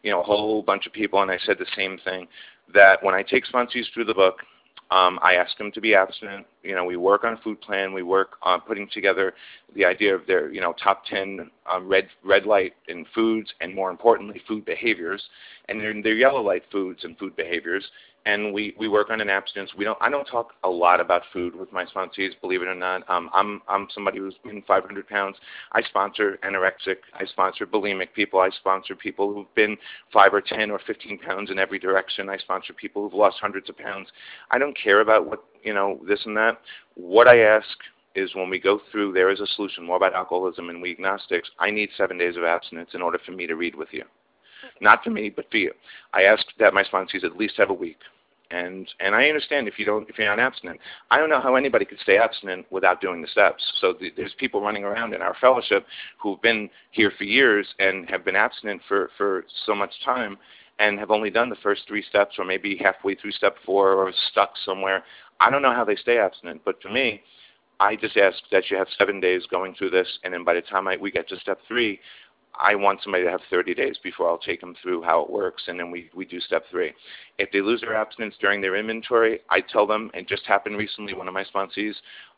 you 0.03 0.11
know 0.11 0.21
a 0.21 0.23
whole 0.23 0.61
bunch 0.61 0.85
of 0.85 0.93
people, 0.93 1.21
and 1.21 1.31
I 1.31 1.37
said 1.45 1.57
the 1.59 1.65
same 1.75 1.97
thing 2.03 2.27
that 2.73 3.01
when 3.03 3.15
I 3.15 3.23
take 3.23 3.45
sponsees 3.45 3.85
through 3.93 4.05
the 4.05 4.13
book, 4.13 4.41
um, 4.89 5.19
I 5.21 5.33
ask 5.33 5.57
them 5.57 5.71
to 5.73 5.81
be 5.81 5.93
abstinent. 5.93 6.45
You 6.63 6.75
know, 6.75 6.85
we 6.85 6.95
work 6.95 7.23
on 7.25 7.33
a 7.33 7.37
food 7.37 7.59
plan. 7.59 7.93
We 7.93 8.03
work 8.03 8.37
on 8.41 8.61
putting 8.61 8.87
together 8.93 9.33
the 9.75 9.83
idea 9.83 10.15
of 10.15 10.25
their, 10.27 10.51
you 10.51 10.61
know, 10.61 10.73
top 10.81 11.05
10 11.05 11.49
um, 11.71 11.87
red 11.87 12.07
red 12.23 12.45
light 12.45 12.73
in 12.87 13.05
foods, 13.13 13.53
and 13.59 13.75
more 13.75 13.91
importantly, 13.91 14.41
food 14.47 14.63
behaviors, 14.63 15.21
and 15.67 15.79
their, 15.79 16.01
their 16.01 16.13
yellow 16.13 16.41
light 16.41 16.63
foods 16.71 17.03
and 17.03 17.17
food 17.17 17.35
behaviors. 17.35 17.85
And 18.25 18.53
we, 18.53 18.75
we 18.77 18.89
work 18.89 19.09
on 19.09 19.21
an 19.21 19.29
abstinence. 19.29 19.71
We 19.77 19.85
don't. 19.85 19.97
I 20.01 20.09
don't 20.09 20.25
talk 20.25 20.53
a 20.65 20.69
lot 20.69 20.99
about 20.99 21.21
food 21.31 21.55
with 21.55 21.71
my 21.71 21.85
sponsees, 21.85 22.31
believe 22.41 22.61
it 22.61 22.67
or 22.67 22.75
not. 22.75 23.09
Um, 23.09 23.29
I'm 23.33 23.61
I'm 23.69 23.87
somebody 23.93 24.17
who's 24.19 24.35
been 24.43 24.61
500 24.67 25.07
pounds. 25.07 25.37
I 25.71 25.81
sponsor 25.83 26.37
anorexic. 26.43 26.97
I 27.13 27.25
sponsor 27.25 27.65
bulimic 27.65 28.13
people. 28.13 28.41
I 28.41 28.49
sponsor 28.49 28.95
people 28.95 29.33
who've 29.33 29.55
been 29.55 29.77
five 30.11 30.33
or 30.33 30.41
10 30.41 30.71
or 30.71 30.79
15 30.85 31.19
pounds 31.19 31.51
in 31.51 31.59
every 31.59 31.79
direction. 31.79 32.29
I 32.29 32.37
sponsor 32.37 32.73
people 32.73 33.03
who've 33.03 33.13
lost 33.13 33.37
hundreds 33.39 33.69
of 33.69 33.77
pounds. 33.77 34.09
I 34.51 34.57
don't 34.57 34.77
care 34.77 34.99
about 34.99 35.25
what 35.25 35.45
you 35.63 35.73
know 35.73 36.01
this 36.05 36.19
and 36.25 36.35
that. 36.35 36.59
What 36.95 37.29
I 37.29 37.39
ask 37.39 37.67
is 38.17 38.33
when 38.33 38.49
we 38.49 38.59
go 38.59 38.81
through, 38.91 39.13
there 39.13 39.29
is 39.29 39.39
a 39.39 39.47
solution. 39.55 39.85
More 39.85 39.95
about 39.95 40.15
alcoholism 40.15 40.69
and 40.69 40.81
we 40.81 40.91
agnostics. 40.91 41.49
I 41.59 41.69
need 41.69 41.89
seven 41.95 42.17
days 42.17 42.35
of 42.35 42.43
abstinence 42.43 42.89
in 42.93 43.01
order 43.01 43.19
for 43.23 43.31
me 43.31 43.45
to 43.47 43.55
read 43.55 43.75
with 43.75 43.89
you, 43.91 44.03
not 44.81 45.03
for 45.03 45.09
me, 45.09 45.29
but 45.29 45.49
for 45.51 45.57
you. 45.57 45.71
I 46.13 46.23
ask 46.23 46.45
that 46.59 46.73
my 46.73 46.83
sponsees 46.83 47.23
at 47.23 47.37
least 47.37 47.55
have 47.57 47.69
a 47.69 47.73
week. 47.73 47.97
And 48.49 48.87
and 49.01 49.13
I 49.13 49.27
understand 49.27 49.67
if 49.67 49.77
you 49.77 49.85
don't 49.85 50.09
if 50.09 50.17
you're 50.17 50.27
not 50.27 50.39
abstinent. 50.39 50.79
I 51.11 51.17
don't 51.17 51.29
know 51.29 51.41
how 51.41 51.55
anybody 51.55 51.83
could 51.83 51.99
stay 51.99 52.17
abstinent 52.17 52.65
without 52.71 53.01
doing 53.01 53.21
the 53.21 53.27
steps. 53.27 53.61
So 53.81 53.91
th- 53.93 54.13
there's 54.15 54.33
people 54.37 54.61
running 54.61 54.85
around 54.85 55.13
in 55.13 55.21
our 55.21 55.35
fellowship 55.41 55.85
who've 56.17 56.41
been 56.41 56.69
here 56.91 57.11
for 57.17 57.25
years 57.25 57.67
and 57.79 58.09
have 58.09 58.23
been 58.23 58.37
abstinent 58.37 58.81
for 58.87 59.09
for 59.17 59.43
so 59.65 59.75
much 59.75 59.91
time, 60.05 60.37
and 60.79 60.97
have 60.97 61.11
only 61.11 61.29
done 61.29 61.49
the 61.49 61.57
first 61.57 61.81
three 61.87 62.03
steps 62.03 62.35
or 62.39 62.45
maybe 62.45 62.77
halfway 62.77 63.15
through 63.15 63.31
step 63.31 63.57
four 63.65 63.93
or 63.93 64.13
stuck 64.31 64.53
somewhere. 64.63 65.03
I 65.41 65.49
don't 65.49 65.61
know 65.61 65.73
how 65.73 65.83
they 65.83 65.97
stay 65.97 66.17
abstinent, 66.17 66.61
but 66.63 66.81
for 66.81 66.89
me, 66.89 67.21
I 67.79 67.95
just 67.95 68.17
ask 68.17 68.37
that 68.51 68.69
you 68.71 68.77
have 68.77 68.87
seven 68.97 69.19
days 69.19 69.45
going 69.49 69.75
through 69.75 69.91
this, 69.91 70.07
and 70.23 70.33
then 70.33 70.43
by 70.43 70.53
the 70.55 70.61
time 70.61 70.87
I, 70.87 70.97
we 70.97 71.11
get 71.11 71.29
to 71.29 71.39
step 71.39 71.59
three, 71.67 71.99
I 72.59 72.75
want 72.75 73.01
somebody 73.03 73.23
to 73.23 73.29
have 73.29 73.41
30 73.49 73.75
days 73.75 73.97
before 74.03 74.29
I'll 74.29 74.37
take 74.37 74.61
them 74.61 74.75
through 74.81 75.03
how 75.03 75.21
it 75.21 75.29
works, 75.29 75.63
and 75.67 75.79
then 75.79 75.91
we, 75.91 76.09
we 76.15 76.25
do 76.25 76.39
step 76.39 76.63
three. 76.71 76.91
If 77.37 77.51
they 77.51 77.61
lose 77.61 77.81
their 77.81 77.95
abstinence 77.95 78.35
during 78.39 78.61
their 78.61 78.75
inventory, 78.75 79.41
I 79.49 79.61
tell 79.61 79.85
them, 79.85 80.09
and 80.13 80.27
just 80.27 80.45
happened 80.45 80.77
recently, 80.77 81.13
one 81.13 81.27
of 81.27 81.33
my 81.33 81.43
sponsees, 81.43 81.93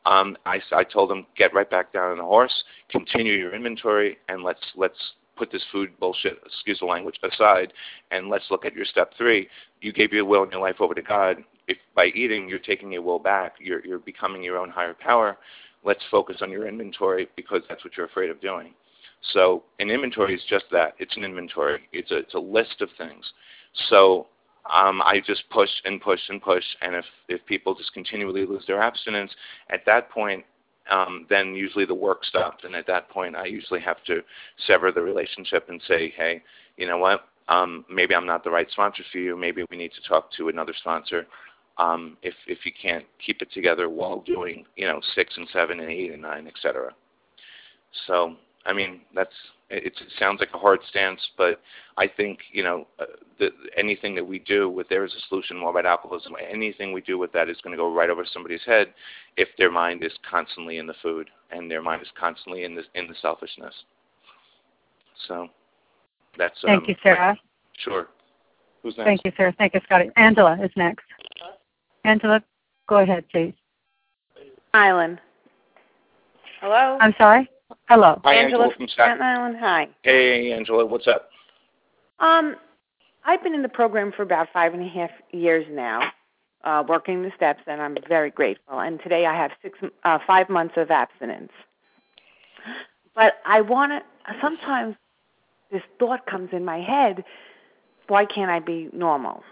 um, 0.05 0.37
I, 0.45 0.59
I 0.71 0.83
told 0.83 1.09
them, 1.09 1.25
get 1.37 1.53
right 1.53 1.69
back 1.69 1.93
down 1.93 2.11
on 2.11 2.17
the 2.17 2.23
horse, 2.23 2.63
continue 2.89 3.33
your 3.33 3.55
inventory, 3.55 4.17
and 4.27 4.43
let's 4.43 4.63
let's 4.75 4.97
put 5.35 5.51
this 5.51 5.63
food 5.71 5.97
bullshit, 5.99 6.37
excuse 6.45 6.79
the 6.79 6.85
language, 6.85 7.17
aside, 7.23 7.71
and 8.11 8.27
let's 8.27 8.45
look 8.51 8.65
at 8.65 8.75
your 8.75 8.85
step 8.85 9.13
three. 9.17 9.47
You 9.81 9.93
gave 9.93 10.11
your 10.11 10.25
will 10.25 10.43
and 10.43 10.51
your 10.51 10.61
life 10.61 10.81
over 10.81 10.93
to 10.93 11.01
God. 11.01 11.37
If 11.67 11.77
by 11.95 12.07
eating 12.07 12.49
you're 12.49 12.59
taking 12.59 12.91
your 12.91 13.01
will 13.01 13.19
back, 13.19 13.55
you're 13.59 13.85
you're 13.85 13.99
becoming 13.99 14.43
your 14.43 14.57
own 14.57 14.69
higher 14.69 14.93
power. 14.93 15.37
Let's 15.83 16.03
focus 16.11 16.37
on 16.41 16.51
your 16.51 16.67
inventory 16.67 17.29
because 17.37 17.61
that's 17.69 17.83
what 17.85 17.95
you're 17.95 18.05
afraid 18.05 18.29
of 18.29 18.41
doing. 18.41 18.73
So 19.33 19.63
an 19.79 19.89
inventory 19.89 20.33
is 20.33 20.41
just 20.49 20.65
that. 20.71 20.93
It's 20.97 21.15
an 21.17 21.23
inventory. 21.23 21.81
It's 21.91 22.11
a 22.11 22.17
it's 22.17 22.33
a 22.33 22.39
list 22.39 22.81
of 22.81 22.89
things. 22.97 23.25
So 23.89 24.27
um, 24.73 25.01
I 25.01 25.21
just 25.25 25.49
push 25.49 25.69
and 25.85 26.01
push 26.01 26.19
and 26.29 26.41
push, 26.41 26.63
and 26.81 26.95
if 26.95 27.05
if 27.27 27.45
people 27.45 27.75
just 27.75 27.93
continually 27.93 28.45
lose 28.45 28.63
their 28.67 28.81
abstinence, 28.81 29.31
at 29.69 29.85
that 29.85 30.09
point, 30.09 30.45
um, 30.89 31.25
then 31.29 31.53
usually 31.53 31.85
the 31.85 31.93
work 31.93 32.23
stops, 32.25 32.63
and 32.63 32.75
at 32.75 32.87
that 32.87 33.09
point, 33.09 33.35
I 33.35 33.45
usually 33.45 33.81
have 33.81 34.03
to 34.05 34.21
sever 34.67 34.91
the 34.91 35.01
relationship 35.01 35.69
and 35.69 35.81
say, 35.87 36.13
hey, 36.15 36.41
you 36.77 36.87
know 36.87 36.97
what? 36.97 37.25
Um, 37.47 37.83
maybe 37.89 38.15
I'm 38.15 38.27
not 38.27 38.43
the 38.43 38.51
right 38.51 38.69
sponsor 38.71 39.03
for 39.11 39.17
you. 39.17 39.35
Maybe 39.35 39.65
we 39.71 39.77
need 39.77 39.91
to 39.93 40.07
talk 40.07 40.31
to 40.37 40.49
another 40.49 40.73
sponsor. 40.79 41.25
Um, 41.77 42.17
if 42.21 42.35
if 42.47 42.59
you 42.65 42.71
can't 42.79 43.05
keep 43.25 43.41
it 43.41 43.51
together 43.51 43.89
while 43.89 44.21
doing, 44.21 44.65
you 44.75 44.85
know, 44.85 44.99
six 45.15 45.35
and 45.37 45.47
seven 45.51 45.79
and 45.79 45.89
eight 45.89 46.11
and 46.11 46.21
nine, 46.21 46.47
etc. 46.47 46.93
So 48.05 48.35
I 48.65 48.73
mean, 48.73 49.01
that's 49.15 49.33
it, 49.69 49.85
it 49.85 49.93
sounds 50.17 50.39
like 50.39 50.49
a 50.53 50.57
hard 50.57 50.79
stance, 50.89 51.19
but 51.37 51.61
I 51.97 52.07
think 52.07 52.39
you 52.51 52.63
know 52.63 52.87
uh, 52.99 53.05
the, 53.39 53.49
anything 53.77 54.15
that 54.15 54.25
we 54.25 54.39
do 54.39 54.69
with 54.69 54.89
there 54.89 55.05
is 55.05 55.13
a 55.13 55.27
solution 55.27 55.57
more 55.57 55.69
about 55.69 55.85
alcoholism. 55.85 56.33
Anything 56.49 56.91
we 56.91 57.01
do 57.01 57.17
with 57.17 57.31
that 57.33 57.49
is 57.49 57.57
going 57.63 57.71
to 57.71 57.77
go 57.77 57.93
right 57.93 58.09
over 58.09 58.25
somebody's 58.31 58.63
head 58.65 58.93
if 59.37 59.49
their 59.57 59.71
mind 59.71 60.03
is 60.03 60.11
constantly 60.29 60.77
in 60.77 60.87
the 60.87 60.95
food 61.01 61.29
and 61.51 61.69
their 61.69 61.81
mind 61.81 62.01
is 62.01 62.09
constantly 62.19 62.63
in 62.63 62.75
the 62.75 62.83
in 62.95 63.07
the 63.07 63.15
selfishness. 63.21 63.73
So 65.27 65.47
that's 66.37 66.59
thank 66.63 66.83
um, 66.83 66.89
you, 66.89 66.95
Sarah. 67.03 67.37
Sure. 67.77 68.07
Who's 68.83 68.97
next? 68.97 69.07
Thank 69.07 69.21
you, 69.25 69.31
Sarah. 69.35 69.53
Thank 69.57 69.73
you, 69.73 69.81
Scotty. 69.83 70.09
Angela 70.15 70.57
is 70.63 70.71
next. 70.75 71.05
Angela, 72.05 72.41
go 72.87 72.99
ahead, 72.99 73.25
please. 73.29 73.53
Island. 74.73 75.19
Hello. 76.61 76.97
I'm 77.01 77.13
sorry. 77.17 77.49
Hello. 77.87 78.19
Hi, 78.23 78.35
Angela, 78.35 78.63
Angela 78.63 78.77
from 78.77 78.87
Staten 78.87 79.21
Island. 79.21 79.57
Hi. 79.59 79.87
Hey, 80.03 80.51
Angela, 80.51 80.85
what's 80.85 81.07
up? 81.07 81.29
Um, 82.19 82.55
I've 83.25 83.43
been 83.43 83.53
in 83.53 83.61
the 83.61 83.69
program 83.69 84.11
for 84.11 84.23
about 84.23 84.47
five 84.51 84.73
and 84.73 84.83
a 84.83 84.87
half 84.87 85.11
years 85.31 85.65
now, 85.69 86.11
uh, 86.63 86.83
working 86.87 87.21
the 87.23 87.31
steps, 87.35 87.61
and 87.67 87.81
I'm 87.81 87.97
very 88.07 88.31
grateful. 88.31 88.79
And 88.79 88.99
today 89.01 89.25
I 89.25 89.35
have 89.35 89.51
six, 89.61 89.77
uh, 90.03 90.19
five 90.25 90.49
months 90.49 90.75
of 90.77 90.91
abstinence. 90.91 91.51
But 93.15 93.35
I 93.45 93.61
want 93.61 93.91
to. 93.91 94.35
Sometimes 94.41 94.95
this 95.71 95.81
thought 95.97 96.25
comes 96.25 96.49
in 96.51 96.65
my 96.65 96.79
head: 96.79 97.23
Why 98.07 98.25
can't 98.25 98.51
I 98.51 98.59
be 98.59 98.89
normal? 98.93 99.43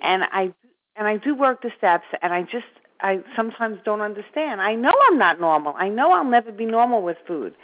And 0.00 0.24
I 0.24 0.52
and 0.96 1.06
I 1.06 1.16
do 1.16 1.34
work 1.34 1.62
the 1.62 1.70
steps, 1.76 2.06
and 2.22 2.32
I 2.32 2.42
just 2.42 2.66
I 3.00 3.20
sometimes 3.34 3.78
don't 3.84 4.00
understand. 4.00 4.60
I 4.60 4.74
know 4.74 4.94
I'm 5.06 5.18
not 5.18 5.40
normal. 5.40 5.74
I 5.76 5.88
know 5.88 6.12
I'll 6.12 6.24
never 6.24 6.52
be 6.52 6.66
normal 6.66 7.02
with 7.02 7.16
food. 7.26 7.54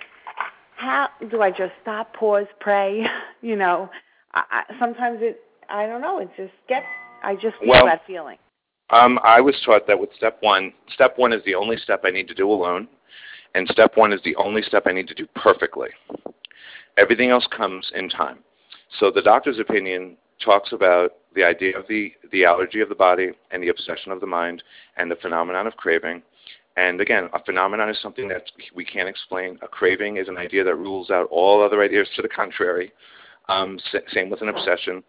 How 0.77 1.09
do 1.31 1.43
I 1.43 1.51
just 1.51 1.73
stop, 1.83 2.15
pause, 2.15 2.47
pray? 2.61 3.07
You 3.45 3.57
know, 3.57 3.91
I, 4.35 4.45
I, 4.53 4.79
sometimes 4.79 5.19
it. 5.21 5.41
I 5.69 5.85
don't 5.89 6.01
know. 6.01 6.21
It 6.21 6.31
just 6.37 6.53
gets. 6.69 6.87
I 7.25 7.35
just 7.35 7.57
feel 7.59 7.71
Well, 7.71 7.87
that 7.87 8.03
feeling. 8.07 8.39
Um, 8.91 9.19
I 9.25 9.41
was 9.41 9.61
taught 9.65 9.89
that 9.89 9.99
with 9.99 10.11
step 10.17 10.37
one, 10.43 10.73
step 10.95 11.15
one 11.17 11.33
is 11.33 11.43
the 11.45 11.57
only 11.57 11.77
step 11.77 12.03
I 12.05 12.11
need 12.11 12.29
to 12.29 12.35
do 12.35 12.49
alone, 12.49 12.87
and 13.57 13.67
step 13.67 13.97
one 13.97 14.13
is 14.13 14.21
the 14.25 14.37
only 14.37 14.63
step 14.63 14.85
I 14.87 14.93
need 14.93 15.09
to 15.09 15.15
do 15.15 15.27
perfectly. 15.35 15.89
Everything 16.99 17.31
else 17.31 17.49
comes 17.51 17.91
in 17.97 18.09
time. 18.09 18.39
So 19.01 19.11
the 19.11 19.23
doctor's 19.23 19.59
opinion 19.59 20.17
talks 20.45 20.73
about 20.73 21.15
the 21.35 21.43
idea 21.43 21.77
of 21.79 21.87
the, 21.89 22.13
the 22.31 22.45
allergy 22.45 22.81
of 22.81 22.89
the 22.89 22.95
body 22.95 23.31
and 23.51 23.63
the 23.63 23.69
obsession 23.69 24.13
of 24.13 24.21
the 24.21 24.27
mind 24.27 24.63
and 24.97 25.11
the 25.11 25.17
phenomenon 25.17 25.67
of 25.67 25.77
craving. 25.77 26.23
And 26.77 27.01
again, 27.01 27.29
a 27.35 27.43
phenomenon 27.43 27.91
is 27.91 28.01
something 28.01 28.29
that 28.29 28.45
we 28.75 28.85
can't 28.85 29.09
explain. 29.09 29.59
A 29.63 29.69
craving 29.69 30.17
is 30.17 30.29
an 30.29 30.39
idea 30.39 30.65
that 30.65 30.75
rules 30.77 31.11
out 31.11 31.29
all 31.31 31.63
other 31.63 31.83
ideas 31.83 32.09
to 32.17 32.23
the 32.23 32.29
contrary. 32.29 32.93
Um, 33.49 33.79
s- 33.93 34.03
same 34.13 34.31
with 34.31 34.41
an 34.41 34.49
obsession. 34.49 35.03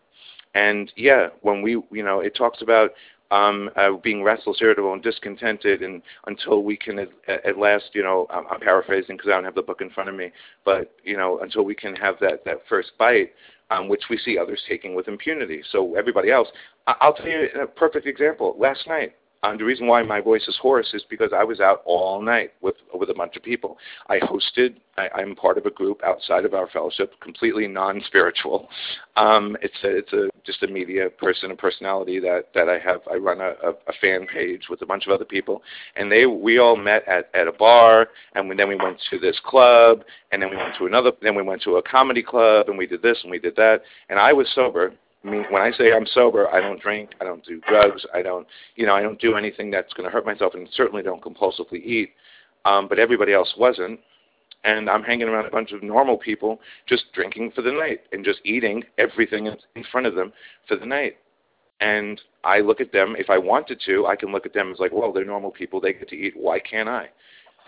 And 0.56 0.92
yeah, 0.96 1.28
when 1.42 1.62
we, 1.62 1.72
you 1.92 2.04
know, 2.04 2.20
it 2.20 2.36
talks 2.36 2.62
about 2.62 2.92
um, 3.32 3.70
uh, 3.76 3.94
being 3.94 4.24
restless, 4.24 4.58
irritable, 4.62 4.94
and 4.94 5.02
discontented, 5.02 5.82
and 5.82 6.02
until 6.28 6.64
we 6.64 6.78
can 6.78 7.00
at, 7.00 7.10
at 7.28 7.58
last, 7.58 7.86
you 7.94 8.04
know, 8.04 8.28
I'm, 8.30 8.46
I'm 8.52 8.60
paraphrasing 8.60 9.16
because 9.18 9.30
I 9.30 9.36
don't 9.36 9.44
have 9.46 9.56
the 9.56 9.62
book 9.64 9.82
in 9.82 9.90
front 9.90 10.10
of 10.10 10.16
me, 10.16 10.32
but 10.66 10.94
you 11.04 11.18
know, 11.18 11.40
until 11.40 11.64
we 11.64 11.74
can 11.74 11.96
have 11.96 12.16
that 12.22 12.46
that 12.46 12.60
first 12.70 12.92
bite, 13.00 13.34
um, 13.72 13.88
which 13.88 14.04
we 14.10 14.18
see 14.18 14.38
others 14.38 14.62
taking 14.68 14.94
with 14.94 15.08
impunity. 15.08 15.64
So 15.72 15.96
everybody 15.96 16.30
else, 16.30 16.50
I- 16.86 16.96
I'll 17.02 17.14
tell 17.14 17.28
you 17.28 17.48
a 17.60 17.66
perfect 17.66 18.06
example. 18.06 18.56
Last 18.60 18.86
night, 18.88 19.16
um, 19.44 19.58
the 19.58 19.66
reason 19.66 19.88
why 19.88 20.02
my 20.04 20.22
voice 20.22 20.48
is 20.48 20.58
hoarse 20.62 20.94
is 20.94 21.04
because 21.10 21.32
I 21.36 21.44
was 21.44 21.60
out 21.60 21.82
all 21.86 22.22
night 22.22 22.54
with 22.62 22.76
with 22.94 23.10
a 23.10 23.14
bunch 23.14 23.36
of 23.36 23.44
people. 23.44 23.78
I 24.08 24.20
hosted. 24.20 24.76
I, 24.98 25.10
I'm 25.16 25.36
part 25.36 25.58
of 25.58 25.66
a 25.66 25.72
group 25.72 26.02
outside 26.04 26.46
of 26.46 26.54
our 26.54 26.70
fellowship, 26.70 27.20
completely 27.20 27.68
non-spiritual. 27.68 28.70
Um, 29.18 29.58
it's 29.62 29.76
a, 29.84 29.98
it's 29.98 30.14
a 30.14 30.30
just 30.46 30.64
a 30.64 30.68
media 30.68 31.10
person, 31.10 31.52
a 31.52 31.56
personality 31.56 32.20
that 32.20 32.54
that 32.56 32.70
I 32.70 32.80
have. 32.80 33.02
I 33.12 33.16
run 33.16 33.42
a, 33.42 33.54
a, 33.62 33.72
a 33.88 33.94
fan 34.00 34.26
page 34.28 34.64
with 34.70 34.82
a 34.82 34.86
bunch 34.86 35.06
of 35.08 35.12
other 35.12 35.26
people, 35.26 35.62
and 35.98 36.10
they 36.10 36.26
we 36.26 36.60
all 36.60 36.78
met 36.78 37.06
at 37.08 37.30
at 37.34 37.48
a 37.48 37.52
bar, 37.52 38.08
and 38.36 38.48
we, 38.48 38.56
then 38.56 38.70
we 38.70 38.76
went 38.76 38.98
to 39.10 39.20
this 39.20 39.40
club, 39.44 40.04
and 40.32 40.42
then 40.42 40.50
we 40.50 40.56
went 40.56 40.76
to 40.78 40.86
another. 40.86 41.12
Then 41.22 41.36
we 41.36 41.44
went 41.44 41.62
to 41.64 41.78
a 41.78 41.84
comedy 41.84 42.24
club, 42.24 42.70
and 42.70 42.78
we 42.78 42.88
did 42.88 43.02
this 43.02 43.20
and 43.24 43.32
we 43.32 43.40
did 43.40 43.58
that, 43.58 43.82
and 44.10 44.18
I 44.18 44.32
was 44.32 44.48
sober. 44.56 44.94
Mean, 45.24 45.46
when 45.50 45.62
I 45.62 45.72
say 45.72 45.94
I'm 45.94 46.06
sober, 46.06 46.50
I 46.54 46.60
don't 46.60 46.82
drink, 46.82 47.12
I 47.22 47.24
don't 47.24 47.46
do 47.46 47.62
drugs, 47.68 48.06
I 48.14 48.22
don't, 48.22 48.46
you 48.76 48.86
know, 48.86 48.94
I 48.94 49.02
don't 49.02 49.20
do 49.22 49.36
anything 49.36 49.72
that's 49.72 49.94
going 49.94 50.04
to 50.04 50.12
hurt 50.12 50.26
myself, 50.26 50.54
and 50.54 50.68
certainly 50.74 51.02
don't 51.02 51.24
compulsively 51.24 51.82
eat. 51.82 52.12
Um, 52.66 52.88
but 52.90 53.00
everybody 53.00 53.34
else 53.34 53.54
wasn't, 53.58 54.02
and 54.66 54.90
I'm 54.90 55.04
hanging 55.04 55.28
around 55.28 55.46
a 55.46 55.50
bunch 55.50 55.72
of 55.72 55.82
normal 55.82 56.18
people, 56.18 56.60
just 56.88 57.06
drinking 57.14 57.52
for 57.56 57.62
the 57.62 57.72
night 57.72 58.02
and 58.12 58.24
just 58.24 58.40
eating 58.44 58.84
everything 58.98 59.48
in 59.48 59.58
in 59.76 59.84
front 59.92 60.08
of 60.08 60.16
them 60.16 60.34
for 60.68 60.76
the 60.76 60.86
night. 60.86 61.18
And 61.80 62.20
I 62.44 62.60
look 62.60 62.80
at 62.80 62.92
them. 62.92 63.16
If 63.18 63.30
I 63.30 63.38
wanted 63.38 63.82
to, 63.86 64.06
I 64.06 64.16
can 64.16 64.32
look 64.32 64.46
at 64.46 64.54
them 64.54 64.72
as 64.72 64.80
like, 64.80 64.92
well, 64.94 65.12
they're 65.12 65.26
normal 65.26 65.52
people. 65.52 65.82
They 65.82 65.94
get 65.94 66.08
to 66.10 66.16
eat. 66.16 66.34
Why 66.38 66.60
can't 66.60 66.88
I? 66.88 67.10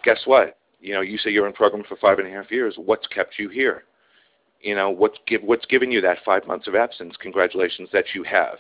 Guess 0.04 0.22
what? 0.26 0.58
You 0.80 0.94
know, 0.94 1.02
you 1.02 1.18
say 1.18 1.32
you're 1.32 1.48
in 1.48 1.54
program 1.54 1.84
for 1.88 1.98
five 1.98 2.20
and 2.20 2.28
a 2.28 2.32
half 2.32 2.52
years. 2.52 2.76
What's 2.78 3.08
kept 3.08 3.40
you 3.40 3.50
here? 3.50 3.84
You 4.62 4.76
know 4.76 4.90
what's 4.90 5.18
give 5.28 5.42
what's 5.44 5.66
given 5.66 5.92
you 5.92 6.02
that 6.02 6.18
five 6.26 6.46
months 6.48 6.68
of 6.68 6.76
abstinence 6.76 7.16
congratulations 7.20 7.90
that 7.94 8.06
you 8.14 8.24
have. 8.24 8.58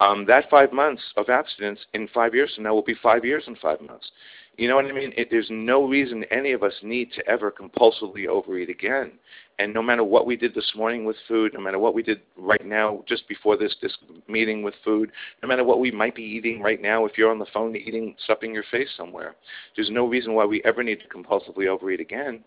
Um, 0.00 0.24
that 0.26 0.50
five 0.50 0.72
months 0.72 1.02
of 1.16 1.28
abstinence 1.28 1.78
in 1.94 2.08
five 2.08 2.34
years 2.34 2.52
from 2.54 2.64
now 2.64 2.74
will 2.74 2.82
be 2.82 2.96
five 3.00 3.24
years 3.24 3.44
and 3.46 3.56
five 3.58 3.80
months. 3.80 4.10
You 4.56 4.68
know 4.68 4.76
what 4.76 4.84
i 4.84 4.92
mean? 4.92 5.12
It, 5.16 5.28
there's 5.30 5.48
no 5.50 5.84
reason 5.86 6.24
any 6.30 6.52
of 6.52 6.62
us 6.62 6.74
need 6.82 7.12
to 7.12 7.26
ever 7.28 7.50
compulsively 7.50 8.26
overeat 8.26 8.68
again. 8.68 9.12
And 9.58 9.72
no 9.72 9.82
matter 9.82 10.02
what 10.02 10.26
we 10.26 10.36
did 10.36 10.54
this 10.54 10.72
morning 10.76 11.04
with 11.04 11.16
food 11.28 11.52
no 11.54 11.60
matter 11.60 11.78
what 11.78 11.94
we 11.94 12.02
did 12.02 12.20
right 12.36 12.64
now 12.64 13.04
just 13.06 13.28
before 13.28 13.56
this 13.56 13.74
this 13.80 13.96
meeting 14.26 14.62
with 14.62 14.74
food 14.84 15.12
no 15.42 15.48
matter 15.48 15.62
what 15.62 15.78
we 15.78 15.90
might 15.92 16.14
be 16.14 16.22
eating 16.22 16.60
right 16.60 16.82
now 16.82 17.04
if 17.04 17.16
you're 17.16 17.30
on 17.30 17.38
the 17.38 17.46
phone 17.52 17.76
eating 17.76 18.16
stuffing 18.24 18.52
your 18.52 18.64
face 18.70 18.88
somewhere 18.96 19.36
there's 19.76 19.90
no 19.90 20.06
reason 20.06 20.34
why 20.34 20.44
we 20.44 20.60
ever 20.64 20.82
need 20.82 20.98
to 21.00 21.08
compulsively 21.08 21.68
overeat 21.68 22.00
again 22.00 22.42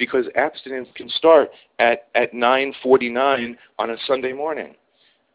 because 0.00 0.24
abstinence 0.34 0.88
can 0.96 1.08
start 1.10 1.50
at 1.78 2.08
at 2.16 2.32
9:49 2.32 3.56
on 3.78 3.90
a 3.90 3.96
Sunday 4.06 4.32
morning. 4.32 4.74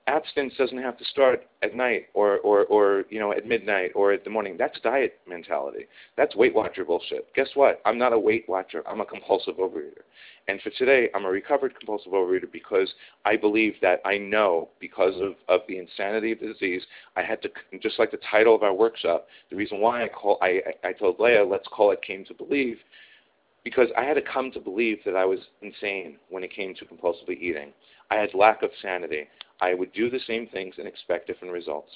Abstinence 0.08 0.54
doesn't 0.58 0.82
have 0.82 0.98
to 0.98 1.06
start 1.06 1.48
at 1.62 1.76
night 1.76 2.08
or 2.14 2.40
or 2.40 2.66
or 2.66 3.06
you 3.10 3.20
know 3.20 3.32
at 3.32 3.48
midnight 3.48 3.92
or 3.96 4.12
at 4.12 4.24
the 4.26 4.30
morning. 4.30 4.56
That's 4.58 4.78
diet 4.82 5.20
mentality. 5.28 5.86
That's 6.18 6.36
Weight 6.36 6.54
Watcher 6.54 6.84
bullshit. 6.84 7.34
Guess 7.36 7.50
what? 7.54 7.80
I'm 7.86 7.98
not 7.98 8.12
a 8.12 8.20
Weight 8.20 8.50
Watcher. 8.50 8.84
I'm 8.88 9.02
a 9.02 9.06
compulsive 9.06 9.56
overeater. 9.56 10.04
And 10.48 10.62
for 10.62 10.70
today, 10.72 11.10
I'm 11.16 11.26
a 11.26 11.30
recovered 11.30 11.76
compulsive 11.76 12.12
overeater 12.12 12.52
because 12.52 12.94
I 13.24 13.36
believe 13.36 13.76
that 13.82 14.00
I 14.06 14.18
know 14.18 14.70
because 14.80 15.16
of, 15.20 15.34
of 15.48 15.62
the 15.68 15.80
insanity 15.80 16.34
of 16.34 16.40
the 16.40 16.54
disease, 16.54 16.84
I 17.16 17.24
had 17.24 17.42
to, 17.42 17.50
just 17.82 17.98
like 17.98 18.12
the 18.12 18.20
title 18.30 18.54
of 18.54 18.62
our 18.62 18.74
workshop, 18.74 19.26
the 19.50 19.56
reason 19.56 19.80
why 19.80 20.04
I 20.04 20.08
call, 20.08 20.38
I, 20.44 20.62
I 20.84 20.94
told 20.94 21.20
Leah, 21.20 21.44
let's 21.44 21.68
call 21.70 21.92
it 21.92 22.02
Came 22.04 22.26
to 22.26 22.36
Believe, 22.36 22.78
because 23.66 23.90
I 23.98 24.04
had 24.04 24.14
to 24.14 24.22
come 24.22 24.52
to 24.52 24.60
believe 24.62 25.00
that 25.06 25.18
I 25.18 25.26
was 25.26 25.40
insane 25.62 26.18
when 26.30 26.44
it 26.44 26.54
came 26.54 26.74
to 26.76 26.86
compulsively 26.86 27.38
eating. 27.38 27.74
I 28.12 28.16
had 28.16 28.34
lack 28.34 28.62
of 28.62 28.70
sanity. 28.82 29.28
I 29.60 29.74
would 29.74 29.92
do 29.92 30.10
the 30.10 30.20
same 30.28 30.48
things 30.48 30.76
and 30.78 30.88
expect 30.88 31.28
different 31.28 31.54
results. 31.54 31.90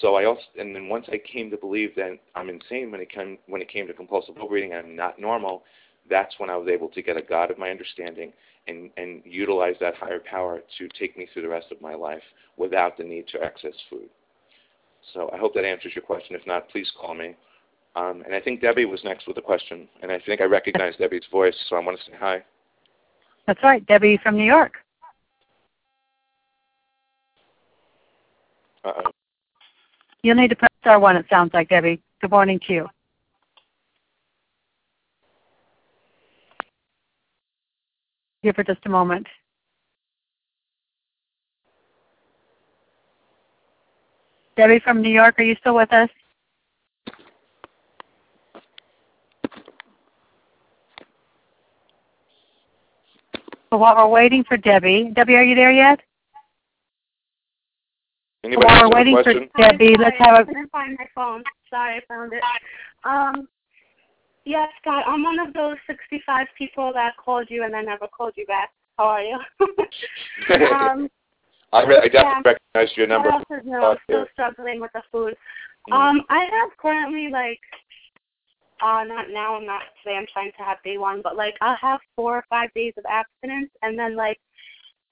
So 0.00 0.14
I 0.14 0.24
also, 0.24 0.40
and 0.58 0.74
then 0.74 0.88
once 0.88 1.06
I 1.12 1.18
came 1.18 1.50
to 1.50 1.56
believe 1.58 1.94
that 1.96 2.18
I'm 2.34 2.48
insane 2.48 2.90
when 2.90 3.02
it 3.02 3.12
came 3.12 3.36
when 3.46 3.60
it 3.60 3.68
came 3.68 3.86
to 3.86 3.92
compulsive 3.92 4.38
overeating, 4.38 4.72
I'm 4.72 4.96
not 4.96 5.20
normal. 5.20 5.64
That's 6.08 6.34
when 6.38 6.48
I 6.48 6.56
was 6.56 6.68
able 6.68 6.88
to 6.88 7.02
get 7.02 7.18
a 7.18 7.22
God 7.22 7.50
of 7.50 7.58
my 7.58 7.70
understanding 7.70 8.32
and 8.66 8.90
and 8.96 9.20
utilize 9.26 9.74
that 9.80 9.94
higher 9.94 10.20
power 10.20 10.60
to 10.78 10.88
take 10.98 11.18
me 11.18 11.28
through 11.32 11.42
the 11.42 11.48
rest 11.48 11.66
of 11.70 11.82
my 11.82 11.94
life 11.94 12.22
without 12.56 12.96
the 12.96 13.04
need 13.04 13.28
to 13.28 13.42
access 13.42 13.74
food. 13.90 14.08
So 15.12 15.28
I 15.32 15.36
hope 15.36 15.52
that 15.54 15.64
answers 15.66 15.92
your 15.94 16.04
question. 16.04 16.36
If 16.36 16.46
not, 16.46 16.70
please 16.70 16.90
call 16.98 17.14
me. 17.14 17.34
Um, 17.94 18.22
and 18.24 18.34
I 18.34 18.40
think 18.40 18.62
Debbie 18.62 18.86
was 18.86 19.04
next 19.04 19.26
with 19.26 19.36
a 19.36 19.42
question, 19.42 19.86
and 20.02 20.10
I 20.10 20.18
think 20.24 20.40
I 20.40 20.44
recognize 20.44 20.96
Debbie's 20.96 21.26
voice, 21.30 21.56
so 21.68 21.76
I 21.76 21.80
want 21.80 21.98
to 21.98 22.04
say 22.04 22.16
hi. 22.18 22.42
That's 23.46 23.62
right, 23.62 23.84
Debbie 23.86 24.18
from 24.22 24.36
New 24.36 24.44
York. 24.44 24.74
Uh-oh. 28.84 29.10
You'll 30.22 30.36
need 30.36 30.48
to 30.48 30.56
press 30.56 30.70
star 30.80 30.98
one, 30.98 31.16
it 31.16 31.26
sounds 31.28 31.52
like, 31.52 31.68
Debbie. 31.68 32.00
Good 32.20 32.30
morning 32.30 32.58
to 32.66 32.72
you. 32.72 32.88
Here 38.40 38.52
for 38.54 38.64
just 38.64 38.80
a 38.86 38.88
moment. 38.88 39.26
Debbie 44.56 44.80
from 44.80 45.02
New 45.02 45.10
York, 45.10 45.38
are 45.38 45.42
you 45.42 45.56
still 45.60 45.74
with 45.74 45.92
us? 45.92 46.08
So 53.72 53.78
while 53.78 53.96
we're 53.96 54.06
waiting 54.08 54.44
for 54.44 54.58
Debbie, 54.58 55.12
Debbie, 55.14 55.34
are 55.34 55.42
you 55.42 55.54
there 55.54 55.72
yet? 55.72 55.98
Anybody 58.44 58.66
while 58.66 58.82
we're 58.82 58.96
waiting 58.98 59.14
question? 59.14 59.48
for 59.50 59.62
Debbie, 59.62 59.96
let's 59.98 60.18
have 60.18 60.34
I 60.34 60.40
a. 60.42 60.44
couldn't 60.44 60.70
find 60.70 60.98
my 60.98 61.06
phone. 61.14 61.42
Sorry, 61.70 61.96
I 61.96 62.00
found 62.06 62.34
it. 62.34 62.42
Um, 63.04 63.48
yes, 64.44 64.68
Scott, 64.82 65.04
I'm 65.06 65.22
one 65.22 65.38
of 65.38 65.54
those 65.54 65.76
65 65.86 66.48
people 66.58 66.92
that 66.92 67.16
called 67.16 67.46
you 67.48 67.64
and 67.64 67.72
then 67.72 67.86
never 67.86 68.06
called 68.08 68.34
you 68.36 68.44
back. 68.44 68.68
How 68.98 69.04
are 69.04 69.22
you? 69.22 69.38
um, 70.70 71.08
I, 71.72 71.82
re- 71.84 71.96
I 71.96 72.08
definitely 72.08 72.12
yeah. 72.12 72.42
recognize 72.44 72.96
your 72.98 73.06
number. 73.06 73.30
What 73.30 73.36
else 73.50 73.62
is 73.62 73.66
new? 73.66 73.78
I'm 73.78 73.96
still 74.04 74.26
struggling 74.34 74.82
with 74.82 74.90
the 74.92 75.02
food. 75.10 75.34
Mm. 75.88 75.94
Um, 75.94 76.20
I 76.28 76.40
have 76.40 76.76
currently 76.76 77.30
like 77.32 77.60
uh 78.82 79.04
not 79.04 79.30
now 79.30 79.58
not 79.58 79.82
today. 80.02 80.16
I'm 80.16 80.26
trying 80.32 80.52
to 80.58 80.64
have 80.64 80.82
day 80.84 80.98
one, 80.98 81.22
but 81.22 81.36
like 81.36 81.54
I'll 81.60 81.76
have 81.76 82.00
four 82.16 82.36
or 82.36 82.44
five 82.50 82.72
days 82.74 82.94
of 82.98 83.04
abstinence 83.08 83.70
and 83.82 83.98
then 83.98 84.16
like 84.16 84.38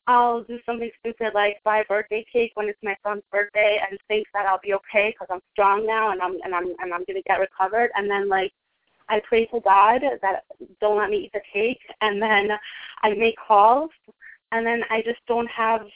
I'll 0.06 0.42
do 0.42 0.58
something 0.66 0.90
stupid 1.00 1.34
like 1.34 1.62
buy 1.62 1.78
a 1.78 1.84
birthday 1.84 2.24
cake 2.32 2.52
when 2.54 2.68
it's 2.68 2.78
my 2.82 2.96
son's 3.04 3.22
birthday 3.30 3.80
and 3.88 3.98
think 4.08 4.26
that 4.34 4.46
I'll 4.46 4.60
be 4.62 4.74
okay 4.74 5.14
because 5.14 5.28
I'm 5.30 5.42
strong 5.52 5.86
now 5.86 6.10
and 6.10 6.20
I'm 6.20 6.38
and 6.42 6.54
I'm 6.54 6.74
and 6.80 6.92
I'm 6.92 7.04
gonna 7.06 7.22
get 7.26 7.38
recovered. 7.38 7.90
And 7.94 8.10
then 8.10 8.28
like 8.28 8.52
I 9.08 9.20
pray 9.20 9.46
to 9.46 9.60
God 9.60 10.02
that 10.22 10.44
don't 10.80 10.98
let 10.98 11.10
me 11.10 11.18
eat 11.18 11.32
the 11.32 11.42
cake 11.52 11.80
and 12.00 12.20
then 12.20 12.50
I 13.02 13.14
make 13.14 13.36
calls 13.36 13.90
and 14.52 14.66
then 14.66 14.82
I 14.90 15.02
just 15.02 15.20
don't 15.28 15.48
have 15.48 15.86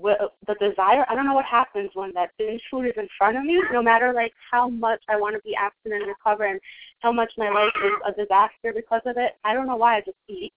the 0.00 0.54
desire. 0.60 1.04
I 1.08 1.14
don't 1.14 1.26
know 1.26 1.34
what 1.34 1.44
happens 1.44 1.90
when 1.94 2.12
that 2.14 2.30
binge 2.38 2.62
food 2.70 2.86
is 2.86 2.92
in 2.96 3.08
front 3.18 3.36
of 3.36 3.44
me. 3.44 3.62
No 3.72 3.82
matter 3.82 4.12
like 4.12 4.32
how 4.50 4.68
much 4.68 5.02
I 5.08 5.16
want 5.16 5.36
to 5.36 5.42
be 5.42 5.54
abstinent 5.54 6.02
and 6.02 6.08
recover, 6.08 6.44
and 6.44 6.60
how 7.00 7.12
much 7.12 7.32
my 7.36 7.50
life 7.50 7.72
is 7.84 7.92
a 8.06 8.12
disaster 8.12 8.72
because 8.74 9.02
of 9.06 9.16
it. 9.16 9.32
I 9.44 9.54
don't 9.54 9.66
know 9.66 9.76
why 9.76 9.96
I 9.96 10.00
just 10.00 10.18
eat, 10.28 10.52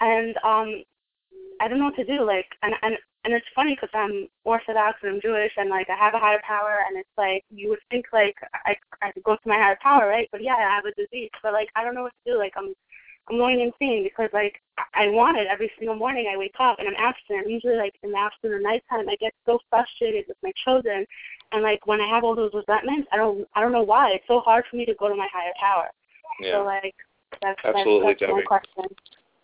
and 0.00 0.36
um, 0.44 0.82
I 1.60 1.68
don't 1.68 1.78
know 1.78 1.86
what 1.86 1.96
to 1.96 2.04
do. 2.04 2.24
Like, 2.24 2.46
and 2.62 2.74
and 2.82 2.96
and 3.24 3.32
it's 3.32 3.46
funny 3.54 3.74
because 3.74 3.90
I'm 3.94 4.28
Orthodox 4.44 4.98
and 5.02 5.14
I'm 5.14 5.20
Jewish, 5.20 5.52
and 5.56 5.70
like 5.70 5.88
I 5.88 5.96
have 5.96 6.14
a 6.14 6.18
higher 6.18 6.40
power, 6.46 6.84
and 6.86 6.98
it's 6.98 7.08
like 7.16 7.44
you 7.50 7.70
would 7.70 7.80
think 7.90 8.06
like 8.12 8.36
I 8.66 8.76
I 9.02 9.12
could 9.12 9.24
go 9.24 9.34
to 9.34 9.48
my 9.48 9.56
higher 9.56 9.78
power, 9.82 10.06
right? 10.08 10.28
But 10.30 10.42
yeah, 10.42 10.56
I 10.56 10.62
have 10.62 10.84
a 10.84 10.92
disease, 10.92 11.30
but 11.42 11.52
like 11.52 11.68
I 11.74 11.84
don't 11.84 11.94
know 11.94 12.02
what 12.02 12.12
to 12.24 12.32
do. 12.32 12.38
Like 12.38 12.52
I'm 12.56 12.74
I'm 13.30 13.38
going 13.38 13.60
insane 13.60 14.04
because 14.04 14.30
like 14.32 14.60
I 14.94 15.08
want 15.08 15.38
it 15.38 15.46
every 15.50 15.70
single 15.78 15.96
morning. 15.96 16.28
I 16.32 16.36
wake 16.36 16.54
up 16.58 16.78
and 16.78 16.88
I'm 16.88 16.94
abstinent. 16.98 17.48
Usually 17.48 17.76
like 17.76 17.94
in 18.02 18.12
the 18.12 18.18
afternoon 18.18 18.58
or 18.58 18.60
nighttime, 18.60 19.08
I 19.08 19.16
get 19.16 19.32
so 19.46 19.58
frustrated 19.70 20.26
with 20.28 20.36
my 20.42 20.52
children, 20.64 21.06
and 21.52 21.62
like 21.62 21.86
when 21.86 22.00
I 22.00 22.08
have 22.08 22.24
all 22.24 22.36
those 22.36 22.52
resentments, 22.52 23.08
I 23.12 23.16
don't 23.16 23.48
I 23.54 23.60
don't 23.60 23.72
know 23.72 23.82
why. 23.82 24.10
It's 24.12 24.26
so 24.28 24.40
hard 24.40 24.64
for 24.70 24.76
me 24.76 24.84
to 24.86 24.94
go 24.94 25.08
to 25.08 25.14
my 25.14 25.28
higher 25.32 25.52
power. 25.58 25.88
Yeah. 26.40 26.52
So 26.52 26.64
like 26.64 26.94
that's 27.40 27.60
Absolutely, 27.64 28.14
that's, 28.20 28.32
that's 28.32 28.46
question. 28.46 28.96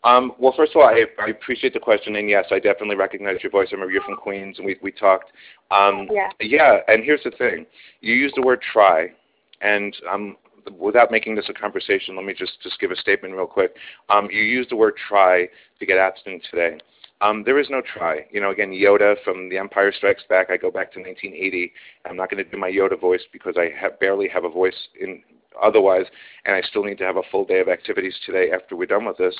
Um, 0.02 0.32
well, 0.38 0.54
first 0.56 0.72
of 0.74 0.80
all, 0.80 0.88
I, 0.88 1.04
I 1.18 1.28
appreciate 1.28 1.74
the 1.74 1.80
question, 1.80 2.16
and 2.16 2.28
yes, 2.28 2.46
I 2.50 2.58
definitely 2.58 2.96
recognize 2.96 3.36
your 3.42 3.52
voice. 3.52 3.68
I 3.70 3.74
remember 3.74 3.92
you're 3.92 4.02
from 4.02 4.16
Queens, 4.16 4.56
and 4.56 4.66
we 4.66 4.76
we 4.82 4.92
talked. 4.92 5.30
Um, 5.70 6.08
Yeah. 6.10 6.30
Yeah, 6.40 6.78
and 6.88 7.04
here's 7.04 7.22
the 7.22 7.32
thing: 7.32 7.66
you 8.00 8.14
used 8.14 8.36
the 8.36 8.42
word 8.42 8.62
try, 8.72 9.12
and 9.60 9.94
um, 10.10 10.36
without 10.78 11.10
making 11.10 11.36
this 11.36 11.48
a 11.48 11.54
conversation, 11.54 12.16
let 12.16 12.24
me 12.24 12.34
just 12.34 12.60
just 12.62 12.80
give 12.80 12.90
a 12.90 12.96
statement 12.96 13.34
real 13.34 13.46
quick. 13.46 13.76
Um, 14.08 14.28
you 14.30 14.42
used 14.42 14.70
the 14.70 14.76
word 14.76 14.94
try 15.08 15.48
to 15.78 15.86
get 15.86 15.98
abstinent 15.98 16.44
today. 16.50 16.78
Um, 17.22 17.42
there 17.44 17.58
is 17.58 17.68
no 17.68 17.82
try. 17.82 18.26
You 18.30 18.40
know, 18.40 18.50
again, 18.50 18.70
Yoda 18.70 19.14
from 19.24 19.50
The 19.50 19.58
Empire 19.58 19.92
Strikes 19.92 20.22
Back. 20.28 20.48
I 20.50 20.56
go 20.56 20.70
back 20.70 20.90
to 20.92 21.00
1980. 21.00 21.72
I'm 22.06 22.16
not 22.16 22.30
going 22.30 22.42
to 22.42 22.50
do 22.50 22.56
my 22.56 22.70
Yoda 22.70 22.98
voice 22.98 23.20
because 23.30 23.56
I 23.58 23.68
have, 23.78 24.00
barely 24.00 24.26
have 24.28 24.44
a 24.44 24.48
voice 24.48 24.88
in 24.98 25.22
otherwise, 25.60 26.06
and 26.46 26.56
I 26.56 26.62
still 26.62 26.82
need 26.82 26.96
to 26.98 27.04
have 27.04 27.16
a 27.16 27.22
full 27.30 27.44
day 27.44 27.60
of 27.60 27.68
activities 27.68 28.14
today 28.24 28.50
after 28.52 28.74
we're 28.74 28.86
done 28.86 29.04
with 29.04 29.18
this. 29.18 29.36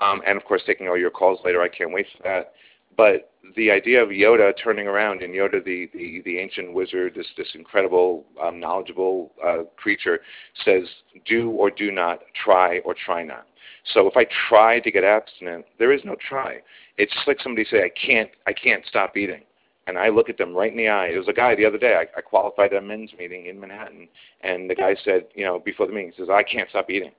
Um, 0.00 0.22
and 0.26 0.36
of 0.38 0.44
course, 0.44 0.62
taking 0.64 0.88
all 0.88 0.96
your 0.96 1.10
calls 1.10 1.40
later. 1.44 1.60
I 1.60 1.68
can't 1.68 1.92
wait 1.92 2.06
for 2.16 2.22
that. 2.22 2.52
But 2.98 3.30
the 3.56 3.70
idea 3.70 4.02
of 4.02 4.08
Yoda 4.08 4.52
turning 4.62 4.88
around 4.88 5.22
and 5.22 5.32
Yoda, 5.32 5.64
the, 5.64 5.88
the, 5.94 6.20
the 6.24 6.38
ancient 6.38 6.74
wizard, 6.74 7.14
this, 7.14 7.28
this 7.36 7.46
incredible, 7.54 8.24
um, 8.42 8.58
knowledgeable 8.58 9.30
uh, 9.42 9.62
creature, 9.76 10.18
says, 10.64 10.82
do 11.24 11.48
or 11.50 11.70
do 11.70 11.92
not, 11.92 12.18
try 12.44 12.80
or 12.80 12.94
try 12.94 13.22
not. 13.22 13.46
So 13.94 14.08
if 14.08 14.16
I 14.16 14.26
try 14.48 14.80
to 14.80 14.90
get 14.90 15.04
abstinent, 15.04 15.64
there 15.78 15.92
is 15.92 16.00
no 16.04 16.16
try. 16.28 16.58
It's 16.98 17.14
just 17.14 17.28
like 17.28 17.38
somebody 17.40 17.64
say, 17.70 17.84
I 17.84 17.90
can't, 17.90 18.30
I 18.48 18.52
can't 18.52 18.84
stop 18.84 19.16
eating. 19.16 19.42
And 19.86 19.96
I 19.96 20.08
look 20.08 20.28
at 20.28 20.36
them 20.36 20.54
right 20.54 20.72
in 20.72 20.76
the 20.76 20.88
eye. 20.88 21.10
There 21.10 21.20
was 21.20 21.28
a 21.28 21.32
guy 21.32 21.54
the 21.54 21.64
other 21.64 21.78
day, 21.78 21.94
I, 21.94 22.18
I 22.18 22.20
qualified 22.20 22.74
at 22.74 22.82
a 22.82 22.84
men's 22.84 23.12
meeting 23.16 23.46
in 23.46 23.60
Manhattan, 23.60 24.08
and 24.42 24.68
the 24.68 24.74
guy 24.74 24.96
said, 25.04 25.26
you 25.34 25.44
know, 25.44 25.60
before 25.60 25.86
the 25.86 25.92
meeting, 25.92 26.12
he 26.14 26.20
says, 26.20 26.28
I 26.30 26.42
can't 26.42 26.68
stop 26.68 26.90
eating. 26.90 27.12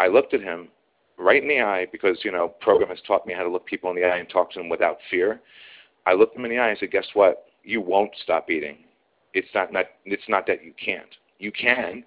I 0.00 0.08
looked 0.08 0.34
at 0.34 0.42
him 0.42 0.68
right 1.20 1.42
in 1.42 1.48
the 1.48 1.60
eye 1.60 1.86
because, 1.92 2.18
you 2.24 2.32
know, 2.32 2.48
program 2.48 2.88
has 2.88 2.98
taught 3.06 3.26
me 3.26 3.34
how 3.34 3.42
to 3.42 3.50
look 3.50 3.66
people 3.66 3.90
in 3.90 3.96
the 3.96 4.04
eye 4.04 4.16
and 4.16 4.28
talk 4.28 4.50
to 4.52 4.58
them 4.58 4.68
without 4.68 4.98
fear. 5.10 5.40
I 6.06 6.14
looked 6.14 6.34
them 6.34 6.44
in 6.44 6.50
the 6.50 6.58
eye 6.58 6.70
and 6.70 6.78
said, 6.78 6.90
guess 6.90 7.06
what? 7.14 7.46
You 7.62 7.80
won't 7.80 8.10
stop 8.22 8.50
eating. 8.50 8.78
It's 9.34 9.48
not, 9.54 9.72
not, 9.72 9.86
it's 10.04 10.28
not 10.28 10.46
that 10.46 10.64
you 10.64 10.72
can't. 10.82 11.14
You 11.38 11.52
can. 11.52 12.04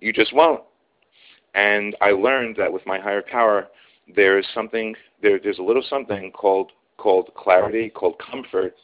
You 0.00 0.12
just 0.12 0.34
won't. 0.34 0.62
And 1.54 1.96
I 2.00 2.10
learned 2.10 2.56
that 2.56 2.72
with 2.72 2.84
my 2.86 2.98
higher 2.98 3.22
power, 3.22 3.68
there's 4.14 4.46
something, 4.54 4.94
there, 5.22 5.38
there's 5.42 5.58
a 5.58 5.62
little 5.62 5.84
something 5.88 6.32
called, 6.32 6.72
called 6.96 7.30
clarity, 7.34 7.90
called 7.90 8.16
comfort. 8.18 8.74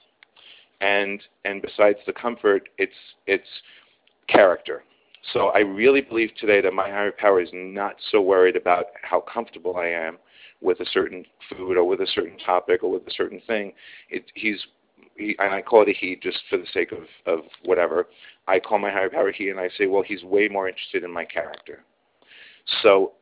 And, 0.81 1.23
and 1.45 1.63
besides 1.63 1.99
the 2.07 2.13
comfort, 2.13 2.69
it's, 2.79 2.93
it's 3.27 3.49
character. 4.29 4.85
So 5.33 5.49
I 5.49 5.61
really 5.61 6.01
believe 6.01 6.31
today 6.39 6.61
that 6.61 6.75
my 6.75 6.89
higher 6.89 7.13
power 7.13 7.41
is 7.41 7.51
not 7.53 7.97
so 8.11 8.21
worried 8.21 8.57
about 8.57 8.87
how 9.03 9.21
comfortable 9.21 9.77
I 9.77 9.87
am 9.87 10.19
with 10.61 10.81
a 10.81 10.87
certain 10.87 11.25
food 11.49 11.77
or 11.77 11.85
with 11.85 12.01
a 12.01 12.07
certain 12.07 12.39
topic 12.39 12.83
or 12.83 12.91
with 12.91 13.07
a 13.07 13.13
certain 13.13 13.41
thing. 13.47 13.73
It, 14.11 14.25
he's 14.35 14.65
he, 15.17 15.37
and 15.39 15.55
I 15.55 15.63
call 15.63 15.83
it 15.83 15.89
a 15.89 15.93
he 15.93 16.17
just 16.23 16.39
for 16.49 16.57
the 16.57 16.67
sake 16.73 16.93
of, 16.93 17.05
of 17.27 17.45
whatever. 17.65 18.09
I 18.49 18.59
call 18.59 18.79
my 18.79 18.91
higher 18.91 19.11
power 19.11 19.31
he, 19.31 19.51
and 19.51 19.61
I 19.61 19.69
say, 19.77 19.87
well, 19.87 20.03
he's 20.03 20.23
way 20.25 20.49
more 20.49 20.69
interested 20.69 21.05
in 21.05 21.13
my 21.13 21.25
character. 21.25 21.85
So 22.83 23.13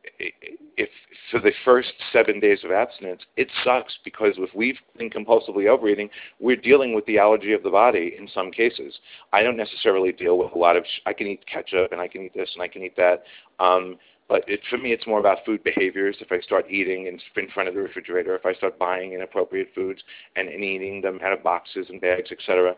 if 0.77 0.89
for 1.31 1.39
the 1.39 1.51
first 1.65 1.93
seven 2.11 2.39
days 2.39 2.59
of 2.63 2.71
abstinence, 2.71 3.21
it 3.37 3.47
sucks 3.63 3.97
because 4.03 4.35
if 4.37 4.49
we've 4.55 4.77
been 4.97 5.09
compulsively 5.09 5.67
overeating, 5.67 6.09
we're 6.39 6.55
dealing 6.55 6.93
with 6.93 7.05
the 7.05 7.17
allergy 7.17 7.53
of 7.53 7.63
the 7.63 7.69
body 7.69 8.15
in 8.17 8.27
some 8.33 8.51
cases. 8.51 8.93
I 9.33 9.43
don't 9.43 9.57
necessarily 9.57 10.11
deal 10.11 10.37
with 10.37 10.51
a 10.53 10.57
lot 10.57 10.77
of. 10.77 10.83
Sh- 10.85 11.01
I 11.05 11.13
can 11.13 11.27
eat 11.27 11.45
ketchup 11.47 11.91
and 11.91 11.99
I 11.99 12.07
can 12.07 12.21
eat 12.21 12.33
this 12.33 12.49
and 12.53 12.61
I 12.61 12.67
can 12.67 12.83
eat 12.83 12.95
that. 12.97 13.23
Um, 13.59 13.97
but 14.27 14.47
it, 14.47 14.61
for 14.69 14.77
me, 14.77 14.93
it's 14.93 15.05
more 15.07 15.19
about 15.19 15.39
food 15.45 15.63
behaviors. 15.63 16.15
If 16.21 16.31
I 16.31 16.39
start 16.39 16.69
eating 16.69 17.07
in, 17.07 17.19
in 17.41 17.49
front 17.49 17.67
of 17.67 17.75
the 17.75 17.81
refrigerator, 17.81 18.35
if 18.35 18.45
I 18.45 18.53
start 18.53 18.79
buying 18.79 19.13
inappropriate 19.13 19.69
foods 19.75 20.01
and, 20.35 20.47
and 20.47 20.63
eating 20.63 21.01
them 21.01 21.19
out 21.23 21.33
of 21.33 21.43
boxes 21.43 21.87
and 21.89 21.99
bags, 21.99 22.31
etc. 22.31 22.75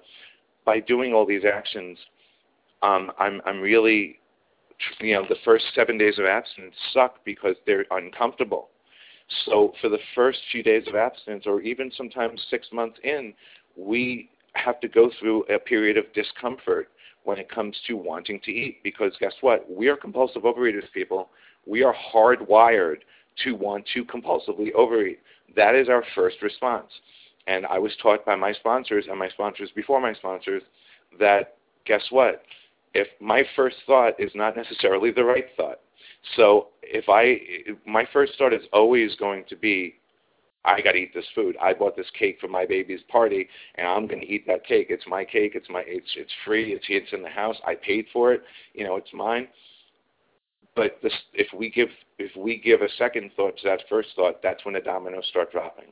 By 0.66 0.80
doing 0.80 1.14
all 1.14 1.26
these 1.26 1.44
actions, 1.46 2.00
um, 2.82 3.12
I'm 3.20 3.42
I'm 3.46 3.62
really 3.62 4.20
you 5.00 5.14
know, 5.14 5.26
the 5.28 5.36
first 5.44 5.66
seven 5.76 5.98
days 5.98 6.20
of 6.20 6.26
abstinence 6.26 6.76
suck 6.94 7.24
because 7.26 7.56
they're 7.66 7.86
uncomfortable. 7.92 8.70
So 9.46 9.74
for 9.82 9.90
the 9.90 10.00
first 10.16 10.40
few 10.52 10.64
days 10.64 10.84
of 10.88 10.96
abstinence, 10.96 11.46
or 11.46 11.62
even 11.62 11.92
sometimes 11.96 12.42
six 12.50 12.68
months 12.72 13.00
in, 13.04 13.34
we 13.76 14.30
have 14.54 14.80
to 14.82 14.88
go 14.88 15.10
through 15.20 15.44
a 15.44 15.58
period 15.58 15.98
of 15.98 16.12
discomfort 16.14 16.90
when 17.24 17.38
it 17.38 17.50
comes 17.50 17.76
to 17.88 17.96
wanting 17.96 18.40
to 18.42 18.52
eat. 18.52 18.84
Because 18.84 19.14
guess 19.20 19.34
what? 19.42 19.70
We 19.70 19.88
are 19.88 19.96
compulsive 19.96 20.44
overeaters, 20.44 20.92
people. 20.94 21.30
We 21.66 21.84
are 21.84 21.96
hardwired 22.14 22.98
to 23.44 23.54
want 23.54 23.86
to 23.94 24.06
compulsively 24.06 24.74
overeat. 24.74 25.20
That 25.56 25.76
is 25.76 25.90
our 25.90 26.04
first 26.14 26.42
response. 26.42 26.92
And 27.48 27.66
I 27.66 27.80
was 27.80 27.92
taught 28.02 28.26
by 28.26 28.36
my 28.36 28.54
sponsors 28.54 29.06
and 29.10 29.18
my 29.18 29.30
sponsors 29.30 29.70
before 29.76 30.00
my 30.00 30.14
sponsors 30.14 30.64
that 31.20 31.56
guess 31.86 32.04
what? 32.10 32.44
If 32.94 33.08
my 33.20 33.44
first 33.56 33.78
thought 33.86 34.20
is 34.20 34.32
not 34.36 34.56
necessarily 34.56 35.12
the 35.12 35.24
right 35.24 35.48
thought. 35.58 35.80
So 36.36 36.68
if 36.82 37.06
I, 37.10 37.40
my 37.90 38.08
first 38.14 38.34
thought 38.38 38.54
is 38.54 38.62
always 38.72 39.16
going 39.16 39.44
to 39.50 39.56
be, 39.56 39.96
I 40.66 40.82
got 40.82 40.94
to 40.94 40.98
eat 40.98 41.14
this 41.14 41.26
food. 41.36 41.58
I 41.62 41.74
bought 41.74 41.98
this 41.98 42.10
cake 42.18 42.38
for 42.40 42.48
my 42.48 42.66
baby's 42.66 43.02
party, 43.10 43.50
and 43.76 43.86
I'm 43.86 44.08
going 44.08 44.22
to 44.22 44.28
eat 44.28 44.48
that 44.48 44.66
cake. 44.66 44.88
It's 44.90 45.06
my 45.08 45.26
cake. 45.26 45.54
It's 45.56 45.70
my. 45.70 45.84
It's 45.86 46.10
it's 46.16 46.32
free. 46.46 46.72
It's 46.72 46.86
it's 46.88 47.12
in 47.12 47.22
the 47.22 47.30
house. 47.30 47.58
I 47.68 47.76
paid 47.76 48.06
for 48.14 48.32
it. 48.32 48.44
You 48.74 48.86
know, 48.86 48.96
it's 48.96 49.14
mine. 49.14 49.50
But 50.76 51.00
this, 51.04 51.14
if 51.34 51.48
we 51.54 51.70
give 51.70 51.90
if 52.18 52.34
we 52.38 52.58
give 52.58 52.82
a 52.82 52.90
second 52.98 53.32
thought 53.36 53.58
to 53.58 53.64
that 53.68 53.84
first 53.90 54.10
thought, 54.16 54.42
that's 54.42 54.64
when 54.64 54.76
the 54.76 54.80
dominoes 54.80 55.28
start 55.30 55.52
dropping. 55.52 55.88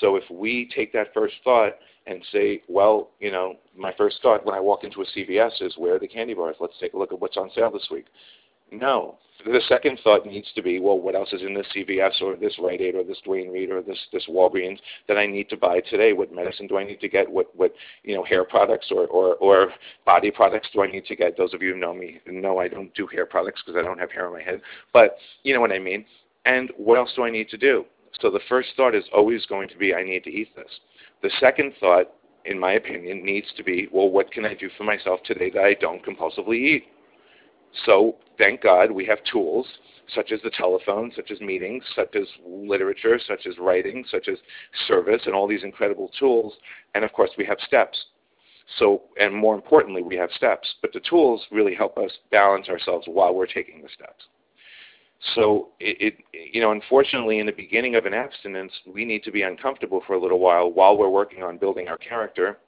So 0.00 0.16
if 0.16 0.24
we 0.30 0.70
take 0.74 0.92
that 0.94 1.12
first 1.12 1.34
thought 1.44 1.74
and 2.10 2.24
say, 2.32 2.62
well, 2.68 3.10
you 3.20 3.30
know, 3.30 3.56
my 3.76 3.92
first 3.96 4.18
thought 4.22 4.44
when 4.44 4.54
I 4.54 4.60
walk 4.60 4.84
into 4.84 5.02
a 5.02 5.06
CVS 5.06 5.62
is 5.62 5.74
where 5.78 5.94
are 5.94 5.98
the 5.98 6.08
candy 6.08 6.34
bars? 6.34 6.56
Let's 6.60 6.78
take 6.80 6.94
a 6.94 6.98
look 6.98 7.12
at 7.12 7.20
what's 7.20 7.36
on 7.36 7.50
sale 7.54 7.70
this 7.70 7.88
week. 7.90 8.06
No. 8.72 9.16
The 9.46 9.62
second 9.68 9.98
thought 10.04 10.26
needs 10.26 10.48
to 10.54 10.62
be, 10.62 10.80
well, 10.80 10.98
what 10.98 11.14
else 11.14 11.32
is 11.32 11.40
in 11.40 11.54
this 11.54 11.66
CVS 11.74 12.20
or 12.20 12.36
this 12.36 12.58
Rite 12.58 12.82
Aid 12.82 12.94
or 12.94 13.02
this 13.02 13.16
Duane 13.24 13.50
Reade 13.50 13.70
or 13.70 13.80
this 13.80 13.98
this 14.12 14.26
Walgreens 14.28 14.78
that 15.08 15.16
I 15.16 15.26
need 15.26 15.48
to 15.48 15.56
buy 15.56 15.80
today? 15.80 16.12
What 16.12 16.30
medicine 16.30 16.66
do 16.66 16.76
I 16.76 16.84
need 16.84 17.00
to 17.00 17.08
get? 17.08 17.30
What 17.30 17.46
what 17.56 17.72
you 18.04 18.14
know 18.14 18.22
hair 18.22 18.44
products 18.44 18.88
or 18.90 19.06
or, 19.06 19.36
or 19.36 19.72
body 20.04 20.30
products 20.30 20.68
do 20.74 20.82
I 20.82 20.90
need 20.90 21.06
to 21.06 21.16
get? 21.16 21.38
Those 21.38 21.54
of 21.54 21.62
you 21.62 21.72
who 21.72 21.80
know 21.80 21.94
me 21.94 22.20
know 22.26 22.58
I 22.58 22.68
don't 22.68 22.94
do 22.94 23.06
hair 23.06 23.24
products 23.24 23.62
because 23.64 23.78
I 23.78 23.82
don't 23.82 23.98
have 23.98 24.12
hair 24.12 24.26
on 24.26 24.34
my 24.34 24.42
head, 24.42 24.60
but 24.92 25.16
you 25.42 25.54
know 25.54 25.60
what 25.62 25.72
I 25.72 25.78
mean. 25.78 26.04
And 26.44 26.70
what 26.76 26.98
else 26.98 27.12
do 27.16 27.24
I 27.24 27.30
need 27.30 27.48
to 27.48 27.56
do? 27.56 27.86
So 28.20 28.30
the 28.30 28.40
first 28.48 28.68
thought 28.76 28.94
is 28.94 29.04
always 29.14 29.46
going 29.46 29.68
to 29.68 29.78
be, 29.78 29.94
I 29.94 30.02
need 30.02 30.24
to 30.24 30.30
eat 30.30 30.54
this. 30.54 30.80
The 31.22 31.30
second 31.38 31.72
thought, 31.80 32.12
in 32.44 32.58
my 32.58 32.72
opinion, 32.72 33.24
needs 33.24 33.48
to 33.56 33.62
be, 33.62 33.88
well, 33.92 34.08
what 34.08 34.32
can 34.32 34.44
I 34.46 34.54
do 34.54 34.70
for 34.76 34.84
myself 34.84 35.20
today 35.24 35.50
that 35.50 35.62
I 35.62 35.74
don't 35.74 36.04
compulsively 36.04 36.56
eat? 36.56 36.84
So 37.84 38.16
thank 38.38 38.62
God 38.62 38.90
we 38.90 39.06
have 39.06 39.18
tools 39.30 39.66
such 40.14 40.32
as 40.32 40.40
the 40.42 40.50
telephone, 40.50 41.12
such 41.14 41.30
as 41.30 41.40
meetings, 41.40 41.84
such 41.94 42.16
as 42.16 42.26
literature, 42.44 43.20
such 43.26 43.46
as 43.46 43.58
writing, 43.58 44.04
such 44.10 44.28
as 44.28 44.38
service, 44.88 45.22
and 45.26 45.34
all 45.34 45.46
these 45.46 45.62
incredible 45.62 46.10
tools. 46.18 46.54
And 46.94 47.04
of 47.04 47.12
course, 47.12 47.30
we 47.38 47.44
have 47.44 47.58
steps. 47.66 48.06
So, 48.78 49.02
and 49.20 49.34
more 49.34 49.54
importantly, 49.54 50.02
we 50.02 50.16
have 50.16 50.30
steps. 50.32 50.74
But 50.82 50.92
the 50.92 51.00
tools 51.00 51.44
really 51.50 51.74
help 51.74 51.98
us 51.98 52.10
balance 52.30 52.68
ourselves 52.68 53.06
while 53.08 53.34
we're 53.34 53.46
taking 53.46 53.82
the 53.82 53.88
steps. 53.94 54.24
So, 55.34 55.68
it, 55.80 56.14
it, 56.32 56.52
you 56.54 56.62
know, 56.62 56.72
unfortunately, 56.72 57.40
in 57.40 57.46
the 57.46 57.52
beginning 57.52 57.94
of 57.94 58.06
an 58.06 58.14
abstinence, 58.14 58.72
we 58.86 59.04
need 59.04 59.22
to 59.24 59.30
be 59.30 59.42
uncomfortable 59.42 60.02
for 60.06 60.14
a 60.14 60.20
little 60.20 60.38
while 60.38 60.70
while 60.70 60.96
we're 60.96 61.10
working 61.10 61.42
on 61.42 61.58
building 61.58 61.88
our 61.88 61.98
character 61.98 62.58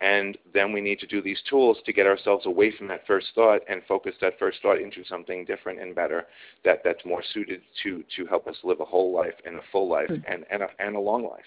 and 0.00 0.38
then 0.54 0.72
we 0.72 0.80
need 0.80 1.00
to 1.00 1.06
do 1.06 1.20
these 1.20 1.40
tools 1.48 1.78
to 1.84 1.92
get 1.92 2.06
ourselves 2.06 2.46
away 2.46 2.72
from 2.76 2.86
that 2.88 3.06
first 3.06 3.26
thought 3.34 3.60
and 3.68 3.82
focus 3.88 4.14
that 4.20 4.38
first 4.38 4.58
thought 4.62 4.80
into 4.80 5.04
something 5.04 5.44
different 5.44 5.80
and 5.80 5.94
better 5.94 6.26
that, 6.64 6.82
that's 6.84 7.04
more 7.04 7.22
suited 7.34 7.60
to, 7.82 8.04
to 8.16 8.24
help 8.26 8.46
us 8.46 8.56
live 8.62 8.80
a 8.80 8.84
whole 8.84 9.12
life 9.14 9.34
and 9.44 9.56
a 9.56 9.62
full 9.72 9.88
life 9.88 10.08
mm-hmm. 10.08 10.32
and, 10.32 10.44
and, 10.50 10.62
a, 10.62 10.68
and 10.78 10.94
a 10.94 11.00
long 11.00 11.24
life. 11.24 11.44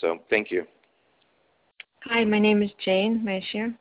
So 0.00 0.18
thank 0.28 0.50
you. 0.50 0.66
Hi, 2.04 2.24
my 2.24 2.38
name 2.38 2.62
is 2.62 2.70
Jane. 2.84 3.24
May 3.24 3.38
I 3.38 3.46
share? 3.50 3.74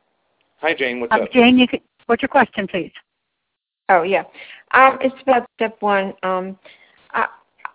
Hi, 0.61 0.73
Jane. 0.73 1.01
What's 1.01 1.11
um, 1.11 1.23
up? 1.23 1.31
Jane, 1.31 1.57
you 1.57 1.67
could, 1.67 1.81
what's 2.05 2.21
your 2.21 2.29
question, 2.29 2.67
please? 2.67 2.91
Oh, 3.89 4.03
yeah. 4.03 4.23
Um, 4.71 4.97
it's 5.01 5.15
about 5.21 5.47
step 5.55 5.77
one. 5.81 6.13
Um, 6.23 6.57
I, 7.11 7.27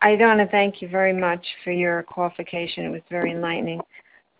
I 0.03 0.17
want 0.17 0.41
to 0.41 0.49
thank 0.49 0.81
you 0.81 0.89
very 0.89 1.13
much 1.13 1.45
for 1.65 1.71
your 1.71 2.03
qualification. 2.03 2.85
It 2.85 2.91
was 2.91 3.03
very 3.11 3.33
enlightening 3.33 3.81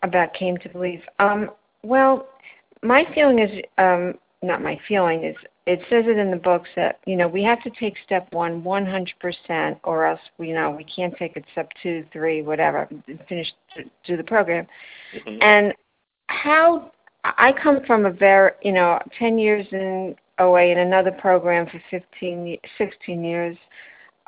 about 0.03 0.33
came 0.33 0.57
to 0.57 0.69
believe. 0.69 1.01
Um, 1.19 1.51
well, 1.83 2.27
my 2.83 3.05
feeling 3.13 3.39
is 3.39 3.63
um, 3.77 4.15
not 4.41 4.61
my 4.61 4.79
feeling 4.87 5.23
is 5.23 5.35
it 5.65 5.79
says 5.89 6.05
it 6.07 6.17
in 6.17 6.31
the 6.31 6.37
books 6.37 6.69
that 6.75 6.99
you 7.05 7.15
know 7.15 7.27
we 7.27 7.43
have 7.43 7.61
to 7.63 7.69
take 7.71 7.95
step 8.05 8.31
one 8.31 8.63
100% 8.63 9.79
or 9.83 10.05
else 10.05 10.19
you 10.39 10.53
know 10.53 10.71
we 10.71 10.83
can't 10.83 11.15
take 11.17 11.35
it 11.35 11.45
step 11.51 11.69
two, 11.83 12.05
three, 12.11 12.41
whatever, 12.41 12.87
finish 13.27 13.51
do 14.05 14.17
the 14.17 14.23
program. 14.23 14.65
Mm-hmm. 15.15 15.41
And 15.41 15.73
how 16.27 16.91
I 17.23 17.51
come 17.51 17.79
from 17.85 18.05
a 18.05 18.11
very 18.11 18.51
you 18.63 18.71
know 18.71 18.99
10 19.17 19.37
years 19.37 19.65
in 19.71 20.15
OA 20.39 20.71
and 20.71 20.79
another 20.79 21.11
program 21.11 21.67
for 21.67 21.81
15, 21.91 22.57
16 22.77 23.23
years 23.23 23.57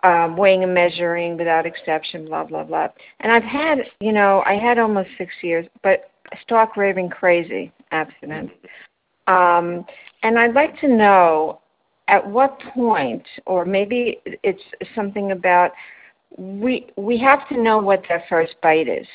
um, 0.03 0.35
weighing 0.35 0.63
and 0.63 0.73
measuring 0.73 1.38
without 1.38 1.65
exception, 1.65 2.25
blah 2.25 2.43
blah 2.43 2.63
blah. 2.63 2.88
And 3.19 3.31
I've 3.31 3.43
had, 3.43 3.79
you 3.99 4.11
know, 4.11 4.43
I 4.45 4.55
had 4.55 4.79
almost 4.79 5.09
six 5.17 5.31
years, 5.41 5.67
but 5.83 6.11
stark 6.41 6.77
raving 6.77 7.09
crazy 7.09 7.71
abstinence. 7.91 8.51
Um, 9.27 9.85
and 10.23 10.39
I'd 10.39 10.53
like 10.53 10.79
to 10.81 10.88
know 10.88 11.59
at 12.07 12.25
what 12.25 12.59
point, 12.73 13.23
or 13.45 13.65
maybe 13.65 14.19
it's 14.43 14.61
something 14.95 15.31
about 15.31 15.71
we 16.38 16.88
we 16.97 17.17
have 17.19 17.47
to 17.49 17.61
know 17.61 17.77
what 17.77 18.03
that 18.09 18.23
first 18.27 18.55
bite 18.61 18.88
is. 18.88 19.07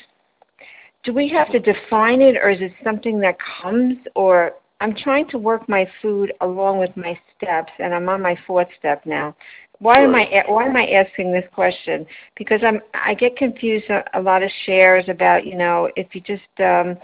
Do 1.03 1.13
we 1.13 1.29
have 1.29 1.51
to 1.51 1.59
define 1.59 2.21
it, 2.21 2.35
or 2.37 2.49
is 2.49 2.61
it 2.61 2.73
something 2.83 3.19
that 3.21 3.37
comes, 3.61 3.97
or 4.15 4.53
I'm 4.79 4.95
trying 4.95 5.27
to 5.29 5.37
work 5.37 5.67
my 5.67 5.89
food 6.01 6.33
along 6.41 6.79
with 6.79 6.95
my 6.95 7.19
steps, 7.35 7.71
and 7.79 7.93
I'm 7.93 8.09
on 8.09 8.21
my 8.21 8.37
fourth 8.45 8.67
step 8.77 9.05
now. 9.05 9.35
Why 9.79 9.95
sure. 9.95 10.05
am 10.05 10.15
I 10.15 10.43
why 10.47 10.65
am 10.65 10.75
I 10.75 10.87
asking 10.87 11.31
this 11.31 11.45
question? 11.53 12.05
Because 12.35 12.61
I'm 12.63 12.81
I 12.93 13.13
get 13.13 13.37
confused 13.37 13.89
a, 13.89 14.03
a 14.13 14.21
lot 14.21 14.43
of 14.43 14.49
shares 14.65 15.05
about 15.07 15.45
you 15.45 15.55
know 15.55 15.89
if 15.95 16.13
you 16.13 16.21
just 16.21 16.43
um, 16.59 16.97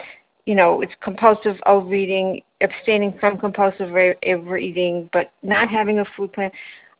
you 0.45 0.55
know 0.55 0.81
it's 0.81 0.93
compulsive 1.01 1.57
overeating, 1.65 2.41
abstaining 2.61 3.17
from 3.19 3.37
compulsive 3.37 3.89
overeating, 4.25 5.09
but 5.13 5.31
not 5.43 5.69
having 5.69 5.99
a 5.99 6.05
food 6.17 6.33
plan. 6.33 6.51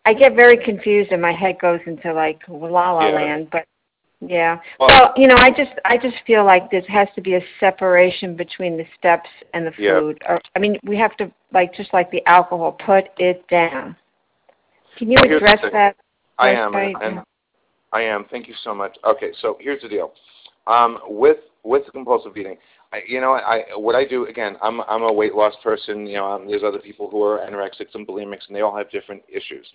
I 0.06 0.14
get 0.14 0.36
very 0.36 0.58
confused 0.58 1.12
and 1.12 1.22
my 1.22 1.32
head 1.32 1.58
goes 1.62 1.80
into 1.88 2.14
like 2.14 2.41
la 2.48 2.91
la 2.91 3.08
yeah. 3.08 3.16
land. 3.16 3.48
But 3.52 3.66
yeah, 4.30 4.60
well, 4.80 4.90
well, 4.90 5.14
you 5.18 5.28
know 5.28 5.36
I 5.36 5.50
just 5.50 5.72
I 5.86 5.98
just 5.98 6.16
feel 6.26 6.45
like 6.45 6.72
there 6.72 6.82
has 6.88 7.08
to 7.16 7.22
be 7.22 7.36
a 7.36 7.41
separation 7.60 8.36
between 8.36 8.78
the 8.78 8.86
steps 8.98 9.30
and 9.54 9.66
the 9.66 9.72
food. 9.72 10.18
Yeah. 10.22 10.34
Or 10.34 10.41
I 10.56 10.60
mean 10.60 10.78
we 10.86 10.98
have 10.98 11.16
to 11.18 11.32
like 11.54 11.74
just 11.74 11.94
like 11.94 12.12
the 12.12 12.26
alcohol, 12.28 12.74
put 12.86 13.06
it 13.18 13.48
down. 13.48 13.95
Can 14.98 15.10
you 15.10 15.18
well, 15.22 15.36
address 15.36 15.60
that? 15.72 15.95
I 16.38 16.50
am, 16.50 16.76
and, 16.76 16.95
and 17.02 17.20
I 17.91 18.02
am. 18.02 18.26
Thank 18.30 18.48
you 18.48 18.56
so 18.64 18.74
much. 18.74 18.98
Okay, 19.06 19.32
so 19.41 19.58
here's 19.60 19.82
the 19.82 19.90
deal. 19.90 20.14
Um, 20.68 21.00
with 21.08 21.38
with 21.64 21.84
compulsive 21.91 22.36
eating, 22.38 22.58
You 23.07 23.22
know, 23.22 23.34
I 23.34 23.64
what 23.76 23.95
I 23.95 24.06
do 24.06 24.28
again. 24.28 24.56
I'm 24.61 24.82
I'm 24.82 25.03
a 25.03 25.11
weight 25.11 25.34
loss 25.34 25.53
person. 25.64 26.06
You 26.06 26.18
know, 26.18 26.32
um, 26.32 26.48
there's 26.48 26.64
other 26.64 26.80
people 26.80 27.10
who 27.10 27.24
are 27.24 27.40
anorexics 27.40 27.95
and 27.95 28.07
bulimics, 28.07 28.48
and 28.48 28.56
they 28.56 28.61
all 28.61 28.76
have 28.76 28.91
different 28.91 29.24
issues. 29.28 29.65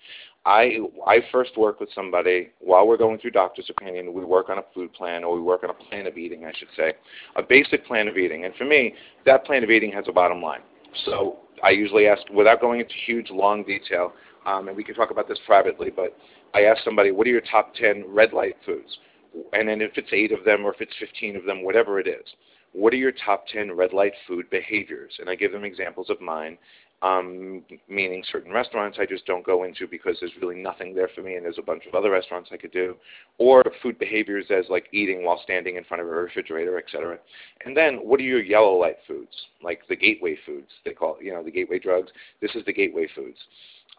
I 0.45 0.77
I 1.05 1.19
first 1.31 1.57
work 1.57 1.79
with 1.79 1.89
somebody 1.93 2.51
while 2.59 2.87
we're 2.87 2.97
going 2.97 3.19
through 3.19 3.31
doctor's 3.31 3.69
opinion. 3.69 4.13
We 4.13 4.23
work 4.23 4.49
on 4.49 4.59
a 4.59 4.63
food 4.73 4.93
plan, 4.93 5.23
or 5.23 5.35
we 5.35 5.41
work 5.41 5.63
on 5.63 5.69
a 5.69 5.73
plan 5.73 6.07
of 6.07 6.17
eating, 6.17 6.45
I 6.45 6.53
should 6.57 6.69
say, 6.77 6.93
a 7.35 7.43
basic 7.43 7.85
plan 7.85 8.07
of 8.07 8.17
eating. 8.17 8.45
And 8.45 8.55
for 8.55 8.65
me, 8.65 8.93
that 9.25 9.45
plan 9.45 9.63
of 9.63 9.69
eating 9.69 9.91
has 9.91 10.05
a 10.07 10.13
bottom 10.13 10.41
line. 10.41 10.61
So 11.05 11.37
I 11.63 11.71
usually 11.71 12.07
ask, 12.07 12.21
without 12.33 12.61
going 12.61 12.79
into 12.79 12.93
huge 13.05 13.29
long 13.29 13.63
detail, 13.63 14.13
um, 14.45 14.67
and 14.67 14.77
we 14.77 14.83
can 14.83 14.95
talk 14.95 15.11
about 15.11 15.27
this 15.27 15.39
privately, 15.45 15.89
but 15.89 16.15
I 16.53 16.63
ask 16.63 16.83
somebody, 16.83 17.11
what 17.11 17.27
are 17.27 17.29
your 17.29 17.41
top 17.41 17.73
10 17.75 18.05
red 18.07 18.33
light 18.33 18.55
foods? 18.65 18.97
And 19.53 19.67
then 19.69 19.81
if 19.81 19.91
it's 19.95 20.09
eight 20.11 20.31
of 20.31 20.43
them 20.43 20.65
or 20.65 20.73
if 20.73 20.81
it's 20.81 20.93
15 20.99 21.35
of 21.35 21.45
them, 21.45 21.63
whatever 21.63 21.99
it 21.99 22.07
is, 22.07 22.25
what 22.73 22.93
are 22.93 22.97
your 22.97 23.11
top 23.11 23.45
10 23.47 23.71
red 23.75 23.93
light 23.93 24.13
food 24.27 24.49
behaviors? 24.49 25.13
And 25.19 25.29
I 25.29 25.35
give 25.35 25.51
them 25.51 25.63
examples 25.63 26.09
of 26.09 26.21
mine, 26.21 26.57
um, 27.01 27.63
meaning 27.87 28.23
certain 28.31 28.51
restaurants 28.51 28.97
I 28.99 29.05
just 29.05 29.25
don't 29.25 29.45
go 29.45 29.63
into 29.63 29.87
because 29.87 30.17
there's 30.19 30.33
really 30.41 30.55
nothing 30.55 30.93
there 30.93 31.09
for 31.15 31.21
me 31.21 31.35
and 31.35 31.45
there's 31.45 31.57
a 31.57 31.63
bunch 31.63 31.85
of 31.87 31.95
other 31.95 32.11
restaurants 32.11 32.49
I 32.51 32.57
could 32.57 32.71
do, 32.71 32.95
or 33.37 33.63
food 33.81 33.97
behaviors 33.97 34.45
as 34.49 34.65
like 34.69 34.87
eating 34.91 35.23
while 35.23 35.39
standing 35.43 35.77
in 35.77 35.83
front 35.85 36.01
of 36.01 36.07
a 36.07 36.11
refrigerator, 36.11 36.77
etc. 36.77 37.17
And 37.65 37.75
then 37.75 37.95
what 37.95 38.19
are 38.19 38.23
your 38.23 38.43
yellow 38.43 38.73
light 38.73 38.97
foods, 39.07 39.33
like 39.63 39.81
the 39.87 39.95
gateway 39.95 40.37
foods 40.45 40.67
they 40.83 40.91
call, 40.91 41.17
you 41.21 41.33
know, 41.33 41.43
the 41.43 41.51
gateway 41.51 41.79
drugs? 41.79 42.11
This 42.41 42.51
is 42.55 42.65
the 42.65 42.73
gateway 42.73 43.07
foods. 43.15 43.37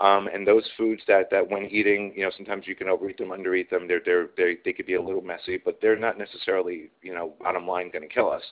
Um, 0.01 0.29
and 0.33 0.47
those 0.47 0.65
foods 0.79 1.03
that, 1.09 1.31
that 1.31 1.51
when 1.51 1.67
eating, 1.67 2.15
you 2.17 2.23
know, 2.23 2.31
sometimes 2.35 2.67
you 2.67 2.75
can 2.75 2.89
overeat 2.89 3.19
them, 3.19 3.29
undereat 3.29 3.69
them. 3.69 3.87
They're, 3.87 4.01
they're, 4.03 4.29
they 4.37 4.57
they 4.65 4.73
could 4.73 4.87
be 4.87 4.95
a 4.95 5.03
little 5.03 5.21
messy, 5.21 5.61
but 5.63 5.79
they're 5.83 5.99
not 5.99 6.17
necessarily, 6.17 6.91
you 7.03 7.15
know, 7.15 7.35
bottom 7.41 7.69
line 7.69 7.91
going 7.91 8.09
to 8.09 8.15
kill 8.15 8.31
us. 8.31 8.43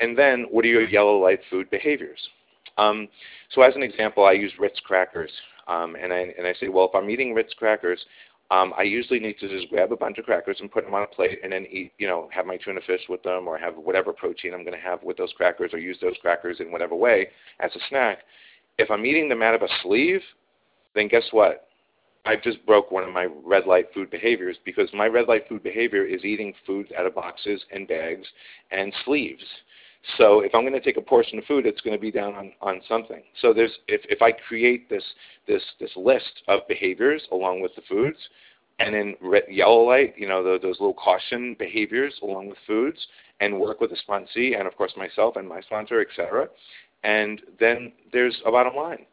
And 0.00 0.18
then 0.18 0.46
what 0.50 0.64
are 0.66 0.68
your 0.68 0.86
yellow 0.86 1.18
light 1.18 1.40
food 1.48 1.70
behaviors? 1.70 2.20
Um, 2.76 3.08
so 3.54 3.62
as 3.62 3.74
an 3.74 3.82
example, 3.82 4.24
I 4.24 4.32
use 4.32 4.52
Ritz 4.58 4.80
crackers, 4.80 5.30
um, 5.66 5.96
and 5.96 6.12
I 6.12 6.34
and 6.36 6.46
I 6.46 6.54
say, 6.60 6.68
well, 6.68 6.86
if 6.86 6.94
I'm 6.94 7.08
eating 7.08 7.32
Ritz 7.32 7.54
crackers, 7.54 8.00
um, 8.50 8.74
I 8.76 8.82
usually 8.82 9.18
need 9.20 9.38
to 9.40 9.48
just 9.48 9.70
grab 9.70 9.92
a 9.92 9.96
bunch 9.96 10.18
of 10.18 10.26
crackers 10.26 10.58
and 10.60 10.70
put 10.70 10.84
them 10.84 10.94
on 10.94 11.04
a 11.04 11.06
plate, 11.06 11.38
and 11.42 11.52
then 11.52 11.66
eat, 11.70 11.92
you 11.98 12.06
know, 12.06 12.28
have 12.32 12.44
my 12.44 12.58
tuna 12.58 12.80
fish 12.86 13.02
with 13.08 13.22
them, 13.22 13.48
or 13.48 13.56
have 13.56 13.76
whatever 13.76 14.12
protein 14.12 14.52
I'm 14.52 14.64
going 14.64 14.76
to 14.76 14.88
have 14.88 15.02
with 15.02 15.16
those 15.16 15.32
crackers, 15.36 15.72
or 15.72 15.78
use 15.78 15.96
those 16.02 16.16
crackers 16.20 16.60
in 16.60 16.70
whatever 16.70 16.94
way 16.94 17.28
as 17.60 17.70
a 17.74 17.80
snack. 17.88 18.18
If 18.78 18.90
I'm 18.90 19.06
eating 19.06 19.28
them 19.28 19.42
out 19.42 19.54
of 19.54 19.62
a 19.62 19.68
sleeve, 19.82 20.20
then 20.94 21.08
guess 21.08 21.24
what? 21.30 21.68
I've 22.24 22.42
just 22.42 22.64
broke 22.66 22.90
one 22.90 23.02
of 23.02 23.12
my 23.12 23.26
red 23.44 23.66
light 23.66 23.86
food 23.92 24.10
behaviors 24.10 24.56
because 24.64 24.88
my 24.94 25.06
red 25.06 25.26
light 25.26 25.48
food 25.48 25.62
behavior 25.62 26.04
is 26.04 26.24
eating 26.24 26.54
food 26.64 26.92
out 26.96 27.06
of 27.06 27.14
boxes 27.14 27.64
and 27.72 27.88
bags 27.88 28.26
and 28.70 28.92
sleeves. 29.04 29.42
So 30.18 30.40
if 30.40 30.54
I'm 30.54 30.62
going 30.62 30.72
to 30.72 30.80
take 30.80 30.96
a 30.96 31.02
portion 31.02 31.38
of 31.38 31.44
food, 31.44 31.66
it's 31.66 31.80
going 31.80 31.96
to 31.96 32.00
be 32.00 32.10
down 32.10 32.34
on, 32.34 32.52
on 32.60 32.80
something. 32.88 33.22
So 33.40 33.52
there's 33.52 33.72
if, 33.88 34.02
if 34.08 34.22
I 34.22 34.32
create 34.32 34.88
this 34.88 35.04
this 35.46 35.62
this 35.80 35.90
list 35.96 36.42
of 36.48 36.60
behaviors 36.68 37.22
along 37.30 37.60
with 37.60 37.74
the 37.76 37.82
foods, 37.88 38.18
and 38.78 38.94
then 38.94 39.14
red, 39.20 39.44
yellow 39.48 39.82
light, 39.82 40.14
you 40.16 40.28
know, 40.28 40.42
those, 40.42 40.60
those 40.62 40.80
little 40.80 40.94
caution 40.94 41.54
behaviors 41.58 42.14
along 42.22 42.48
with 42.48 42.58
foods, 42.66 42.98
and 43.40 43.58
work 43.58 43.80
with 43.80 43.90
the 43.90 43.96
sponsee 44.08 44.58
and 44.58 44.66
of 44.66 44.76
course 44.76 44.92
myself 44.96 45.36
and 45.36 45.48
my 45.48 45.60
sponsor, 45.60 46.00
etc. 46.00 46.48
And 47.04 47.40
then 47.58 47.92
there's 48.12 48.40
a 48.46 48.50
bottom 48.50 48.74
line. 48.74 49.06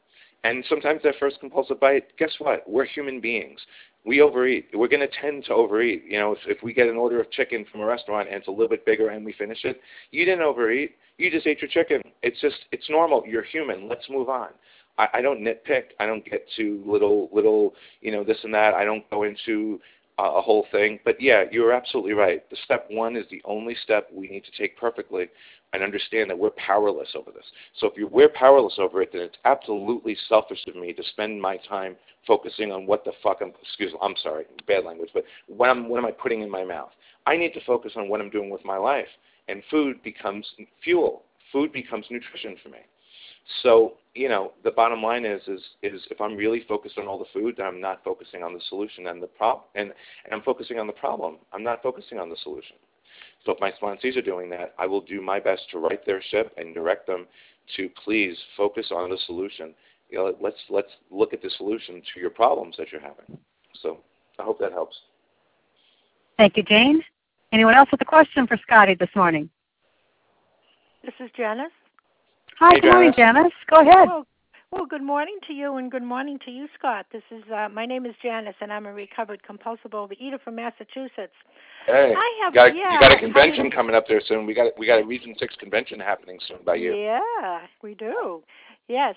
And 0.43 0.63
sometimes 0.69 1.01
that 1.03 1.15
first 1.19 1.39
compulsive 1.39 1.79
bite, 1.79 2.15
guess 2.17 2.31
what? 2.39 2.63
We're 2.67 2.85
human 2.85 3.19
beings. 3.19 3.59
We 4.05 4.21
overeat. 4.21 4.67
We're 4.73 4.87
going 4.87 5.07
to 5.07 5.21
tend 5.21 5.45
to 5.45 5.53
overeat. 5.53 6.05
You 6.07 6.19
know, 6.19 6.31
if, 6.31 6.39
if 6.47 6.63
we 6.63 6.73
get 6.73 6.87
an 6.87 6.95
order 6.95 7.19
of 7.19 7.29
chicken 7.31 7.65
from 7.71 7.81
a 7.81 7.85
restaurant 7.85 8.29
and 8.29 8.37
it's 8.37 8.47
a 8.47 8.51
little 8.51 8.69
bit 8.69 8.85
bigger 8.85 9.09
and 9.09 9.25
we 9.25 9.33
finish 9.33 9.59
it, 9.65 9.81
you 10.11 10.23
didn't 10.23 10.41
overeat. 10.41 10.95
You 11.17 11.29
just 11.29 11.45
ate 11.45 11.61
your 11.61 11.69
chicken. 11.69 12.01
It's 12.23 12.39
just, 12.39 12.55
it's 12.71 12.89
normal. 12.89 13.23
You're 13.27 13.43
human. 13.43 13.89
Let's 13.89 14.09
move 14.09 14.29
on. 14.29 14.49
I, 14.97 15.07
I 15.15 15.21
don't 15.21 15.41
nitpick. 15.41 15.83
I 15.99 16.05
don't 16.05 16.23
get 16.23 16.45
to 16.55 16.81
little, 16.85 17.29
little, 17.33 17.73
you 17.99 18.11
know, 18.11 18.23
this 18.23 18.37
and 18.43 18.53
that. 18.53 18.73
I 18.73 18.85
don't 18.85 19.07
go 19.09 19.23
into 19.23 19.81
a 20.25 20.41
whole 20.41 20.65
thing. 20.71 20.99
But 21.05 21.21
yeah, 21.21 21.43
you're 21.51 21.73
absolutely 21.73 22.13
right. 22.13 22.47
The 22.49 22.57
step 22.65 22.87
one 22.89 23.15
is 23.15 23.25
the 23.29 23.41
only 23.45 23.75
step 23.83 24.07
we 24.13 24.27
need 24.27 24.43
to 24.45 24.51
take 24.57 24.77
perfectly 24.77 25.29
and 25.73 25.83
understand 25.83 26.29
that 26.29 26.37
we're 26.37 26.49
powerless 26.51 27.09
over 27.15 27.31
this. 27.31 27.45
So 27.79 27.87
if 27.87 27.97
you, 27.97 28.07
we're 28.07 28.29
powerless 28.29 28.75
over 28.79 29.01
it, 29.01 29.11
then 29.13 29.21
it's 29.21 29.37
absolutely 29.45 30.17
selfish 30.27 30.59
of 30.67 30.75
me 30.75 30.93
to 30.93 31.03
spend 31.03 31.41
my 31.41 31.57
time 31.57 31.95
focusing 32.25 32.71
on 32.71 32.85
what 32.85 33.05
the 33.05 33.11
fuck 33.21 33.37
I'm. 33.41 33.53
Excuse 33.61 33.93
me, 33.93 33.99
I'm 34.01 34.15
sorry, 34.21 34.45
bad 34.67 34.85
language, 34.85 35.09
but 35.13 35.23
what 35.47 35.69
am 35.69 35.87
what 35.89 35.97
am 35.97 36.05
I 36.05 36.11
putting 36.11 36.41
in 36.41 36.49
my 36.49 36.63
mouth? 36.63 36.91
I 37.25 37.37
need 37.37 37.53
to 37.53 37.61
focus 37.65 37.93
on 37.95 38.09
what 38.09 38.21
I'm 38.21 38.29
doing 38.29 38.49
with 38.49 38.65
my 38.65 38.77
life, 38.77 39.07
and 39.47 39.61
food 39.69 40.01
becomes 40.03 40.47
fuel. 40.83 41.23
Food 41.51 41.71
becomes 41.71 42.05
nutrition 42.09 42.55
for 42.61 42.69
me. 42.69 42.79
So 43.63 43.93
you 44.15 44.27
know, 44.27 44.51
the 44.63 44.71
bottom 44.71 45.01
line 45.01 45.25
is 45.25 45.41
is 45.47 45.61
is 45.83 46.01
if 46.09 46.19
I'm 46.19 46.35
really 46.35 46.63
focused 46.67 46.97
on 46.97 47.07
all 47.07 47.19
the 47.19 47.25
food, 47.33 47.55
then 47.57 47.67
I'm 47.67 47.81
not 47.81 48.03
focusing 48.03 48.43
on 48.43 48.53
the 48.53 48.61
solution 48.69 49.07
and 49.07 49.21
the 49.21 49.27
problem, 49.27 49.65
and, 49.75 49.93
and 50.25 50.33
I'm 50.33 50.41
focusing 50.41 50.79
on 50.79 50.87
the 50.87 50.93
problem. 50.93 51.37
I'm 51.53 51.63
not 51.63 51.81
focusing 51.83 52.19
on 52.19 52.29
the 52.29 52.37
solution. 52.43 52.75
So 53.45 53.53
if 53.53 53.59
my 53.59 53.71
sponsees 53.71 54.17
are 54.17 54.21
doing 54.21 54.49
that, 54.49 54.73
I 54.77 54.85
will 54.85 55.01
do 55.01 55.21
my 55.21 55.39
best 55.39 55.63
to 55.71 55.79
right 55.79 56.05
their 56.05 56.21
ship 56.21 56.53
and 56.57 56.73
direct 56.73 57.07
them 57.07 57.27
to 57.77 57.89
please 58.03 58.37
focus 58.57 58.91
on 58.91 59.09
the 59.09 59.17
solution. 59.25 59.73
You 60.09 60.17
know, 60.17 60.35
let's 60.41 60.59
let's 60.69 60.91
look 61.11 61.33
at 61.33 61.41
the 61.41 61.49
solution 61.51 62.01
to 62.13 62.19
your 62.19 62.31
problems 62.31 62.75
that 62.77 62.91
you're 62.91 63.01
having. 63.01 63.37
So 63.81 63.99
I 64.39 64.43
hope 64.43 64.59
that 64.59 64.71
helps. 64.71 64.97
Thank 66.37 66.57
you, 66.57 66.63
Jane. 66.63 67.03
Anyone 67.51 67.75
else 67.75 67.89
with 67.91 68.01
a 68.01 68.05
question 68.05 68.47
for 68.47 68.57
Scotty 68.63 68.95
this 68.95 69.09
morning? 69.15 69.49
This 71.03 71.13
is 71.19 71.29
Janice. 71.35 71.71
Hi, 72.59 72.73
hey, 72.73 72.81
good 72.81 72.91
morning, 72.91 73.13
Janice. 73.15 73.53
Go 73.69 73.79
ahead. 73.79 74.09
Oh, 74.11 74.25
well, 74.73 74.85
good 74.85 75.01
morning 75.01 75.37
to 75.47 75.53
you, 75.53 75.77
and 75.77 75.89
good 75.89 76.03
morning 76.03 76.37
to 76.43 76.51
you, 76.51 76.67
Scott. 76.77 77.05
This 77.09 77.23
is 77.31 77.41
uh, 77.55 77.69
my 77.69 77.85
name 77.85 78.05
is 78.05 78.13
Janice, 78.21 78.55
and 78.59 78.73
I'm 78.73 78.85
a 78.85 78.91
recovered 78.91 79.41
compulsive 79.43 79.91
overeater 79.91 80.41
from 80.43 80.55
Massachusetts. 80.55 81.31
Hey, 81.87 82.13
I 82.13 82.41
have 82.43 82.53
you 82.53 82.59
got, 82.59 82.75
yeah, 82.75 82.93
you 82.95 82.99
got 82.99 83.11
a 83.13 83.17
convention 83.17 83.71
coming 83.71 83.95
up 83.95 84.09
there 84.09 84.21
soon. 84.27 84.45
We 84.45 84.53
got 84.53 84.77
we 84.77 84.85
got 84.85 84.99
a 84.99 85.05
Region 85.05 85.35
Six 85.39 85.55
convention 85.55 86.01
happening 86.01 86.37
soon 86.49 86.57
by 86.65 86.75
you. 86.75 86.95
Yeah, 86.95 87.61
we 87.81 87.95
do. 87.95 88.43
Yes, 88.89 89.15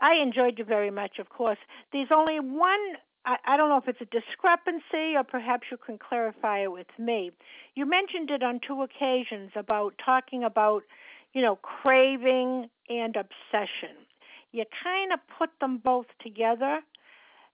I 0.00 0.14
enjoyed 0.14 0.58
you 0.58 0.64
very 0.64 0.90
much. 0.90 1.18
Of 1.18 1.28
course, 1.28 1.58
there's 1.92 2.08
only 2.10 2.40
one. 2.40 2.80
I, 3.26 3.36
I 3.46 3.56
don't 3.58 3.68
know 3.68 3.76
if 3.76 3.86
it's 3.86 4.00
a 4.00 4.06
discrepancy, 4.06 5.14
or 5.14 5.24
perhaps 5.24 5.66
you 5.70 5.76
can 5.76 5.98
clarify 5.98 6.60
it 6.60 6.72
with 6.72 6.86
me. 6.98 7.32
You 7.74 7.84
mentioned 7.84 8.30
it 8.30 8.42
on 8.42 8.60
two 8.66 8.80
occasions 8.80 9.50
about 9.56 9.92
talking 10.02 10.42
about, 10.44 10.84
you 11.32 11.42
know, 11.42 11.56
craving 11.56 12.68
and 12.88 13.16
obsession. 13.16 13.96
You 14.52 14.64
kind 14.82 15.12
of 15.12 15.20
put 15.38 15.50
them 15.60 15.78
both 15.78 16.06
together. 16.22 16.80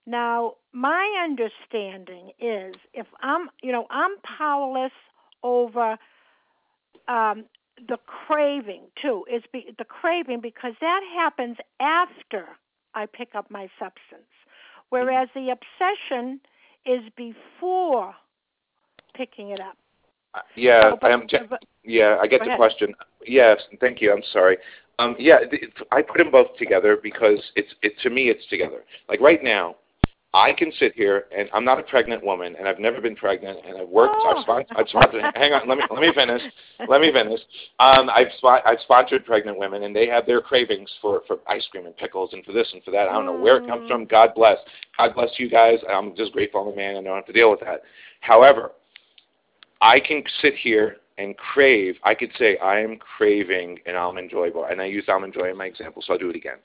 Now, 0.07 0.55
my 0.73 1.23
understanding 1.23 2.31
is 2.39 2.75
if 2.93 3.07
I'm, 3.21 3.49
you 3.63 3.73
know, 3.73 3.87
I'm 3.91 4.17
powerless 4.23 4.93
over 5.43 5.99
um, 7.09 7.45
the 7.89 7.99
craving 8.07 8.83
too. 9.01 9.25
Is 9.31 9.43
be, 9.53 9.75
the 9.77 9.85
craving 9.85 10.41
because 10.41 10.75
that 10.81 11.01
happens 11.15 11.57
after 11.81 12.47
I 12.95 13.07
pick 13.07 13.35
up 13.35 13.51
my 13.51 13.69
substance, 13.79 14.31
whereas 14.91 15.29
the 15.35 15.51
obsession 15.51 16.41
is 16.87 17.03
before 17.17 18.15
picking 19.15 19.51
it 19.51 19.61
up. 19.61 19.77
Uh, 20.35 20.41
yeah, 20.57 20.91
So, 20.91 20.99
but- 21.01 21.11
I'm, 21.13 21.27
but- 21.49 21.65
yeah, 21.85 22.19
I 22.21 22.27
get 22.27 22.41
the 22.41 22.47
ahead. 22.47 22.59
question. 22.59 22.95
Yes, 23.27 23.61
thank 23.81 24.01
you. 24.01 24.13
I'm 24.13 24.23
sorry. 24.33 24.57
Um, 24.99 25.17
yeah, 25.19 25.39
th- 25.41 25.65
I 25.91 26.03
put 26.03 26.19
them 26.19 26.31
both 26.31 26.57
together 26.57 26.97
because 27.03 27.41
it's 27.57 27.75
it 27.83 27.95
to 28.03 28.11
me 28.11 28.29
it's 28.31 28.47
together. 28.49 28.85
Like 29.09 29.21
right 29.21 29.43
now, 29.43 29.75
I 30.33 30.53
can 30.53 30.73
sit 30.79 30.95
here 30.95 31.25
and 31.37 31.49
I'm 31.53 31.65
not 31.65 31.79
a 31.79 31.83
pregnant 31.83 32.25
woman 32.25 32.55
and 32.59 32.69
I've 32.69 32.79
never 32.79 33.01
been 33.01 33.17
pregnant 33.17 33.59
and 33.67 33.77
I've 33.79 33.89
worked. 33.89 34.15
Oh. 34.19 34.35
I've, 34.37 34.43
spon- 34.43 34.65
I've 34.77 34.89
sponsored. 34.89 35.25
hang 35.35 35.53
on, 35.53 35.69
let 35.69 35.79
me 35.79 35.85
let 35.91 36.01
me 36.01 36.13
finish. 36.15 36.43
Let 36.89 37.01
me 37.01 37.13
finish. 37.13 37.41
Um, 37.81 38.09
I've 38.09 38.29
I've 38.65 38.79
sponsored 38.85 39.25
pregnant 39.27 39.59
women 39.59 39.83
and 39.83 39.95
they 39.95 40.07
have 40.07 40.27
their 40.27 40.41
cravings 40.41 40.91
for 41.03 41.23
for 41.27 41.39
ice 41.49 41.67
cream 41.71 41.87
and 41.87 41.97
pickles 41.97 42.33
and 42.33 42.45
for 42.45 42.53
this 42.53 42.69
and 42.73 42.83
for 42.85 42.93
that. 42.93 43.09
I 43.09 43.13
don't 43.15 43.27
know 43.27 43.37
where 43.39 43.57
it 43.59 43.67
comes 43.67 43.89
from. 43.91 44.05
God 44.07 44.31
bless. 44.35 44.59
God 44.97 45.15
bless 45.15 45.31
you 45.39 45.51
guys. 45.51 45.79
I'm 45.91 46.15
just 46.17 46.33
grateful 46.33 46.63
I'm 46.63 46.73
a 46.73 46.77
man 46.77 46.97
and 46.97 47.07
I 47.07 47.11
don't 47.11 47.17
have 47.19 47.27
to 47.27 47.33
deal 47.33 47.51
with 47.51 47.61
that. 47.61 47.83
However, 48.21 48.73
I 49.85 50.01
can 50.01 50.23
sit 50.41 50.55
here 50.57 50.97
and 51.19 51.37
crave. 51.37 51.97
I 52.05 52.15
could 52.15 52.31
say 52.39 52.57
I 52.57 52.81
am 52.81 52.97
craving 52.97 53.81
an 53.85 53.97
almond 53.97 54.31
joy 54.31 54.51
bar, 54.51 54.73
and 54.73 54.81
I 54.81 54.87
used 54.87 55.11
almond 55.11 55.35
joy 55.35 55.51
in 55.51 55.59
my 55.59 55.67
example, 55.67 56.03
so 56.03 56.15
I'll 56.15 56.19
do 56.19 56.31
it 56.31 56.37
again. 56.37 56.57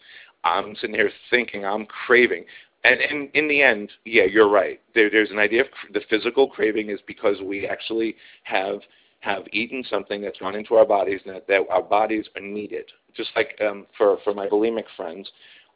I'm 0.45 0.73
sitting 0.75 0.95
here 0.95 1.11
thinking 1.29 1.65
I'm 1.65 1.85
craving, 1.85 2.45
and 2.85 3.01
in 3.01 3.29
in 3.33 3.49
the 3.49 3.61
end, 3.61 3.91
yeah, 4.05 4.23
you're 4.23 4.49
right. 4.49 4.79
There, 4.95 5.09
there's 5.09 5.31
an 5.31 5.37
idea 5.37 5.61
of 5.63 5.67
the 5.93 5.99
physical 6.09 6.47
craving 6.47 6.89
is 6.89 7.01
because 7.05 7.41
we 7.43 7.67
actually 7.67 8.15
have 8.43 8.79
have 9.19 9.43
eaten 9.51 9.83
something 9.89 10.21
that's 10.21 10.39
gone 10.39 10.55
into 10.55 10.75
our 10.75 10.85
bodies 10.85 11.19
and 11.25 11.35
that, 11.35 11.47
that 11.47 11.63
our 11.69 11.83
bodies 11.83 12.25
are 12.37 12.41
needed. 12.41 12.85
Just 13.13 13.31
like 13.35 13.59
um, 13.59 13.85
for 13.97 14.17
for 14.23 14.33
my 14.33 14.47
bulimic 14.47 14.85
friends, 14.95 15.29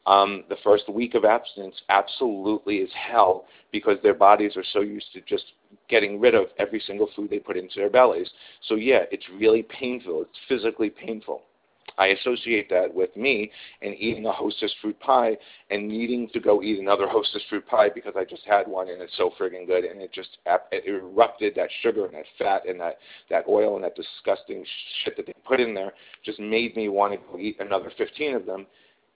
um, 0.06 0.44
the 0.50 0.58
first 0.64 0.90
week 0.90 1.16
of 1.16 1.26
abstinence 1.26 1.76
absolutely 1.90 2.78
is 2.78 2.90
hell 2.94 3.46
because 3.72 3.98
their 4.04 4.14
bodies 4.14 4.58
are 4.58 4.64
so 4.74 4.82
used 4.82 5.08
to 5.14 5.22
just 5.22 5.46
getting 5.90 6.20
rid 6.20 6.36
of 6.36 6.48
every 6.60 6.82
single 6.86 7.10
food 7.16 7.30
they 7.30 7.40
put 7.40 7.58
into 7.58 7.76
their 7.76 7.90
bellies. 7.90 8.30
So 8.68 8.76
yeah, 8.76 9.04
it's 9.12 9.26
really 9.38 9.64
painful. 9.64 10.22
It's 10.24 10.40
physically 10.48 10.90
painful. 10.90 11.42
I 11.98 12.08
associate 12.08 12.70
that 12.70 12.94
with 12.94 13.16
me 13.16 13.52
and 13.82 13.94
eating 13.96 14.26
a 14.26 14.32
hostess 14.32 14.74
fruit 14.82 15.00
pie 15.00 15.38
and 15.70 15.88
needing 15.88 16.28
to 16.30 16.40
go 16.40 16.64
eat 16.64 16.80
another 16.80 17.08
hostess 17.08 17.44
fruit 17.50 17.68
pie 17.68 17.90
because 17.94 18.14
I 18.16 18.26
just 18.26 18.44
had 18.46 18.68
one 18.68 18.90
and 18.90 19.02
it's 19.02 19.16
so 19.18 19.32
friggin' 19.40 19.68
good 19.68 19.84
and 19.84 20.02
it 20.02 20.12
just 20.12 20.38
it 20.72 20.86
erupted 20.88 21.54
that 21.56 21.70
sugar 21.82 22.06
and 22.06 22.16
that 22.16 22.26
fat 22.40 22.68
and 22.68 22.80
that 22.80 22.98
that 23.30 23.46
oil 23.48 23.76
and 23.76 23.84
that 23.84 23.96
disgusting 23.96 24.66
shit 25.04 25.16
that 25.18 25.28
they 25.28 25.34
put 25.46 25.60
in 25.60 25.74
there 25.74 25.94
just 26.24 26.40
made 26.40 26.76
me 26.76 26.90
want 26.90 27.14
to 27.14 27.20
go 27.32 27.38
eat 27.38 27.58
another 27.60 27.92
15 27.98 28.36
of 28.36 28.46
them. 28.46 28.66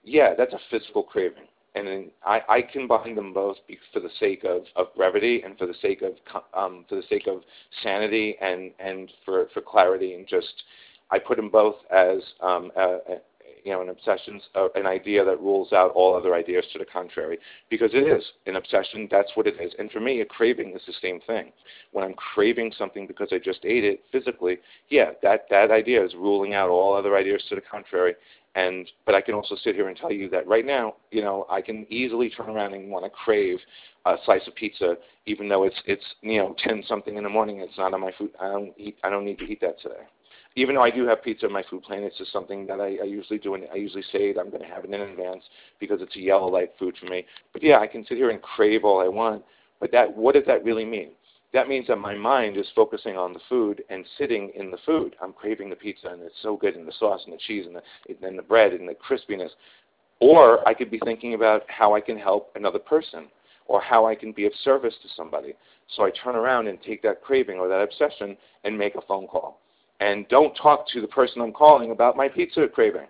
Yeah, 0.04 0.34
that's 0.36 0.54
a 0.54 0.60
physical 0.70 1.02
craving. 1.02 1.44
And 1.74 1.86
then 1.86 2.10
I, 2.24 2.40
I 2.48 2.62
combine 2.62 3.14
them 3.14 3.32
both 3.32 3.56
for 3.92 4.00
the 4.00 4.08
sake 4.18 4.44
of, 4.44 4.62
of 4.74 4.94
brevity 4.96 5.42
and 5.44 5.56
for 5.58 5.66
the 5.66 5.74
sake 5.80 6.02
of 6.02 6.14
um, 6.54 6.84
for 6.88 6.96
the 6.96 7.02
sake 7.08 7.26
of 7.28 7.42
sanity 7.82 8.36
and, 8.40 8.72
and 8.80 9.12
for, 9.24 9.48
for 9.52 9.60
clarity 9.60 10.14
and 10.14 10.26
just 10.26 10.64
I 11.10 11.18
put 11.18 11.36
them 11.36 11.50
both 11.50 11.76
as 11.90 12.18
um, 12.40 12.72
a, 12.76 12.82
a, 12.82 13.16
you 13.64 13.72
know 13.72 13.82
an 13.82 13.90
obsession, 13.90 14.40
uh, 14.54 14.68
an 14.74 14.86
idea 14.86 15.24
that 15.24 15.40
rules 15.40 15.72
out 15.72 15.92
all 15.92 16.14
other 16.14 16.34
ideas 16.34 16.64
to 16.72 16.78
the 16.78 16.84
contrary. 16.84 17.38
Because 17.70 17.90
it 17.92 18.06
is 18.06 18.24
an 18.46 18.56
obsession. 18.56 19.08
That's 19.10 19.30
what 19.34 19.46
it 19.46 19.60
is. 19.60 19.72
And 19.78 19.90
for 19.90 20.00
me, 20.00 20.20
a 20.20 20.24
craving 20.24 20.72
is 20.74 20.82
the 20.86 20.94
same 21.00 21.20
thing. 21.26 21.52
When 21.92 22.04
I'm 22.04 22.14
craving 22.14 22.72
something 22.78 23.06
because 23.06 23.28
I 23.30 23.38
just 23.38 23.60
ate 23.64 23.84
it 23.84 24.02
physically, 24.10 24.58
yeah, 24.88 25.10
that 25.22 25.46
that 25.50 25.70
idea 25.70 26.04
is 26.04 26.14
ruling 26.14 26.54
out 26.54 26.70
all 26.70 26.94
other 26.94 27.16
ideas 27.16 27.42
to 27.48 27.54
the 27.54 27.60
contrary. 27.60 28.14
And 28.58 28.90
but 29.06 29.14
I 29.14 29.20
can 29.20 29.34
also 29.34 29.54
sit 29.62 29.76
here 29.76 29.88
and 29.88 29.96
tell 29.96 30.10
you 30.10 30.28
that 30.30 30.46
right 30.48 30.66
now, 30.66 30.94
you 31.12 31.22
know, 31.22 31.46
I 31.48 31.60
can 31.60 31.86
easily 31.90 32.28
turn 32.28 32.50
around 32.50 32.74
and 32.74 32.90
want 32.90 33.04
to 33.04 33.10
crave 33.10 33.58
a 34.04 34.16
slice 34.24 34.46
of 34.48 34.54
pizza, 34.56 34.96
even 35.26 35.48
though 35.48 35.62
it's 35.62 35.80
it's 35.86 36.04
you 36.22 36.38
know 36.38 36.56
ten 36.58 36.82
something 36.88 37.16
in 37.16 37.22
the 37.22 37.30
morning. 37.30 37.60
It's 37.60 37.78
not 37.78 37.94
on 37.94 38.00
my 38.00 38.10
food. 38.18 38.30
I 38.40 38.50
don't 38.50 38.72
eat. 38.76 38.96
I 39.04 39.10
don't 39.10 39.24
need 39.24 39.38
to 39.38 39.44
eat 39.44 39.60
that 39.60 39.80
today 39.80 40.02
even 40.56 40.74
though 40.74 40.82
I 40.82 40.90
do 40.90 41.06
have 41.06 41.22
pizza 41.22 41.46
in 41.46 41.52
my 41.52 41.62
food 41.70 41.84
plan, 41.84 42.02
it's 42.02 42.18
just 42.18 42.32
something 42.32 42.66
that 42.66 42.80
I, 42.80 42.96
I 43.00 43.04
usually 43.04 43.38
do, 43.38 43.54
and 43.54 43.64
I 43.72 43.76
usually 43.76 44.02
say 44.10 44.32
that 44.32 44.40
I'm 44.40 44.50
going 44.50 44.62
to 44.62 44.68
have 44.68 44.84
it 44.84 44.90
in 44.90 45.00
advance 45.00 45.44
because 45.78 46.02
it's 46.02 46.16
a 46.16 46.20
yellow 46.20 46.48
light 46.48 46.72
food 46.78 46.96
for 46.98 47.06
me. 47.06 47.26
But 47.52 47.62
yeah, 47.62 47.78
I 47.78 47.86
can 47.86 48.04
sit 48.06 48.16
here 48.16 48.30
and 48.30 48.42
crave 48.42 48.84
all 48.84 49.00
I 49.00 49.06
want, 49.06 49.44
but 49.78 49.92
that 49.92 50.16
what 50.16 50.34
does 50.34 50.44
that 50.46 50.64
really 50.64 50.84
mean? 50.84 51.10
That 51.54 51.68
means 51.68 51.86
that 51.86 51.96
my 51.96 52.14
mind 52.14 52.56
is 52.56 52.66
focusing 52.74 53.16
on 53.16 53.32
the 53.32 53.40
food 53.48 53.82
and 53.88 54.04
sitting 54.18 54.52
in 54.54 54.70
the 54.70 54.76
food. 54.84 55.16
I'm 55.22 55.32
craving 55.32 55.70
the 55.70 55.76
pizza, 55.76 56.08
and 56.08 56.20
it's 56.22 56.34
so 56.42 56.56
good, 56.56 56.76
and 56.76 56.86
the 56.86 56.92
sauce, 56.98 57.22
and 57.24 57.32
the 57.32 57.38
cheese, 57.38 57.64
and 57.66 57.74
the 57.76 58.26
and 58.26 58.38
the 58.38 58.42
bread, 58.42 58.72
and 58.72 58.88
the 58.88 58.94
crispiness. 58.94 59.50
Or 60.20 60.66
I 60.68 60.74
could 60.74 60.90
be 60.90 61.00
thinking 61.04 61.34
about 61.34 61.62
how 61.68 61.94
I 61.94 62.00
can 62.00 62.18
help 62.18 62.50
another 62.54 62.78
person 62.78 63.28
or 63.68 63.80
how 63.80 64.06
I 64.06 64.14
can 64.14 64.32
be 64.32 64.46
of 64.46 64.52
service 64.64 64.94
to 65.02 65.08
somebody. 65.14 65.54
So 65.94 66.02
I 66.02 66.10
turn 66.10 66.34
around 66.34 66.66
and 66.66 66.82
take 66.82 67.02
that 67.02 67.22
craving 67.22 67.58
or 67.58 67.68
that 67.68 67.82
obsession 67.82 68.36
and 68.64 68.76
make 68.76 68.94
a 68.96 69.02
phone 69.02 69.26
call. 69.26 69.60
And 70.00 70.26
don't 70.28 70.54
talk 70.54 70.88
to 70.92 71.00
the 71.00 71.06
person 71.06 71.42
I'm 71.42 71.52
calling 71.52 71.90
about 71.90 72.16
my 72.16 72.28
pizza 72.28 72.66
craving. 72.66 73.06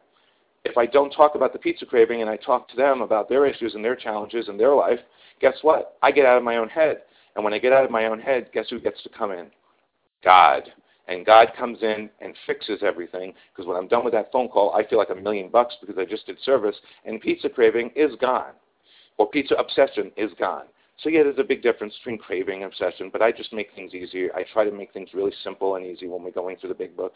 If 0.64 0.76
I 0.76 0.86
don't 0.86 1.10
talk 1.10 1.34
about 1.34 1.52
the 1.52 1.58
pizza 1.58 1.86
craving 1.86 2.20
and 2.20 2.30
I 2.30 2.36
talk 2.36 2.68
to 2.70 2.76
them 2.76 3.00
about 3.00 3.28
their 3.28 3.46
issues 3.46 3.74
and 3.74 3.84
their 3.84 3.96
challenges 3.96 4.48
and 4.48 4.58
their 4.58 4.74
life, 4.74 4.98
guess 5.40 5.54
what? 5.62 5.96
I 6.02 6.10
get 6.10 6.26
out 6.26 6.36
of 6.36 6.42
my 6.42 6.56
own 6.56 6.68
head. 6.68 7.02
And 7.38 7.44
when 7.44 7.54
I 7.54 7.58
get 7.58 7.72
out 7.72 7.84
of 7.84 7.92
my 7.92 8.06
own 8.06 8.18
head, 8.18 8.50
guess 8.52 8.66
who 8.68 8.80
gets 8.80 9.00
to 9.04 9.08
come 9.10 9.30
in? 9.30 9.46
God. 10.24 10.64
And 11.06 11.24
God 11.24 11.52
comes 11.56 11.78
in 11.82 12.10
and 12.20 12.34
fixes 12.48 12.80
everything 12.82 13.32
because 13.54 13.64
when 13.64 13.76
I'm 13.76 13.86
done 13.86 14.04
with 14.04 14.12
that 14.14 14.32
phone 14.32 14.48
call, 14.48 14.74
I 14.74 14.84
feel 14.84 14.98
like 14.98 15.10
a 15.10 15.14
million 15.14 15.48
bucks 15.48 15.76
because 15.80 15.98
I 15.98 16.04
just 16.04 16.26
did 16.26 16.36
service 16.44 16.74
and 17.04 17.20
pizza 17.20 17.48
craving 17.48 17.92
is 17.94 18.10
gone 18.20 18.54
or 19.18 19.30
pizza 19.30 19.54
obsession 19.54 20.10
is 20.16 20.32
gone. 20.36 20.64
So 21.04 21.10
yeah, 21.10 21.22
there's 21.22 21.38
a 21.38 21.44
big 21.44 21.62
difference 21.62 21.94
between 21.98 22.18
craving 22.18 22.64
and 22.64 22.72
obsession, 22.72 23.08
but 23.12 23.22
I 23.22 23.30
just 23.30 23.52
make 23.52 23.72
things 23.72 23.94
easier. 23.94 24.30
I 24.34 24.42
try 24.52 24.64
to 24.64 24.72
make 24.72 24.92
things 24.92 25.10
really 25.14 25.32
simple 25.44 25.76
and 25.76 25.86
easy 25.86 26.08
when 26.08 26.24
we're 26.24 26.32
going 26.32 26.56
through 26.56 26.70
the 26.70 26.74
big 26.74 26.96
book, 26.96 27.12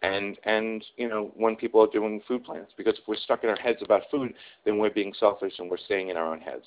and 0.00 0.38
and 0.44 0.82
you 0.96 1.06
know 1.06 1.30
when 1.36 1.54
people 1.54 1.82
are 1.82 1.86
doing 1.92 2.22
food 2.26 2.44
plans, 2.44 2.68
because 2.78 2.94
if 2.94 3.06
we're 3.06 3.16
stuck 3.16 3.44
in 3.44 3.50
our 3.50 3.56
heads 3.56 3.80
about 3.82 4.04
food, 4.10 4.32
then 4.64 4.78
we're 4.78 4.88
being 4.88 5.12
selfish 5.20 5.52
and 5.58 5.68
we're 5.68 5.76
staying 5.76 6.08
in 6.08 6.16
our 6.16 6.32
own 6.32 6.40
heads, 6.40 6.64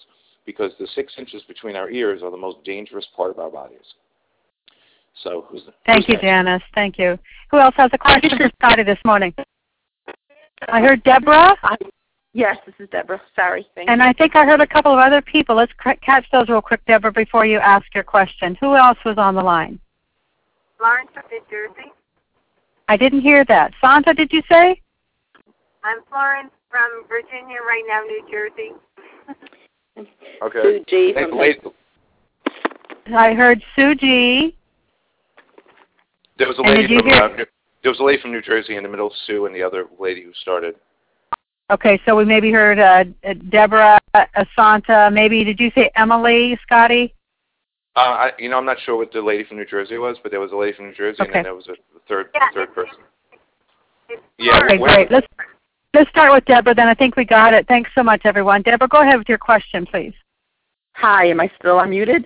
because 0.49 0.71
the 0.79 0.87
six 0.95 1.13
inches 1.19 1.43
between 1.47 1.75
our 1.75 1.91
ears 1.91 2.23
are 2.23 2.31
the 2.31 2.37
most 2.37 2.57
dangerous 2.63 3.05
part 3.15 3.29
of 3.29 3.37
our 3.37 3.51
bodies. 3.51 3.85
So 5.23 5.45
who's 5.47 5.61
Thank 5.85 6.07
who's 6.07 6.15
you, 6.15 6.21
Janice. 6.21 6.63
Thank 6.73 6.97
you. 6.97 7.19
Who 7.51 7.59
else 7.59 7.75
has 7.77 7.91
a 7.93 7.99
question 7.99 8.31
for 8.35 8.49
Scotty 8.59 8.81
this 8.81 8.97
morning? 9.05 9.31
I 10.67 10.81
heard 10.81 11.03
Deborah. 11.03 11.55
Yes, 12.33 12.57
this 12.65 12.73
is 12.79 12.89
Deborah. 12.89 13.21
Sorry. 13.35 13.67
Thank 13.75 13.91
And 13.91 14.01
you. 14.01 14.07
I 14.07 14.13
think 14.13 14.35
I 14.35 14.43
heard 14.43 14.59
a 14.59 14.65
couple 14.65 14.91
of 14.91 14.97
other 14.97 15.21
people. 15.21 15.55
Let's 15.55 15.71
cr- 15.77 16.01
catch 16.01 16.25
those 16.31 16.49
real 16.49 16.63
quick, 16.63 16.81
Deborah, 16.87 17.11
before 17.11 17.45
you 17.45 17.59
ask 17.59 17.85
your 17.93 18.03
question. 18.03 18.57
Who 18.59 18.75
else 18.75 18.97
was 19.05 19.19
on 19.19 19.35
the 19.35 19.43
line? 19.43 19.79
Florence 20.79 21.11
from 21.13 21.23
New 21.29 21.41
Jersey. 21.51 21.91
I 22.87 22.97
didn't 22.97 23.21
hear 23.21 23.45
that. 23.45 23.73
Santa, 23.81 24.15
did 24.15 24.33
you 24.33 24.41
say? 24.49 24.81
I'm 25.83 25.99
Florence 26.09 26.51
from 26.71 27.03
Virginia, 27.07 27.57
right 27.67 27.83
now, 27.87 28.01
New 28.01 28.23
Jersey. 28.31 28.73
Okay. 30.41 30.61
Sue 30.61 30.83
G. 30.87 31.13
Hey, 31.13 31.25
from 31.29 33.15
I 33.15 33.33
heard 33.33 33.61
Sue 33.75 33.95
G. 33.95 34.55
there 36.37 36.47
was 36.47 36.57
a 36.59 36.61
lady 36.61 36.97
from 36.97 37.07
hear- 37.07 37.23
uh, 37.23 37.27
New- 37.29 37.45
there 37.81 37.91
was 37.91 37.99
a 37.99 38.03
lady 38.03 38.21
from 38.21 38.31
New 38.31 38.41
Jersey 38.41 38.75
in 38.75 38.83
the 38.83 38.89
middle, 38.89 39.13
Sue, 39.25 39.45
and 39.45 39.55
the 39.55 39.63
other 39.63 39.87
lady 39.99 40.21
who 40.21 40.33
started. 40.41 40.75
Okay, 41.71 42.01
so 42.05 42.15
we 42.15 42.25
maybe 42.25 42.51
heard 42.51 42.79
uh, 42.79 43.03
Deborah, 43.49 43.99
Asanta. 44.15 45.13
Maybe 45.13 45.43
did 45.43 45.59
you 45.59 45.71
say 45.75 45.91
Emily, 45.95 46.57
Scotty? 46.63 47.13
Uh, 47.95 47.99
I, 47.99 48.31
you 48.39 48.49
know, 48.49 48.57
I'm 48.57 48.65
not 48.65 48.77
sure 48.85 48.95
what 48.95 49.11
the 49.11 49.21
lady 49.21 49.43
from 49.43 49.57
New 49.57 49.65
Jersey 49.65 49.97
was, 49.97 50.17
but 50.21 50.31
there 50.31 50.39
was 50.39 50.51
a 50.51 50.55
lady 50.55 50.73
from 50.75 50.87
New 50.87 50.95
Jersey, 50.95 51.17
and 51.19 51.33
then 51.33 51.43
there 51.43 51.55
was 51.55 51.67
a 51.67 51.75
third 52.07 52.29
the 52.33 52.39
third 52.53 52.73
person. 52.73 52.97
Yeah, 54.37 54.61
Okay, 54.63 54.77
great. 54.77 55.11
Let's 55.11 55.27
let's 55.93 56.09
start 56.09 56.31
with 56.31 56.45
Deborah. 56.45 56.75
Then 56.75 56.87
I 56.87 56.93
think 56.93 57.15
we 57.15 57.25
got 57.25 57.53
it. 57.53 57.67
Thanks 57.67 57.89
so 57.95 58.03
much, 58.03 58.21
everyone. 58.25 58.61
Deborah, 58.61 58.87
go 58.87 59.01
ahead 59.01 59.17
with 59.17 59.29
your 59.29 59.37
question, 59.37 59.85
please. 59.85 60.13
Hi, 60.93 61.27
am 61.27 61.39
I 61.39 61.49
still 61.59 61.77
unmuted? 61.77 62.25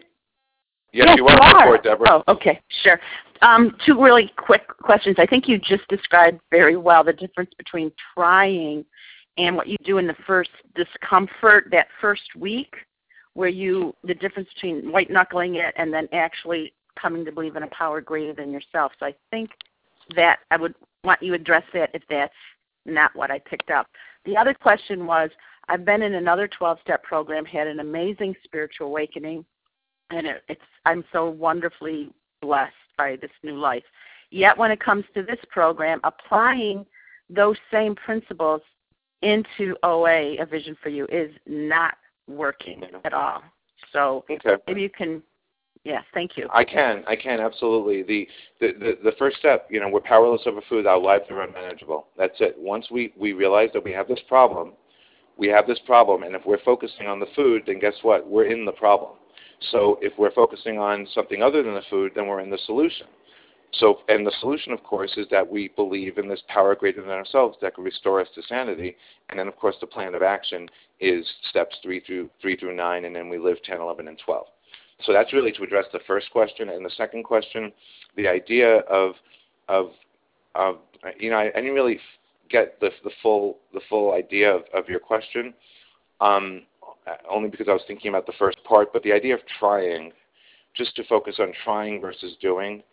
Yes, 0.91 1.07
Yes, 1.07 1.17
you 1.17 1.27
are. 1.27 1.33
you 1.35 1.41
are. 1.41 1.77
Before, 1.77 1.77
Deborah. 1.77 2.23
Oh, 2.27 2.33
okay, 2.33 2.59
sure. 2.83 2.99
Um, 3.41 3.75
two 3.85 4.01
really 4.01 4.31
quick 4.37 4.67
questions. 4.67 5.15
I 5.19 5.25
think 5.25 5.47
you 5.47 5.57
just 5.57 5.87
described 5.89 6.39
very 6.49 6.77
well 6.77 7.03
the 7.03 7.13
difference 7.13 7.51
between 7.57 7.91
trying 8.15 8.85
and 9.37 9.55
what 9.55 9.67
you 9.67 9.77
do 9.83 9.97
in 9.97 10.07
the 10.07 10.15
first 10.25 10.51
discomfort 10.75 11.67
that 11.71 11.87
first 11.99 12.35
week, 12.37 12.75
where 13.33 13.49
you 13.49 13.95
the 14.03 14.13
difference 14.13 14.47
between 14.53 14.91
white 14.91 15.09
knuckling 15.09 15.55
it 15.55 15.73
and 15.77 15.91
then 15.91 16.07
actually 16.13 16.73
coming 16.99 17.25
to 17.25 17.31
believe 17.31 17.55
in 17.55 17.63
a 17.63 17.67
power 17.67 17.99
greater 17.99 18.33
than 18.33 18.51
yourself. 18.51 18.91
So 18.99 19.07
I 19.07 19.15
think 19.31 19.49
that 20.15 20.39
I 20.51 20.57
would 20.57 20.75
want 21.03 21.21
you 21.21 21.31
to 21.31 21.35
address 21.35 21.63
that 21.73 21.89
if 21.93 22.03
that's 22.09 22.33
not 22.85 23.15
what 23.15 23.31
I 23.31 23.39
picked 23.39 23.71
up. 23.71 23.87
The 24.25 24.37
other 24.37 24.53
question 24.53 25.05
was 25.05 25.29
I've 25.69 25.85
been 25.85 26.01
in 26.01 26.15
another 26.15 26.47
12 26.47 26.79
step 26.81 27.03
program, 27.03 27.45
had 27.45 27.67
an 27.67 27.79
amazing 27.79 28.35
spiritual 28.43 28.87
awakening, 28.87 29.45
and 30.09 30.27
it, 30.27 30.43
it's 30.49 30.61
I'm 30.85 31.03
so 31.11 31.29
wonderfully 31.29 32.11
blessed 32.41 32.73
by 32.97 33.17
this 33.21 33.31
new 33.43 33.57
life. 33.57 33.83
Yet 34.29 34.57
when 34.57 34.71
it 34.71 34.79
comes 34.79 35.05
to 35.13 35.23
this 35.23 35.39
program, 35.49 35.99
applying 36.03 36.85
those 37.29 37.57
same 37.71 37.95
principles 37.95 38.61
into 39.21 39.75
OA, 39.83 40.41
a 40.41 40.45
vision 40.45 40.75
for 40.81 40.89
you, 40.89 41.07
is 41.11 41.31
not 41.47 41.95
working 42.27 42.83
at 43.05 43.13
all. 43.13 43.41
So 43.91 44.25
Okay. 44.29 44.57
maybe 44.67 44.81
you 44.81 44.89
can, 44.89 45.21
yes, 45.83 46.03
thank 46.13 46.37
you. 46.37 46.47
I 46.53 46.63
can, 46.63 47.03
I 47.07 47.15
can 47.15 47.39
absolutely. 47.39 48.03
The, 48.03 48.27
the 48.59 48.73
the 48.79 49.11
the 49.11 49.15
first 49.17 49.37
step, 49.37 49.67
you 49.69 49.79
know, 49.79 49.89
we're 49.89 50.01
powerless 50.01 50.41
over 50.45 50.61
food. 50.69 50.85
Our 50.85 50.99
lives 50.99 51.25
are 51.29 51.41
unmanageable. 51.41 52.07
That's 52.17 52.35
it. 52.39 52.55
Once 52.57 52.87
we 52.91 53.13
we 53.17 53.33
realize 53.33 53.69
that 53.73 53.83
we 53.83 53.91
have 53.91 54.07
this 54.07 54.21
problem, 54.27 54.73
we 55.37 55.47
have 55.47 55.67
this 55.67 55.79
problem, 55.85 56.23
and 56.23 56.35
if 56.35 56.45
we're 56.45 56.63
focusing 56.63 57.07
on 57.07 57.19
the 57.19 57.27
food, 57.35 57.63
then 57.65 57.79
guess 57.79 57.95
what? 58.01 58.27
We're 58.27 58.45
in 58.45 58.65
the 58.65 58.71
problem. 58.71 59.13
So 59.71 59.97
if 60.01 60.13
we're 60.17 60.33
focusing 60.33 60.77
on 60.77 61.07
something 61.13 61.41
other 61.41 61.63
than 61.63 61.73
the 61.73 61.83
food, 61.89 62.11
then 62.15 62.27
we're 62.27 62.41
in 62.41 62.49
the 62.49 62.59
solution. 62.65 63.07
So, 63.79 63.99
and 64.07 64.25
the 64.25 64.33
solution, 64.39 64.71
of 64.71 64.83
course, 64.83 65.13
is 65.17 65.25
that 65.31 65.49
we 65.49 65.69
believe 65.69 66.19
in 66.19 66.27
this 66.27 66.43
power 66.47 66.75
greater 66.75 67.01
than 67.01 67.09
ourselves 67.09 67.57
that 67.61 67.73
can 67.73 67.83
restore 67.83 68.21
us 68.21 68.27
to 68.35 68.43
sanity. 68.43 68.95
And 69.29 69.39
then, 69.39 69.47
of 69.47 69.55
course, 69.55 69.75
the 69.81 69.87
plan 69.87 70.13
of 70.13 70.21
action 70.21 70.69
is 70.99 71.25
steps 71.49 71.75
three 71.81 71.99
through 71.99 72.29
three 72.39 72.55
through 72.55 72.75
nine, 72.75 73.05
and 73.05 73.15
then 73.15 73.29
we 73.29 73.39
live 73.39 73.57
10, 73.63 73.81
11, 73.81 74.07
and 74.07 74.19
12. 74.23 74.45
So 75.05 75.13
that's 75.13 75.33
really 75.33 75.51
to 75.53 75.63
address 75.63 75.85
the 75.91 75.99
first 76.07 76.31
question. 76.31 76.69
And 76.69 76.85
the 76.85 76.91
second 76.91 77.23
question, 77.23 77.71
the 78.15 78.27
idea 78.27 78.79
of 78.81 79.13
of 79.69 79.91
of 80.55 80.77
you 81.19 81.29
know, 81.29 81.37
I, 81.37 81.47
I 81.47 81.61
didn't 81.61 81.73
really 81.73 81.99
get 82.49 82.79
the 82.79 82.89
the 83.03 83.11
full 83.21 83.57
the 83.73 83.81
full 83.89 84.13
idea 84.13 84.53
of, 84.53 84.63
of 84.73 84.87
your 84.87 84.99
question, 84.99 85.53
um, 86.21 86.63
only 87.29 87.49
because 87.49 87.67
I 87.67 87.73
was 87.73 87.83
thinking 87.87 88.09
about 88.09 88.25
the 88.25 88.33
first 88.39 88.63
part. 88.63 88.93
But 88.93 89.03
the 89.03 89.11
idea 89.11 89.33
of 89.33 89.41
trying, 89.59 90.11
just 90.75 90.95
to 90.95 91.03
focus 91.05 91.35
on 91.39 91.53
trying 91.63 91.99
versus 91.99 92.35
doing, 92.41 92.83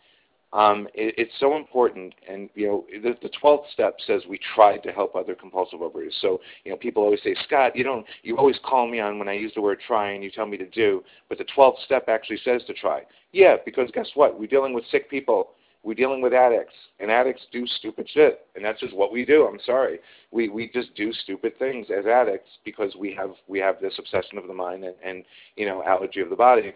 um, 0.53 0.87
it, 0.93 1.15
it's 1.17 1.33
so 1.39 1.55
important. 1.55 2.13
And 2.27 2.49
you 2.55 2.67
know, 2.67 2.85
the, 3.01 3.15
the 3.21 3.31
12th 3.41 3.71
step 3.73 3.97
says 4.05 4.23
we 4.29 4.39
tried 4.55 4.83
to 4.83 4.91
help 4.91 5.15
other 5.15 5.35
compulsive 5.35 5.79
overeaters. 5.79 6.19
So 6.21 6.41
you 6.63 6.71
know, 6.71 6.77
people 6.77 7.03
always 7.03 7.21
say, 7.23 7.35
Scott, 7.45 7.75
you 7.75 7.83
don't, 7.83 8.05
you 8.23 8.37
always 8.37 8.59
call 8.63 8.87
me 8.87 8.99
on 8.99 9.19
when 9.19 9.27
I 9.27 9.33
use 9.33 9.51
the 9.55 9.61
word 9.61 9.79
try, 9.85 10.11
and 10.11 10.23
you 10.23 10.31
tell 10.31 10.45
me 10.45 10.57
to 10.57 10.67
do. 10.67 11.03
But 11.29 11.37
the 11.37 11.45
12th 11.55 11.83
step 11.85 12.05
actually 12.07 12.39
says 12.43 12.61
to 12.67 12.73
try. 12.73 13.03
Yeah, 13.31 13.55
because 13.63 13.89
guess 13.93 14.09
what? 14.15 14.39
We're 14.39 14.47
dealing 14.47 14.73
with 14.73 14.83
sick 14.91 15.09
people. 15.09 15.51
We're 15.83 15.95
dealing 15.95 16.21
with 16.21 16.31
addicts, 16.31 16.75
and 16.99 17.09
addicts 17.09 17.41
do 17.51 17.65
stupid 17.65 18.07
shit, 18.13 18.45
and 18.55 18.63
that's 18.63 18.79
just 18.79 18.95
what 18.95 19.11
we 19.11 19.25
do. 19.25 19.47
I'm 19.47 19.59
sorry, 19.65 19.97
we 20.29 20.47
we 20.47 20.69
just 20.71 20.93
do 20.93 21.11
stupid 21.11 21.57
things 21.57 21.87
as 21.89 22.05
addicts 22.05 22.49
because 22.63 22.95
we 22.95 23.15
have 23.15 23.31
we 23.47 23.57
have 23.59 23.81
this 23.81 23.95
obsession 23.97 24.37
of 24.37 24.45
the 24.45 24.53
mind 24.53 24.83
and, 24.83 24.93
and 25.03 25.23
you 25.55 25.65
know 25.65 25.83
allergy 25.83 26.19
of 26.19 26.29
the 26.29 26.35
body, 26.35 26.71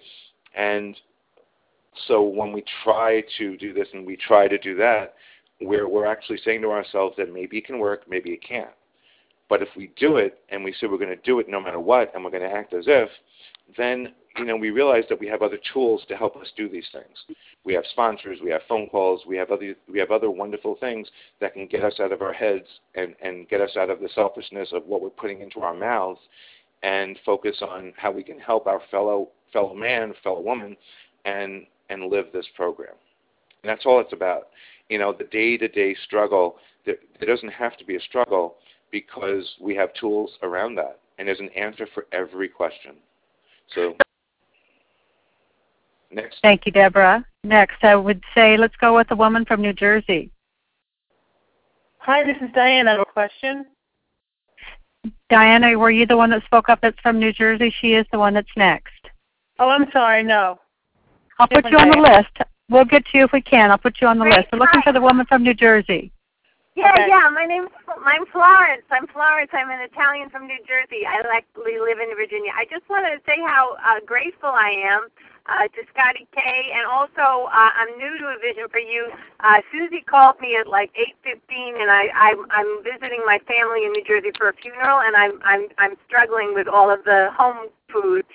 and 0.55 0.97
so 2.07 2.21
when 2.21 2.51
we 2.51 2.63
try 2.83 3.23
to 3.37 3.57
do 3.57 3.73
this 3.73 3.87
and 3.93 4.05
we 4.05 4.15
try 4.15 4.47
to 4.47 4.57
do 4.57 4.75
that, 4.75 5.15
we're 5.61 5.87
we're 5.87 6.05
actually 6.05 6.39
saying 6.43 6.61
to 6.61 6.71
ourselves 6.71 7.15
that 7.17 7.33
maybe 7.33 7.57
it 7.57 7.65
can 7.65 7.79
work, 7.79 8.03
maybe 8.09 8.31
it 8.31 8.43
can't. 8.43 8.69
But 9.47 9.61
if 9.61 9.69
we 9.77 9.91
do 9.95 10.17
it 10.17 10.39
and 10.49 10.63
we 10.63 10.73
say 10.73 10.87
we're 10.87 10.97
going 10.97 11.09
to 11.09 11.15
do 11.17 11.39
it 11.39 11.47
no 11.47 11.61
matter 11.61 11.79
what, 11.79 12.13
and 12.13 12.23
we're 12.23 12.31
going 12.31 12.49
to 12.49 12.55
act 12.55 12.73
as 12.73 12.85
if, 12.87 13.09
then 13.77 14.13
you 14.37 14.45
know 14.45 14.57
we 14.57 14.69
realize 14.71 15.03
that 15.09 15.19
we 15.19 15.27
have 15.27 15.41
other 15.41 15.59
tools 15.71 16.03
to 16.07 16.17
help 16.17 16.35
us 16.35 16.47
do 16.57 16.67
these 16.67 16.87
things. 16.91 17.37
We 17.63 17.73
have 17.73 17.83
sponsors, 17.91 18.39
we 18.43 18.51
have 18.51 18.61
phone 18.67 18.87
calls, 18.89 19.21
we 19.25 19.37
have 19.37 19.51
other 19.51 19.75
we 19.91 19.99
have 19.99 20.11
other 20.11 20.29
wonderful 20.29 20.75
things 20.79 21.07
that 21.39 21.53
can 21.53 21.67
get 21.67 21.83
us 21.83 21.99
out 21.99 22.11
of 22.11 22.21
our 22.21 22.33
heads 22.33 22.65
and 22.95 23.15
and 23.23 23.47
get 23.47 23.61
us 23.61 23.77
out 23.77 23.89
of 23.89 23.99
the 23.99 24.09
selfishness 24.13 24.69
of 24.73 24.85
what 24.85 25.01
we're 25.01 25.09
putting 25.09 25.41
into 25.41 25.61
our 25.61 25.73
mouths, 25.73 26.19
and 26.83 27.17
focus 27.25 27.57
on 27.61 27.93
how 27.97 28.11
we 28.11 28.23
can 28.23 28.39
help 28.39 28.67
our 28.67 28.81
fellow 28.91 29.29
fellow 29.53 29.73
man, 29.73 30.13
fellow 30.23 30.41
woman, 30.41 30.75
and 31.25 31.65
and 31.89 32.11
live 32.11 32.25
this 32.33 32.47
program. 32.55 32.93
And 33.63 33.69
that's 33.69 33.85
all 33.85 33.99
it's 33.99 34.13
about. 34.13 34.49
You 34.89 34.99
know, 34.99 35.13
the 35.13 35.25
day-to-day 35.25 35.95
struggle. 36.05 36.57
There, 36.85 36.97
there 37.19 37.27
doesn't 37.27 37.49
have 37.49 37.77
to 37.77 37.85
be 37.85 37.95
a 37.95 38.01
struggle 38.01 38.55
because 38.91 39.55
we 39.59 39.75
have 39.75 39.93
tools 39.93 40.31
around 40.43 40.75
that, 40.75 40.99
and 41.17 41.27
there's 41.27 41.39
an 41.39 41.49
answer 41.49 41.87
for 41.93 42.05
every 42.11 42.47
question. 42.47 42.93
So, 43.73 43.95
next. 46.11 46.37
Thank 46.41 46.65
you, 46.65 46.71
Deborah. 46.71 47.25
Next, 47.43 47.83
I 47.83 47.95
would 47.95 48.21
say 48.35 48.57
let's 48.57 48.75
go 48.77 48.95
with 48.95 49.09
a 49.11 49.15
woman 49.15 49.43
from 49.45 49.61
New 49.61 49.73
Jersey. 49.73 50.31
Hi, 51.97 52.23
this 52.23 52.37
is 52.41 52.53
Diane. 52.53 52.87
I 52.87 52.91
have 52.91 53.01
a 53.01 53.05
question. 53.05 53.65
Diana, 55.29 55.77
were 55.77 55.91
you 55.91 56.05
the 56.05 56.17
one 56.17 56.29
that 56.29 56.45
spoke 56.45 56.69
up 56.69 56.79
that's 56.81 56.99
from 56.99 57.19
New 57.19 57.33
Jersey? 57.33 57.73
She 57.81 57.93
is 57.93 58.05
the 58.11 58.19
one 58.19 58.35
that's 58.35 58.47
next. 58.55 58.91
Oh, 59.57 59.69
I'm 59.69 59.89
sorry. 59.91 60.23
No. 60.23 60.59
I'll 61.39 61.47
put 61.47 61.69
you 61.69 61.77
on 61.77 61.89
the 61.89 61.97
list. 61.97 62.49
We'll 62.69 62.85
get 62.85 63.05
to 63.07 63.17
you 63.17 63.25
if 63.25 63.31
we 63.31 63.41
can. 63.41 63.71
I'll 63.71 63.77
put 63.77 64.01
you 64.01 64.07
on 64.07 64.17
the 64.19 64.25
list. 64.25 64.47
We're 64.51 64.59
looking 64.59 64.81
for 64.81 64.93
the 64.93 65.01
woman 65.01 65.25
from 65.25 65.43
New 65.43 65.53
Jersey. 65.53 66.11
Yeah, 66.75 66.91
Okay. 66.91 67.07
yeah. 67.07 67.29
My 67.31 67.45
name's 67.45 67.69
I'm 68.03 68.25
Florence. 68.27 68.83
I'm 68.91 69.07
Florence. 69.07 69.49
I'm 69.53 69.69
an 69.69 69.79
Italian 69.81 70.29
from 70.29 70.45
New 70.45 70.59
Jersey. 70.67 71.05
I 71.07 71.23
actually 71.33 71.79
live 71.79 71.99
in 71.99 72.13
Virginia. 72.15 72.51
I 72.55 72.65
just 72.65 72.87
wanted 72.89 73.15
to 73.15 73.21
say 73.25 73.39
how 73.39 73.77
uh, 73.79 74.03
grateful 74.05 74.49
I 74.49 74.75
am 74.83 75.07
uh, 75.47 75.67
to 75.71 75.81
Scotty 75.93 76.27
K, 76.35 76.41
and 76.75 76.85
also 76.85 77.47
uh, 77.47 77.71
I'm 77.79 77.97
new 77.97 78.17
to 78.19 78.25
a 78.27 78.37
Vision 78.41 78.67
for 78.69 78.79
You. 78.79 79.07
Uh, 79.39 79.61
Susie 79.71 80.03
called 80.03 80.35
me 80.41 80.57
at 80.57 80.67
like 80.67 80.91
8:15, 81.25 81.81
and 81.81 81.89
I 81.89 82.09
I'm, 82.13 82.45
I'm 82.51 82.83
visiting 82.83 83.23
my 83.25 83.39
family 83.47 83.85
in 83.85 83.91
New 83.93 84.03
Jersey 84.03 84.31
for 84.37 84.49
a 84.49 84.53
funeral, 84.53 84.99
and 84.99 85.15
I'm 85.15 85.39
I'm 85.45 85.67
I'm 85.77 85.95
struggling 86.07 86.53
with 86.53 86.67
all 86.67 86.91
of 86.91 87.03
the 87.05 87.29
home 87.37 87.69
food. 87.91 88.25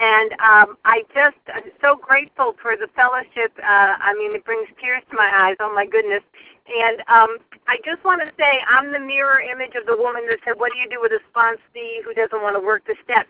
And 0.00 0.32
um, 0.40 0.78
I 0.84 1.02
just 1.12 1.36
I'm 1.52 1.70
so 1.80 1.94
grateful 1.94 2.56
for 2.60 2.76
the 2.76 2.88
fellowship. 2.96 3.52
Uh, 3.60 4.00
I 4.00 4.14
mean, 4.14 4.34
it 4.34 4.44
brings 4.44 4.68
tears 4.80 5.02
to 5.10 5.16
my 5.16 5.30
eyes. 5.32 5.56
Oh 5.60 5.72
my 5.74 5.84
goodness! 5.84 6.22
And 6.66 7.00
um, 7.08 7.36
I 7.68 7.76
just 7.84 8.02
want 8.02 8.22
to 8.22 8.32
say 8.38 8.60
I'm 8.68 8.92
the 8.92 8.98
mirror 8.98 9.40
image 9.40 9.74
of 9.76 9.84
the 9.84 9.96
woman 9.96 10.24
that 10.28 10.38
said, 10.44 10.58
"What 10.58 10.72
do 10.72 10.78
you 10.78 10.88
do 10.88 11.00
with 11.00 11.12
a 11.12 11.20
sponsee 11.28 12.02
who 12.02 12.14
doesn't 12.14 12.40
want 12.40 12.56
to 12.56 12.64
work 12.64 12.86
the 12.86 12.96
steps?" 13.04 13.28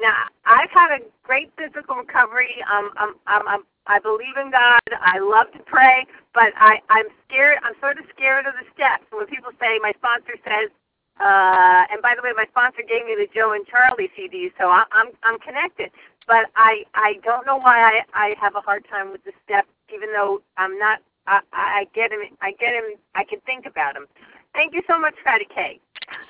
Now, 0.00 0.26
I've 0.46 0.70
had 0.70 0.90
a 0.90 1.00
great 1.22 1.52
physical 1.58 1.96
recovery. 1.96 2.54
Um, 2.70 2.90
I'm, 2.96 3.14
I'm, 3.26 3.48
I'm, 3.48 3.62
I 3.86 3.98
believe 3.98 4.36
in 4.40 4.50
God. 4.50 4.80
I 5.00 5.18
love 5.18 5.52
to 5.52 5.58
pray, 5.60 6.06
but 6.34 6.52
I, 6.56 6.80
I'm 6.88 7.06
scared. 7.28 7.58
I'm 7.62 7.74
sort 7.80 7.98
of 7.98 8.04
scared 8.14 8.46
of 8.46 8.54
the 8.54 8.66
steps. 8.74 9.04
When 9.10 9.26
people 9.26 9.50
say, 9.60 9.78
my 9.82 9.92
sponsor 9.98 10.34
says, 10.44 10.70
uh, 11.22 11.86
and 11.90 12.02
by 12.02 12.14
the 12.16 12.22
way, 12.22 12.32
my 12.34 12.46
sponsor 12.50 12.82
gave 12.82 13.06
me 13.06 13.14
the 13.14 13.28
Joe 13.32 13.52
and 13.52 13.66
Charlie 13.66 14.10
CD, 14.16 14.50
so 14.58 14.68
I, 14.68 14.84
I'm, 14.90 15.08
I'm 15.22 15.38
connected. 15.38 15.90
But 16.26 16.50
I, 16.56 16.82
I 16.94 17.14
don't 17.24 17.46
know 17.46 17.58
why 17.58 17.78
I, 17.78 18.00
I 18.14 18.34
have 18.40 18.54
a 18.56 18.60
hard 18.60 18.84
time 18.90 19.12
with 19.12 19.24
the 19.24 19.32
steps, 19.44 19.68
even 19.94 20.12
though 20.12 20.42
I'm 20.56 20.78
not. 20.78 21.00
I, 21.26 21.40
I 21.52 21.84
get 21.94 22.10
him. 22.10 22.20
I 22.40 22.52
get 22.52 22.74
him. 22.74 22.98
I 23.14 23.24
can 23.24 23.38
think 23.46 23.66
about 23.66 23.96
him. 23.96 24.06
Thank 24.54 24.74
you 24.74 24.82
so 24.88 24.98
much, 24.98 25.14
Scotty 25.22 25.46
K. 25.54 25.80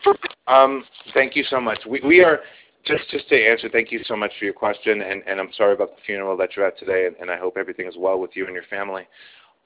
Um, 0.49 0.83
thank 1.15 1.37
you 1.37 1.45
so 1.49 1.61
much. 1.61 1.79
We, 1.89 2.01
we 2.05 2.23
are 2.25 2.41
just 2.85 3.09
just 3.11 3.29
to 3.29 3.37
answer. 3.37 3.69
Thank 3.71 3.93
you 3.93 4.01
so 4.07 4.17
much 4.17 4.33
for 4.39 4.45
your 4.45 4.53
question, 4.53 5.03
and, 5.03 5.23
and 5.25 5.39
I'm 5.39 5.51
sorry 5.57 5.73
about 5.73 5.91
the 5.91 6.03
funeral 6.05 6.37
that 6.37 6.57
you're 6.57 6.67
at 6.67 6.77
today, 6.79 7.07
and, 7.07 7.15
and 7.21 7.31
I 7.31 7.39
hope 7.39 7.57
everything 7.57 7.87
is 7.87 7.95
well 7.97 8.19
with 8.19 8.33
you 8.35 8.47
and 8.47 8.55
your 8.55 8.65
family. 8.69 9.07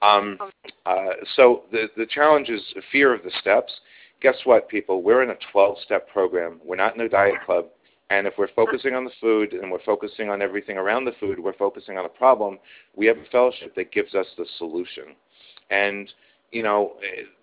Um, 0.03 0.37
uh, 0.85 1.05
so 1.35 1.63
the 1.71 1.87
the 1.97 2.05
challenge 2.05 2.49
is 2.49 2.61
fear 2.91 3.13
of 3.13 3.23
the 3.23 3.31
steps. 3.41 3.73
Guess 4.21 4.35
what, 4.45 4.67
people? 4.67 5.03
We're 5.03 5.23
in 5.23 5.29
a 5.29 5.37
12-step 5.53 6.09
program. 6.09 6.59
We're 6.63 6.75
not 6.75 6.95
in 6.95 7.01
a 7.01 7.09
diet 7.09 7.35
club. 7.45 7.65
And 8.09 8.25
if 8.25 8.33
we're 8.37 8.47
focusing 8.55 8.95
on 8.95 9.03
the 9.03 9.11
food 9.19 9.53
and 9.53 9.71
we're 9.71 9.83
focusing 9.83 10.29
on 10.29 10.41
everything 10.41 10.77
around 10.77 11.05
the 11.05 11.11
food, 11.19 11.39
we're 11.39 11.53
focusing 11.53 11.97
on 11.97 12.05
a 12.05 12.09
problem. 12.09 12.57
We 12.95 13.05
have 13.07 13.17
a 13.17 13.25
fellowship 13.31 13.75
that 13.75 13.91
gives 13.91 14.15
us 14.15 14.27
the 14.37 14.45
solution. 14.57 15.15
And 15.69 16.09
you 16.51 16.63
know, 16.63 16.93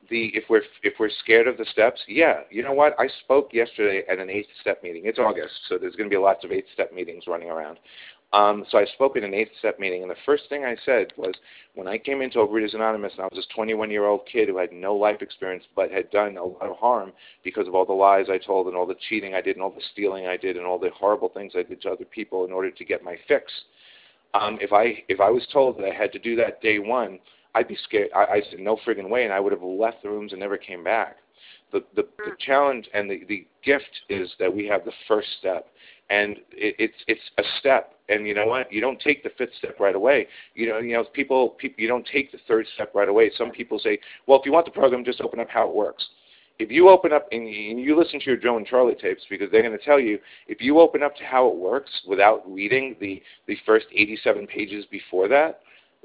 the 0.08 0.26
if 0.34 0.44
we're 0.48 0.62
if 0.82 0.94
we're 0.98 1.10
scared 1.22 1.46
of 1.46 1.58
the 1.58 1.66
steps, 1.66 2.00
yeah, 2.08 2.40
you 2.50 2.62
know 2.62 2.72
what? 2.72 2.94
I 2.98 3.08
spoke 3.24 3.52
yesterday 3.52 4.02
at 4.10 4.18
an 4.18 4.30
eighth 4.30 4.48
step 4.60 4.82
meeting. 4.82 5.02
It's 5.04 5.18
August, 5.18 5.52
so 5.68 5.76
there's 5.78 5.94
going 5.96 6.08
to 6.08 6.14
be 6.14 6.20
lots 6.20 6.44
of 6.44 6.52
eighth 6.52 6.68
step 6.72 6.92
meetings 6.92 7.24
running 7.26 7.50
around. 7.50 7.78
Um, 8.34 8.64
so 8.68 8.78
I 8.78 8.84
spoke 8.86 9.16
at 9.16 9.22
an 9.22 9.32
eighth 9.32 9.52
step 9.60 9.78
meeting, 9.78 10.02
and 10.02 10.10
the 10.10 10.16
first 10.26 10.48
thing 10.48 10.64
I 10.64 10.74
said 10.84 11.12
was, 11.16 11.32
when 11.74 11.86
I 11.86 11.98
came 11.98 12.20
into 12.20 12.38
Overeaters 12.38 12.74
Anonymous, 12.74 13.12
and 13.12 13.22
I 13.22 13.26
was 13.26 13.36
this 13.36 13.46
21 13.54 13.92
year 13.92 14.06
old 14.06 14.26
kid 14.26 14.48
who 14.48 14.58
had 14.58 14.72
no 14.72 14.92
life 14.96 15.22
experience 15.22 15.62
but 15.76 15.92
had 15.92 16.10
done 16.10 16.36
a 16.36 16.42
lot 16.42 16.62
of 16.62 16.76
harm 16.76 17.12
because 17.44 17.68
of 17.68 17.76
all 17.76 17.86
the 17.86 17.92
lies 17.92 18.26
I 18.28 18.38
told, 18.38 18.66
and 18.66 18.76
all 18.76 18.86
the 18.86 18.96
cheating 19.08 19.34
I 19.34 19.40
did, 19.40 19.54
and 19.54 19.62
all 19.62 19.70
the 19.70 19.80
stealing 19.92 20.26
I 20.26 20.36
did, 20.36 20.56
and 20.56 20.66
all 20.66 20.80
the 20.80 20.90
horrible 20.90 21.28
things 21.28 21.52
I 21.54 21.62
did 21.62 21.80
to 21.82 21.92
other 21.92 22.04
people 22.04 22.44
in 22.44 22.50
order 22.50 22.72
to 22.72 22.84
get 22.84 23.04
my 23.04 23.16
fix. 23.28 23.52
Um, 24.34 24.58
if 24.60 24.72
I 24.72 25.04
if 25.08 25.20
I 25.20 25.30
was 25.30 25.46
told 25.52 25.78
that 25.78 25.84
I 25.84 25.94
had 25.94 26.10
to 26.12 26.18
do 26.18 26.34
that 26.34 26.60
day 26.60 26.80
one, 26.80 27.20
I'd 27.54 27.68
be 27.68 27.78
scared. 27.84 28.08
I, 28.16 28.24
I 28.24 28.42
said 28.50 28.58
no 28.58 28.76
friggin' 28.84 29.08
way, 29.08 29.22
and 29.22 29.32
I 29.32 29.38
would 29.38 29.52
have 29.52 29.62
left 29.62 30.02
the 30.02 30.10
rooms 30.10 30.32
and 30.32 30.40
never 30.40 30.56
came 30.56 30.82
back. 30.82 31.18
The, 31.70 31.84
the 31.94 32.02
the 32.18 32.32
challenge 32.40 32.88
and 32.94 33.08
the 33.08 33.24
the 33.28 33.46
gift 33.64 34.02
is 34.08 34.32
that 34.40 34.52
we 34.52 34.66
have 34.66 34.84
the 34.84 34.92
first 35.06 35.28
step, 35.38 35.68
and 36.10 36.36
it, 36.52 36.76
it's 36.78 36.94
it's 37.06 37.20
a 37.38 37.42
step. 37.58 37.94
And 38.08 38.26
you 38.28 38.34
know 38.34 38.46
what? 38.46 38.70
You 38.70 38.82
don't 38.82 39.00
take 39.00 39.22
the 39.22 39.30
fifth 39.38 39.54
step 39.58 39.80
right 39.80 39.94
away. 39.94 40.26
You 40.54 40.68
know, 40.68 40.78
you 40.78 40.92
know, 40.92 41.04
people, 41.04 41.50
people, 41.50 41.80
you 41.80 41.88
don't 41.88 42.06
take 42.06 42.30
the 42.32 42.38
third 42.46 42.66
step 42.74 42.94
right 42.94 43.08
away. 43.08 43.30
Some 43.36 43.50
people 43.50 43.78
say, 43.78 43.98
well, 44.26 44.38
if 44.38 44.44
you 44.44 44.52
want 44.52 44.66
the 44.66 44.72
program, 44.72 45.04
just 45.04 45.22
open 45.22 45.40
up 45.40 45.48
how 45.48 45.66
it 45.68 45.74
works. 45.74 46.06
If 46.58 46.70
you 46.70 46.90
open 46.90 47.12
up 47.12 47.26
and 47.32 47.48
you, 47.48 47.98
listen 47.98 48.20
to 48.20 48.26
your 48.26 48.36
Joe 48.36 48.58
and 48.58 48.66
Charlie 48.66 48.94
tapes, 48.94 49.22
because 49.28 49.50
they're 49.50 49.62
going 49.62 49.76
to 49.76 49.84
tell 49.84 49.98
you, 49.98 50.18
if 50.46 50.60
you 50.60 50.78
open 50.78 51.02
up 51.02 51.16
to 51.16 51.24
how 51.24 51.48
it 51.48 51.56
works 51.56 51.90
without 52.06 52.42
reading 52.46 52.94
the 53.00 53.22
the 53.48 53.56
first 53.66 53.86
87 53.92 54.46
pages 54.46 54.84
before 54.90 55.26
that, 55.28 55.60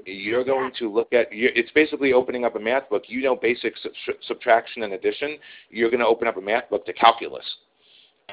you're 0.06 0.44
going 0.44 0.72
to 0.80 0.92
look 0.92 1.12
at 1.14 1.28
it's 1.32 1.72
basically 1.72 2.14
opening 2.14 2.46
up 2.46 2.56
a 2.56 2.60
math 2.60 2.90
book 2.90 3.04
you 3.08 3.22
know 3.22 3.36
basic 3.36 3.74
sub- 3.78 4.16
subtraction 4.28 4.84
and 4.84 4.94
addition 4.94 5.38
you're 5.70 5.90
going 5.90 6.00
to 6.00 6.06
open 6.06 6.28
up 6.28 6.38
a 6.38 6.42
math 6.42 6.70
book 6.70 6.86
to 6.86 6.94
calculus 6.94 7.44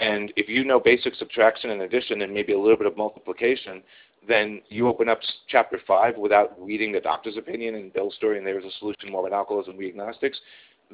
and 0.00 0.32
if 0.36 0.48
you 0.48 0.64
know 0.64 0.80
basic 0.80 1.14
subtraction 1.14 1.70
and 1.70 1.82
addition 1.82 2.22
and 2.22 2.32
maybe 2.32 2.52
a 2.52 2.58
little 2.58 2.76
bit 2.76 2.86
of 2.86 2.96
multiplication 2.96 3.82
then 4.26 4.60
you 4.68 4.88
open 4.88 5.08
up 5.08 5.20
chapter 5.48 5.78
5 5.86 6.16
without 6.16 6.52
reading 6.60 6.92
the 6.92 7.00
doctor's 7.00 7.36
opinion 7.36 7.76
and 7.76 7.92
bill's 7.92 8.14
story 8.14 8.38
and 8.38 8.46
there's 8.46 8.64
a 8.64 8.78
solution 8.78 9.10
more 9.10 9.26
about 9.26 9.36
alcoholism 9.36 9.76
We 9.76 9.88
Agnostics 9.88 10.40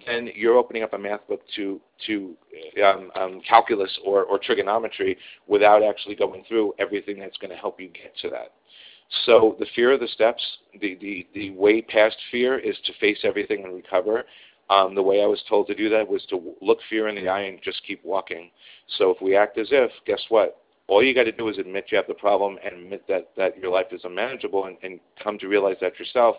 then 0.06 0.30
you're 0.34 0.56
opening 0.56 0.82
up 0.82 0.94
a 0.94 0.98
math 0.98 1.26
book 1.28 1.42
to 1.56 1.80
to 2.06 2.34
um, 2.82 3.10
um, 3.14 3.40
calculus 3.46 3.90
or, 4.04 4.24
or 4.24 4.38
trigonometry 4.38 5.18
without 5.46 5.82
actually 5.82 6.14
going 6.14 6.44
through 6.48 6.74
everything 6.78 7.18
that's 7.18 7.36
going 7.38 7.50
to 7.50 7.56
help 7.56 7.80
you 7.80 7.88
get 7.88 8.16
to 8.22 8.30
that. 8.30 8.52
So 9.26 9.56
the 9.58 9.66
fear 9.74 9.92
of 9.92 10.00
the 10.00 10.08
steps, 10.08 10.42
the, 10.80 10.96
the, 11.00 11.26
the 11.34 11.50
way 11.50 11.82
past 11.82 12.16
fear 12.30 12.58
is 12.58 12.76
to 12.86 12.92
face 12.98 13.18
everything 13.24 13.64
and 13.64 13.74
recover. 13.74 14.24
Um, 14.70 14.94
the 14.94 15.02
way 15.02 15.22
I 15.22 15.26
was 15.26 15.42
told 15.48 15.66
to 15.66 15.74
do 15.74 15.88
that 15.90 16.08
was 16.08 16.24
to 16.26 16.54
look 16.60 16.78
fear 16.88 17.08
in 17.08 17.14
the 17.14 17.28
eye 17.28 17.42
and 17.42 17.60
just 17.62 17.82
keep 17.86 18.04
walking. 18.04 18.50
So 18.98 19.10
if 19.10 19.20
we 19.20 19.36
act 19.36 19.58
as 19.58 19.68
if, 19.70 19.90
guess 20.06 20.22
what? 20.28 20.58
All 20.88 21.02
you 21.02 21.14
got 21.14 21.24
to 21.24 21.32
do 21.32 21.48
is 21.48 21.58
admit 21.58 21.86
you 21.90 21.96
have 21.96 22.06
the 22.06 22.14
problem 22.14 22.58
and 22.64 22.74
admit 22.74 23.04
that, 23.08 23.30
that 23.36 23.58
your 23.58 23.70
life 23.70 23.86
is 23.92 24.02
unmanageable 24.04 24.66
and, 24.66 24.76
and 24.82 25.00
come 25.22 25.38
to 25.38 25.48
realize 25.48 25.76
that 25.80 25.98
yourself 25.98 26.36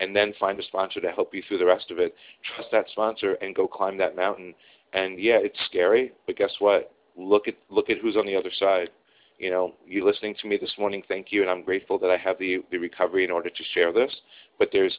and 0.00 0.14
then 0.14 0.34
find 0.38 0.58
a 0.58 0.62
sponsor 0.62 1.00
to 1.00 1.10
help 1.10 1.34
you 1.34 1.42
through 1.46 1.58
the 1.58 1.66
rest 1.66 1.90
of 1.90 1.98
it. 1.98 2.14
Trust 2.54 2.70
that 2.72 2.86
sponsor 2.90 3.34
and 3.34 3.54
go 3.54 3.66
climb 3.66 3.96
that 3.98 4.16
mountain. 4.16 4.54
And 4.92 5.18
yeah, 5.18 5.38
it's 5.38 5.58
scary, 5.66 6.12
but 6.26 6.36
guess 6.36 6.52
what? 6.58 6.92
Look 7.16 7.48
at 7.48 7.54
look 7.70 7.88
at 7.88 7.98
who's 7.98 8.16
on 8.16 8.26
the 8.26 8.36
other 8.36 8.50
side 8.58 8.90
you 9.38 9.50
know, 9.50 9.74
you 9.86 10.04
listening 10.04 10.34
to 10.40 10.48
me 10.48 10.56
this 10.56 10.72
morning, 10.78 11.02
thank 11.08 11.30
you, 11.30 11.42
and 11.42 11.50
I'm 11.50 11.62
grateful 11.62 11.98
that 11.98 12.10
I 12.10 12.16
have 12.16 12.38
the 12.38 12.62
the 12.70 12.78
recovery 12.78 13.24
in 13.24 13.30
order 13.30 13.50
to 13.50 13.64
share 13.74 13.92
this. 13.92 14.14
But 14.58 14.70
there's 14.72 14.96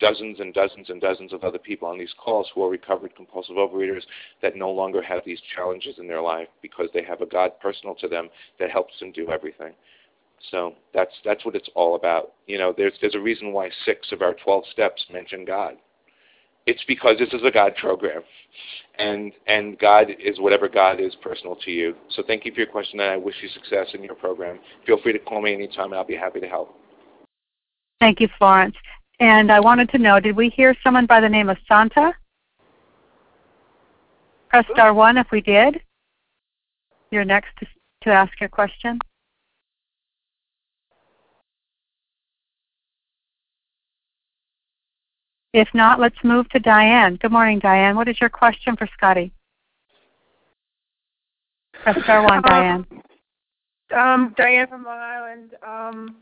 dozens 0.00 0.40
and 0.40 0.52
dozens 0.54 0.90
and 0.90 1.00
dozens 1.00 1.32
of 1.32 1.44
other 1.44 1.58
people 1.58 1.86
on 1.88 1.98
these 1.98 2.14
calls 2.18 2.48
who 2.54 2.64
are 2.64 2.70
recovered 2.70 3.14
compulsive 3.14 3.56
overeaters 3.56 4.02
that 4.42 4.56
no 4.56 4.70
longer 4.70 5.02
have 5.02 5.22
these 5.24 5.40
challenges 5.54 5.98
in 5.98 6.08
their 6.08 6.22
life 6.22 6.48
because 6.62 6.88
they 6.92 7.04
have 7.04 7.20
a 7.20 7.26
God 7.26 7.52
personal 7.60 7.94
to 7.96 8.08
them 8.08 8.28
that 8.58 8.70
helps 8.70 8.98
them 8.98 9.12
do 9.12 9.30
everything. 9.30 9.72
So 10.50 10.74
that's 10.94 11.12
that's 11.24 11.44
what 11.44 11.54
it's 11.54 11.68
all 11.74 11.96
about. 11.96 12.32
You 12.46 12.58
know, 12.58 12.74
there's 12.76 12.94
there's 13.00 13.14
a 13.14 13.20
reason 13.20 13.52
why 13.52 13.70
six 13.84 14.10
of 14.10 14.22
our 14.22 14.34
twelve 14.42 14.64
steps 14.72 15.04
mention 15.12 15.44
God. 15.44 15.74
It's 16.66 16.82
because 16.86 17.16
this 17.18 17.32
is 17.32 17.42
a 17.44 17.50
God 17.50 17.74
program, 17.76 18.22
and 18.98 19.32
and 19.46 19.78
God 19.78 20.06
is 20.18 20.40
whatever 20.40 20.68
God 20.68 21.00
is 21.00 21.14
personal 21.22 21.56
to 21.56 21.70
you. 21.70 21.94
So 22.10 22.22
thank 22.26 22.44
you 22.44 22.52
for 22.52 22.60
your 22.60 22.70
question, 22.70 23.00
and 23.00 23.10
I 23.10 23.16
wish 23.16 23.34
you 23.42 23.48
success 23.48 23.88
in 23.92 24.02
your 24.02 24.14
program. 24.14 24.60
Feel 24.86 25.00
free 25.02 25.12
to 25.12 25.18
call 25.18 25.42
me 25.42 25.52
anytime, 25.52 25.86
and 25.86 25.96
I'll 25.96 26.04
be 26.04 26.16
happy 26.16 26.40
to 26.40 26.48
help. 26.48 26.74
Thank 28.00 28.20
you, 28.20 28.28
Florence. 28.38 28.76
And 29.20 29.52
I 29.52 29.60
wanted 29.60 29.90
to 29.90 29.98
know, 29.98 30.18
did 30.18 30.34
we 30.34 30.48
hear 30.48 30.74
someone 30.82 31.04
by 31.04 31.20
the 31.20 31.28
name 31.28 31.50
of 31.50 31.58
Santa? 31.68 32.14
Press 34.48 34.64
star 34.72 34.94
one 34.94 35.18
if 35.18 35.30
we 35.30 35.42
did. 35.42 35.80
You're 37.10 37.26
next 37.26 37.50
to, 37.58 37.66
to 38.04 38.10
ask 38.10 38.32
your 38.40 38.48
question. 38.48 38.98
If 45.52 45.68
not, 45.74 46.00
let's 46.00 46.16
move 46.24 46.48
to 46.50 46.58
Diane. 46.58 47.16
Good 47.16 47.32
morning, 47.32 47.58
Diane. 47.58 47.96
What 47.96 48.08
is 48.08 48.20
your 48.20 48.30
question 48.30 48.74
for 48.76 48.88
Scotty? 48.94 49.32
Press 51.82 52.02
star 52.04 52.22
one, 52.22 52.40
Diane. 52.46 52.86
Um, 53.94 54.34
Diane 54.36 54.68
from 54.68 54.84
Long 54.84 54.98
Island. 54.98 55.50
Um, 55.66 56.16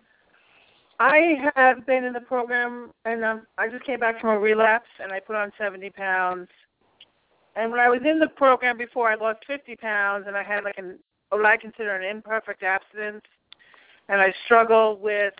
I 1.01 1.51
have 1.55 1.87
been 1.87 2.05
in 2.05 2.12
the 2.12 2.20
program, 2.20 2.91
and 3.05 3.25
um, 3.25 3.47
I 3.57 3.69
just 3.69 3.85
came 3.85 4.01
back 4.01 4.20
from 4.20 4.31
a 4.31 4.39
relapse, 4.39 4.89
and 5.01 5.12
I 5.12 5.20
put 5.20 5.37
on 5.37 5.53
70 5.57 5.91
pounds. 5.91 6.49
And 7.55 7.70
when 7.70 7.81
I 7.81 7.89
was 7.89 8.01
in 8.05 8.19
the 8.19 8.29
program 8.29 8.77
before, 8.77 9.11
I 9.11 9.15
lost 9.15 9.45
50 9.47 9.77
pounds, 9.77 10.25
and 10.27 10.37
I 10.37 10.43
had 10.43 10.65
like 10.65 10.79
an 10.79 10.99
what 11.31 11.45
I 11.45 11.57
consider 11.57 11.95
an 11.95 12.05
imperfect 12.05 12.62
abstinence, 12.62 13.25
and 14.09 14.20
I 14.20 14.33
struggle 14.47 14.97
with 14.97 15.35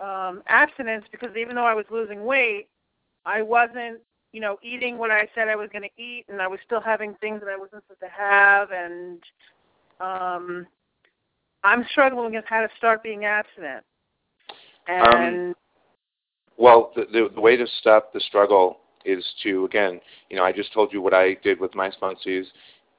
um, 0.00 0.42
abstinence 0.48 1.04
because 1.10 1.36
even 1.36 1.54
though 1.54 1.66
I 1.66 1.74
was 1.74 1.84
losing 1.90 2.24
weight, 2.24 2.68
I 3.26 3.42
wasn't, 3.42 4.00
you 4.32 4.40
know, 4.40 4.58
eating 4.62 4.98
what 4.98 5.10
I 5.10 5.28
said 5.34 5.48
I 5.48 5.56
was 5.56 5.68
going 5.70 5.82
to 5.82 6.02
eat, 6.02 6.24
and 6.28 6.40
I 6.40 6.48
was 6.48 6.60
still 6.64 6.80
having 6.80 7.14
things 7.20 7.40
that 7.40 7.50
I 7.50 7.56
wasn't 7.56 7.82
supposed 7.84 8.00
to 8.00 8.08
have, 8.08 8.70
and 8.72 9.22
um, 10.00 10.66
I'm 11.62 11.84
struggling 11.90 12.34
with 12.34 12.44
how 12.46 12.62
to 12.62 12.68
start 12.76 13.02
being 13.02 13.24
abstinent. 13.24 13.84
And 14.86 15.50
Um, 15.50 15.54
well, 16.56 16.92
the, 16.94 17.04
the 17.12 17.28
the 17.34 17.40
way 17.40 17.56
to 17.56 17.66
stop 17.80 18.12
the 18.12 18.20
struggle 18.20 18.78
is 19.04 19.24
to 19.42 19.64
again, 19.64 20.00
you 20.30 20.36
know, 20.36 20.44
I 20.44 20.52
just 20.52 20.72
told 20.72 20.92
you 20.92 21.00
what 21.00 21.14
I 21.14 21.34
did 21.42 21.60
with 21.60 21.74
my 21.74 21.90
sponsees, 21.90 22.44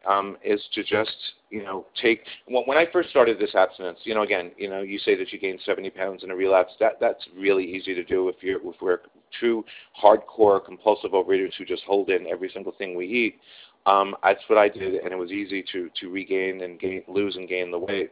um, 0.07 0.37
is 0.43 0.61
to 0.73 0.83
just 0.83 1.15
you 1.49 1.63
know 1.63 1.85
take 2.01 2.21
when 2.47 2.77
I 2.77 2.85
first 2.91 3.09
started 3.09 3.39
this 3.39 3.55
abstinence. 3.55 3.99
You 4.03 4.15
know, 4.15 4.23
again, 4.23 4.51
you 4.57 4.69
know, 4.69 4.81
you 4.81 4.99
say 4.99 5.15
that 5.15 5.31
you 5.31 5.39
gained 5.39 5.59
70 5.65 5.89
pounds 5.91 6.23
in 6.23 6.31
a 6.31 6.35
relapse. 6.35 6.73
That 6.79 6.93
that's 6.99 7.23
really 7.37 7.65
easy 7.65 7.93
to 7.95 8.03
do 8.03 8.29
if 8.29 8.35
you're 8.41 8.59
if 8.59 8.75
we're 8.81 8.99
true 9.39 9.63
hardcore 10.01 10.63
compulsive 10.63 11.11
overeaters 11.11 11.53
who 11.57 11.65
just 11.65 11.83
hold 11.83 12.09
in 12.09 12.27
every 12.27 12.49
single 12.53 12.73
thing 12.77 12.95
we 12.95 13.07
eat. 13.07 13.39
Um, 13.85 14.15
that's 14.23 14.41
what 14.47 14.57
I 14.57 14.67
did, 14.67 14.95
and 14.95 15.11
it 15.13 15.17
was 15.17 15.31
easy 15.31 15.63
to 15.71 15.89
to 16.01 16.09
regain 16.09 16.61
and 16.61 16.79
gain, 16.79 17.03
lose 17.07 17.35
and 17.35 17.47
gain 17.47 17.71
the 17.71 17.79
weight. 17.79 18.11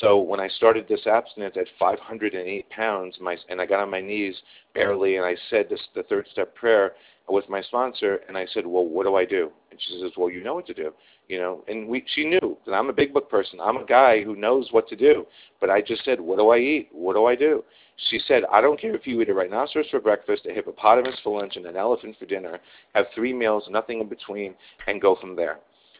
So 0.00 0.18
when 0.18 0.40
I 0.40 0.48
started 0.48 0.86
this 0.88 1.06
abstinence 1.06 1.56
at 1.56 1.66
508 1.78 2.68
pounds, 2.70 3.16
my 3.20 3.36
and 3.48 3.60
I 3.60 3.66
got 3.66 3.80
on 3.80 3.90
my 3.90 4.00
knees 4.00 4.34
barely, 4.74 5.16
and 5.16 5.24
I 5.24 5.36
said 5.50 5.68
this 5.68 5.80
the 5.94 6.02
third 6.04 6.26
step 6.32 6.54
prayer 6.54 6.94
with 7.28 7.48
my 7.48 7.60
sponsor, 7.62 8.20
and 8.28 8.36
I 8.36 8.46
said, 8.46 8.66
"Well, 8.66 8.84
what 8.84 9.04
do 9.04 9.16
I 9.16 9.24
do?" 9.24 9.50
And 9.70 9.80
she 9.80 10.00
says, 10.00 10.12
"Well, 10.16 10.30
you 10.30 10.42
know 10.42 10.54
what 10.54 10.66
to 10.66 10.74
do." 10.74 10.92
You 11.28 11.38
know, 11.38 11.64
and 11.68 11.88
we 11.88 12.04
she 12.06 12.24
knew 12.24 12.56
that 12.66 12.72
I'm 12.72 12.88
a 12.88 12.92
big 12.92 13.12
book 13.12 13.28
person. 13.28 13.60
I'm 13.60 13.76
a 13.76 13.84
guy 13.84 14.22
who 14.22 14.36
knows 14.36 14.72
what 14.72 14.88
to 14.88 14.96
do. 14.96 15.26
But 15.60 15.70
I 15.70 15.82
just 15.82 16.04
said, 16.04 16.20
"What 16.20 16.38
do 16.38 16.50
I 16.50 16.58
eat? 16.58 16.88
What 16.92 17.14
do 17.14 17.26
I 17.26 17.34
do?" 17.34 17.64
She 18.10 18.18
said, 18.18 18.44
"I 18.50 18.60
don't 18.60 18.80
care 18.80 18.94
if 18.94 19.06
you 19.06 19.20
eat 19.20 19.28
a 19.28 19.34
rhinoceros 19.34 19.88
for 19.90 20.00
breakfast, 20.00 20.46
a 20.46 20.52
hippopotamus 20.52 21.18
for 21.20 21.40
lunch, 21.40 21.56
and 21.56 21.66
an 21.66 21.76
elephant 21.76 22.16
for 22.18 22.26
dinner. 22.26 22.60
Have 22.94 23.06
three 23.14 23.32
meals, 23.32 23.68
nothing 23.70 24.00
in 24.00 24.08
between, 24.08 24.54
and 24.86 25.00
go 25.00 25.14
from 25.16 25.36
there." 25.36 25.58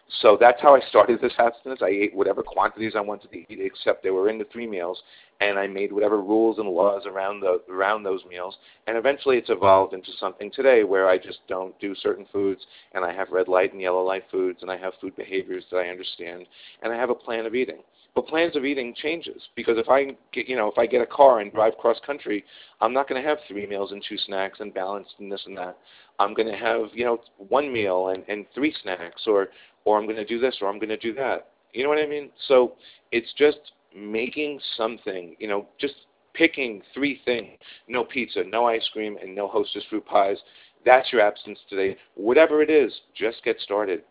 So 0.08 0.36
that's 0.38 0.62
how 0.62 0.76
I 0.76 0.80
started 0.88 1.20
this 1.20 1.32
abstinence. 1.36 1.80
I 1.82 1.88
ate 1.88 2.14
whatever 2.14 2.42
quantities 2.42 2.92
I 2.96 3.00
wanted 3.00 3.32
to 3.32 3.38
eat, 3.38 3.58
except 3.60 4.04
they 4.04 4.10
were 4.10 4.28
in 4.28 4.38
the 4.38 4.44
three 4.52 4.66
meals, 4.66 5.02
and 5.40 5.58
I 5.58 5.66
made 5.66 5.92
whatever 5.92 6.20
rules 6.22 6.58
and 6.58 6.68
laws 6.68 7.06
around 7.06 7.40
the 7.40 7.60
around 7.68 8.04
those 8.04 8.24
meals. 8.24 8.56
And 8.86 8.96
eventually, 8.96 9.36
it's 9.36 9.50
evolved 9.50 9.94
into 9.94 10.12
something 10.18 10.50
today 10.52 10.84
where 10.84 11.08
I 11.08 11.18
just 11.18 11.40
don't 11.48 11.78
do 11.80 11.94
certain 11.96 12.26
foods, 12.32 12.64
and 12.94 13.04
I 13.04 13.12
have 13.12 13.30
red 13.30 13.48
light 13.48 13.72
and 13.72 13.82
yellow 13.82 14.04
light 14.04 14.24
foods, 14.30 14.62
and 14.62 14.70
I 14.70 14.76
have 14.76 14.92
food 15.00 15.16
behaviors 15.16 15.64
that 15.72 15.78
I 15.78 15.88
understand, 15.88 16.46
and 16.82 16.92
I 16.92 16.96
have 16.96 17.10
a 17.10 17.14
plan 17.14 17.44
of 17.44 17.56
eating. 17.56 17.82
But 18.16 18.28
plans 18.28 18.56
of 18.56 18.64
eating 18.64 18.94
changes 18.94 19.42
because 19.54 19.76
if 19.76 19.90
I 19.90 20.16
get, 20.32 20.48
you 20.48 20.56
know, 20.56 20.68
if 20.68 20.78
I 20.78 20.86
get 20.86 21.02
a 21.02 21.06
car 21.06 21.40
and 21.40 21.52
drive 21.52 21.76
cross 21.76 21.98
country, 22.04 22.44
I'm 22.80 22.94
not 22.94 23.10
going 23.10 23.22
to 23.22 23.28
have 23.28 23.36
three 23.46 23.66
meals 23.66 23.92
and 23.92 24.02
two 24.08 24.16
snacks 24.16 24.60
and 24.60 24.72
balanced 24.72 25.16
and 25.18 25.30
this 25.30 25.42
and 25.44 25.56
that. 25.58 25.76
I'm 26.18 26.32
going 26.32 26.48
to 26.48 26.56
have, 26.56 26.86
you 26.94 27.04
know, 27.04 27.20
one 27.36 27.70
meal 27.70 28.08
and, 28.08 28.24
and 28.26 28.46
three 28.54 28.74
snacks, 28.82 29.24
or 29.26 29.50
or 29.84 29.98
I'm 29.98 30.06
going 30.06 30.16
to 30.16 30.24
do 30.24 30.40
this, 30.40 30.56
or 30.62 30.68
I'm 30.68 30.78
going 30.78 30.88
to 30.88 30.96
do 30.96 31.12
that. 31.14 31.48
You 31.74 31.82
know 31.82 31.90
what 31.90 31.98
I 31.98 32.06
mean? 32.06 32.30
So 32.48 32.72
it's 33.12 33.32
just 33.36 33.58
making 33.94 34.60
something, 34.78 35.36
you 35.38 35.46
know, 35.46 35.66
just 35.78 35.94
picking 36.32 36.80
three 36.94 37.20
things 37.26 37.58
no 37.86 38.02
pizza, 38.02 38.44
no 38.44 38.66
ice 38.66 38.88
cream, 38.94 39.18
and 39.20 39.34
no 39.34 39.46
hostess 39.46 39.84
fruit 39.90 40.06
pies. 40.06 40.38
That's 40.86 41.12
your 41.12 41.20
absence 41.20 41.58
today. 41.68 41.98
Whatever 42.14 42.62
it 42.62 42.70
is, 42.70 42.98
just 43.14 43.44
get 43.44 43.60
started. 43.60 44.04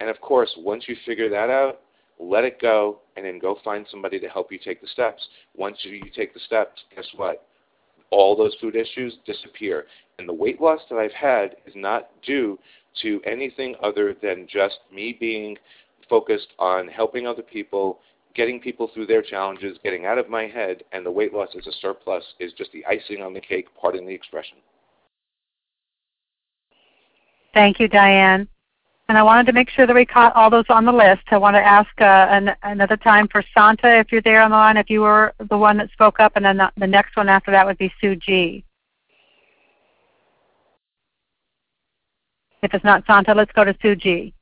And 0.00 0.10
of 0.10 0.20
course, 0.20 0.52
once 0.58 0.84
you 0.88 0.96
figure 1.06 1.30
that 1.30 1.48
out, 1.48 1.80
let 2.18 2.44
it 2.44 2.60
go 2.60 3.00
and 3.16 3.24
then 3.24 3.38
go 3.38 3.58
find 3.64 3.86
somebody 3.90 4.18
to 4.20 4.28
help 4.28 4.50
you 4.50 4.58
take 4.58 4.80
the 4.80 4.86
steps. 4.88 5.26
Once 5.56 5.78
you 5.82 6.00
take 6.14 6.34
the 6.34 6.40
steps, 6.40 6.82
guess 6.94 7.06
what? 7.16 7.46
All 8.10 8.36
those 8.36 8.56
food 8.60 8.76
issues 8.76 9.16
disappear. 9.26 9.86
And 10.18 10.28
the 10.28 10.32
weight 10.32 10.60
loss 10.60 10.80
that 10.90 10.96
I've 10.96 11.12
had 11.12 11.56
is 11.66 11.74
not 11.74 12.10
due 12.22 12.58
to 13.02 13.20
anything 13.26 13.74
other 13.82 14.14
than 14.22 14.46
just 14.50 14.78
me 14.92 15.16
being 15.18 15.56
focused 16.08 16.48
on 16.58 16.88
helping 16.88 17.26
other 17.26 17.42
people, 17.42 17.98
getting 18.34 18.60
people 18.60 18.90
through 18.94 19.06
their 19.06 19.22
challenges, 19.22 19.78
getting 19.82 20.06
out 20.06 20.18
of 20.18 20.30
my 20.30 20.46
head, 20.46 20.84
and 20.92 21.04
the 21.04 21.10
weight 21.10 21.34
loss 21.34 21.48
as 21.58 21.66
a 21.66 21.72
surplus 21.80 22.24
is 22.38 22.52
just 22.52 22.72
the 22.72 22.84
icing 22.86 23.22
on 23.22 23.34
the 23.34 23.40
cake, 23.40 23.66
pardon 23.78 24.06
the 24.06 24.14
expression. 24.14 24.58
Thank 27.52 27.80
you, 27.80 27.88
Diane. 27.88 28.48
And 29.08 29.16
I 29.16 29.22
wanted 29.22 29.46
to 29.46 29.52
make 29.52 29.70
sure 29.70 29.86
that 29.86 29.94
we 29.94 30.04
caught 30.04 30.34
all 30.34 30.50
those 30.50 30.64
on 30.68 30.84
the 30.84 30.92
list. 30.92 31.22
I 31.28 31.36
want 31.36 31.54
to 31.54 31.60
ask 31.60 31.88
uh, 32.00 32.26
an, 32.28 32.50
another 32.64 32.96
time 32.96 33.28
for 33.28 33.42
Santa, 33.54 34.00
if 34.00 34.10
you're 34.10 34.20
there 34.22 34.42
on 34.42 34.50
the 34.50 34.56
line, 34.56 34.76
if 34.76 34.90
you 34.90 35.02
were 35.02 35.32
the 35.48 35.56
one 35.56 35.76
that 35.76 35.92
spoke 35.92 36.18
up, 36.18 36.32
and 36.34 36.44
then 36.44 36.56
the, 36.56 36.72
the 36.76 36.88
next 36.88 37.16
one 37.16 37.28
after 37.28 37.52
that 37.52 37.64
would 37.64 37.78
be 37.78 37.92
Sue 38.00 38.16
G. 38.16 38.64
If 42.62 42.74
it's 42.74 42.84
not 42.84 43.04
Santa, 43.06 43.32
let's 43.32 43.52
go 43.52 43.62
to 43.62 43.76
Sue 43.80 43.94
G. 43.94 44.34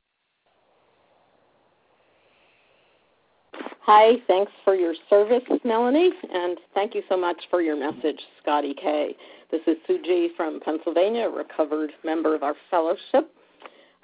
Hi, 3.81 4.15
thanks 4.25 4.51
for 4.63 4.73
your 4.73 4.95
service, 5.11 5.43
Melanie, 5.63 6.09
and 6.33 6.57
thank 6.73 6.95
you 6.95 7.03
so 7.07 7.15
much 7.15 7.39
for 7.51 7.61
your 7.61 7.75
message, 7.75 8.19
Scotty 8.41 8.73
K. 8.73 9.15
This 9.51 9.61
is 9.67 9.77
Sue 9.85 10.01
G 10.03 10.31
from 10.35 10.59
Pennsylvania, 10.59 11.27
a 11.27 11.29
recovered 11.29 11.91
member 12.03 12.33
of 12.33 12.41
our 12.41 12.55
fellowship. 12.71 13.31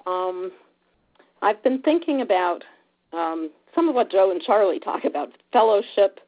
Um, 0.06 0.52
I've 1.42 1.62
been 1.64 1.82
thinking 1.82 2.22
about 2.22 2.64
um, 3.14 3.50
some 3.74 3.90
of 3.90 3.96
what 3.96 4.12
Joe 4.12 4.32
and 4.32 4.42
Charlie 4.42 4.80
talk 4.80 5.06
about 5.06 5.30
fellowship, 5.52 6.20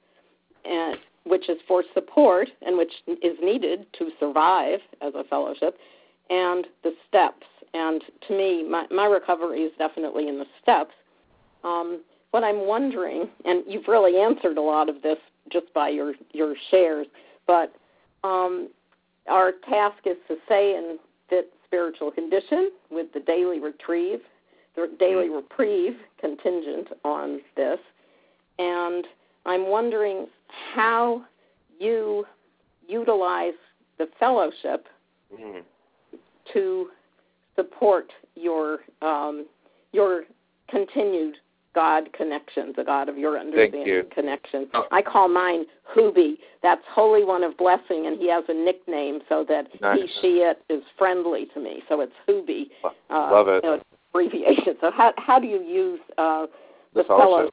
and, 0.66 0.98
which 1.26 1.50
is 1.50 1.58
for 1.68 1.84
support 1.94 2.50
and 2.62 2.78
which 2.78 2.92
is 3.08 3.38
needed 3.42 3.86
to 4.00 4.10
survive 4.20 4.80
as 5.02 5.14
a 5.16 5.24
fellowship, 5.24 5.78
and 6.30 6.66
the 6.84 6.94
steps. 7.08 7.46
And 7.74 8.04
to 8.28 8.38
me, 8.38 8.68
my, 8.68 8.86
my 8.92 9.06
recovery 9.06 9.62
is 9.62 9.72
definitely 9.78 10.28
in 10.28 10.38
the 10.38 10.46
steps. 10.62 10.94
Um, 11.64 12.02
what 12.32 12.44
I'm 12.44 12.68
wondering, 12.68 13.30
and 13.46 13.64
you've 13.68 13.88
really 13.88 14.20
answered 14.20 14.58
a 14.58 14.62
lot 14.62 14.90
of 14.90 15.02
this 15.02 15.18
just 15.52 15.72
by 15.74 15.90
your 15.90 16.14
your 16.32 16.56
shares, 16.72 17.08
but 17.46 17.74
um, 18.24 18.70
our 19.30 19.52
task 19.70 19.98
is 20.06 20.18
to 20.28 20.36
say 20.48 20.76
in 20.76 20.98
fit 21.30 21.54
spiritual 21.74 22.12
condition 22.12 22.70
with 22.92 23.12
the 23.14 23.20
daily 23.22 23.60
retrieve, 23.60 24.20
the 24.76 24.88
daily 25.00 25.30
reprieve 25.30 25.96
contingent 26.22 26.88
on 27.04 27.42
this, 27.56 27.80
and 28.60 29.08
I'm 29.48 29.68
wondering 29.68 30.28
how 30.76 31.24
you 31.80 32.26
utilize 32.88 33.56
the 33.98 34.08
fellowship 34.20 34.86
mm. 35.34 35.64
to 36.54 36.90
support 37.56 38.12
your 38.36 38.80
um, 39.02 39.48
your 39.94 40.26
continued 40.70 41.38
God 41.74 42.12
connections, 42.14 42.76
a 42.78 42.84
God 42.84 43.10
of 43.10 43.18
your 43.18 43.38
understanding 43.38 43.88
you. 43.88 44.04
connection. 44.14 44.68
Oh. 44.74 44.86
I 44.92 45.02
call 45.02 45.28
mine 45.28 45.66
Hoobie. 45.96 46.38
That's 46.62 46.82
Holy 46.90 47.24
One 47.24 47.44
of 47.44 47.58
Blessing, 47.58 48.08
and 48.08 48.20
he 48.20 48.30
has 48.32 48.44
a 48.48 48.54
nickname 48.54 49.22
so 49.28 49.46
that 49.50 49.68
nice. 49.82 50.00
he, 50.00 50.08
she, 50.22 50.28
it 50.38 50.62
is 50.70 50.84
friendly 50.98 51.48
to 51.54 51.60
me. 51.60 51.84
So 51.90 52.02
it's 52.02 52.14
Hoobie. 52.28 52.68
Uh, 52.84 52.90
Love 53.32 53.48
it. 53.48 53.64
You 53.64 53.70
know, 53.72 53.82
abbreviation. 54.14 54.76
So 54.82 54.92
how 54.92 55.14
how 55.18 55.40
do 55.40 55.48
you 55.48 55.62
use 55.62 56.00
uh, 56.18 56.46
the, 56.94 57.02
the 57.02 57.04
fellows 57.06 57.52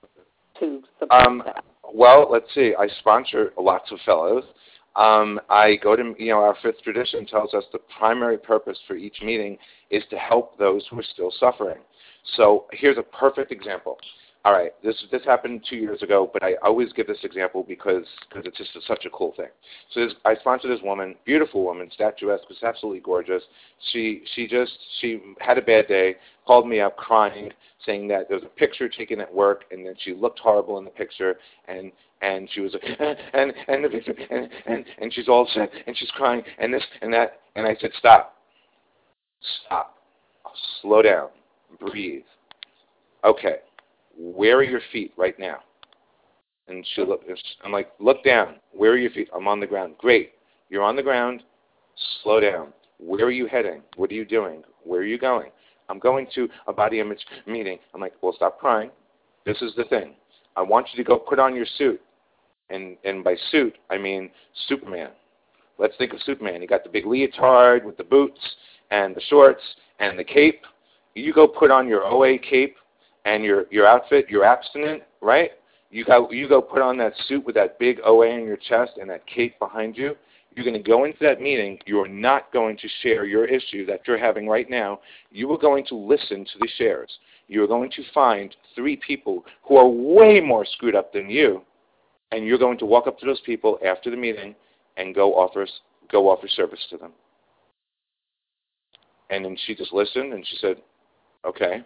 to 0.58 0.82
support 0.98 1.26
um, 1.26 1.42
that? 1.44 1.64
Well, 1.92 2.28
let's 2.30 2.46
see. 2.54 2.74
I 2.78 2.88
sponsor 3.00 3.52
lots 3.58 3.90
of 3.90 3.98
fellows. 4.04 4.44
Um, 4.96 5.40
I 5.48 5.76
go 5.82 5.94
to, 5.96 6.14
you 6.18 6.32
know, 6.32 6.40
our 6.40 6.56
fifth 6.62 6.82
tradition 6.82 7.24
tells 7.24 7.54
us 7.54 7.64
the 7.72 7.78
primary 7.98 8.36
purpose 8.36 8.78
for 8.86 8.96
each 8.96 9.22
meeting 9.22 9.56
is 9.90 10.02
to 10.10 10.16
help 10.16 10.58
those 10.58 10.84
who 10.90 10.98
are 10.98 11.04
still 11.14 11.32
suffering. 11.38 11.78
So 12.36 12.66
here's 12.72 12.98
a 12.98 13.02
perfect 13.02 13.52
example. 13.52 13.98
All 14.42 14.52
right, 14.52 14.72
this 14.82 14.96
this 15.12 15.22
happened 15.26 15.66
two 15.68 15.76
years 15.76 16.02
ago, 16.02 16.30
but 16.32 16.42
I 16.42 16.54
always 16.62 16.94
give 16.94 17.06
this 17.06 17.24
example 17.24 17.62
because 17.62 18.06
because 18.26 18.46
it's 18.46 18.56
just 18.56 18.70
such 18.86 19.04
a 19.04 19.10
cool 19.10 19.34
thing. 19.36 19.50
So 19.92 20.06
this, 20.06 20.14
I 20.24 20.34
sponsored 20.36 20.70
this 20.70 20.80
woman, 20.82 21.14
beautiful 21.26 21.62
woman, 21.62 21.90
statuesque, 21.92 22.48
was 22.48 22.56
absolutely 22.62 23.00
gorgeous. 23.00 23.42
She 23.92 24.22
she 24.34 24.46
just 24.46 24.72
she 24.98 25.20
had 25.40 25.58
a 25.58 25.62
bad 25.62 25.88
day, 25.88 26.16
called 26.46 26.66
me 26.66 26.80
up 26.80 26.96
crying, 26.96 27.50
saying 27.84 28.08
that 28.08 28.28
there 28.28 28.38
was 28.38 28.46
a 28.46 28.58
picture 28.58 28.88
taken 28.88 29.20
at 29.20 29.32
work 29.32 29.64
and 29.72 29.84
that 29.86 29.96
she 30.02 30.14
looked 30.14 30.38
horrible 30.38 30.78
in 30.78 30.84
the 30.84 30.90
picture, 30.90 31.36
and 31.68 31.92
and 32.22 32.48
she 32.50 32.62
was 32.62 32.72
like, 32.72 32.98
and 33.34 33.52
and 33.68 33.84
the 33.84 33.90
picture, 33.90 34.14
and 34.30 34.48
and 34.64 34.86
and 35.02 35.12
she's 35.12 35.28
all 35.28 35.42
upset 35.42 35.70
and 35.86 35.94
she's 35.98 36.10
crying 36.12 36.42
and 36.58 36.72
this 36.72 36.82
and 37.02 37.12
that, 37.12 37.40
and 37.56 37.66
I 37.66 37.76
said 37.78 37.90
stop, 37.98 38.36
stop, 39.66 39.98
slow 40.80 41.02
down 41.02 41.28
breathe. 41.78 42.24
Okay, 43.24 43.56
where 44.16 44.56
are 44.56 44.62
your 44.62 44.80
feet 44.92 45.12
right 45.16 45.38
now? 45.38 45.58
And 46.68 46.86
she 46.94 47.02
look. 47.02 47.22
I'm 47.64 47.72
like, 47.72 47.90
look 47.98 48.22
down. 48.24 48.56
Where 48.72 48.92
are 48.92 48.98
your 48.98 49.10
feet? 49.10 49.28
I'm 49.34 49.48
on 49.48 49.60
the 49.60 49.66
ground. 49.66 49.94
Great. 49.98 50.32
You're 50.68 50.84
on 50.84 50.96
the 50.96 51.02
ground. 51.02 51.42
Slow 52.22 52.40
down. 52.40 52.72
Where 52.98 53.24
are 53.24 53.30
you 53.30 53.46
heading? 53.46 53.82
What 53.96 54.10
are 54.10 54.14
you 54.14 54.24
doing? 54.24 54.62
Where 54.84 55.00
are 55.00 55.06
you 55.06 55.18
going? 55.18 55.50
I'm 55.88 55.98
going 55.98 56.28
to 56.36 56.48
a 56.68 56.72
body 56.72 57.00
image 57.00 57.24
meeting. 57.46 57.78
I'm 57.92 58.00
like, 58.00 58.14
well, 58.22 58.32
stop 58.32 58.60
crying. 58.60 58.90
This 59.44 59.60
is 59.62 59.72
the 59.76 59.84
thing. 59.84 60.14
I 60.56 60.62
want 60.62 60.86
you 60.92 61.02
to 61.02 61.06
go 61.06 61.18
put 61.18 61.38
on 61.38 61.54
your 61.54 61.66
suit. 61.76 62.00
And 62.70 62.96
and 63.04 63.24
by 63.24 63.34
suit, 63.50 63.76
I 63.90 63.98
mean 63.98 64.30
Superman. 64.68 65.10
Let's 65.78 65.96
think 65.96 66.12
of 66.12 66.20
Superman. 66.22 66.60
He 66.60 66.66
got 66.66 66.84
the 66.84 66.90
big 66.90 67.06
leotard 67.06 67.84
with 67.84 67.96
the 67.96 68.04
boots 68.04 68.40
and 68.90 69.16
the 69.16 69.20
shorts 69.22 69.62
and 69.98 70.18
the 70.18 70.24
cape 70.24 70.62
you 71.14 71.32
go 71.32 71.46
put 71.46 71.70
on 71.70 71.88
your 71.88 72.04
OA 72.04 72.38
cape 72.38 72.76
and 73.24 73.44
your 73.44 73.66
your 73.70 73.86
outfit, 73.86 74.26
you're 74.28 74.44
abstinent, 74.44 75.02
right? 75.20 75.52
You 75.90 76.04
go 76.04 76.30
you 76.30 76.48
go 76.48 76.62
put 76.62 76.82
on 76.82 76.96
that 76.98 77.12
suit 77.26 77.44
with 77.44 77.54
that 77.56 77.78
big 77.78 78.00
OA 78.04 78.28
in 78.30 78.44
your 78.44 78.56
chest 78.56 78.92
and 79.00 79.10
that 79.10 79.26
cape 79.26 79.58
behind 79.58 79.96
you. 79.96 80.14
You're 80.54 80.64
going 80.64 80.82
to 80.82 80.88
go 80.88 81.04
into 81.04 81.18
that 81.20 81.40
meeting. 81.40 81.78
You 81.86 82.00
are 82.00 82.08
not 82.08 82.52
going 82.52 82.76
to 82.78 82.88
share 83.02 83.24
your 83.24 83.44
issue 83.44 83.86
that 83.86 84.00
you're 84.06 84.18
having 84.18 84.48
right 84.48 84.68
now. 84.68 84.98
You 85.30 85.50
are 85.52 85.58
going 85.58 85.86
to 85.86 85.94
listen 85.94 86.44
to 86.44 86.58
the 86.60 86.68
shares. 86.76 87.10
You 87.46 87.62
are 87.62 87.68
going 87.68 87.90
to 87.92 88.02
find 88.12 88.54
three 88.74 88.96
people 88.96 89.44
who 89.62 89.76
are 89.76 89.88
way 89.88 90.40
more 90.40 90.64
screwed 90.64 90.96
up 90.96 91.12
than 91.12 91.30
you, 91.30 91.62
and 92.32 92.44
you're 92.44 92.58
going 92.58 92.78
to 92.78 92.86
walk 92.86 93.06
up 93.06 93.18
to 93.20 93.26
those 93.26 93.40
people 93.46 93.78
after 93.84 94.10
the 94.10 94.16
meeting 94.16 94.54
and 94.96 95.14
go 95.14 95.34
offer 95.34 95.66
go 96.10 96.28
offer 96.28 96.48
service 96.48 96.84
to 96.90 96.96
them. 96.96 97.12
And 99.30 99.44
then 99.44 99.56
she 99.66 99.74
just 99.74 99.92
listened 99.92 100.32
and 100.32 100.44
she 100.46 100.56
said, 100.56 100.76
"Okay." 101.44 101.82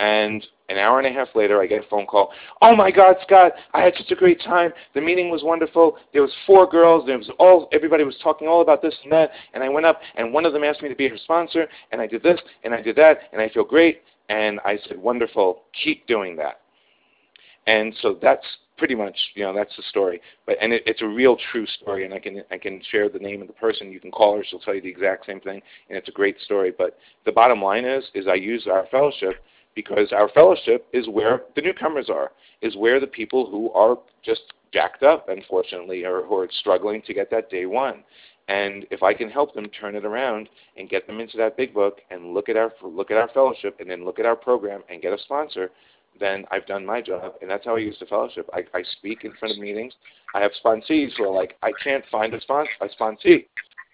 And 0.00 0.46
an 0.68 0.78
hour 0.78 0.98
and 0.98 1.08
a 1.08 1.12
half 1.12 1.34
later, 1.34 1.60
I 1.60 1.66
get 1.66 1.84
a 1.84 1.88
phone 1.88 2.06
call. 2.06 2.32
Oh 2.62 2.76
my 2.76 2.90
God, 2.90 3.16
Scott! 3.22 3.52
I 3.74 3.80
had 3.80 3.94
such 3.96 4.12
a 4.12 4.14
great 4.14 4.40
time. 4.40 4.72
The 4.94 5.00
meeting 5.00 5.28
was 5.28 5.42
wonderful. 5.42 5.96
There 6.12 6.22
was 6.22 6.32
four 6.46 6.68
girls. 6.68 7.04
There 7.04 7.18
was 7.18 7.30
all 7.38 7.68
everybody 7.72 8.04
was 8.04 8.16
talking 8.22 8.46
all 8.46 8.60
about 8.60 8.80
this 8.80 8.94
and 9.02 9.12
that. 9.12 9.32
And 9.54 9.64
I 9.64 9.68
went 9.68 9.86
up, 9.86 10.00
and 10.16 10.32
one 10.32 10.46
of 10.46 10.52
them 10.52 10.62
asked 10.62 10.82
me 10.82 10.88
to 10.88 10.94
be 10.94 11.08
her 11.08 11.18
sponsor, 11.18 11.66
and 11.90 12.00
I 12.00 12.06
did 12.06 12.22
this 12.22 12.40
and 12.62 12.72
I 12.74 12.80
did 12.80 12.94
that, 12.96 13.22
and 13.32 13.42
I 13.42 13.48
feel 13.48 13.64
great. 13.64 14.02
And 14.28 14.60
I 14.64 14.78
said, 14.86 14.98
wonderful. 14.98 15.62
Keep 15.82 16.06
doing 16.06 16.36
that. 16.36 16.60
And 17.66 17.94
so 18.00 18.18
that's 18.20 18.46
pretty 18.78 18.94
much, 18.94 19.16
you 19.34 19.44
know, 19.44 19.52
that's 19.52 19.76
the 19.76 19.82
story. 19.90 20.20
But 20.46 20.56
and 20.60 20.72
it, 20.72 20.82
it's 20.86 21.02
a 21.02 21.06
real 21.06 21.36
true 21.50 21.66
story, 21.66 22.04
and 22.04 22.14
I 22.14 22.18
can 22.18 22.42
I 22.50 22.56
can 22.56 22.80
share 22.90 23.08
the 23.08 23.18
name 23.18 23.42
of 23.42 23.48
the 23.48 23.54
person. 23.54 23.92
You 23.92 24.00
can 24.00 24.10
call 24.10 24.36
her; 24.36 24.44
she'll 24.44 24.60
tell 24.60 24.74
you 24.74 24.80
the 24.80 24.88
exact 24.88 25.26
same 25.26 25.40
thing, 25.40 25.60
and 25.88 25.98
it's 25.98 26.08
a 26.08 26.12
great 26.12 26.40
story. 26.40 26.72
But 26.76 26.98
the 27.26 27.32
bottom 27.32 27.60
line 27.60 27.84
is, 27.84 28.04
is 28.14 28.26
I 28.26 28.34
use 28.34 28.66
our 28.70 28.86
fellowship 28.90 29.42
because 29.74 30.12
our 30.12 30.28
fellowship 30.30 30.86
is 30.92 31.08
where 31.08 31.42
the 31.54 31.62
newcomers 31.62 32.08
are, 32.08 32.32
is 32.62 32.76
where 32.76 32.98
the 32.98 33.06
people 33.06 33.50
who 33.50 33.70
are 33.72 33.98
just 34.24 34.42
jacked 34.72 35.02
up, 35.02 35.28
unfortunately, 35.28 36.04
or 36.04 36.22
who 36.22 36.36
are 36.38 36.48
struggling 36.60 37.02
to 37.02 37.14
get 37.14 37.30
that 37.30 37.50
day 37.50 37.66
one. 37.66 38.04
And 38.48 38.86
if 38.90 39.02
I 39.02 39.12
can 39.12 39.28
help 39.28 39.54
them 39.54 39.66
turn 39.68 39.94
it 39.94 40.06
around 40.06 40.48
and 40.76 40.88
get 40.88 41.06
them 41.06 41.20
into 41.20 41.36
that 41.36 41.56
big 41.56 41.74
book 41.74 42.00
and 42.10 42.32
look 42.32 42.48
at 42.48 42.56
our 42.56 42.72
look 42.82 43.10
at 43.10 43.18
our 43.18 43.28
fellowship 43.28 43.76
and 43.78 43.90
then 43.90 44.06
look 44.06 44.18
at 44.18 44.24
our 44.24 44.36
program 44.36 44.82
and 44.88 45.02
get 45.02 45.12
a 45.12 45.18
sponsor, 45.18 45.70
then 46.20 46.44
I've 46.50 46.66
done 46.66 46.84
my 46.84 47.00
job. 47.00 47.34
And 47.40 47.50
that's 47.50 47.64
how 47.64 47.76
I 47.76 47.80
use 47.80 47.96
the 48.00 48.06
fellowship. 48.06 48.48
I, 48.52 48.60
I 48.74 48.82
speak 48.98 49.24
in 49.24 49.32
front 49.38 49.54
of 49.54 49.60
meetings. 49.60 49.94
I 50.34 50.40
have 50.40 50.52
sponsees 50.64 51.10
who 51.16 51.24
are 51.24 51.34
like, 51.34 51.56
I 51.62 51.72
can't 51.82 52.04
find 52.10 52.34
a 52.34 52.40
sponsor, 52.40 52.70
a 52.80 52.88
sponsee. 52.88 53.46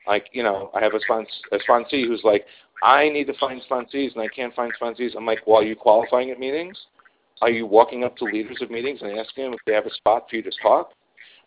Like, 0.06 0.26
you 0.32 0.42
know, 0.42 0.70
I 0.74 0.82
have 0.82 0.92
a, 0.94 1.00
spons- 1.10 1.26
a 1.52 1.58
sponsee 1.58 2.06
who's 2.06 2.22
like, 2.24 2.44
I 2.82 3.08
need 3.08 3.26
to 3.28 3.34
find 3.38 3.62
sponsees 3.68 4.12
and 4.14 4.22
I 4.22 4.28
can't 4.28 4.54
find 4.54 4.72
sponsees. 4.80 5.16
I'm 5.16 5.26
like, 5.26 5.46
well, 5.46 5.58
are 5.58 5.64
you 5.64 5.76
qualifying 5.76 6.30
at 6.30 6.38
meetings? 6.38 6.78
Are 7.40 7.50
you 7.50 7.66
walking 7.66 8.04
up 8.04 8.16
to 8.18 8.24
leaders 8.24 8.58
of 8.60 8.70
meetings 8.70 9.00
and 9.02 9.18
asking 9.18 9.44
them 9.44 9.54
if 9.54 9.60
they 9.66 9.72
have 9.72 9.86
a 9.86 9.94
spot 9.94 10.28
for 10.28 10.36
you 10.36 10.42
to 10.42 10.52
talk? 10.62 10.92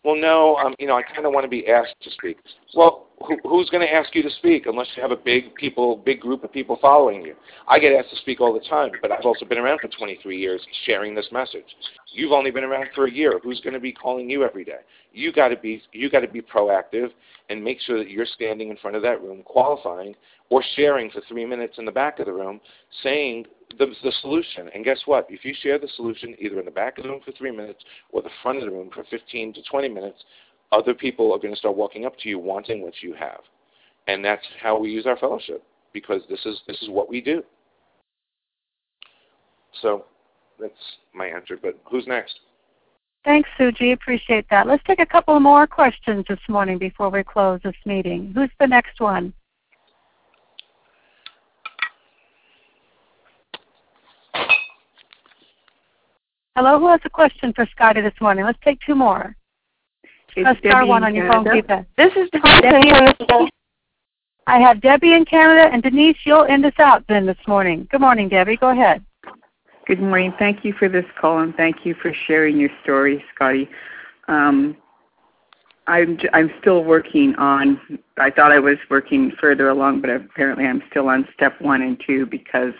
Well, 0.04 0.16
no, 0.16 0.56
um, 0.56 0.74
you 0.78 0.86
know, 0.86 0.96
I 0.96 1.02
kind 1.02 1.26
of 1.26 1.32
want 1.32 1.44
to 1.44 1.48
be 1.48 1.66
asked 1.68 1.96
to 2.02 2.10
speak. 2.10 2.38
Well, 2.74 3.06
who, 3.26 3.36
who's 3.42 3.68
going 3.70 3.86
to 3.86 3.92
ask 3.92 4.14
you 4.14 4.22
to 4.22 4.30
speak 4.30 4.66
unless 4.66 4.86
you 4.96 5.02
have 5.02 5.10
a 5.10 5.16
big 5.16 5.54
people, 5.56 5.96
big 5.96 6.20
group 6.20 6.44
of 6.44 6.52
people 6.52 6.78
following 6.80 7.22
you? 7.22 7.34
I 7.66 7.78
get 7.78 7.92
asked 7.92 8.10
to 8.10 8.16
speak 8.16 8.40
all 8.40 8.52
the 8.52 8.66
time, 8.68 8.92
but 9.02 9.10
I've 9.10 9.24
also 9.24 9.44
been 9.44 9.58
around 9.58 9.80
for 9.80 9.88
23 9.88 10.38
years 10.38 10.64
sharing 10.86 11.14
this 11.14 11.26
message. 11.32 11.64
You've 12.12 12.32
only 12.32 12.50
been 12.50 12.64
around 12.64 12.88
for 12.94 13.06
a 13.06 13.10
year. 13.10 13.40
Who's 13.42 13.60
going 13.60 13.74
to 13.74 13.80
be 13.80 13.92
calling 13.92 14.30
you 14.30 14.44
every 14.44 14.64
day? 14.64 14.80
You 15.18 15.32
got 15.32 15.48
to 15.48 15.56
be, 15.56 15.82
you 15.92 16.08
got 16.08 16.20
to 16.20 16.28
be 16.28 16.40
proactive 16.40 17.08
and 17.50 17.62
make 17.62 17.80
sure 17.80 17.98
that 17.98 18.08
you're 18.08 18.24
standing 18.24 18.70
in 18.70 18.76
front 18.76 18.94
of 18.94 19.02
that 19.02 19.20
room, 19.20 19.42
qualifying 19.44 20.14
or 20.48 20.62
sharing 20.76 21.10
for 21.10 21.20
three 21.28 21.44
minutes 21.44 21.74
in 21.78 21.84
the 21.84 21.90
back 21.90 22.20
of 22.20 22.26
the 22.26 22.32
room, 22.32 22.60
saying 23.02 23.44
the, 23.78 23.86
the 24.04 24.12
solution. 24.20 24.70
And 24.72 24.84
guess 24.84 25.00
what? 25.06 25.26
If 25.28 25.44
you 25.44 25.54
share 25.60 25.76
the 25.76 25.88
solution 25.96 26.36
either 26.38 26.60
in 26.60 26.64
the 26.64 26.70
back 26.70 26.98
of 26.98 27.04
the 27.04 27.10
room 27.10 27.20
for 27.24 27.32
three 27.32 27.50
minutes 27.50 27.82
or 28.12 28.22
the 28.22 28.30
front 28.44 28.58
of 28.58 28.64
the 28.64 28.70
room 28.70 28.90
for 28.94 29.02
15 29.10 29.54
to 29.54 29.62
20 29.68 29.88
minutes, 29.88 30.22
other 30.70 30.94
people 30.94 31.32
are 31.32 31.38
going 31.38 31.52
to 31.52 31.58
start 31.58 31.76
walking 31.76 32.06
up 32.06 32.16
to 32.20 32.28
you 32.28 32.38
wanting 32.38 32.82
what 32.82 32.94
you 33.02 33.12
have. 33.14 33.40
And 34.06 34.24
that's 34.24 34.44
how 34.62 34.78
we 34.78 34.90
use 34.90 35.04
our 35.04 35.16
fellowship 35.16 35.64
because 35.92 36.22
this 36.30 36.46
is 36.46 36.60
this 36.68 36.80
is 36.80 36.90
what 36.90 37.08
we 37.10 37.20
do. 37.20 37.42
So 39.82 40.04
that's 40.60 40.72
my 41.12 41.26
answer. 41.26 41.58
But 41.60 41.76
who's 41.90 42.06
next? 42.06 42.38
Thanks, 43.24 43.48
Sue 43.58 43.72
G. 43.72 43.92
Appreciate 43.92 44.46
that. 44.50 44.66
Let's 44.66 44.82
take 44.84 45.00
a 45.00 45.06
couple 45.06 45.38
more 45.40 45.66
questions 45.66 46.24
this 46.28 46.38
morning 46.48 46.78
before 46.78 47.10
we 47.10 47.22
close 47.22 47.60
this 47.62 47.76
meeting. 47.84 48.32
Who's 48.34 48.50
the 48.58 48.66
next 48.66 49.00
one? 49.00 49.32
Hello, 56.56 56.78
who 56.78 56.88
has 56.88 57.00
a 57.04 57.10
question 57.10 57.52
for 57.52 57.66
Scotty 57.70 58.00
this 58.00 58.14
morning? 58.20 58.44
Let's 58.44 58.58
take 58.64 58.78
two 58.84 58.94
more. 58.94 59.36
It's 60.34 60.58
star 60.60 60.80
Debbie 60.80 60.88
one 60.88 61.04
on 61.04 61.14
your 61.14 61.30
phone 61.32 61.44
keypad. 61.44 61.86
This 61.96 62.12
is 62.16 62.28
Hi, 62.34 62.60
Debbie. 62.60 63.50
I 64.46 64.58
have 64.58 64.80
Debbie 64.80 65.12
in 65.12 65.24
Canada, 65.24 65.68
and 65.72 65.82
Denise, 65.82 66.16
you'll 66.24 66.44
end 66.44 66.64
us 66.64 66.72
out 66.78 67.04
then 67.08 67.26
this 67.26 67.36
morning. 67.46 67.86
Good 67.90 68.00
morning, 68.00 68.28
Debbie. 68.28 68.56
Go 68.56 68.70
ahead. 68.70 69.04
Good 69.88 70.02
morning. 70.02 70.34
Thank 70.38 70.66
you 70.66 70.74
for 70.78 70.86
this 70.86 71.06
call 71.18 71.38
and 71.38 71.54
thank 71.54 71.86
you 71.86 71.94
for 71.94 72.12
sharing 72.26 72.58
your 72.58 72.68
story, 72.82 73.24
Scotty. 73.34 73.70
Um, 74.28 74.76
I'm 75.86 76.18
I'm 76.34 76.50
still 76.60 76.84
working 76.84 77.34
on. 77.36 77.98
I 78.18 78.30
thought 78.30 78.52
I 78.52 78.58
was 78.58 78.76
working 78.90 79.32
further 79.40 79.70
along, 79.70 80.02
but 80.02 80.10
apparently 80.10 80.66
I'm 80.66 80.82
still 80.90 81.08
on 81.08 81.26
step 81.32 81.58
one 81.62 81.80
and 81.80 81.98
two 82.06 82.26
because 82.26 82.74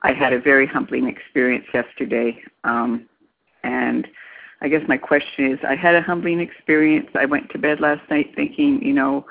I 0.00 0.14
had 0.14 0.32
a 0.32 0.40
very 0.40 0.66
humbling 0.66 1.08
experience 1.08 1.66
yesterday. 1.74 2.42
Um, 2.64 3.06
and 3.62 4.08
I 4.62 4.68
guess 4.68 4.80
my 4.88 4.96
question 4.96 5.52
is, 5.52 5.58
I 5.62 5.76
had 5.76 5.94
a 5.94 6.00
humbling 6.00 6.40
experience. 6.40 7.10
I 7.14 7.26
went 7.26 7.50
to 7.50 7.58
bed 7.58 7.80
last 7.80 8.08
night 8.08 8.32
thinking, 8.34 8.82
you 8.82 8.94
know, 8.94 9.26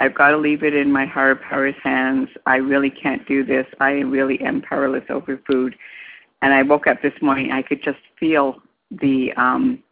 I've 0.00 0.16
got 0.16 0.30
to 0.30 0.38
leave 0.38 0.64
it 0.64 0.74
in 0.74 0.90
my 0.90 1.06
higher 1.06 1.36
power's 1.36 1.76
hands. 1.84 2.30
I 2.46 2.56
really 2.56 2.90
can't 2.90 3.24
do 3.28 3.44
this. 3.44 3.66
I 3.78 3.90
really 4.00 4.40
am 4.40 4.60
powerless 4.60 5.04
over 5.08 5.40
food. 5.46 5.76
And 6.42 6.52
I 6.52 6.62
woke 6.62 6.86
up 6.86 7.00
this 7.02 7.14
morning. 7.22 7.52
I 7.52 7.62
could 7.62 7.82
just 7.82 8.00
feel 8.18 8.60
the 8.90 9.32
um, 9.34 9.82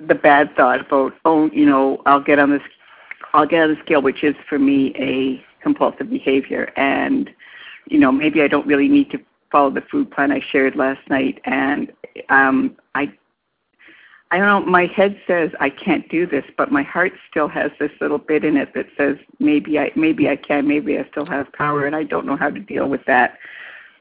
the 0.00 0.14
bad 0.14 0.54
thought 0.56 0.80
about, 0.80 1.14
oh, 1.24 1.50
you 1.52 1.66
know, 1.66 2.02
I'll 2.06 2.22
get 2.22 2.38
on 2.38 2.50
this, 2.50 2.62
I'll 3.34 3.46
get 3.46 3.62
on 3.62 3.74
the 3.74 3.80
scale, 3.84 4.02
which 4.02 4.24
is 4.24 4.34
for 4.48 4.58
me 4.58 4.94
a 4.96 5.44
compulsive 5.62 6.10
behavior, 6.10 6.72
and 6.76 7.30
you 7.86 7.98
know, 7.98 8.12
maybe 8.12 8.42
I 8.42 8.48
don't 8.48 8.66
really 8.66 8.88
need 8.88 9.10
to 9.10 9.18
follow 9.50 9.70
the 9.70 9.82
food 9.82 10.10
plan 10.10 10.32
I 10.32 10.40
shared 10.40 10.76
last 10.76 11.00
night, 11.10 11.40
and 11.44 11.92
um, 12.28 12.76
I 12.94 13.12
I 14.30 14.38
don't 14.38 14.46
know. 14.46 14.70
My 14.70 14.86
head 14.86 15.20
says 15.26 15.50
I 15.60 15.68
can't 15.68 16.08
do 16.08 16.26
this, 16.26 16.44
but 16.56 16.72
my 16.72 16.82
heart 16.82 17.12
still 17.30 17.48
has 17.48 17.70
this 17.78 17.90
little 18.00 18.18
bit 18.18 18.44
in 18.44 18.56
it 18.56 18.72
that 18.74 18.86
says 18.96 19.16
maybe 19.38 19.78
I 19.78 19.92
maybe 19.94 20.28
I 20.28 20.36
can, 20.36 20.66
maybe 20.66 20.98
I 20.98 21.06
still 21.10 21.26
have 21.26 21.52
power, 21.52 21.86
and 21.86 21.94
I 21.94 22.04
don't 22.04 22.26
know 22.26 22.36
how 22.36 22.50
to 22.50 22.60
deal 22.60 22.88
with 22.88 23.04
that. 23.06 23.38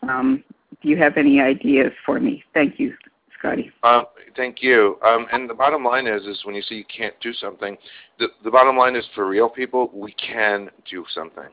Um, 0.03 0.44
do 0.82 0.90
you 0.90 0.98
have 0.98 1.18
any 1.18 1.40
ideas 1.41 1.91
for 2.06 2.19
me? 2.19 2.44
Thank 2.53 2.80
you, 2.80 2.94
Scotty. 3.38 3.72
Um, 3.84 4.06
thank 4.36 4.61
you. 4.61 4.98
Um, 5.06 5.28
and 5.32 5.49
the 5.49 5.53
bottom 5.53 5.84
line 5.84 6.07
is, 6.07 6.23
is 6.23 6.41
when 6.44 6.56
you 6.56 6.61
say 6.61 6.76
you 6.76 6.86
can't 6.86 7.14
do 7.22 7.34
something, 7.34 7.78
the, 8.19 8.28
the 8.44 8.52
bottom 8.52 8.78
line 8.78 8.95
is 8.95 9.06
for 9.14 9.28
real 9.28 9.49
people, 9.49 9.91
we 9.94 10.14
can 10.14 10.69
do 10.90 11.06
something. 11.14 11.49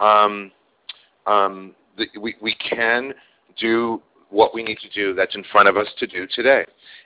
Um, 0.00 0.52
um, 1.26 1.74
the, 1.96 2.06
we, 2.18 2.34
we 2.40 2.54
can 2.56 3.14
do 3.58 4.02
what 4.30 4.54
we 4.54 4.62
need 4.62 4.78
to 4.78 4.88
do 4.90 5.14
that's 5.14 5.34
in 5.34 5.44
front 5.50 5.68
of 5.68 5.76
us 5.76 5.88
to 5.98 6.06
do 6.06 6.26
today. 6.34 6.64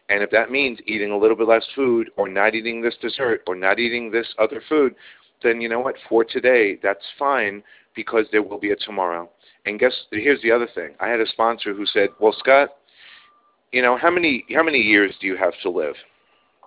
And 0.08 0.22
if 0.22 0.30
that 0.30 0.50
means 0.50 0.78
eating 0.86 1.10
a 1.10 1.16
little 1.16 1.36
bit 1.36 1.48
less 1.48 1.64
food 1.74 2.10
or 2.16 2.28
not 2.28 2.54
eating 2.54 2.82
this 2.82 2.94
dessert 3.00 3.42
or 3.46 3.54
not 3.54 3.78
eating 3.78 4.10
this 4.10 4.26
other 4.38 4.62
food, 4.68 4.94
then 5.42 5.60
you 5.60 5.68
know 5.68 5.80
what? 5.80 5.96
For 6.08 6.24
today, 6.24 6.78
that's 6.82 7.04
fine 7.18 7.62
because 7.96 8.26
there 8.30 8.42
will 8.42 8.58
be 8.58 8.72
a 8.72 8.76
tomorrow. 8.76 9.30
And 9.66 9.78
guess 9.78 9.94
here's 10.10 10.42
the 10.42 10.50
other 10.50 10.68
thing. 10.74 10.94
I 11.00 11.08
had 11.08 11.20
a 11.20 11.26
sponsor 11.26 11.72
who 11.74 11.86
said, 11.86 12.10
"Well, 12.20 12.34
Scott, 12.38 12.76
you 13.72 13.82
know 13.82 13.96
how 13.96 14.10
many 14.10 14.44
how 14.54 14.62
many 14.62 14.78
years 14.78 15.14
do 15.20 15.26
you 15.26 15.36
have 15.36 15.54
to 15.62 15.70
live?" 15.70 15.94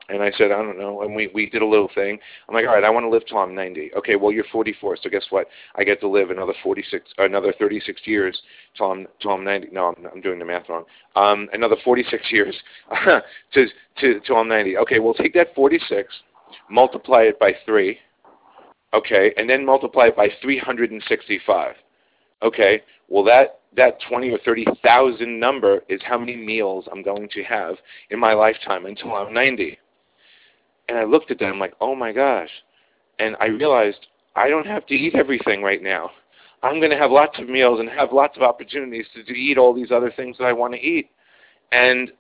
And 0.10 0.24
I 0.24 0.32
said, 0.32 0.52
"I 0.52 0.62
don't 0.64 0.80
know." 0.80 1.02
And 1.02 1.14
we 1.16 1.28
we 1.28 1.48
did 1.48 1.62
a 1.62 1.66
little 1.66 1.90
thing. 1.94 2.18
I'm 2.48 2.56
like, 2.56 2.66
"All 2.66 2.74
right, 2.74 2.84
I 2.84 2.90
want 2.90 3.04
to 3.04 3.10
live 3.10 3.26
till 3.28 3.38
I'm 3.38 3.54
90." 3.54 3.92
Okay, 3.98 4.16
well 4.16 4.32
you're 4.32 4.46
44, 4.52 4.98
so 4.98 5.10
guess 5.10 5.26
what? 5.30 5.48
I 5.76 5.84
get 5.84 6.00
to 6.02 6.08
live 6.08 6.32
another 6.32 6.54
46, 6.64 7.14
another 7.20 7.54
36 7.60 8.02
years 8.06 8.42
till 8.76 8.92
I'm 8.92 9.08
till 9.22 9.32
I'm 9.32 9.44
90. 9.44 9.70
No, 9.72 9.88
I'm 9.88 10.08
I'm 10.14 10.22
doing 10.22 10.40
the 10.40 10.46
math 10.46 10.68
wrong. 10.70 10.86
Um, 11.16 11.50
another 11.54 11.76
46 11.84 12.24
years 12.32 12.56
to 13.54 13.68
to 14.00 14.20
till 14.22 14.38
I'm 14.38 14.48
90. 14.48 14.78
Okay, 14.78 15.00
well 15.00 15.14
take 15.14 15.34
that 15.36 15.54
46, 15.54 16.12
multiply 16.70 17.24
it 17.24 17.40
by 17.40 17.54
three. 17.64 18.00
Okay, 18.94 19.34
and 19.38 19.48
then 19.50 19.66
multiply 19.66 20.08
it 20.08 20.16
by 20.16 20.30
365. 20.42 21.76
Okay, 22.42 22.82
well 23.10 23.24
that 23.26 23.60
that 23.76 24.00
20 24.10 24.32
or 24.32 24.40
30,000 24.40 25.40
number 25.40 25.82
is 25.88 26.02
how 26.04 26.18
many 26.18 26.36
meals 26.36 26.88
I'm 26.92 27.04
going 27.04 27.30
to 27.30 27.44
have 27.44 27.76
in 28.10 28.20
my 28.20 28.34
lifetime 28.34 28.86
until 28.88 29.14
I'm 29.14 29.34
90. 29.34 29.78
And 30.90 30.98
I 30.98 31.04
looked 31.04 31.30
at 31.30 31.38
them 31.38 31.60
like, 31.60 31.74
oh 31.80 31.94
my 31.94 32.12
gosh. 32.12 32.50
And 33.20 33.36
I 33.40 33.48
realized 33.48 34.08
I 34.36 34.50
don't 34.50 34.66
have 34.66 34.88
to 34.88 34.96
eat 34.96 35.14
everything 35.14 35.62
right 35.62 35.84
now. 35.84 36.10
I'm 36.64 36.80
going 36.80 36.92
to 36.92 36.98
have 36.98 37.12
lots 37.12 37.38
of 37.38 37.48
meals 37.50 37.80
and 37.80 37.90
have 37.90 38.12
lots 38.12 38.36
of 38.36 38.42
opportunities 38.42 39.06
to, 39.14 39.24
to 39.24 39.34
eat 39.34 39.60
all 39.60 39.76
these 39.76 39.92
other 39.92 40.12
things 40.16 40.38
that 40.40 40.46
I 40.46 40.54
want 40.54 40.74
to 40.74 40.80
eat. 40.80 41.12
And 41.72 42.12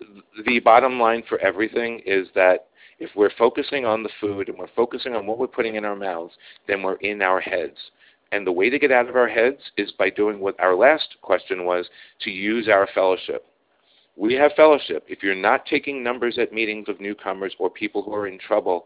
the 0.45 0.59
bottom 0.59 0.99
line 0.99 1.23
for 1.27 1.39
everything 1.39 2.01
is 2.05 2.27
that 2.35 2.67
If 2.99 3.11
we're 3.15 3.31
focusing 3.37 3.85
on 3.85 4.03
the 4.03 4.09
food 4.19 4.49
and 4.49 4.57
we're 4.57 4.67
focusing 4.75 5.13
on 5.15 5.27
what 5.27 5.37
we're 5.37 5.47
putting 5.47 5.75
in 5.75 5.85
our 5.85 5.95
mouths, 5.95 6.33
then 6.67 6.81
we're 6.81 6.95
in 6.95 7.21
our 7.21 7.39
heads. 7.39 7.77
And 8.31 8.45
the 8.45 8.51
way 8.51 8.69
to 8.69 8.79
get 8.79 8.91
out 8.91 9.09
of 9.09 9.15
our 9.15 9.27
heads 9.27 9.59
is 9.77 9.91
by 9.93 10.09
doing 10.09 10.39
what 10.39 10.59
our 10.59 10.75
last 10.75 11.15
question 11.21 11.65
was 11.65 11.87
to 12.21 12.29
use 12.29 12.67
our 12.67 12.87
fellowship. 12.93 13.45
We 14.15 14.33
have 14.33 14.51
fellowship. 14.55 15.05
If 15.07 15.21
you're 15.21 15.35
not 15.35 15.65
taking 15.65 16.03
numbers 16.03 16.37
at 16.39 16.51
meetings 16.51 16.89
of 16.89 16.99
newcomers 16.99 17.53
or 17.59 17.69
people 17.69 18.01
who 18.01 18.13
are 18.15 18.27
in 18.27 18.39
trouble, 18.39 18.85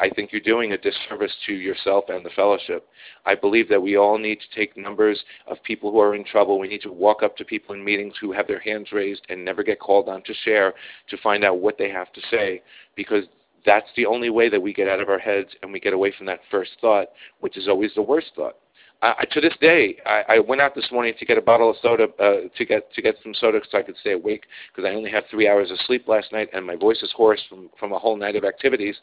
I 0.00 0.08
think 0.14 0.30
you're 0.30 0.40
doing 0.40 0.72
a 0.72 0.78
disservice 0.78 1.34
to 1.46 1.52
yourself 1.52 2.04
and 2.08 2.24
the 2.24 2.30
fellowship. 2.30 2.86
I 3.26 3.34
believe 3.34 3.68
that 3.68 3.82
we 3.82 3.96
all 3.96 4.18
need 4.18 4.38
to 4.38 4.56
take 4.56 4.76
numbers 4.76 5.20
of 5.48 5.62
people 5.64 5.90
who 5.90 5.98
are 5.98 6.14
in 6.14 6.24
trouble. 6.24 6.60
We 6.60 6.68
need 6.68 6.82
to 6.82 6.92
walk 6.92 7.24
up 7.24 7.36
to 7.38 7.44
people 7.44 7.74
in 7.74 7.84
meetings 7.84 8.14
who 8.20 8.30
have 8.32 8.46
their 8.46 8.60
hands 8.60 8.92
raised 8.92 9.22
and 9.28 9.44
never 9.44 9.64
get 9.64 9.80
called 9.80 10.08
on 10.08 10.22
to 10.22 10.34
share 10.44 10.74
to 11.08 11.16
find 11.18 11.44
out 11.44 11.58
what 11.58 11.76
they 11.76 11.90
have 11.90 12.12
to 12.12 12.20
say 12.30 12.62
because 12.94 13.24
that's 13.64 13.88
the 13.96 14.06
only 14.06 14.30
way 14.30 14.48
that 14.48 14.60
we 14.60 14.72
get 14.72 14.88
out 14.88 15.00
of 15.00 15.08
our 15.08 15.18
heads 15.18 15.48
and 15.62 15.72
we 15.72 15.80
get 15.80 15.92
away 15.92 16.12
from 16.16 16.26
that 16.26 16.40
first 16.50 16.72
thought, 16.80 17.08
which 17.40 17.56
is 17.56 17.68
always 17.68 17.92
the 17.94 18.02
worst 18.02 18.32
thought. 18.36 18.56
I, 19.02 19.24
to 19.32 19.40
this 19.40 19.52
day, 19.60 19.98
I, 20.06 20.22
I 20.28 20.38
went 20.38 20.62
out 20.62 20.74
this 20.74 20.88
morning 20.90 21.12
to 21.18 21.26
get 21.26 21.36
a 21.36 21.42
bottle 21.42 21.68
of 21.68 21.76
soda 21.82 22.06
uh, 22.18 22.48
to 22.56 22.64
get 22.64 22.92
to 22.94 23.02
get 23.02 23.16
some 23.22 23.34
soda 23.34 23.60
so 23.70 23.78
I 23.78 23.82
could 23.82 23.96
stay 23.98 24.12
awake 24.12 24.44
because 24.74 24.88
I 24.88 24.94
only 24.94 25.10
had 25.10 25.24
three 25.30 25.46
hours 25.46 25.70
of 25.70 25.78
sleep 25.80 26.08
last 26.08 26.32
night 26.32 26.48
and 26.54 26.66
my 26.66 26.76
voice 26.76 27.02
is 27.02 27.12
hoarse 27.14 27.42
from 27.48 27.68
from 27.78 27.92
a 27.92 27.98
whole 27.98 28.16
night 28.16 28.34
of 28.34 28.44
activities, 28.44 28.96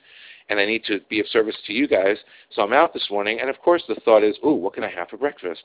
and 0.49 0.59
I 0.59 0.65
need 0.65 0.83
to 0.85 1.01
be 1.09 1.19
of 1.19 1.27
service 1.27 1.55
to 1.67 1.73
you 1.73 1.87
guys. 1.87 2.17
So 2.51 2.63
I'm 2.63 2.73
out 2.73 2.93
this 2.93 3.07
morning, 3.11 3.41
and 3.41 3.49
of 3.49 3.59
course 3.59 3.83
the 3.87 3.95
thought 4.03 4.23
is, 4.23 4.35
"Ooh, 4.43 4.53
what 4.55 4.73
can 4.73 4.83
I 4.83 4.89
have 4.89 5.09
for 5.09 5.17
breakfast?" 5.17 5.61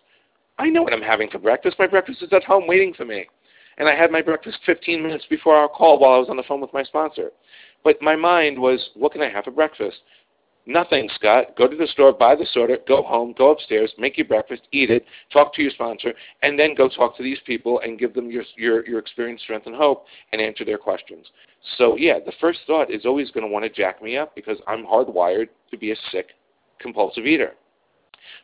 I 0.58 0.68
know 0.68 0.82
what 0.82 0.92
I'm 0.92 1.02
having 1.02 1.30
for 1.30 1.38
breakfast. 1.38 1.78
My 1.78 1.86
breakfast 1.86 2.22
is 2.22 2.32
at 2.32 2.44
home 2.44 2.66
waiting 2.66 2.92
for 2.92 3.06
me, 3.06 3.26
and 3.78 3.88
I 3.88 3.94
had 3.94 4.10
my 4.10 4.22
breakfast 4.22 4.58
15 4.66 5.02
minutes 5.02 5.24
before 5.30 5.54
our 5.54 5.68
call 5.68 5.98
while 5.98 6.12
I 6.12 6.18
was 6.18 6.28
on 6.28 6.36
the 6.36 6.42
phone 6.42 6.60
with 6.60 6.72
my 6.72 6.82
sponsor. 6.82 7.30
But 7.86 8.02
my 8.02 8.16
mind 8.16 8.58
was, 8.58 8.90
"What 8.94 9.12
can 9.12 9.22
I 9.22 9.28
have 9.28 9.44
for 9.44 9.52
breakfast?" 9.52 10.02
Nothing, 10.66 11.08
Scott. 11.10 11.54
Go 11.54 11.68
to 11.68 11.76
the 11.76 11.86
store, 11.86 12.12
buy 12.12 12.34
the 12.34 12.44
soda, 12.46 12.78
go 12.78 13.00
home, 13.00 13.32
go 13.38 13.52
upstairs, 13.52 13.94
make 13.96 14.18
your 14.18 14.26
breakfast, 14.26 14.62
eat 14.72 14.90
it, 14.90 15.06
talk 15.32 15.54
to 15.54 15.62
your 15.62 15.70
sponsor, 15.70 16.12
and 16.42 16.58
then 16.58 16.74
go 16.74 16.88
talk 16.88 17.16
to 17.16 17.22
these 17.22 17.38
people 17.46 17.78
and 17.78 17.96
give 17.96 18.12
them 18.12 18.28
your 18.28 18.42
your, 18.56 18.84
your 18.88 18.98
experience, 18.98 19.40
strength, 19.42 19.68
and 19.68 19.76
hope, 19.76 20.06
and 20.32 20.42
answer 20.42 20.64
their 20.64 20.78
questions. 20.78 21.30
So 21.78 21.96
yeah, 21.96 22.18
the 22.18 22.32
first 22.40 22.58
thought 22.66 22.90
is 22.90 23.06
always 23.06 23.30
going 23.30 23.46
to 23.46 23.52
want 23.52 23.64
to 23.64 23.70
jack 23.70 24.02
me 24.02 24.16
up 24.16 24.34
because 24.34 24.58
I'm 24.66 24.84
hardwired 24.84 25.50
to 25.70 25.78
be 25.78 25.92
a 25.92 25.96
sick, 26.10 26.30
compulsive 26.80 27.24
eater. 27.24 27.54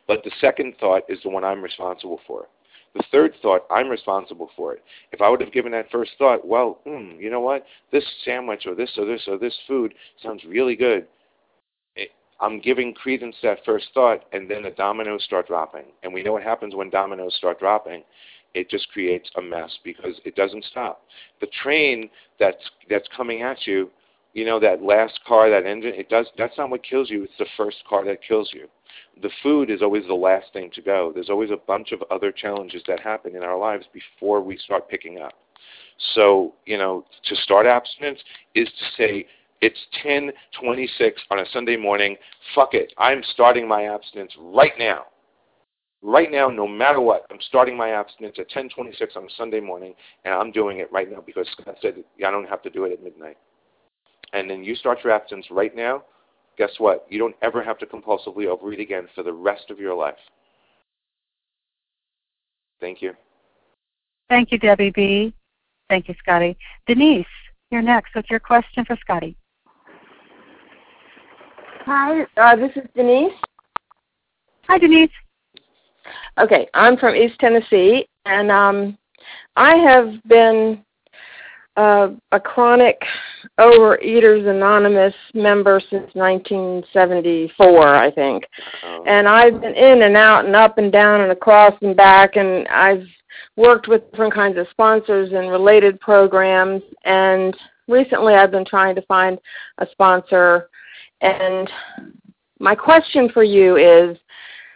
But 0.07 0.23
the 0.23 0.31
second 0.39 0.77
thought 0.79 1.03
is 1.09 1.21
the 1.21 1.29
one 1.29 1.43
I'm 1.43 1.61
responsible 1.61 2.21
for. 2.25 2.47
The 2.95 3.03
third 3.11 3.33
thought, 3.41 3.65
I'm 3.71 3.89
responsible 3.89 4.51
for 4.55 4.73
it. 4.73 4.83
If 5.11 5.21
I 5.21 5.29
would 5.29 5.41
have 5.41 5.51
given 5.51 5.71
that 5.71 5.89
first 5.91 6.11
thought, 6.17 6.45
well, 6.45 6.79
hmm, 6.85 7.19
you 7.19 7.31
know 7.31 7.39
what? 7.39 7.65
This 7.91 8.05
sandwich 8.23 8.65
or 8.67 8.75
this 8.75 8.91
or 8.97 9.05
this 9.05 9.23
or 9.27 9.37
this 9.37 9.57
food 9.67 9.93
sounds 10.21 10.43
really 10.45 10.75
good. 10.75 11.07
I'm 12.39 12.59
giving 12.59 12.93
credence 12.93 13.35
to 13.41 13.47
that 13.47 13.65
first 13.65 13.87
thought, 13.93 14.25
and 14.33 14.49
then 14.49 14.63
the 14.63 14.71
dominoes 14.71 15.23
start 15.23 15.47
dropping. 15.47 15.85
And 16.03 16.13
we 16.13 16.23
know 16.23 16.33
what 16.33 16.43
happens 16.43 16.75
when 16.75 16.89
dominoes 16.89 17.33
start 17.37 17.57
dropping. 17.59 18.03
It 18.53 18.69
just 18.69 18.89
creates 18.91 19.29
a 19.37 19.41
mess 19.41 19.71
because 19.83 20.19
it 20.25 20.35
doesn't 20.35 20.65
stop. 20.65 21.03
The 21.41 21.47
train 21.63 22.09
that's 22.39 22.69
that's 22.89 23.07
coming 23.15 23.41
at 23.43 23.65
you, 23.65 23.89
you 24.33 24.45
know, 24.45 24.59
that 24.59 24.83
last 24.83 25.19
car, 25.25 25.49
that 25.49 25.65
engine, 25.65 25.93
it 25.95 26.09
does. 26.09 26.27
That's 26.37 26.57
not 26.57 26.69
what 26.69 26.83
kills 26.83 27.09
you. 27.09 27.23
It's 27.23 27.33
the 27.39 27.47
first 27.55 27.77
car 27.89 28.03
that 28.05 28.19
kills 28.27 28.51
you. 28.53 28.67
The 29.21 29.29
food 29.41 29.69
is 29.69 29.81
always 29.81 30.05
the 30.07 30.13
last 30.13 30.51
thing 30.53 30.71
to 30.73 30.81
go. 30.81 31.11
There's 31.13 31.29
always 31.29 31.51
a 31.51 31.57
bunch 31.57 31.91
of 31.91 32.03
other 32.09 32.31
challenges 32.31 32.81
that 32.87 32.99
happen 32.99 33.35
in 33.35 33.43
our 33.43 33.57
lives 33.57 33.85
before 33.93 34.41
we 34.41 34.57
start 34.57 34.89
picking 34.89 35.19
up. 35.19 35.33
So, 36.15 36.53
you 36.65 36.77
know, 36.77 37.05
to 37.25 37.35
start 37.37 37.65
abstinence 37.65 38.19
is 38.55 38.67
to 38.67 38.85
say, 38.97 39.27
it's 39.61 39.79
10:26 40.03 41.13
on 41.31 41.39
a 41.39 41.45
Sunday 41.51 41.77
morning. 41.77 42.17
Fuck 42.53 42.73
it. 42.73 42.93
I'm 42.97 43.23
starting 43.23 43.65
my 43.65 43.85
abstinence 43.85 44.33
right 44.37 44.77
now. 44.77 45.05
Right 46.01 46.29
now, 46.29 46.49
no 46.49 46.67
matter 46.67 46.99
what, 46.99 47.25
I'm 47.31 47.39
starting 47.39 47.77
my 47.77 47.91
abstinence 47.91 48.37
at 48.37 48.49
10:26 48.49 49.15
on 49.15 49.23
a 49.23 49.29
Sunday 49.37 49.61
morning, 49.61 49.95
and 50.25 50.33
I'm 50.33 50.51
doing 50.51 50.79
it 50.79 50.91
right 50.91 51.09
now 51.09 51.21
because 51.21 51.47
Scott 51.51 51.77
said 51.81 52.03
I 52.25 52.29
don't 52.29 52.49
have 52.49 52.61
to 52.63 52.69
do 52.69 52.83
it 52.83 52.91
at 52.91 53.01
midnight. 53.01 53.37
And 54.33 54.49
then 54.49 54.65
you 54.65 54.75
start 54.75 55.01
your 55.01 55.13
abstinence 55.13 55.49
right 55.49 55.73
now. 55.73 56.03
Guess 56.57 56.71
what? 56.77 57.05
You 57.09 57.19
don't 57.19 57.35
ever 57.41 57.63
have 57.63 57.77
to 57.79 57.85
compulsively 57.85 58.45
overeat 58.45 58.79
again 58.79 59.07
for 59.15 59.23
the 59.23 59.33
rest 59.33 59.69
of 59.69 59.79
your 59.79 59.95
life. 59.95 60.17
Thank 62.79 63.01
you. 63.01 63.13
Thank 64.29 64.51
you, 64.51 64.57
Debbie 64.57 64.91
B. 64.91 65.33
Thank 65.89 66.07
you, 66.07 66.15
Scotty. 66.19 66.57
Denise, 66.87 67.25
you're 67.71 67.81
next. 67.81 68.15
with 68.15 68.25
your 68.29 68.39
question 68.39 68.85
for 68.85 68.97
Scotty? 69.01 69.35
Hi, 71.85 72.25
uh, 72.37 72.55
this 72.55 72.71
is 72.75 72.83
Denise. 72.95 73.33
Hi, 74.67 74.77
Denise. 74.77 75.09
Okay, 76.39 76.67
I'm 76.73 76.97
from 76.97 77.15
East 77.15 77.39
Tennessee, 77.39 78.07
and 78.25 78.51
um, 78.51 78.97
I 79.55 79.75
have 79.75 80.23
been 80.27 80.83
uh, 81.75 82.09
a 82.31 82.39
chronic 82.39 83.01
Overeaters 83.59 84.47
Anonymous 84.47 85.13
member 85.33 85.79
since 85.89 86.09
1974, 86.13 87.95
I 87.95 88.11
think. 88.11 88.45
Oh. 88.83 89.03
And 89.07 89.27
I've 89.27 89.59
been 89.61 89.75
in 89.75 90.03
and 90.03 90.15
out 90.15 90.45
and 90.45 90.55
up 90.55 90.77
and 90.77 90.91
down 90.91 91.21
and 91.21 91.31
across 91.31 91.73
and 91.81 91.95
back, 91.95 92.35
and 92.35 92.67
I've 92.67 93.05
worked 93.57 93.87
with 93.87 94.09
different 94.11 94.33
kinds 94.33 94.57
of 94.57 94.67
sponsors 94.71 95.31
and 95.33 95.49
related 95.49 95.99
programs. 95.99 96.81
And 97.05 97.55
recently, 97.87 98.33
I've 98.33 98.51
been 98.51 98.65
trying 98.65 98.95
to 98.95 99.01
find 99.03 99.39
a 99.79 99.87
sponsor 99.91 100.69
and 101.23 101.69
my 102.59 102.75
question 102.75 103.29
for 103.33 103.43
you 103.43 103.77
is 103.77 104.17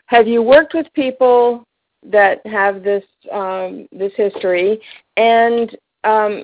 have 0.07 0.27
you 0.27 0.41
worked 0.41 0.73
with 0.73 0.87
people 0.93 1.65
that 2.03 2.39
have 2.45 2.83
this 2.83 3.03
um, 3.31 3.87
this 3.91 4.13
history 4.15 4.79
and 5.17 5.75
um, 6.03 6.43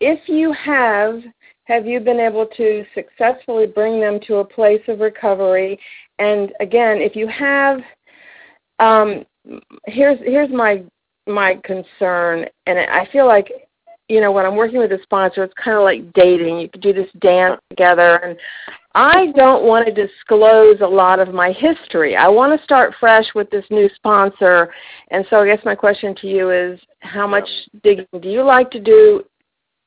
if 0.00 0.28
you 0.28 0.52
have 0.52 1.20
have 1.64 1.86
you 1.86 1.98
been 1.98 2.20
able 2.20 2.46
to 2.46 2.84
successfully 2.94 3.66
bring 3.66 4.00
them 4.00 4.20
to 4.26 4.36
a 4.36 4.44
place 4.44 4.82
of 4.88 5.00
recovery 5.00 5.78
and 6.18 6.52
again 6.60 6.98
if 6.98 7.16
you 7.16 7.26
have 7.28 7.80
um, 8.80 9.24
here's 9.86 10.18
here's 10.20 10.50
my 10.50 10.82
my 11.26 11.58
concern 11.64 12.44
and 12.66 12.78
i 12.78 13.08
feel 13.12 13.26
like 13.26 13.50
you 14.08 14.20
know 14.20 14.30
when 14.30 14.44
i'm 14.44 14.56
working 14.56 14.78
with 14.78 14.92
a 14.92 14.98
sponsor 15.02 15.42
it's 15.42 15.54
kind 15.62 15.76
of 15.76 15.82
like 15.82 16.12
dating 16.12 16.58
you 16.58 16.68
could 16.68 16.82
do 16.82 16.92
this 16.92 17.08
dance 17.20 17.60
together 17.70 18.16
and 18.16 18.38
I 18.94 19.32
don't 19.34 19.64
want 19.64 19.86
to 19.86 19.92
disclose 19.92 20.80
a 20.80 20.86
lot 20.86 21.18
of 21.18 21.34
my 21.34 21.50
history. 21.50 22.14
I 22.14 22.28
want 22.28 22.56
to 22.56 22.64
start 22.64 22.94
fresh 23.00 23.26
with 23.34 23.50
this 23.50 23.64
new 23.68 23.90
sponsor. 23.96 24.72
And 25.10 25.26
so 25.28 25.40
I 25.40 25.46
guess 25.46 25.64
my 25.64 25.74
question 25.74 26.14
to 26.20 26.28
you 26.28 26.50
is 26.50 26.78
how 27.00 27.26
much 27.26 27.48
digging 27.82 28.06
do 28.22 28.28
you 28.28 28.44
like 28.44 28.70
to 28.70 28.78
do? 28.78 29.24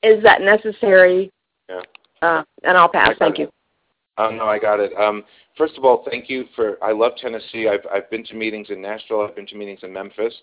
Is 0.04 0.22
that 0.24 0.42
necessary? 0.42 1.32
Yeah. 1.70 1.82
Uh, 2.22 2.44
and 2.64 2.78
I'll 2.78 2.90
pass. 2.90 3.16
Thank 3.20 3.40
it. 3.40 3.42
you. 3.42 3.50
Um, 4.18 4.38
no, 4.38 4.46
I 4.46 4.58
got 4.58 4.80
it. 4.80 4.92
Um, 4.98 5.24
first 5.58 5.78
of 5.78 5.86
all, 5.86 6.04
thank 6.10 6.30
you 6.30 6.46
for. 6.56 6.84
I 6.84 6.92
love 6.92 7.14
Tennessee. 7.22 7.68
I've 7.68 7.86
I've 7.94 8.10
been 8.10 8.24
to 8.26 8.36
meetings 8.36 8.68
in 8.70 8.82
Nashville. 8.82 9.22
I've 9.22 9.36
been 9.36 9.48
to 9.48 9.56
meetings 9.56 9.82
in 9.84 9.94
Memphis. 9.94 10.34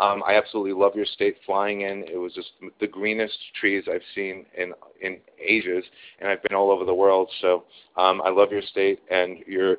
Um, 0.00 0.22
I 0.26 0.34
absolutely 0.34 0.72
love 0.72 0.94
your 0.94 1.06
state. 1.06 1.36
Flying 1.46 1.82
in, 1.82 2.04
it 2.12 2.16
was 2.16 2.34
just 2.34 2.50
the 2.80 2.86
greenest 2.86 3.36
trees 3.60 3.84
I've 3.90 4.02
seen 4.14 4.46
in 4.56 4.72
in 5.00 5.18
ages, 5.40 5.84
and 6.20 6.28
I've 6.28 6.42
been 6.42 6.54
all 6.54 6.70
over 6.70 6.84
the 6.84 6.94
world. 6.94 7.30
So 7.40 7.64
um, 7.96 8.20
I 8.24 8.30
love 8.30 8.50
your 8.50 8.62
state 8.62 9.00
and 9.10 9.38
your. 9.46 9.76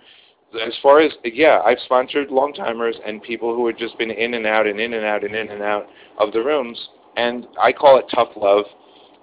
As 0.54 0.74
far 0.84 1.00
as 1.00 1.12
yeah, 1.24 1.62
I've 1.66 1.80
sponsored 1.86 2.30
long 2.30 2.54
timers 2.54 2.96
and 3.06 3.22
people 3.24 3.56
who 3.56 3.66
had 3.66 3.78
just 3.78 3.98
been 3.98 4.12
in 4.12 4.36
and 4.36 4.46
out 4.46 4.68
and 4.68 4.80
in 4.80 4.94
and 4.94 5.04
out 5.04 5.24
and 5.24 5.36
in 5.36 5.50
and 5.50 5.64
out 5.64 5.88
of 6.20 6.32
the 6.32 6.40
rooms, 6.40 6.80
and 7.18 7.48
I 7.60 7.72
call 7.72 7.98
it 7.98 8.06
tough 8.14 8.30
love. 8.36 8.66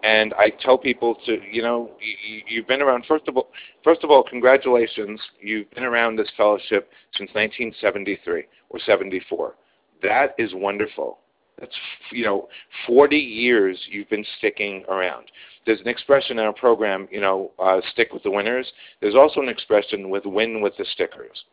And 0.03 0.33
I 0.35 0.49
tell 0.49 0.79
people 0.79 1.17
to, 1.27 1.39
you 1.51 1.63
know, 1.63 1.91
you, 2.01 2.43
you've 2.49 2.67
been 2.67 2.81
around. 2.81 3.05
First 3.07 3.29
of 3.29 3.37
all, 3.37 3.49
first 3.85 4.03
of 4.03 4.11
all, 4.11 4.23
congratulations. 4.23 5.21
You've 5.41 5.71
been 5.73 5.85
around 5.85 6.17
this 6.17 6.31
fellowship 6.37 6.91
since 7.13 7.31
1973 7.35 8.45
or 8.71 8.81
74 8.81 9.55
that 10.03 10.35
is 10.39 10.53
wonderful. 10.55 11.19
That's 11.59 11.75
you 12.11 12.25
know, 12.25 12.49
40 12.87 13.17
years 13.17 13.79
you've 13.91 14.09
been 14.09 14.25
sticking 14.39 14.85
around. 14.89 15.27
There's 15.67 15.81
an 15.81 15.89
expression 15.89 16.39
in 16.39 16.45
our 16.45 16.55
program, 16.55 17.07
you 17.11 17.21
know, 17.21 17.53
uh, 17.59 17.81
stick 17.93 18.13
with 18.13 18.23
the 18.23 18.31
winners. 18.31 18.67
There's 19.01 19.15
also 19.15 19.41
an 19.41 19.49
expression 19.49 20.09
with 20.09 20.25
win 20.25 20.63
with 20.63 20.75
the 20.79 20.87
stickers. 20.93 21.45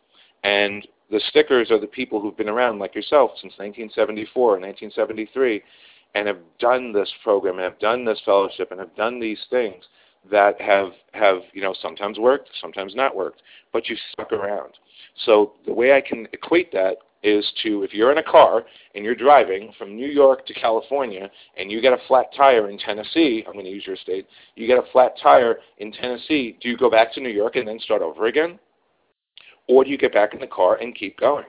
And 0.43 0.87
the 1.11 1.21
stickers 1.27 1.71
are 1.71 1.79
the 1.79 1.87
people 1.87 2.21
who've 2.21 2.37
been 2.37 2.47
around, 2.47 2.79
like 2.79 2.95
yourself, 2.95 3.31
since 3.41 3.53
1974 3.57 4.55
and 4.55 4.63
1973, 4.63 5.61
and 6.15 6.27
have 6.27 6.39
done 6.59 6.93
this 6.93 7.11
program, 7.23 7.55
and 7.55 7.63
have 7.63 7.79
done 7.79 8.05
this 8.05 8.21
fellowship, 8.25 8.71
and 8.71 8.79
have 8.79 8.95
done 8.95 9.19
these 9.19 9.39
things 9.49 9.83
that 10.31 10.59
have 10.59 10.91
have 11.13 11.39
you 11.53 11.61
know 11.61 11.75
sometimes 11.81 12.17
worked, 12.19 12.49
sometimes 12.59 12.95
not 12.95 13.15
worked, 13.15 13.41
but 13.73 13.87
you 13.89 13.95
stuck 14.13 14.31
around. 14.31 14.73
So 15.25 15.53
the 15.65 15.73
way 15.73 15.93
I 15.93 16.01
can 16.01 16.27
equate 16.33 16.71
that 16.73 16.97
is 17.23 17.51
to 17.63 17.83
if 17.83 17.93
you're 17.93 18.11
in 18.11 18.19
a 18.19 18.23
car 18.23 18.63
and 18.95 19.03
you're 19.03 19.15
driving 19.15 19.73
from 19.77 19.95
New 19.95 20.07
York 20.07 20.45
to 20.47 20.53
California 20.53 21.29
and 21.57 21.71
you 21.71 21.81
get 21.81 21.93
a 21.93 22.07
flat 22.07 22.27
tire 22.35 22.69
in 22.69 22.77
Tennessee, 22.77 23.43
I'm 23.47 23.53
going 23.53 23.65
to 23.65 23.71
use 23.71 23.87
your 23.87 23.97
state, 23.97 24.27
you 24.55 24.67
get 24.67 24.77
a 24.77 24.91
flat 24.91 25.13
tire 25.21 25.57
in 25.79 25.91
Tennessee, 25.91 26.57
do 26.61 26.69
you 26.69 26.77
go 26.77 26.89
back 26.89 27.13
to 27.13 27.21
New 27.21 27.29
York 27.29 27.55
and 27.55 27.67
then 27.67 27.79
start 27.79 28.01
over 28.01 28.27
again? 28.27 28.59
Or 29.67 29.83
do 29.83 29.89
you 29.89 29.97
get 29.97 30.13
back 30.13 30.33
in 30.33 30.39
the 30.39 30.47
car 30.47 30.75
and 30.75 30.95
keep 30.95 31.19
going? 31.19 31.45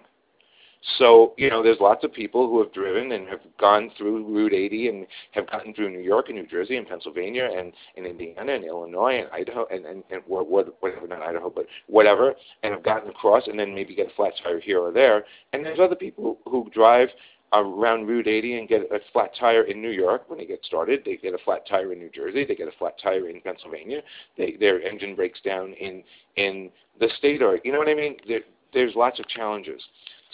So, 0.98 1.34
you 1.36 1.50
know, 1.50 1.62
there's 1.62 1.80
lots 1.80 2.04
of 2.04 2.12
people 2.12 2.48
who 2.48 2.62
have 2.62 2.72
driven 2.72 3.12
and 3.12 3.28
have 3.28 3.40
gone 3.60 3.90
through 3.96 4.24
Route 4.26 4.52
80 4.52 4.88
and 4.88 5.06
have 5.32 5.50
gotten 5.50 5.74
through 5.74 5.90
New 5.90 6.00
York 6.00 6.28
and 6.28 6.36
New 6.36 6.46
Jersey 6.46 6.76
and 6.76 6.86
Pennsylvania 6.86 7.50
and, 7.52 7.72
and 7.96 8.06
Indiana 8.06 8.54
and 8.54 8.64
Illinois 8.64 9.18
and 9.20 9.28
Idaho 9.32 9.66
and, 9.70 9.84
and, 9.84 10.04
and 10.10 10.22
what, 10.26 10.48
what, 10.48 10.80
whatever, 10.80 11.06
not 11.08 11.22
Idaho, 11.22 11.50
but 11.50 11.66
whatever, 11.88 12.34
and 12.62 12.72
have 12.72 12.84
gotten 12.84 13.10
across 13.10 13.48
and 13.48 13.58
then 13.58 13.74
maybe 13.74 13.94
get 13.94 14.06
a 14.06 14.14
flat 14.14 14.34
tire 14.42 14.60
here 14.60 14.80
or 14.80 14.92
there. 14.92 15.24
And 15.52 15.64
there's 15.64 15.80
other 15.80 15.96
people 15.96 16.38
who 16.44 16.70
drive 16.72 17.08
around 17.52 18.06
Route 18.06 18.28
80 18.28 18.58
and 18.58 18.68
get 18.68 18.82
a 18.92 19.00
flat 19.12 19.32
tire 19.38 19.64
in 19.64 19.80
New 19.80 19.90
York 19.90 20.28
when 20.28 20.38
they 20.38 20.46
get 20.46 20.64
started. 20.64 21.02
They 21.04 21.16
get 21.16 21.34
a 21.34 21.38
flat 21.38 21.66
tire 21.66 21.92
in 21.92 21.98
New 21.98 22.10
Jersey. 22.10 22.44
They 22.44 22.54
get 22.54 22.68
a 22.68 22.78
flat 22.78 22.94
tire 23.02 23.28
in 23.28 23.40
Pennsylvania. 23.40 24.02
They, 24.36 24.56
their 24.58 24.80
engine 24.80 25.14
breaks 25.14 25.40
down 25.40 25.72
in 25.74 26.02
in 26.36 26.70
the 27.00 27.08
state 27.16 27.42
or 27.42 27.58
you 27.64 27.72
know 27.72 27.78
what 27.78 27.88
I 27.88 27.94
mean. 27.94 28.16
There, 28.26 28.40
there's 28.74 28.94
lots 28.94 29.18
of 29.18 29.26
challenges. 29.28 29.82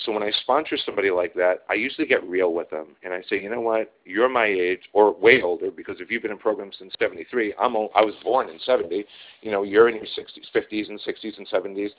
So 0.05 0.13
when 0.13 0.25
I 0.25 0.33
sponsor 0.43 0.77
somebody 0.85 1.11
like 1.11 1.35
that, 1.35 1.61
I 1.71 1.75
usually 1.75 2.07
get 2.07 2.25
real 2.25 2.53
with 2.53 2.69
them 2.71 2.89
and 3.03 3.15
I 3.15 3.23
say, 3.29 3.41
you 3.41 3.49
know 3.49 3.61
what, 3.61 3.93
you're 4.05 4.29
my 4.29 4.47
age 4.47 4.81
or 4.93 5.15
way 5.15 5.41
older 5.41 5.71
because 5.71 5.97
if 6.01 6.11
you've 6.11 6.23
been 6.23 6.33
in 6.33 6.39
programs 6.39 6.77
since 6.79 6.93
'73, 6.99 7.55
I'm 7.61 7.77
old, 7.77 7.91
I 7.95 8.05
was 8.05 8.15
born 8.25 8.49
in 8.49 8.59
'70. 8.59 9.05
You 9.43 9.51
know, 9.53 9.63
you're 9.63 9.89
in 9.89 9.97
your 9.97 10.05
60s, 10.05 10.51
50s, 10.55 10.89
and 10.89 11.01
60s 11.01 11.39
and 11.39 11.49
70s, 11.49 11.91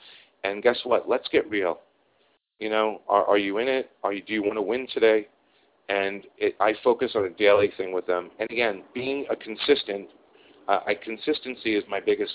and 0.44 0.62
guess 0.62 0.78
what? 0.84 1.08
Let's 1.08 1.28
get 1.32 1.48
real. 1.48 1.80
You 2.58 2.70
know, 2.70 3.00
are, 3.08 3.24
are 3.26 3.38
you 3.38 3.58
in 3.58 3.68
it? 3.68 3.90
Are 4.02 4.12
you? 4.12 4.22
Do 4.22 4.34
you 4.34 4.42
want 4.42 4.56
to 4.56 4.62
win 4.62 4.86
today? 4.92 5.28
And 5.88 6.24
it, 6.36 6.54
I 6.60 6.74
focus 6.84 7.12
on 7.14 7.24
a 7.24 7.30
daily 7.30 7.72
thing 7.76 7.92
with 7.92 8.06
them. 8.06 8.30
And 8.38 8.50
again, 8.50 8.82
being 8.92 9.24
a 9.30 9.36
consistent, 9.36 10.08
uh, 10.68 10.80
I, 10.86 10.94
consistency 10.94 11.76
is 11.76 11.84
my 11.88 12.00
biggest, 12.00 12.32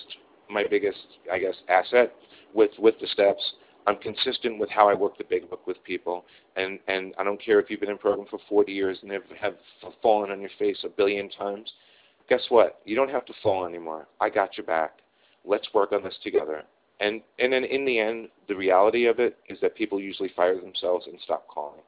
my 0.50 0.64
biggest, 0.70 1.00
I 1.32 1.38
guess, 1.38 1.56
asset 1.70 2.14
with 2.54 2.72
with 2.80 2.96
the 3.00 3.08
steps 3.08 3.44
I'm 3.88 3.98
consistent 3.98 4.60
with 4.60 4.70
how 4.70 4.88
I 4.88 4.94
work 4.94 5.18
the 5.18 5.24
big 5.24 5.50
book 5.50 5.66
with 5.66 5.84
people, 5.84 6.26
and 6.56 6.80
and 6.88 7.14
I 7.18 7.24
don't 7.24 7.42
care 7.44 7.60
if 7.60 7.70
you've 7.70 7.80
been 7.80 7.90
in 7.90 7.98
program 7.98 8.28
for 8.30 8.40
40 8.48 8.72
years 8.72 8.98
and 9.02 9.12
have, 9.12 9.24
have 9.40 9.56
fallen 10.02 10.32
on 10.32 10.42
your 10.42 10.52
face 10.60 10.78
a 10.84 10.90
billion 10.90 11.30
times. 11.30 11.72
Guess 12.30 12.44
what? 12.50 12.82
You 12.86 12.96
don't 12.96 13.10
have 13.10 13.26
to 13.26 13.34
fall 13.42 13.66
anymore. 13.66 14.08
I 14.20 14.30
got 14.30 14.58
your 14.58 14.66
back. 14.66 15.00
Let's 15.44 15.68
work 15.74 15.92
on 15.92 16.04
this 16.04 16.18
together. 16.24 16.64
And 17.00 17.22
and 17.40 17.52
then 17.52 17.64
in 17.66 17.84
the 17.86 18.00
end, 18.00 18.30
the 18.48 18.56
reality 18.56 19.08
of 19.08 19.20
it 19.20 19.38
is 19.50 19.58
that 19.62 19.76
people 19.76 20.00
usually 20.00 20.30
fire 20.36 20.60
themselves 20.60 21.08
and 21.08 21.18
stop 21.24 21.48
calling. 21.48 21.82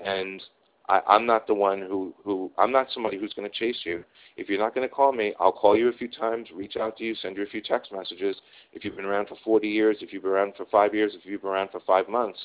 And 0.00 0.42
I, 0.88 1.00
I'm 1.08 1.26
not 1.26 1.46
the 1.46 1.54
one 1.54 1.80
who, 1.80 2.14
who 2.24 2.50
I'm 2.58 2.72
not 2.72 2.88
somebody 2.92 3.18
who's 3.18 3.32
going 3.34 3.50
to 3.50 3.56
chase 3.56 3.80
you. 3.84 4.04
If 4.36 4.48
you're 4.48 4.58
not 4.58 4.74
going 4.74 4.88
to 4.88 4.94
call 4.94 5.12
me, 5.12 5.34
I'll 5.40 5.52
call 5.52 5.76
you 5.76 5.88
a 5.88 5.92
few 5.92 6.08
times, 6.08 6.48
reach 6.54 6.76
out 6.76 6.96
to 6.98 7.04
you, 7.04 7.14
send 7.16 7.36
you 7.36 7.42
a 7.42 7.46
few 7.46 7.60
text 7.60 7.92
messages. 7.92 8.36
If 8.72 8.84
you've 8.84 8.96
been 8.96 9.04
around 9.04 9.28
for 9.28 9.36
40 9.44 9.68
years, 9.68 9.98
if 10.00 10.12
you've 10.12 10.22
been 10.22 10.32
around 10.32 10.54
for 10.56 10.66
five 10.70 10.94
years, 10.94 11.12
if 11.14 11.24
you've 11.24 11.42
been 11.42 11.50
around 11.50 11.70
for 11.70 11.80
five 11.86 12.08
months, 12.08 12.38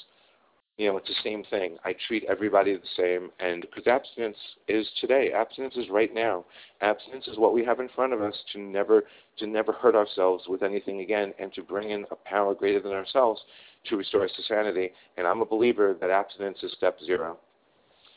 you 0.77 0.87
know, 0.87 0.97
it's 0.97 1.07
the 1.07 1.15
same 1.23 1.43
thing. 1.43 1.77
I 1.85 1.93
treat 2.07 2.23
everybody 2.27 2.73
the 2.73 2.81
same, 2.97 3.29
and 3.39 3.61
because 3.61 3.85
abstinence 3.85 4.37
is 4.67 4.89
today, 4.99 5.31
abstinence 5.31 5.75
is 5.75 5.89
right 5.89 6.11
now. 6.11 6.45
Abstinence 6.81 7.27
is 7.27 7.37
what 7.37 7.53
we 7.53 7.63
have 7.65 7.79
in 7.79 7.89
front 7.89 8.13
of 8.13 8.21
us 8.21 8.35
to 8.53 8.59
never 8.59 9.03
to 9.37 9.45
never 9.45 9.73
hurt 9.73 9.95
ourselves 9.95 10.45
with 10.47 10.63
anything 10.63 11.01
again, 11.01 11.33
and 11.39 11.53
to 11.53 11.61
bring 11.61 11.91
in 11.91 12.05
a 12.09 12.15
power 12.15 12.55
greater 12.55 12.79
than 12.79 12.93
ourselves 12.93 13.41
to 13.89 13.97
restore 13.97 14.23
us 14.23 14.31
to 14.37 14.43
sanity. 14.43 14.89
And 15.17 15.27
I'm 15.27 15.41
a 15.41 15.45
believer 15.45 15.95
that 15.99 16.09
abstinence 16.09 16.57
is 16.63 16.71
step 16.71 16.97
zero. 17.05 17.37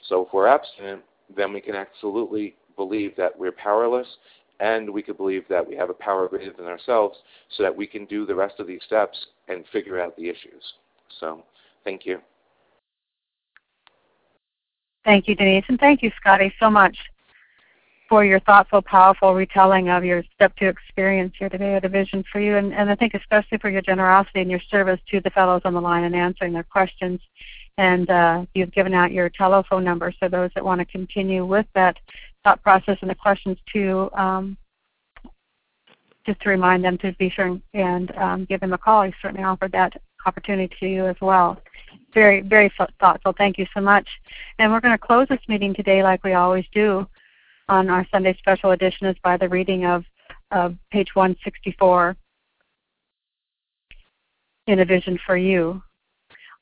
So 0.08 0.22
if 0.22 0.32
we're 0.32 0.46
abstinent, 0.46 1.02
then 1.34 1.52
we 1.52 1.60
can 1.60 1.74
absolutely 1.74 2.54
believe 2.76 3.16
that 3.16 3.38
we're 3.38 3.52
powerless 3.52 4.06
and 4.60 4.88
we 4.88 5.02
could 5.02 5.16
believe 5.16 5.44
that 5.48 5.66
we 5.66 5.74
have 5.76 5.90
a 5.90 5.94
power 5.94 6.28
greater 6.28 6.52
than 6.52 6.66
ourselves 6.66 7.18
so 7.56 7.62
that 7.62 7.74
we 7.74 7.86
can 7.86 8.04
do 8.06 8.24
the 8.24 8.34
rest 8.34 8.60
of 8.60 8.66
these 8.66 8.82
steps 8.86 9.26
and 9.48 9.64
figure 9.72 10.00
out 10.00 10.16
the 10.16 10.28
issues. 10.28 10.74
So 11.20 11.42
thank 11.84 12.06
you. 12.06 12.20
Thank 15.04 15.28
you, 15.28 15.34
Denise, 15.34 15.64
and 15.68 15.78
thank 15.78 16.02
you, 16.02 16.10
Scotty, 16.18 16.52
so 16.58 16.70
much 16.70 16.96
for 18.08 18.24
your 18.24 18.40
thoughtful, 18.40 18.80
powerful 18.80 19.34
retelling 19.34 19.90
of 19.90 20.04
your 20.04 20.22
step 20.34 20.54
two 20.56 20.66
experience 20.66 21.34
here 21.38 21.48
today 21.48 21.74
at 21.74 21.84
a 21.84 21.88
vision 21.88 22.24
for 22.30 22.40
you, 22.40 22.56
and, 22.56 22.72
and 22.72 22.88
I 22.88 22.94
think 22.94 23.12
especially 23.12 23.58
for 23.58 23.68
your 23.68 23.82
generosity 23.82 24.40
and 24.40 24.50
your 24.50 24.60
service 24.70 25.00
to 25.10 25.20
the 25.20 25.30
fellows 25.30 25.62
on 25.64 25.74
the 25.74 25.80
line 25.80 26.04
and 26.04 26.14
answering 26.14 26.54
their 26.54 26.62
questions 26.62 27.20
and 27.78 28.08
uh, 28.10 28.44
you've 28.54 28.72
given 28.72 28.94
out 28.94 29.12
your 29.12 29.28
telephone 29.28 29.84
number 29.84 30.12
so 30.20 30.28
those 30.28 30.50
that 30.54 30.64
want 30.64 30.80
to 30.80 30.84
continue 30.84 31.44
with 31.44 31.66
that 31.74 31.96
thought 32.44 32.62
process 32.62 32.98
and 33.00 33.10
the 33.10 33.14
questions 33.14 33.58
to 33.72 34.10
um, 34.14 34.56
just 36.26 36.40
to 36.40 36.48
remind 36.48 36.84
them 36.84 36.96
to 36.98 37.12
be 37.12 37.28
sure 37.28 37.58
and 37.74 38.14
um, 38.16 38.44
give 38.46 38.62
him 38.62 38.72
a 38.72 38.78
call. 38.78 39.02
He 39.02 39.12
certainly 39.20 39.44
offered 39.44 39.72
that 39.72 40.00
opportunity 40.26 40.74
to 40.80 40.86
you 40.86 41.06
as 41.06 41.16
well. 41.20 41.60
Very, 42.12 42.40
very 42.40 42.72
thoughtful. 42.98 43.34
Thank 43.36 43.58
you 43.58 43.66
so 43.74 43.80
much. 43.80 44.08
And 44.58 44.72
we're 44.72 44.80
going 44.80 44.94
to 44.94 44.98
close 44.98 45.28
this 45.28 45.40
meeting 45.48 45.74
today 45.74 46.02
like 46.02 46.24
we 46.24 46.32
always 46.32 46.64
do 46.72 47.06
on 47.68 47.88
our 47.88 48.06
Sunday 48.10 48.36
special 48.38 48.70
edition 48.70 49.06
is 49.06 49.16
by 49.22 49.36
the 49.36 49.48
reading 49.48 49.84
of, 49.84 50.04
of 50.50 50.76
page 50.90 51.14
164 51.14 52.16
in 54.66 54.80
a 54.80 54.84
vision 54.84 55.18
for 55.26 55.36
you. 55.36 55.82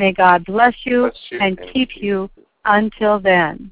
May 0.00 0.12
God 0.12 0.46
bless 0.46 0.74
you, 0.84 1.10
bless 1.10 1.16
you 1.30 1.38
and, 1.40 1.58
and 1.58 1.72
keep 1.74 1.90
you 1.94 2.30
until 2.64 3.20
then. 3.20 3.70